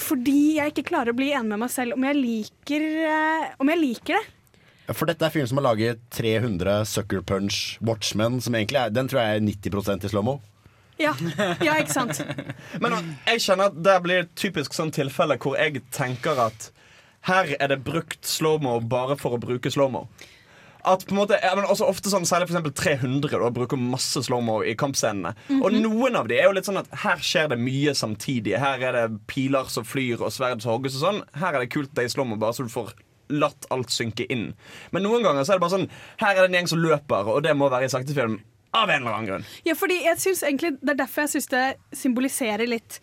fordi 0.00 0.58
jeg 0.58 0.72
ikke 0.72 0.90
klarer 0.92 1.12
å 1.12 1.16
bli 1.16 1.30
enig 1.32 1.50
med 1.50 1.62
meg 1.64 1.72
selv 1.72 1.96
om 1.96 2.04
jeg 2.06 2.18
liker, 2.18 2.84
eh, 3.08 3.48
om 3.60 3.72
jeg 3.72 3.80
liker 3.80 4.18
det. 4.18 4.36
For 4.96 5.06
dette 5.06 5.22
er 5.22 5.32
fyren 5.32 5.46
som 5.46 5.60
har 5.60 5.68
laget 5.68 6.00
300 6.16 6.84
Sucker 6.88 7.22
Punch 7.22 7.78
Watchmen, 7.80 8.40
som 8.42 8.56
egentlig 8.58 8.80
er, 8.80 8.92
den 8.92 9.08
tror 9.08 9.22
jeg 9.22 9.38
er 9.38 9.44
90% 9.46 10.06
i 10.06 10.10
slow-mo. 10.12 10.40
Ja, 11.00 11.14
ja 11.64 11.76
ikke 11.80 11.94
sant? 11.94 12.20
Men 12.82 12.98
jeg 13.24 13.44
kjenner 13.46 13.70
at 13.70 13.78
det 13.80 13.96
blir 14.04 14.24
et 14.24 14.34
typisk 14.36 14.74
sånn 14.76 14.92
tilfelle 14.92 15.38
hvor 15.40 15.56
jeg 15.56 15.84
tenker 15.94 16.42
at 16.48 16.68
her 17.28 17.54
er 17.60 17.72
det 17.72 17.80
brukt 17.86 18.20
slow-mo 18.26 18.78
bare 18.80 19.16
for 19.20 19.36
å 19.36 19.40
bruke 19.40 19.72
slow-mo. 19.72 20.06
At 20.84 21.04
på 21.06 21.12
en 21.12 21.18
måte, 21.20 21.38
ja, 21.42 21.54
men 21.54 21.64
også 21.64 21.86
ofte 21.88 22.08
sånn, 22.12 22.24
Særlig 22.28 22.48
for 22.48 22.56
eksempel 22.58 22.72
300 22.72 23.30
da, 23.40 23.50
bruker 23.50 23.76
masse 23.80 24.22
slow-mo 24.24 24.60
i 24.64 24.74
kampscenene. 24.74 25.34
Og 25.60 25.72
Mhm. 25.72 25.82
noen 25.82 26.16
av 26.16 26.28
de 26.28 26.38
er 26.38 26.44
jo 26.44 26.52
litt 26.52 26.64
sånn 26.64 26.78
at 26.78 26.88
her 27.04 27.16
skjer 27.16 27.48
det 27.50 27.58
mye 27.58 27.90
samtidig. 27.94 28.56
Her 28.58 28.78
er 28.80 28.92
det 29.08 29.26
piler 29.26 29.68
som 29.68 29.84
flyr 29.84 30.20
og 30.20 30.30
sverd 30.32 30.62
som 30.62 30.72
hogges 30.78 30.96
og 30.96 31.02
sånn. 31.14 31.22
Her 31.34 31.54
er 31.54 31.60
det 31.60 31.70
kult 31.70 31.94
det 31.94 32.04
i 32.04 32.08
slow-mo, 32.08 32.36
bare 32.38 32.52
så 32.52 32.64
du 32.64 32.70
får 32.70 32.92
latt 33.30 33.66
alt 33.70 33.88
synke 33.88 34.26
inn. 34.28 34.54
Men 34.92 35.02
noen 35.04 35.22
ganger 35.22 35.44
så 35.44 35.50
er 35.54 35.58
det 35.58 35.60
bare 35.60 35.78
sånn 35.78 35.88
her 36.18 36.30
er 36.36 36.46
det 36.48 36.50
en 36.54 36.64
gjeng 36.64 36.68
som 36.68 36.78
løper, 36.82 37.26
og 37.28 37.42
det 37.44 37.56
må 37.56 37.70
være 37.70 37.84
i 37.84 37.88
saktefilm. 37.88 38.40
Av 38.72 38.88
en 38.88 39.02
eller 39.02 39.12
annen 39.12 39.26
grunn. 39.26 39.44
Ja, 39.64 39.74
fordi 39.74 40.02
jeg 40.04 40.16
synes 40.18 40.42
egentlig 40.44 40.78
Det 40.80 40.90
er 40.90 41.04
derfor 41.04 41.22
jeg 41.26 41.30
syns 41.42 41.48
det 41.48 41.76
symboliserer 41.92 42.68
litt 42.68 43.00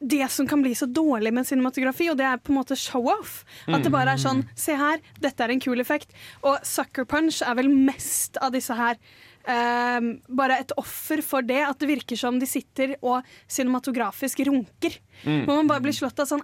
det 0.00 0.26
som 0.32 0.48
kan 0.48 0.62
bli 0.62 0.74
så 0.76 0.86
dårlig 0.86 1.32
med 1.32 1.46
cinematografi, 1.48 2.10
og 2.12 2.18
det 2.18 2.26
er 2.28 2.40
på 2.42 2.52
en 2.52 2.58
måte 2.58 2.76
show-off. 2.76 3.44
At 3.66 3.86
det 3.86 3.92
bare 3.94 4.16
er 4.16 4.20
sånn 4.20 4.44
Se 4.56 4.76
her, 4.76 5.00
dette 5.22 5.44
er 5.44 5.52
en 5.54 5.62
kul 5.62 5.80
effekt. 5.80 6.12
Og 6.44 6.60
Sucker 6.66 7.06
Punch 7.08 7.40
er 7.44 7.56
vel 7.58 7.70
mest 7.72 8.40
av 8.42 8.54
disse 8.56 8.76
her 8.76 9.00
Um, 9.46 10.08
bare 10.26 10.56
et 10.58 10.72
offer 10.74 11.20
for 11.22 11.44
det. 11.46 11.60
At 11.62 11.78
det 11.78 11.86
virker 11.86 12.18
som 12.18 12.40
de 12.42 12.48
sitter 12.50 12.96
og 12.98 13.26
cinematografisk 13.46 14.40
runker. 14.48 14.96
Mm. 15.22 15.44
Hvor 15.46 15.60
man 15.60 15.70
bare 15.70 15.84
blir 15.84 15.94
slått 15.94 16.18
av 16.18 16.26
sånn 16.26 16.42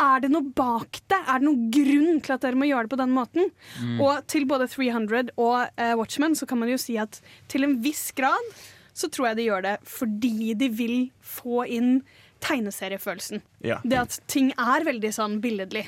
er 0.00 0.24
det 0.24 0.30
noe 0.32 0.48
bak 0.56 0.98
det? 1.06 1.20
Er 1.20 1.38
det 1.38 1.46
noen 1.46 1.68
grunn 1.70 2.22
til 2.24 2.34
at 2.34 2.42
dere 2.42 2.58
må 2.58 2.66
gjøre 2.66 2.88
det 2.88 2.94
på 2.94 2.98
den 2.98 3.12
måten? 3.14 3.52
Mm. 3.78 4.00
Og 4.02 4.24
til 4.30 4.48
både 4.50 4.66
300 4.72 5.34
og 5.36 5.68
uh, 5.68 5.92
Watchmen 6.00 6.34
så 6.34 6.48
kan 6.50 6.58
man 6.62 6.72
jo 6.72 6.80
si 6.80 6.96
at 6.98 7.20
til 7.52 7.68
en 7.68 7.76
viss 7.84 8.08
grad 8.16 8.54
så 8.94 9.10
tror 9.10 9.30
jeg 9.30 9.38
de 9.38 9.48
gjør 9.48 9.64
det 9.66 9.76
fordi 9.90 10.54
de 10.58 10.70
vil 10.70 10.98
få 11.22 11.64
inn 11.76 11.96
tegneseriefølelsen. 12.44 13.42
Ja. 13.64 13.80
Det 13.84 14.00
at 14.00 14.18
ting 14.30 14.52
er 14.58 14.86
veldig 14.86 15.12
sånn 15.14 15.38
billedlig. 15.44 15.86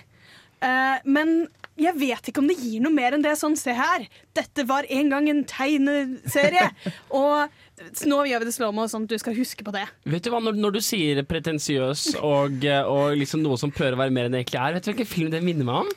Uh, 0.65 0.97
men 1.05 1.49
jeg 1.77 1.93
vet 1.99 2.31
ikke 2.31 2.41
om 2.41 2.49
det 2.49 2.57
gir 2.57 2.81
noe 2.81 2.95
mer 2.95 3.13
enn 3.17 3.25
det. 3.25 3.35
Sånn, 3.37 3.57
se 3.61 3.75
her, 3.77 4.07
dette 4.37 4.65
var 4.69 4.89
en 4.93 5.13
gang 5.13 5.29
en 5.29 5.43
tegneserie. 5.49 6.71
og 7.21 7.53
nå 8.09 8.23
gjør 8.31 8.43
vi 8.43 8.49
det 8.49 8.55
slow-mo, 8.57 8.87
sånn 8.89 9.05
at 9.05 9.13
du 9.13 9.21
skal 9.21 9.37
huske 9.37 9.67
på 9.67 9.75
det. 9.77 9.85
Vet 10.09 10.25
du 10.25 10.33
hva, 10.33 10.41
Når, 10.45 10.57
når 10.63 10.79
du 10.79 10.81
sier 10.85 11.21
pretensiøs 11.29 12.09
og, 12.23 12.65
eh, 12.65 12.89
og 12.89 13.19
liksom 13.21 13.45
noe 13.45 13.61
som 13.61 13.73
prøver 13.75 13.99
å 13.99 14.03
være 14.07 14.17
mer 14.17 14.29
enn 14.29 14.37
det 14.37 14.47
egentlig 14.47 14.63
er, 14.63 14.77
vet 14.77 14.87
du 14.87 14.93
hvilken 14.95 15.13
film 15.13 15.33
det 15.35 15.45
minner 15.45 15.69
meg 15.69 15.85
om? 15.85 15.95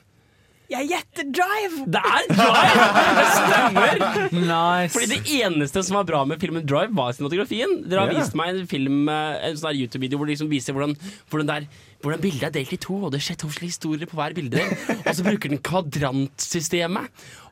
Jeg 0.69 0.85
gjetter 0.91 1.29
Drive! 1.33 1.85
Det 1.89 2.01
er 2.05 2.27
Drive! 2.29 2.89
Det 3.17 3.23
stemmer! 3.33 4.01
Nice. 4.37 4.93
Fordi 4.93 5.07
det 5.15 5.39
eneste 5.39 5.81
som 5.87 5.97
var 5.97 6.05
bra 6.05 6.19
med 6.29 6.37
filmen 6.41 6.65
Drive, 6.69 6.93
var 6.93 7.15
cinematografien. 7.17 7.79
Dere 7.89 8.03
har 8.03 8.13
yeah. 8.13 8.21
vist 8.21 8.37
meg 8.37 8.53
en 8.53 8.67
film 8.69 9.09
eh, 9.09 9.47
En 9.49 9.57
sånn 9.57 9.79
YouTube-video 9.79 10.19
hvor 10.19 10.29
de 10.29 10.35
liksom 10.35 10.51
viser 10.51 10.77
hvordan, 10.77 10.93
hvordan, 11.31 11.49
det 11.49 11.55
er, 11.57 11.65
hvordan 11.99 12.21
bildet 12.23 12.47
er 12.47 12.55
delt 12.55 12.71
i 12.73 12.79
to, 12.79 12.95
og 13.03 13.11
det 13.11 13.19
er 13.19 13.25
skjetthofslige 13.27 13.73
historier 13.73 14.07
på 14.07 14.15
hver 14.19 14.35
bilde. 14.37 14.63
Og 15.03 15.11
så 15.15 15.25
bruker 15.25 15.51
den 15.51 15.59
kvadrantsystemet. 15.59 17.09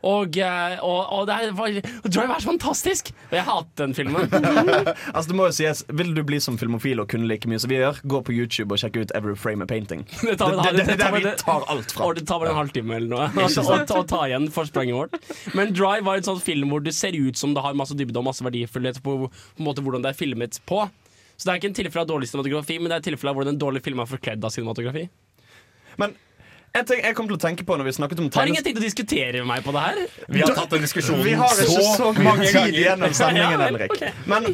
Og, 0.07 0.37
eh, 0.37 0.77
og, 0.85 0.99
og, 1.11 1.27
det 1.27 1.35
er, 1.35 1.81
Drive 2.05 2.35
er 2.35 2.39
så 2.43 2.51
fantastisk! 2.51 3.09
Og 3.31 3.33
jeg 3.35 3.43
hater 3.43 3.81
den 3.81 3.95
filmen. 3.97 4.29
altså 5.15 5.25
det 5.31 5.35
må 5.35 5.47
jo 5.49 5.55
sies 5.57 5.81
Vil 5.89 6.13
du 6.15 6.21
bli 6.27 6.39
som 6.43 6.59
filmofil 6.59 7.01
og 7.01 7.09
kunne 7.11 7.27
like 7.27 7.49
mye 7.49 7.59
som 7.59 7.71
vi 7.71 7.79
gjør, 7.79 7.99
gå 8.05 8.21
på 8.27 8.35
YouTube 8.35 8.75
og 8.75 8.81
sjekke 8.81 9.03
ut 9.03 9.13
Every 9.17 9.35
Frame 9.35 9.65
a 9.65 9.69
Painting. 9.69 10.05
Det 10.27 10.37
tar, 10.39 10.53
det, 10.53 10.63
det, 10.63 10.77
det, 10.77 10.85
det 10.91 10.97
der 11.01 11.15
vi 11.15 11.33
tar 11.39 11.65
alt 11.71 11.91
fra. 11.95 12.05
Og 12.05 12.15
det 12.15 12.27
tar 12.29 12.39
bare 12.41 12.53
en 12.53 12.59
halvtime 12.59 12.97
eller 12.99 13.09
noe. 13.09 13.27
Og, 13.35 13.57
og, 13.63 13.91
og 13.97 14.07
ta 14.11 14.21
igjen 14.27 14.47
forspranget 14.53 14.95
vårt. 14.95 15.17
Men 15.57 15.73
Drive 15.75 16.05
var 16.05 16.19
en 16.19 16.27
sånn 16.27 16.41
film 16.43 16.71
hvor 16.71 16.83
det 16.83 16.93
ser 16.95 17.17
ut 17.17 17.39
som 17.39 17.55
det 17.55 17.63
har 17.65 17.77
masse 17.77 17.97
dybde 17.97 18.19
og 18.21 18.27
masse 18.29 18.45
verdifullhet 18.45 19.01
på, 19.03 19.17
på 19.27 19.63
en 19.63 19.67
måte 19.67 19.83
hvordan 19.83 20.05
det 20.05 20.13
er 20.13 20.19
filmet 20.19 20.61
på. 20.69 20.85
Så 21.37 21.45
det 21.45 21.53
er 21.53 21.59
ikke 21.61 21.69
en 21.71 21.77
tilfelle 21.77 22.01
av 22.01 22.09
dårlig 22.09 22.29
cinematografi, 22.31 22.79
men 22.81 22.89
det 22.89 22.95
er 22.95 23.03
et 23.03 23.09
tilfelle 23.11 23.31
av 23.33 23.37
hvordan 23.37 23.53
en 23.53 23.59
dårlig 23.61 23.83
film 23.85 23.99
er 24.01 24.09
forkledd 24.09 24.45
av 24.47 24.53
cinematografi. 24.55 25.03
Men 26.01 26.15
en 26.77 26.85
ting 26.85 27.01
jeg 27.01 27.15
kom 27.17 27.29
til 27.29 27.37
å 27.37 27.41
tenke 27.41 27.65
på 27.65 27.77
når 27.77 27.87
vi 27.87 27.93
snakket 27.97 28.19
om 28.21 28.31
Har 28.35 28.49
ingen 28.49 28.65
tenkt 28.65 28.81
å 28.81 28.83
diskutere 28.83 29.39
med 29.41 29.47
meg 29.49 29.63
på 29.65 29.73
det 29.73 29.83
her? 29.85 30.01
Vi 30.29 30.41
har 30.43 30.51
tatt 30.57 30.73
en 30.77 30.83
diskusjon 30.83 31.21
Vi 31.25 31.33
har 31.39 31.61
ikke 31.63 31.85
så, 31.97 32.09
mange 32.21 32.49
tid 32.51 32.75
gjennom 32.83 33.13
sendingen, 33.17 33.53
Ja, 33.55 33.61
vel, 33.61 33.77
Henrik. 33.79 33.95
ok. 33.95 34.25
Men 34.29 34.49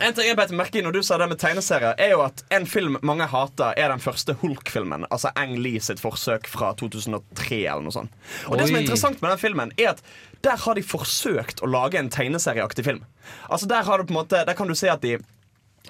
en 0.00 0.14
ting 0.16 0.24
jeg 0.24 0.36
bet 0.38 0.54
merke 0.56 0.80
i 0.80 0.84
når 0.84 0.94
du 0.96 1.02
sa 1.04 1.18
det 1.20 1.26
med 1.28 1.40
tegneserier, 1.42 1.92
er 2.00 2.14
jo 2.14 2.22
at 2.24 2.40
en 2.56 2.64
film 2.64 2.96
mange 3.04 3.26
hater, 3.28 3.74
er 3.76 3.92
den 3.92 4.00
første 4.00 4.32
Hulk-filmen. 4.40 5.04
Altså 5.12 5.28
Ang 5.36 5.58
Lee 5.60 5.82
sitt 5.84 6.00
forsøk 6.00 6.48
fra 6.48 6.70
2003 6.80 7.58
eller 7.66 7.84
noe 7.84 7.92
sånt. 7.98 8.14
Og 8.48 8.56
det 8.56 8.70
som 8.70 8.78
er 8.78 8.86
interessant 8.86 9.20
med 9.20 9.34
den 9.34 9.42
filmen, 9.42 9.74
er 9.76 9.92
at 9.92 10.00
der 10.46 10.56
har 10.64 10.78
de 10.80 10.86
forsøkt 10.86 11.60
å 11.60 11.68
lage 11.68 12.00
en 12.00 12.08
tegneserieaktig 12.10 12.86
film. 12.88 13.04
Altså 13.52 13.68
Der 13.68 13.84
har 13.84 14.00
du 14.00 14.08
på 14.08 14.16
en 14.16 14.22
måte 14.22 14.40
Der 14.48 14.56
kan 14.58 14.66
du 14.66 14.74
se 14.74 14.88
at 14.90 15.04
de 15.04 15.18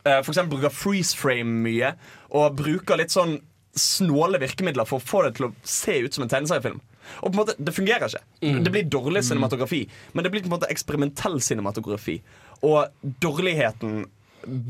for 0.02 0.32
eksempel 0.32 0.56
bruker 0.56 0.74
freeze 0.74 1.16
frame 1.16 1.62
mye, 1.64 1.92
og 2.32 2.56
bruker 2.58 2.98
litt 3.00 3.14
sånn 3.14 3.38
snåle 3.78 4.40
virkemidler 4.42 4.88
for 4.88 5.00
å 5.00 5.04
få 5.04 5.22
det 5.26 5.36
til 5.38 5.48
å 5.48 5.52
se 5.64 5.98
ut 6.04 6.14
som 6.14 6.24
en 6.24 6.32
tegneseriefilm. 6.32 6.80
Og 7.22 7.28
på 7.28 7.32
en 7.32 7.40
måte, 7.40 7.54
Det 7.58 7.74
fungerer 7.74 8.08
ikke. 8.08 8.22
Mm. 8.42 8.64
Det 8.64 8.72
blir 8.72 8.88
dårlig 8.88 9.24
cinematografi, 9.24 9.88
men 10.12 10.24
det 10.24 10.32
blir 10.32 10.42
på 10.42 10.50
en 10.50 10.56
måte 10.58 10.70
eksperimentell 10.70 11.40
cinematografi. 11.40 12.20
Og 12.62 12.88
dårligheten 13.02 14.04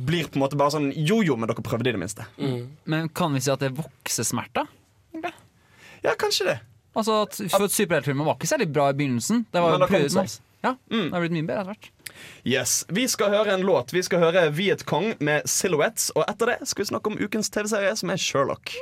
blir 0.07 0.29
på 0.29 0.37
en 0.37 0.45
måte 0.45 0.57
bare 0.57 0.75
sånn 0.75 0.93
Jo, 0.93 1.23
jo, 1.25 1.37
men 1.37 1.49
dere 1.49 1.65
prøvde 1.65 1.89
i 1.89 1.93
det 1.93 2.01
minste. 2.01 2.27
Men 2.85 3.09
kan 3.09 3.33
vi 3.33 3.41
si 3.41 3.51
at 3.51 3.61
det 3.61 3.73
er 3.73 3.79
voksesmerter? 3.83 4.69
Ja, 6.03 6.15
kanskje 6.19 6.49
det. 6.51 6.59
Altså 6.99 7.23
at 7.25 7.37
For 7.53 7.65
at 7.65 7.73
Superheltfilmer 7.73 8.27
var 8.27 8.37
ikke 8.37 8.51
særlig 8.51 8.73
bra 8.73 8.91
i 8.91 8.97
begynnelsen. 8.97 9.47
Det 9.53 9.63
var 9.63 9.79
jo 9.79 9.87
prøvd 9.87 10.41
seg. 10.63 10.79
mm. 10.91 10.99
Ja, 10.99 11.05
det 11.09 11.17
har 11.17 11.25
blitt 11.27 11.37
mye 11.37 11.49
bedre 11.49 11.61
etter 11.63 11.73
hvert. 11.75 11.91
Yes, 12.45 12.85
Vi 12.93 13.07
skal 13.09 13.33
høre 13.35 13.55
en 13.57 13.67
låt. 13.67 13.93
Vi 13.93 14.03
skal 14.03 14.23
høre 14.23 14.47
Viet 14.55 14.85
Kong 14.87 15.15
med 15.21 15.49
Silhouettes. 15.49 16.11
Og 16.17 16.25
etter 16.29 16.55
det 16.55 16.59
skal 16.69 16.85
vi 16.85 16.91
snakke 16.93 17.13
om 17.13 17.19
ukens 17.21 17.51
TV-serie, 17.51 17.95
som 17.97 18.13
er 18.13 18.21
Sherlock. 18.21 18.75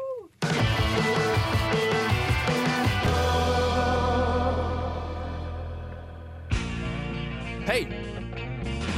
Hei! 7.71 7.87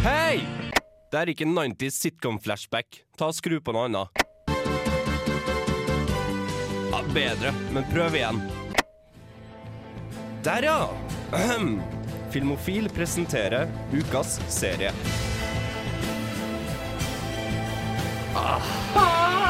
Hei! 0.03 0.41
Det 1.12 1.18
er 1.20 1.28
ikke 1.35 1.45
90s 1.45 1.99
sitcom-flashback. 2.07 3.03
Ta 3.20 3.28
og 3.28 3.37
Skru 3.37 3.59
på 3.61 3.74
noe 3.76 3.89
annet. 3.91 4.22
Ja, 6.93 7.03
bedre, 7.12 7.53
men 7.74 7.85
prøv 7.93 8.16
igjen. 8.16 8.41
Der, 10.43 10.64
ja! 10.66 10.78
Filmofil 12.33 12.89
presenterer 12.89 13.68
ukas 13.93 14.41
serie. 14.49 14.93
Bli 18.33 19.41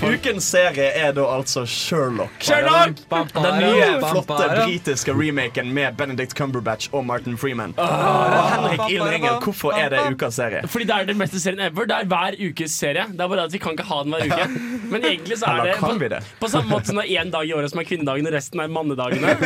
Ukens 0.00 0.46
serie 0.48 0.88
er 0.96 1.12
da 1.16 1.24
altså 1.28 1.64
Sherlock. 1.68 2.32
Sherlock! 2.40 3.02
Den 3.34 3.58
nye, 3.60 3.88
flotte 4.00 4.48
britiske 4.54 5.14
remaken 5.16 5.72
med 5.74 5.96
Benedict 5.98 6.34
Cumberbatch 6.38 6.88
og 6.92 7.04
Martin 7.06 7.36
Freeman. 7.38 7.74
Og 7.76 8.48
Henrik 8.52 8.84
Ildringer, 8.94 9.38
hvorfor 9.44 9.76
er 9.76 9.92
det 9.92 10.00
ukas 10.14 10.38
serie? 10.40 10.62
Fordi 10.68 10.88
det 10.88 10.96
er 10.96 11.10
den 11.12 11.20
beste 11.20 11.40
serien 11.42 11.60
ever. 11.68 11.88
Det 11.90 11.98
er 11.98 12.08
hver 12.10 12.38
ukes 12.48 12.78
serie. 12.80 13.06
Det 13.12 13.20
er 13.20 13.32
bare 13.34 13.46
at 13.48 13.52
Vi 13.52 13.60
kan 13.62 13.76
ikke 13.76 13.88
ha 13.90 14.02
den 14.06 14.16
hver 14.16 14.26
uke. 14.32 14.48
Men 14.92 15.06
egentlig 15.08 15.38
så 15.40 15.52
er 15.52 15.70
det 15.70 15.76
på, 15.80 15.92
på 16.40 16.48
samme 16.52 16.68
måte 16.72 16.90
som 16.90 17.00
det 17.00 17.06
er 17.08 17.22
én 17.22 17.30
dag 17.32 17.48
i 17.48 17.54
året 17.56 17.72
som 17.72 17.80
er 17.80 17.88
kvinnedagen, 17.88 18.28
og 18.28 18.34
resten 18.36 18.60
er 18.60 18.72
mannedagene. 18.72 19.36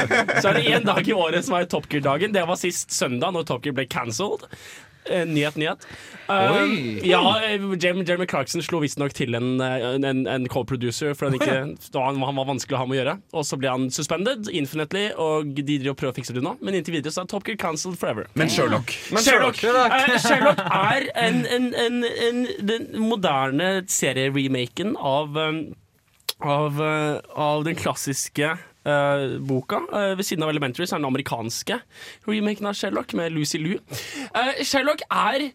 Så 0.42 0.50
er 0.50 0.58
det 0.60 0.64
én 0.70 0.86
dag 0.86 1.06
i 1.06 1.14
året 1.14 1.46
som 1.46 1.58
er 1.58 1.68
Top 1.70 1.88
Gear-dagen. 1.92 2.34
Det 2.34 2.46
var 2.48 2.58
sist 2.60 2.94
søndag, 2.94 3.34
når 3.34 3.46
Top 3.50 3.62
Gear 3.66 3.76
ble 3.76 3.86
cancelled. 3.90 4.46
Eh, 5.10 5.26
nyhet, 5.26 5.56
nyhet. 5.56 5.86
Um, 6.26 6.98
ja, 7.06 7.20
eh, 7.44 7.60
Jeremy, 7.78 8.26
Clarkson 8.26 8.62
slo 8.62 8.80
visstnok 8.82 9.14
til 9.14 9.36
en, 9.38 9.60
en, 9.60 10.24
en 10.26 10.48
co-producer, 10.50 11.14
for 11.14 11.28
han, 11.28 11.36
ikke, 11.38 11.76
han, 11.94 12.18
han 12.18 12.40
var 12.40 12.48
vanskelig 12.48 12.74
å 12.74 12.80
ha 12.80 12.88
med 12.88 12.96
å 12.96 13.00
gjøre. 13.00 13.14
Og 13.36 13.46
så 13.46 13.58
ble 13.60 13.70
han 13.70 13.86
suspended 13.94 14.50
infinitely, 14.50 15.08
og 15.14 15.54
de 15.54 15.62
driver 15.62 15.94
og 15.94 16.00
prøver 16.02 16.16
å 16.16 16.18
fikse 16.18 16.36
det 16.36 16.42
nå. 16.44 16.56
Men 16.66 16.78
inntil 16.78 16.98
videre 16.98 17.14
så 17.14 17.22
er 17.22 17.30
Top 17.30 17.46
Gear 17.46 17.60
cancelled 17.62 17.98
forever. 18.00 18.26
Men 18.34 18.50
Sherlock. 18.52 18.94
Men 19.14 19.26
Sherlock, 19.26 19.60
Sherlock. 19.62 19.94
Uh, 19.94 20.18
Sherlock 20.26 20.62
er 20.66 21.10
en, 21.14 21.42
en, 21.46 21.72
en, 21.86 22.04
en, 22.28 22.44
den 22.72 22.88
moderne 23.00 23.72
serieremaken 23.90 24.96
av, 24.98 25.38
um, 25.38 25.62
av, 26.42 26.82
uh, 26.82 27.20
av 27.38 27.66
den 27.68 27.78
klassiske 27.78 28.56
uh, 28.86 29.36
boka. 29.46 29.82
Uh, 29.92 30.12
ved 30.18 30.24
siden 30.26 30.46
av 30.46 30.52
Elementary 30.52 30.86
så 30.86 30.96
er 30.96 31.02
den 31.02 31.10
amerikanske 31.10 31.80
remaken 32.28 32.70
av 32.70 32.78
Sherlock 32.78 33.14
med 33.18 33.34
Lucy 33.34 33.60
Liu. 33.62 33.80
Uh, 34.32 34.54
Sherlock 34.62 35.04
er 35.10 35.50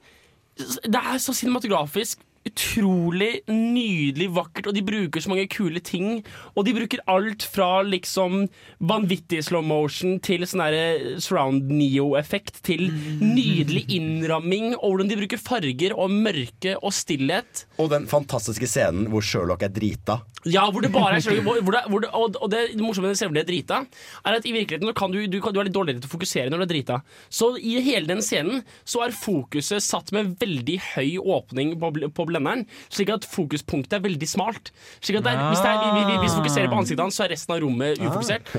Det 0.62 1.00
er 1.00 1.18
så 1.18 1.34
cinematografisk. 1.34 2.20
Utrolig 2.42 3.44
nydelig 3.52 4.32
vakkert, 4.34 4.72
og 4.72 4.74
de 4.74 4.82
bruker 4.82 5.22
så 5.22 5.30
mange 5.30 5.46
kule 5.52 5.82
ting. 5.86 6.24
Og 6.56 6.66
de 6.66 6.74
bruker 6.74 7.04
alt 7.12 7.46
fra 7.46 7.84
liksom 7.86 8.48
vanvittig 8.82 9.44
slow 9.46 9.62
motion 9.62 10.18
til 10.26 10.48
sånn 10.50 10.64
derre 10.64 11.20
surround 11.22 11.70
neo-effekt 11.70 12.64
til 12.66 12.88
nydelig 13.22 13.86
innramming, 13.94 14.74
og 14.80 14.96
hvordan 14.96 15.12
de 15.12 15.20
bruker 15.22 15.42
farger 15.42 15.94
og 15.94 16.10
mørke 16.16 16.74
og 16.82 16.96
stillhet. 16.98 17.68
Og 17.78 17.92
den 17.94 18.10
fantastiske 18.10 18.70
scenen 18.70 19.12
hvor 19.14 19.26
Sherlock 19.26 19.68
er 19.68 19.74
drita. 19.74 20.22
Ja, 20.50 20.66
hvor 20.74 20.82
det 20.82 20.90
bare 20.94 21.20
er 21.20 21.22
Sherlock, 21.22 21.46
hvor, 21.48 21.62
hvor 21.62 21.78
det, 21.78 21.84
hvor 21.94 22.02
det, 22.02 22.12
og, 22.18 22.42
og 22.42 22.52
det 22.54 22.64
morsomme 22.82 23.12
med 23.12 23.14
den 23.14 23.22
scenen 23.22 23.46
drita, 23.46 23.84
er 24.26 24.40
at 24.40 24.50
i 24.50 24.56
virkeligheten 24.56 24.90
så 24.90 24.98
kan 24.98 25.14
du, 25.14 25.22
du, 25.30 25.38
kan, 25.44 25.54
du 25.54 25.62
er 25.62 25.70
litt 25.70 25.78
dårligere 25.78 26.02
til 26.02 26.10
å 26.10 26.16
fokusere 26.16 26.50
når 26.50 26.64
du 26.64 26.66
er 26.66 26.74
drita. 26.74 27.00
Så 27.30 27.54
i 27.62 27.78
hele 27.86 28.10
den 28.10 28.26
scenen 28.26 28.66
så 28.82 29.06
er 29.06 29.14
fokuset 29.14 29.86
satt 29.86 30.10
med 30.16 30.34
veldig 30.42 30.80
høy 30.96 31.22
åpning 31.22 31.78
på, 31.78 31.94
på 32.18 32.28
blenderen, 32.32 32.66
slik 32.90 33.10
at 33.14 33.28
fokuspunktet 33.28 34.00
er 34.00 34.04
veldig 34.08 34.28
smalt. 34.32 34.72
Slik 35.02 35.20
at 35.22 35.28
det 35.28 35.34
er, 35.36 35.48
hvis, 35.52 35.62
det 35.62 35.72
er, 35.72 35.82
vi- 35.94 36.06
vi- 36.12 36.22
vi 36.26 36.32
fokuserer 36.40 36.72
på 36.72 36.80
ansiktet 36.82 37.04
hans, 37.06 37.16
så 37.20 37.28
er 37.28 37.36
resten 37.36 37.54
av 37.56 37.62
rommet 37.68 38.00
ufokusert. 38.02 38.56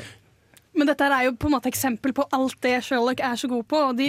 Men 0.75 0.89
dette 0.89 1.05
er 1.05 1.27
jo 1.27 1.33
på 1.37 1.51
en 1.51 1.53
måte 1.53 1.69
eksempel 1.69 2.15
på 2.17 2.25
alt 2.33 2.55
det 2.65 2.79
Sherlock 2.87 3.21
er 3.21 3.35
så 3.37 3.49
god 3.51 3.67
på. 3.69 3.77
Og 3.91 3.97
de, 3.99 4.07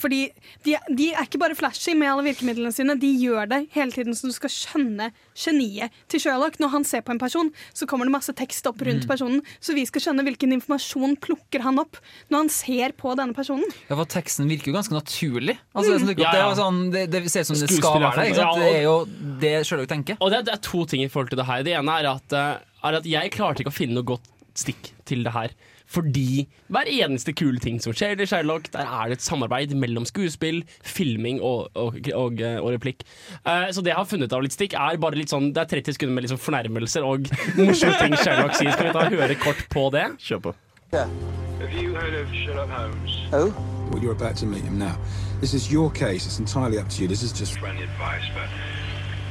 Fordi 0.00 0.20
de, 0.64 0.76
de 0.96 1.10
er 1.12 1.26
ikke 1.26 1.38
bare 1.42 1.54
flashy 1.58 1.92
med 1.94 2.08
alle 2.08 2.24
virkemidlene 2.30 2.72
sine, 2.72 2.94
de 2.98 3.10
gjør 3.20 3.48
det 3.50 3.58
hele 3.74 3.92
tiden 3.92 4.16
så 4.16 4.30
du 4.30 4.32
skal 4.32 4.48
skjønne 4.48 5.10
geniet 5.36 5.92
til 6.08 6.22
Sherlock. 6.24 6.56
Når 6.62 6.72
han 6.72 6.84
ser 6.88 7.02
på 7.04 7.12
en 7.12 7.20
person, 7.20 7.50
så 7.76 7.84
kommer 7.90 8.08
det 8.08 8.14
masse 8.16 8.32
tekst 8.32 8.66
opp 8.70 8.80
rundt 8.80 9.04
Mm. 9.04 9.10
personen, 9.10 9.42
så 9.60 9.74
vi 9.76 9.84
skal 9.84 10.00
skjønne 10.06 10.24
hvilken 10.24 10.52
informasjon 10.56 11.18
plukker 11.20 11.60
han 11.66 11.78
opp 11.78 11.98
når 12.30 12.38
han 12.38 12.48
ser 12.48 12.92
på 12.96 13.12
denne 13.20 13.34
personen. 13.36 13.68
Ja, 13.90 13.96
for 14.00 14.06
Teksten 14.08 14.48
virker 14.48 14.72
jo 14.72 14.76
ganske 14.78 14.96
naturlig. 14.96 15.58
Altså, 15.76 15.92
det, 15.92 16.00
er 16.00 16.06
sånn, 16.06 16.16
Ja, 16.24 16.32
det, 16.32 16.40
er 16.40 16.56
sånn, 16.62 16.80
det, 16.96 17.04
det 17.12 17.22
ser 17.30 17.44
ut 17.44 17.50
som 17.52 17.60
det 17.60 17.68
skal 17.76 18.00
være 18.00 18.16
det. 18.22 18.30
Ikke 18.32 18.40
sant? 18.40 18.62
Det 18.64 18.72
er 18.72 18.82
jo 18.88 18.96
det 19.44 19.54
Sherlock 19.68 19.88
tenker. 19.92 20.16
Og 20.20 20.30
det, 20.32 20.38
er- 20.40 20.48
det 20.48 20.54
er 20.56 20.64
to 20.64 20.84
ting 20.88 21.04
i 21.04 21.08
forhold 21.12 21.28
til 21.34 21.36
det 21.42 21.46
her. 21.46 21.62
Det 21.62 21.76
ene 21.76 22.00
er 22.00 22.08
at, 22.14 22.32
eh, 22.32 22.56
er 22.88 23.00
at 23.02 23.04
jeg 23.12 23.30
klarte 23.36 23.60
ikke 23.60 23.74
å 23.74 23.76
finne 23.84 23.98
noe 24.00 24.08
godt 24.16 24.32
stikk 24.56 24.94
til 25.04 25.20
det 25.26 25.32
her. 25.36 25.50
Fordi 25.86 26.46
hver 26.72 26.90
eneste 26.90 27.34
kule 27.36 27.60
ting 27.62 27.78
som 27.82 27.94
skjer 27.96 28.20
i 28.20 28.26
Sherlock, 28.28 28.70
der 28.74 28.86
er 28.86 29.10
det 29.10 29.20
et 29.20 29.26
samarbeid 29.26 29.74
mellom 29.78 30.06
skuespill, 30.08 30.62
filming 30.82 31.40
og, 31.40 31.70
og, 31.78 32.00
og, 32.14 32.42
og 32.42 32.68
replikk. 32.74 33.06
Uh, 33.46 33.68
så 33.70 33.84
det 33.84 33.92
jeg 33.94 34.00
har 34.00 34.10
funnet 34.10 34.34
av 34.34 34.44
litt 34.44 34.56
stikk, 34.56 34.74
er 34.74 35.00
bare 35.02 35.18
litt 35.18 35.32
sånn 35.32 35.52
Det 35.54 35.62
er 35.62 35.72
30 35.78 35.96
sekunder 35.96 36.18
med 36.18 36.26
liksom 36.26 36.42
fornærmelser 36.42 37.06
og 37.06 37.30
morsomme 37.58 37.96
ting 38.02 38.18
Sherlock 38.18 38.58
sier. 38.58 38.74
Skal 38.74 38.90
vi 38.90 38.96
ta 38.98 39.08
høre 39.12 39.38
kort 39.40 39.66
på 39.72 39.88
det? 39.94 40.08
Kjør 40.26 40.48
på. 40.48 40.56
Have 40.92 41.72
you 41.72 41.94
heard 41.94 42.14
of 42.14 42.28
Sherlock 42.32 42.68
Holmes? 42.68 43.16
Oh? 43.32 43.54
Well, 43.90 44.02
you're 44.02 44.12
about 44.12 44.36
to 44.36 44.46
meet 44.46 44.62
him 44.62 44.78
now. 44.78 44.98
This 45.40 45.54
is 45.54 45.70
your 45.72 45.90
case. 45.90 46.26
It's 46.26 46.38
entirely 46.38 46.78
up 46.78 46.88
to 46.90 47.02
you. 47.02 47.08
This 47.08 47.22
is 47.22 47.32
just. 47.32 47.58
Friendly 47.58 47.84
advice, 47.84 48.24
but 48.34 48.48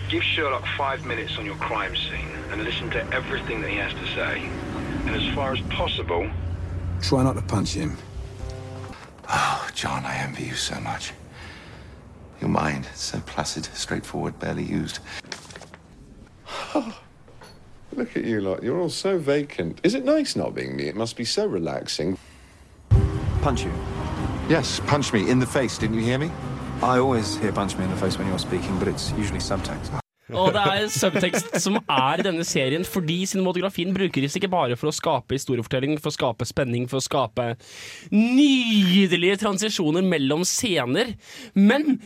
give 0.09 0.23
Sherlock 0.23 0.65
five 0.77 1.05
minutes 1.05 1.37
on 1.37 1.45
your 1.45 1.55
crime 1.55 1.95
scene 1.95 2.29
and 2.51 2.63
listen 2.63 2.89
to 2.91 3.05
everything 3.13 3.61
that 3.61 3.69
he 3.69 3.77
has 3.77 3.93
to 3.93 4.07
say. 4.15 4.49
And 5.05 5.15
as 5.15 5.35
far 5.35 5.53
as 5.53 5.61
possible, 5.69 6.29
Try 7.05 7.21
not 7.21 7.33
to 7.33 7.41
punch 7.43 7.75
him. 7.75 7.95
Oh, 9.29 9.69
John, 9.75 10.03
I 10.05 10.15
envy 10.17 10.45
you 10.45 10.55
so 10.55 10.79
much. 10.79 11.13
Your 12.41 12.49
mind, 12.49 12.87
so 12.95 13.19
placid, 13.27 13.65
straightforward, 13.65 14.39
barely 14.39 14.63
used. 14.63 14.97
Oh, 16.73 16.99
look 17.93 18.17
at 18.17 18.25
you 18.25 18.41
lot. 18.41 18.63
You're 18.63 18.81
all 18.81 18.89
so 18.89 19.19
vacant. 19.19 19.81
Is 19.83 19.93
it 19.93 20.03
nice 20.03 20.35
not 20.35 20.55
being 20.55 20.75
me? 20.75 20.87
It 20.87 20.95
must 20.95 21.15
be 21.15 21.25
so 21.25 21.45
relaxing. 21.45 22.17
Punch 23.43 23.63
you. 23.63 23.71
Yes, 24.49 24.81
punch 24.87 25.13
me 25.13 25.29
in 25.29 25.37
the 25.37 25.45
face. 25.45 25.77
Didn't 25.77 25.97
you 25.97 26.01
hear 26.01 26.17
me? 26.17 26.31
I 26.81 26.97
always 26.97 27.37
hear 27.37 27.51
punch 27.51 27.77
me 27.77 27.83
in 27.83 27.91
the 27.91 27.97
face 27.97 28.17
when 28.17 28.27
you're 28.27 28.39
speaking, 28.39 28.79
but 28.79 28.87
it's 28.87 29.11
usually 29.11 29.39
subtext. 29.39 30.04
Og 30.33 30.53
det 30.55 30.61
er 30.65 30.87
subtekst 30.89 31.51
som 31.61 31.75
er 31.85 32.21
i 32.21 32.23
denne 32.25 32.41
serien, 32.47 32.81
fordi 32.87 33.19
cinematografien 33.29 33.91
brukes 33.93 34.33
ikke 34.39 34.49
bare 34.49 34.73
for 34.79 34.89
å 34.89 34.93
skape 34.95 35.35
historiefortelling, 35.37 35.99
for 36.01 36.09
å 36.09 36.15
skape 36.15 36.47
spenning, 36.49 36.87
for 36.89 36.97
å 36.97 37.05
skape 37.05 37.45
nydelige 38.09 39.37
transisjoner 39.43 40.05
mellom 40.05 40.41
scener. 40.47 41.13
Men, 41.53 41.99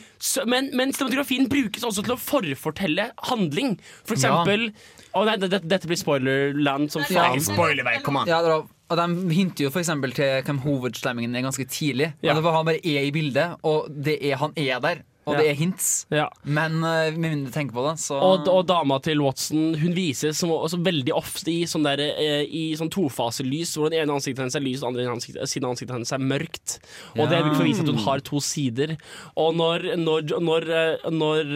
men, 0.52 0.68
men 0.76 0.92
cinematografien 0.96 1.48
brukes 1.52 1.86
også 1.88 2.04
til 2.06 2.16
å 2.18 2.20
forfortelle 2.20 3.10
handling. 3.32 3.78
For 4.04 4.16
Ja. 4.20 4.44
eksempel 4.44 4.72
Å 5.18 5.24
nei, 5.26 5.38
det, 5.42 5.64
dette 5.66 5.88
blir 5.90 5.98
spoilerland 5.98 6.92
som 6.94 7.02
Ja. 7.02 7.24
faen. 7.32 7.40
Ja, 8.28 8.42
det 8.44 8.50
var, 8.52 8.66
og 8.92 8.98
De 8.98 9.34
hinter 9.34 9.64
jo 9.66 9.70
for 9.72 9.80
eksempel 9.82 10.14
til 10.14 10.44
hvem 10.44 10.60
hovedstemmingen 10.62 11.36
er 11.36 11.42
ganske 11.48 11.66
tidlig. 11.66 12.14
Ja. 12.22 12.32
Og 12.34 12.36
det 12.38 12.44
var 12.44 12.54
Han 12.60 12.66
bare 12.66 12.84
er 12.84 13.02
i 13.08 13.12
bildet, 13.12 13.56
og 13.64 13.88
det 13.90 14.20
er, 14.22 14.36
han 14.38 14.54
er 14.58 14.80
der. 14.80 15.02
Og 15.30 15.38
det 15.40 15.48
er 15.52 15.58
hints. 15.60 15.90
Men 16.44 16.80
uh, 16.84 17.10
med 17.14 17.30
mindre 17.30 17.50
du 17.50 17.56
tenker 17.56 17.76
på 17.78 17.84
det, 17.88 17.96
så 18.02 18.18
Og, 18.20 18.48
og 18.52 18.66
dama 18.70 18.98
til 19.04 19.22
Watson 19.24 19.76
Hun 19.80 19.94
vises 19.96 20.38
som, 20.40 20.52
også 20.54 20.80
veldig 20.86 21.14
ofte 21.16 21.52
i 21.54 21.64
sånn, 21.70 21.86
der, 21.86 22.02
eh, 22.10 22.44
i 22.46 22.64
sånn 22.80 22.92
tofaselys, 22.94 23.76
hvor 23.78 23.92
det 23.94 24.02
ene 24.02 24.16
ansiktet 24.18 24.44
hennes 24.44 24.58
er 24.58 24.66
lyst, 24.66 24.84
og 24.84 24.94
det 24.96 25.06
andre 25.06 25.16
ansiktet, 25.18 25.50
siden 25.52 25.70
ansiktet 25.70 25.96
hennes 25.96 26.14
er 26.16 26.24
mørkt. 26.24 26.78
Og 27.16 27.30
det 27.30 27.40
er 27.40 27.48
for 27.50 27.64
å 27.64 27.68
vise 27.68 27.84
at 27.86 27.92
hun 27.92 28.02
har 28.06 28.24
to 28.26 28.42
sider. 28.44 28.96
Og 29.40 29.56
når, 29.60 29.88
når, 30.02 30.34
når, 30.44 30.68
eh, 30.80 31.10
når 31.14 31.54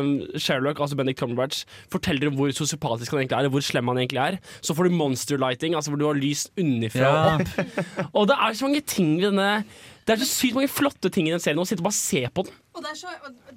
um, 0.00 0.10
Sherlock, 0.40 0.80
altså 0.80 0.98
Benedict 0.98 1.20
Cumberbatch, 1.22 1.64
forteller 1.92 2.30
om 2.30 2.38
hvor 2.38 2.52
sosiopatisk 2.54 3.14
han 3.14 3.22
egentlig 3.24 3.38
er, 3.40 3.50
og 3.50 3.56
hvor 3.56 3.66
slem 3.66 3.90
han 3.92 4.02
egentlig 4.02 4.22
er, 4.24 4.40
så 4.64 4.76
får 4.76 4.88
du 4.90 4.96
monster 4.98 5.40
lighting, 5.40 5.74
altså 5.78 5.92
hvor 5.92 6.00
du 6.02 6.06
har 6.08 6.18
lys 6.18 6.46
unnifra 6.60 7.00
Ja. 7.00 7.12
og 7.12 7.40
opp. 7.40 8.10
Og 8.14 8.28
det 8.30 8.36
er 8.36 8.56
så 8.58 8.66
mange 8.68 8.82
ting 8.86 9.16
ved 9.20 9.30
denne 9.32 9.64
Det 10.06 10.14
er 10.16 10.22
så 10.24 10.26
sykt 10.30 10.56
mange 10.56 10.70
flotte 10.72 11.10
ting 11.12 11.28
i 11.28 11.32
den 11.34 11.42
serien, 11.42 11.60
og 11.60 11.68
sitte 11.68 11.82
og 11.84 11.90
bare 11.90 11.98
se 11.98 12.24
på 12.34 12.44
den. 12.48 12.54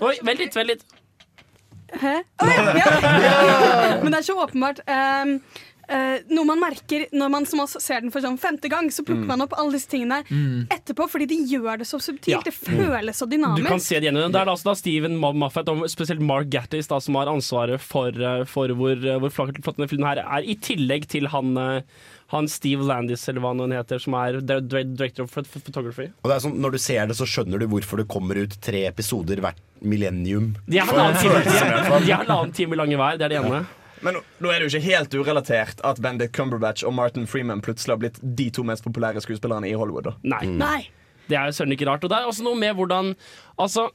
Oi, 0.03 0.13
vent 0.27 0.39
litt, 0.39 0.55
vent 0.55 0.67
litt. 0.73 0.83
Hæ? 2.01 2.13
Å, 2.41 2.47
ja, 2.49 2.87
ja. 3.21 3.33
Men 4.03 4.09
det 4.11 4.19
er 4.19 4.25
så 4.25 4.35
åpenbart. 4.41 4.79
ehm, 4.89 5.35
eh, 5.89 6.19
noe 6.29 6.45
man 6.45 6.59
merker 6.59 7.07
når 7.13 7.29
man 7.29 7.45
som 7.45 7.59
oss 7.59 7.75
ser 7.83 8.01
den 8.01 8.11
for 8.11 8.21
sånn 8.21 8.37
femte 8.39 8.69
gang, 8.69 8.89
så 8.89 9.03
plukker 9.03 9.23
Mm. 9.23 9.27
man 9.27 9.41
opp 9.41 9.53
alle 9.57 9.71
disse 9.73 9.87
tingene 9.89 10.23
Mm. 10.29 10.67
etterpå, 10.69 11.09
fordi 11.09 11.27
de 11.27 11.37
gjør 11.45 11.77
det 11.79 11.87
så 11.87 11.99
subtilt. 11.99 12.27
Ja. 12.27 12.41
Det 12.41 12.53
føles 12.53 13.15
så 13.15 13.27
Du 13.29 13.37
kan 13.37 13.55
dynamisk. 13.55 13.81
se 13.87 13.99
det 13.99 14.03
igjen. 14.11 14.31
Det 14.31 14.35
er 14.41 14.45
da 14.45 14.51
altså 14.51 14.63
da 14.63 14.73
Steven 14.75 15.17
Moffat 15.17 15.67
og 15.69 15.83
spesielt 15.89 16.19
Mark 16.21 16.49
Gattis 16.49 16.87
da, 16.87 16.99
som 16.99 17.15
har 17.15 17.27
ansvaret 17.27 17.79
for, 17.79 18.07
eh, 18.09 18.43
for 18.45 18.67
hvor, 18.69 18.91
eh, 18.95 19.19
hvor 19.19 19.29
flott 19.31 19.53
denne 19.77 19.89
filmen 19.89 20.07
her 20.07 20.19
er, 20.23 20.41
i 20.43 20.55
tillegg 20.55 21.07
til 21.07 21.27
han, 21.27 21.83
han 22.29 22.47
Steve 22.47 22.81
Landis, 22.81 23.27
eller 23.29 23.41
hva 23.41 23.55
han 23.59 23.69
heter, 23.71 23.99
som 24.01 24.13
er 24.15 24.39
di- 24.41 24.59
di- 24.61 24.83
director 24.95 25.23
of 25.23 25.31
photography. 25.31 26.09
Og 26.23 26.31
det 26.31 26.43
er 26.43 26.49
sånn, 26.49 26.57
Når 26.59 26.71
du 26.71 26.77
ser 26.79 27.05
det, 27.07 27.15
så 27.15 27.25
skjønner 27.27 27.59
du 27.59 27.67
hvorfor 27.67 27.97
det 27.97 28.07
kommer 28.07 28.35
ut 28.41 28.59
tre 28.61 28.85
episoder 28.87 29.37
hvert 29.39 29.57
millennium. 29.83 30.55
De 30.67 30.77
er 30.79 30.85
For- 30.85 30.95
halvannen 30.95 32.53
time, 32.53 32.53
time 32.53 32.75
lange 32.75 32.95
hver, 32.97 33.17
det 33.17 33.25
er 33.25 33.29
det 33.29 33.45
ene. 33.45 33.65
Men 34.03 34.19
nå- 34.41 34.51
er 34.51 34.59
det 34.59 34.67
jo 34.67 34.77
ikke 34.77 34.89
helt 34.91 35.15
urelatert 35.19 35.81
at 35.83 36.01
Bendik 36.03 36.33
Cumberbatch 36.35 36.83
og 36.83 36.93
Martin 36.97 37.27
Freeman 37.29 37.61
plutselig 37.63 37.95
har 37.95 38.01
blitt 38.03 38.19
de 38.21 38.49
to 38.51 38.63
mest 38.67 38.83
populære 38.83 39.23
skuespillerne 39.23 39.69
i 39.69 39.73
Hollywood. 39.79 40.11
da 40.11 40.15
Nei. 40.23 40.45
Nei. 40.45 40.79
Det 41.29 41.37
er 41.39 41.47
jo 41.47 41.55
søren 41.55 41.71
ikke 41.71 41.87
rart. 41.87 42.03
Og 42.03 42.11
det 42.11 42.17
er 42.19 42.27
også 42.27 42.43
noe 42.43 42.59
med 42.59 42.75
hvordan 42.75 43.13
Altså 43.57 43.89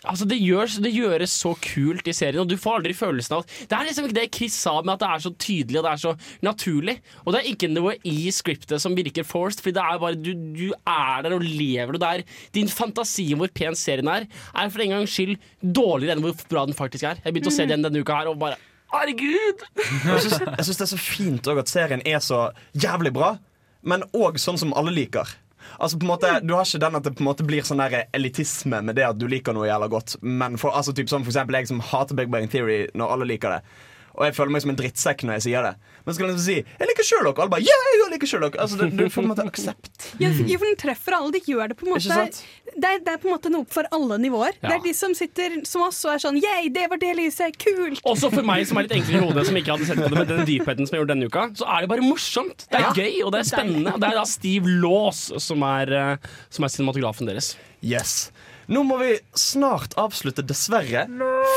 Altså 0.00 0.24
det, 0.24 0.38
gjøres, 0.40 0.78
det 0.80 0.94
gjøres 0.96 1.28
så 1.42 1.50
kult 1.60 2.06
i 2.08 2.12
serien, 2.16 2.40
og 2.40 2.48
du 2.48 2.54
får 2.56 2.78
aldri 2.78 2.94
følelsen 2.96 3.34
av 3.36 3.42
Det 3.68 3.76
er 3.76 3.84
liksom 3.84 4.06
ikke 4.08 4.16
det 4.16 4.30
Chris 4.32 4.54
sa 4.56 4.78
med 4.80 4.94
at 4.94 5.02
det 5.02 5.10
er 5.12 5.22
så 5.26 5.32
tydelig 5.36 5.76
og 5.76 5.84
det 5.84 5.90
er 5.92 6.00
så 6.00 6.12
naturlig. 6.46 6.94
Og 7.26 7.34
det 7.34 7.42
er 7.42 7.50
ikke 7.50 7.68
noe 7.68 7.92
i 8.08 8.30
scriptet 8.32 8.80
som 8.80 8.96
virker 8.96 9.28
forced, 9.28 9.60
Fordi 9.60 9.76
det 9.76 9.84
er 9.84 10.00
bare 10.00 10.16
du, 10.16 10.32
du 10.56 10.70
er 10.72 11.26
der 11.26 11.36
og 11.36 11.44
lever 11.44 11.98
det 11.98 12.00
der. 12.00 12.24
Din 12.56 12.72
fantasi 12.72 13.28
om 13.34 13.44
hvor 13.44 13.52
pen 13.52 13.76
serien 13.76 14.08
er, 14.08 14.24
er 14.56 14.72
for 14.72 14.80
en 14.86 14.96
gangs 14.96 15.12
skyld 15.12 15.36
dårligere 15.60 16.16
enn 16.16 16.24
hvor 16.24 16.46
bra 16.48 16.64
den 16.64 16.80
faktisk 16.80 17.04
er. 17.04 17.20
Jeg 17.20 17.36
begynte 17.36 17.52
å 17.52 17.58
se 17.60 17.68
den 17.68 17.84
denne 17.84 18.00
uka 18.00 18.22
her 18.22 18.32
og 18.32 18.40
bare 18.40 18.56
Herregud! 18.90 19.62
Jeg 19.78 20.24
syns, 20.24 20.76
det 20.76 20.86
er 20.86 20.90
så 20.90 20.98
fint 20.98 21.46
også 21.46 21.62
at 21.62 21.70
serien 21.70 22.02
er 22.06 22.18
så 22.24 22.40
jævlig 22.74 23.12
bra, 23.14 23.36
men 23.86 24.04
òg 24.16 24.40
sånn 24.42 24.58
som 24.60 24.74
alle 24.76 24.92
liker. 24.94 25.28
Altså 25.80 25.98
på 26.00 26.04
en 26.04 26.10
måte, 26.10 26.30
Du 26.44 26.54
har 26.56 26.66
ikke 26.66 26.80
den 26.82 26.96
at 26.98 27.04
det 27.06 27.12
på 27.16 27.22
en 27.22 27.28
måte 27.30 27.46
blir 27.46 27.64
sånn 27.66 27.80
der 27.80 28.08
elitisme 28.16 28.80
med 28.84 28.98
det 28.98 29.06
at 29.06 29.20
du 29.20 29.26
liker 29.30 29.54
noe 29.56 29.68
jævla 29.68 29.88
godt. 29.92 30.16
Men 30.22 30.58
for, 30.60 30.74
altså 30.76 30.92
typ 30.96 31.08
sånn 31.12 31.24
for 31.24 31.32
eksempel 31.32 31.60
jeg 31.60 31.70
som 31.70 31.82
hater 31.92 32.18
Big 32.18 32.32
Bang 32.32 32.50
Theory 32.50 32.82
når 32.98 33.14
alle 33.14 33.28
liker 33.30 33.56
det. 33.56 33.60
Og 34.20 34.26
jeg 34.28 34.36
føler 34.36 34.52
meg 34.52 34.60
som 34.60 34.70
en 34.74 34.76
drittsekk 34.76 35.22
når 35.24 35.38
jeg 35.38 35.44
sier 35.48 35.64
det. 35.64 35.74
Men 36.04 36.12
så 36.14 36.20
kan 36.20 36.26
jeg 36.28 36.34
liksom 36.34 36.44
si 36.44 36.58
'jeg 36.60 36.88
liker 36.90 37.04
Sherlock', 37.08 37.38
og 37.38 37.42
alle 37.44 37.52
bare 37.56 37.64
'yeah, 37.64 37.84
jeg 37.96 38.10
liker 38.12 38.28
Sherlock'. 38.28 38.56
Altså, 38.60 38.76
du, 38.76 38.84
du 38.92 39.04
får 39.08 39.22
på 39.22 39.24
en 39.24 39.32
måte 39.32 39.46
aksept. 39.48 40.20
Ja, 40.20 40.28
for 40.60 40.66
den 40.68 40.76
treffer 40.76 41.16
alle. 41.16 41.32
De 41.32 41.40
gjør 41.40 41.68
det 41.72 41.76
på 41.80 41.86
en 41.86 41.92
måte 41.94 42.04
Ikke 42.04 42.20
sant? 42.20 42.44
det 42.76 42.84
er, 42.84 42.98
det 43.00 43.12
er 43.14 43.18
på 43.22 43.28
en 43.28 43.34
måte 43.34 43.50
noe 43.50 43.64
for 43.70 43.88
alle 43.96 44.18
nivåer. 44.20 44.52
Ja. 44.60 44.68
Det 44.68 44.74
er 44.76 44.82
de 44.84 44.92
som 44.94 45.14
sitter 45.16 45.56
som 45.64 45.82
oss 45.82 46.04
og 46.04 46.12
er 46.14 46.20
sånn 46.22 46.36
Yeah, 46.40 46.68
det 46.68 46.86
var 46.90 47.00
det 47.00 47.14
lyset! 47.16 47.56
Kult! 47.60 48.00
Også 48.04 48.30
for 48.32 48.44
meg 48.46 48.66
som 48.68 48.78
er 48.78 48.86
litt 48.86 48.96
enklere 49.00 49.22
i 49.22 49.24
hodet, 49.26 49.46
som 49.48 49.56
ikke 49.56 49.72
hadde 49.74 49.88
sett 49.88 49.98
på 50.00 50.10
det 50.12 50.18
med 50.20 50.28
den 50.28 50.44
dypheten 50.48 50.86
som 50.86 50.94
jeg 50.96 51.00
gjorde 51.02 51.14
denne 51.14 51.30
uka, 51.30 51.48
så 51.56 51.64
er 51.66 51.80
det 51.80 51.88
bare 51.88 52.04
morsomt. 52.04 52.66
Det 52.68 52.78
er 52.78 52.86
Ja. 52.86 52.92
gøy, 52.92 53.24
og 53.24 53.32
det 53.32 53.40
er 53.40 53.48
spennende. 53.50 53.94
Og 53.94 54.00
det 54.00 54.08
er 54.12 54.20
da 54.20 54.24
Steve 54.28 54.66
Laws 54.84 55.32
som 55.42 55.62
er, 55.62 55.92
eh, 55.92 56.16
som 56.50 56.64
er 56.64 56.68
cinematografen 56.68 57.26
deres. 57.26 57.56
Yes. 57.82 58.30
Nå 58.70 58.84
må 58.86 59.00
vi 59.00 59.16
snart 59.34 59.96
avslutte, 59.98 60.44
dessverre. 60.46 61.08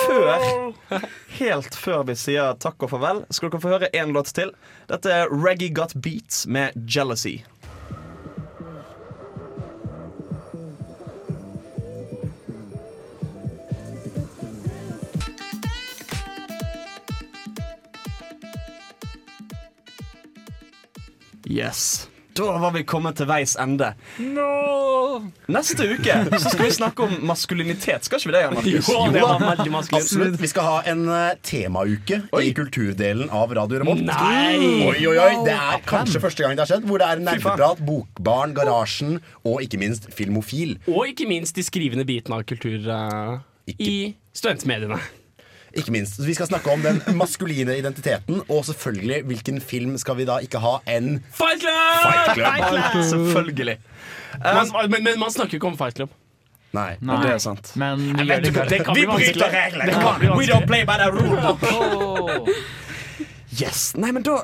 Før 0.07 0.47
Helt 1.39 1.75
før 1.77 2.07
vi 2.09 2.15
sier 2.17 2.55
takk 2.57 2.87
og 2.87 2.89
farvel, 2.95 3.21
skal 3.29 3.53
dere 3.53 3.61
få 3.61 3.73
høre 3.75 3.89
én 3.93 4.15
låt 4.15 4.33
til. 4.33 4.49
Dette 4.89 5.13
er 5.13 5.29
Reggae 5.29 5.69
Got 5.69 5.93
Beats 5.93 6.47
med 6.49 6.73
'Jealousy'. 6.73 7.43
Yes. 21.45 22.12
Da 22.33 22.57
var 22.57 22.71
vi 22.73 22.81
kommet 22.87 23.19
til 23.19 23.27
veis 23.29 23.53
ende. 23.61 23.91
Neste 25.53 25.85
uke 25.91 26.15
så 26.31 26.49
skal 26.49 26.63
vi 26.63 26.71
snakke 26.73 27.05
om 27.05 27.13
maskulinitet. 27.29 28.07
Skal 28.07 28.19
ikke 28.19 28.31
vi 28.31 28.35
det, 28.35 28.41
Jan 28.41 28.57
Markus? 28.57 28.89
Jo, 28.89 29.03
det 29.13 29.21
var 29.21 29.43
veldig 29.43 29.73
maskulint. 29.75 30.07
Absolutt. 30.07 30.39
Vi 30.41 30.49
skal 30.49 30.67
ha 30.67 30.79
en 30.89 31.05
uh, 31.11 31.19
temauke 31.45 32.21
i 32.41 32.51
kulturdelen 32.57 33.29
av 33.29 33.53
Radio 33.53 33.83
Remolt. 33.83 34.05
Nei! 34.09 34.57
Oi, 34.89 34.97
oi, 35.05 35.15
oi. 35.15 35.31
Det 35.45 35.55
er 35.55 35.87
kanskje 35.89 36.23
første 36.23 36.45
gang 36.45 36.57
det 36.57 36.65
har 36.65 36.73
skjedd. 36.73 36.89
Hvor 36.89 37.03
det 37.03 37.09
er 37.13 37.23
nerdeprat, 37.23 37.85
Bokbarn, 37.85 38.57
Garasjen 38.57 39.19
og 39.45 39.61
ikke 39.65 39.81
minst 39.85 40.09
Filmofil. 40.17 40.79
Og 40.89 41.13
ikke 41.13 41.29
minst 41.29 41.57
de 41.59 41.65
skrivende 41.65 42.07
bitene 42.09 42.41
av 42.41 42.47
kultur 42.49 42.89
uh, 42.89 43.37
i 43.77 44.15
studentmediene. 44.33 44.97
Ikke 45.73 45.91
minst. 45.91 46.15
Så 46.19 46.25
vi 46.27 46.33
skal 46.37 46.47
snakke 46.47 46.69
om 46.69 46.81
den 46.85 46.99
maskuline 47.17 47.77
identiteten, 47.77 48.41
og 48.49 48.65
selvfølgelig 48.65 49.23
hvilken 49.29 49.61
film 49.61 49.95
skal 49.97 50.17
vi 50.19 50.25
da 50.29 50.37
ikke 50.45 50.59
ha 50.61 50.75
enn 50.87 51.15
Fight 51.33 51.63
Club! 51.63 52.03
Fight 52.03 52.35
Club. 52.37 52.99
Selvfølgelig. 53.13 53.77
Man, 54.43 54.69
men, 54.91 55.03
men 55.03 55.19
man 55.19 55.31
snakker 55.33 55.57
ikke 55.57 55.67
om 55.71 55.77
Fight 55.77 55.95
Club. 55.97 56.13
Nei. 56.73 56.95
Nei. 57.05 57.17
Det 57.21 57.31
er 57.35 57.41
sant. 57.41 57.71
Men 57.77 57.99
vi 58.17 58.25
vet 58.29 58.45
det 58.47 58.53
det 58.69 58.79
kan 58.85 58.95
Vi 58.97 59.03
bli 59.03 59.09
vanskelig. 59.09 59.33
bryter 59.33 59.51
reglene. 59.53 60.37
We 60.39 60.47
don't 60.49 60.65
play 60.69 60.85
by 60.89 60.97
the 61.01 61.09
rule. 61.13 62.53
Yes. 63.59 63.91
Nei, 63.99 64.09
men 64.15 64.23
da 64.25 64.39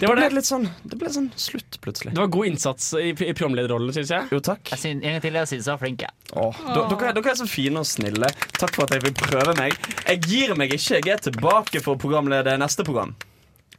Det 0.00 0.08
var 0.08 0.16
ble 0.18 0.26
det. 0.28 0.34
litt 0.36 0.48
sånn 0.48 0.66
Det 0.84 0.98
ble 1.00 1.08
sånn 1.14 1.28
slutt, 1.38 1.78
plutselig. 1.80 2.12
Det 2.12 2.20
var 2.20 2.28
god 2.34 2.46
innsats 2.50 2.90
i, 2.98 3.10
i 3.14 3.32
programlederrollen, 3.32 3.92
syns 3.96 4.10
jeg. 4.12 4.28
Jo, 4.34 4.40
takk. 4.44 4.72
Jeg 4.74 4.82
synes, 4.82 5.04
en 5.06 5.14
gang 5.16 5.22
til, 5.24 5.38
jeg 5.40 5.50
syns 5.52 5.68
jeg 5.70 5.72
var 5.72 5.80
flink. 5.84 6.04
jeg. 6.04 6.36
Åh, 6.36 6.60
dere, 6.74 7.12
dere 7.16 7.32
er 7.32 7.38
så 7.40 7.46
fine 7.48 7.80
og 7.80 7.88
snille. 7.88 8.28
Takk 8.58 8.74
for 8.76 8.84
at 8.84 8.94
jeg 8.98 9.04
vil 9.06 9.16
prøve 9.16 9.54
meg. 9.60 9.78
Jeg 10.04 10.20
gir 10.28 10.54
meg 10.60 10.74
ikke. 10.76 11.00
Jeg 11.00 11.14
er 11.14 11.24
tilbake 11.30 11.80
for 11.84 11.96
å 11.96 12.00
programlede 12.02 12.56
neste 12.60 12.84
program. 12.84 13.14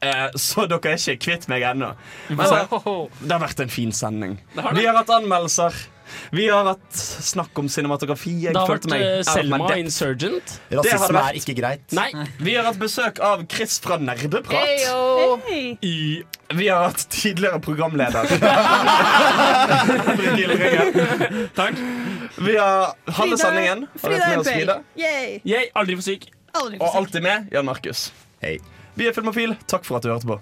Eh, 0.01 0.29
så 0.41 0.65
dere 0.65 0.95
er 0.95 0.97
ikke 0.97 1.19
kvitt 1.27 1.47
meg 1.51 1.61
ennå. 1.67 1.91
Men 2.33 2.47
se. 2.49 2.63
det 3.21 3.31
har 3.35 3.43
vært 3.43 3.59
en 3.67 3.69
fin 3.69 3.91
sending. 3.93 4.39
Det 4.55 4.63
har 4.65 4.73
det. 4.73 4.81
Vi 4.81 4.87
har 4.89 4.97
hatt 4.97 5.11
anmeldelser. 5.19 5.77
Vi 6.31 6.47
har 6.49 6.65
hatt 6.65 6.95
snakk 6.95 7.59
om 7.59 7.69
cinematografi. 7.71 8.33
Jeg 8.45 8.53
Det 8.55 8.61
har 8.61 8.69
vært 8.71 8.87
meg 8.91 9.01
eh, 9.05 9.21
Selma 9.27 9.57
depth. 9.63 9.79
Insurgent. 9.81 10.53
Det 10.69 10.77
har 10.77 10.83
det 10.85 10.93
Rasisme 10.95 11.23
er 11.29 11.39
ikke 11.39 11.55
greit. 11.57 11.85
Nei. 11.97 12.09
Vi 12.39 12.55
har 12.57 12.67
hatt 12.69 12.79
besøk 12.81 13.19
av 13.25 13.45
Chris 13.51 13.79
fra 13.83 13.97
Nerdeprat. 14.01 14.55
Hey. 15.47 15.77
I, 15.81 16.23
vi 16.55 16.67
har 16.67 16.89
hatt 16.89 17.05
tidligere 17.13 17.59
programleder. 17.63 18.27
Takk. 21.55 21.75
Vi 22.37 22.57
har 22.57 22.93
halve 23.11 23.37
sendingen. 23.37 23.87
Frida 23.95 24.27
med. 24.37 24.45
Frida. 24.45 24.79
Yay. 24.95 25.69
Aldri 25.73 25.95
for 25.99 26.07
syk. 26.11 26.31
Aldri 26.53 26.79
Og 26.81 26.95
alltid 26.95 27.23
med 27.23 27.51
Jan 27.51 27.65
Markus. 27.67 28.09
Hei. 28.41 28.57
Vi 28.95 29.07
er 29.07 29.15
Filmofil. 29.15 29.55
Takk 29.71 29.85
for 29.87 29.99
at 29.99 30.03
du 30.03 30.11
hørte 30.11 30.27
på. 30.27 30.39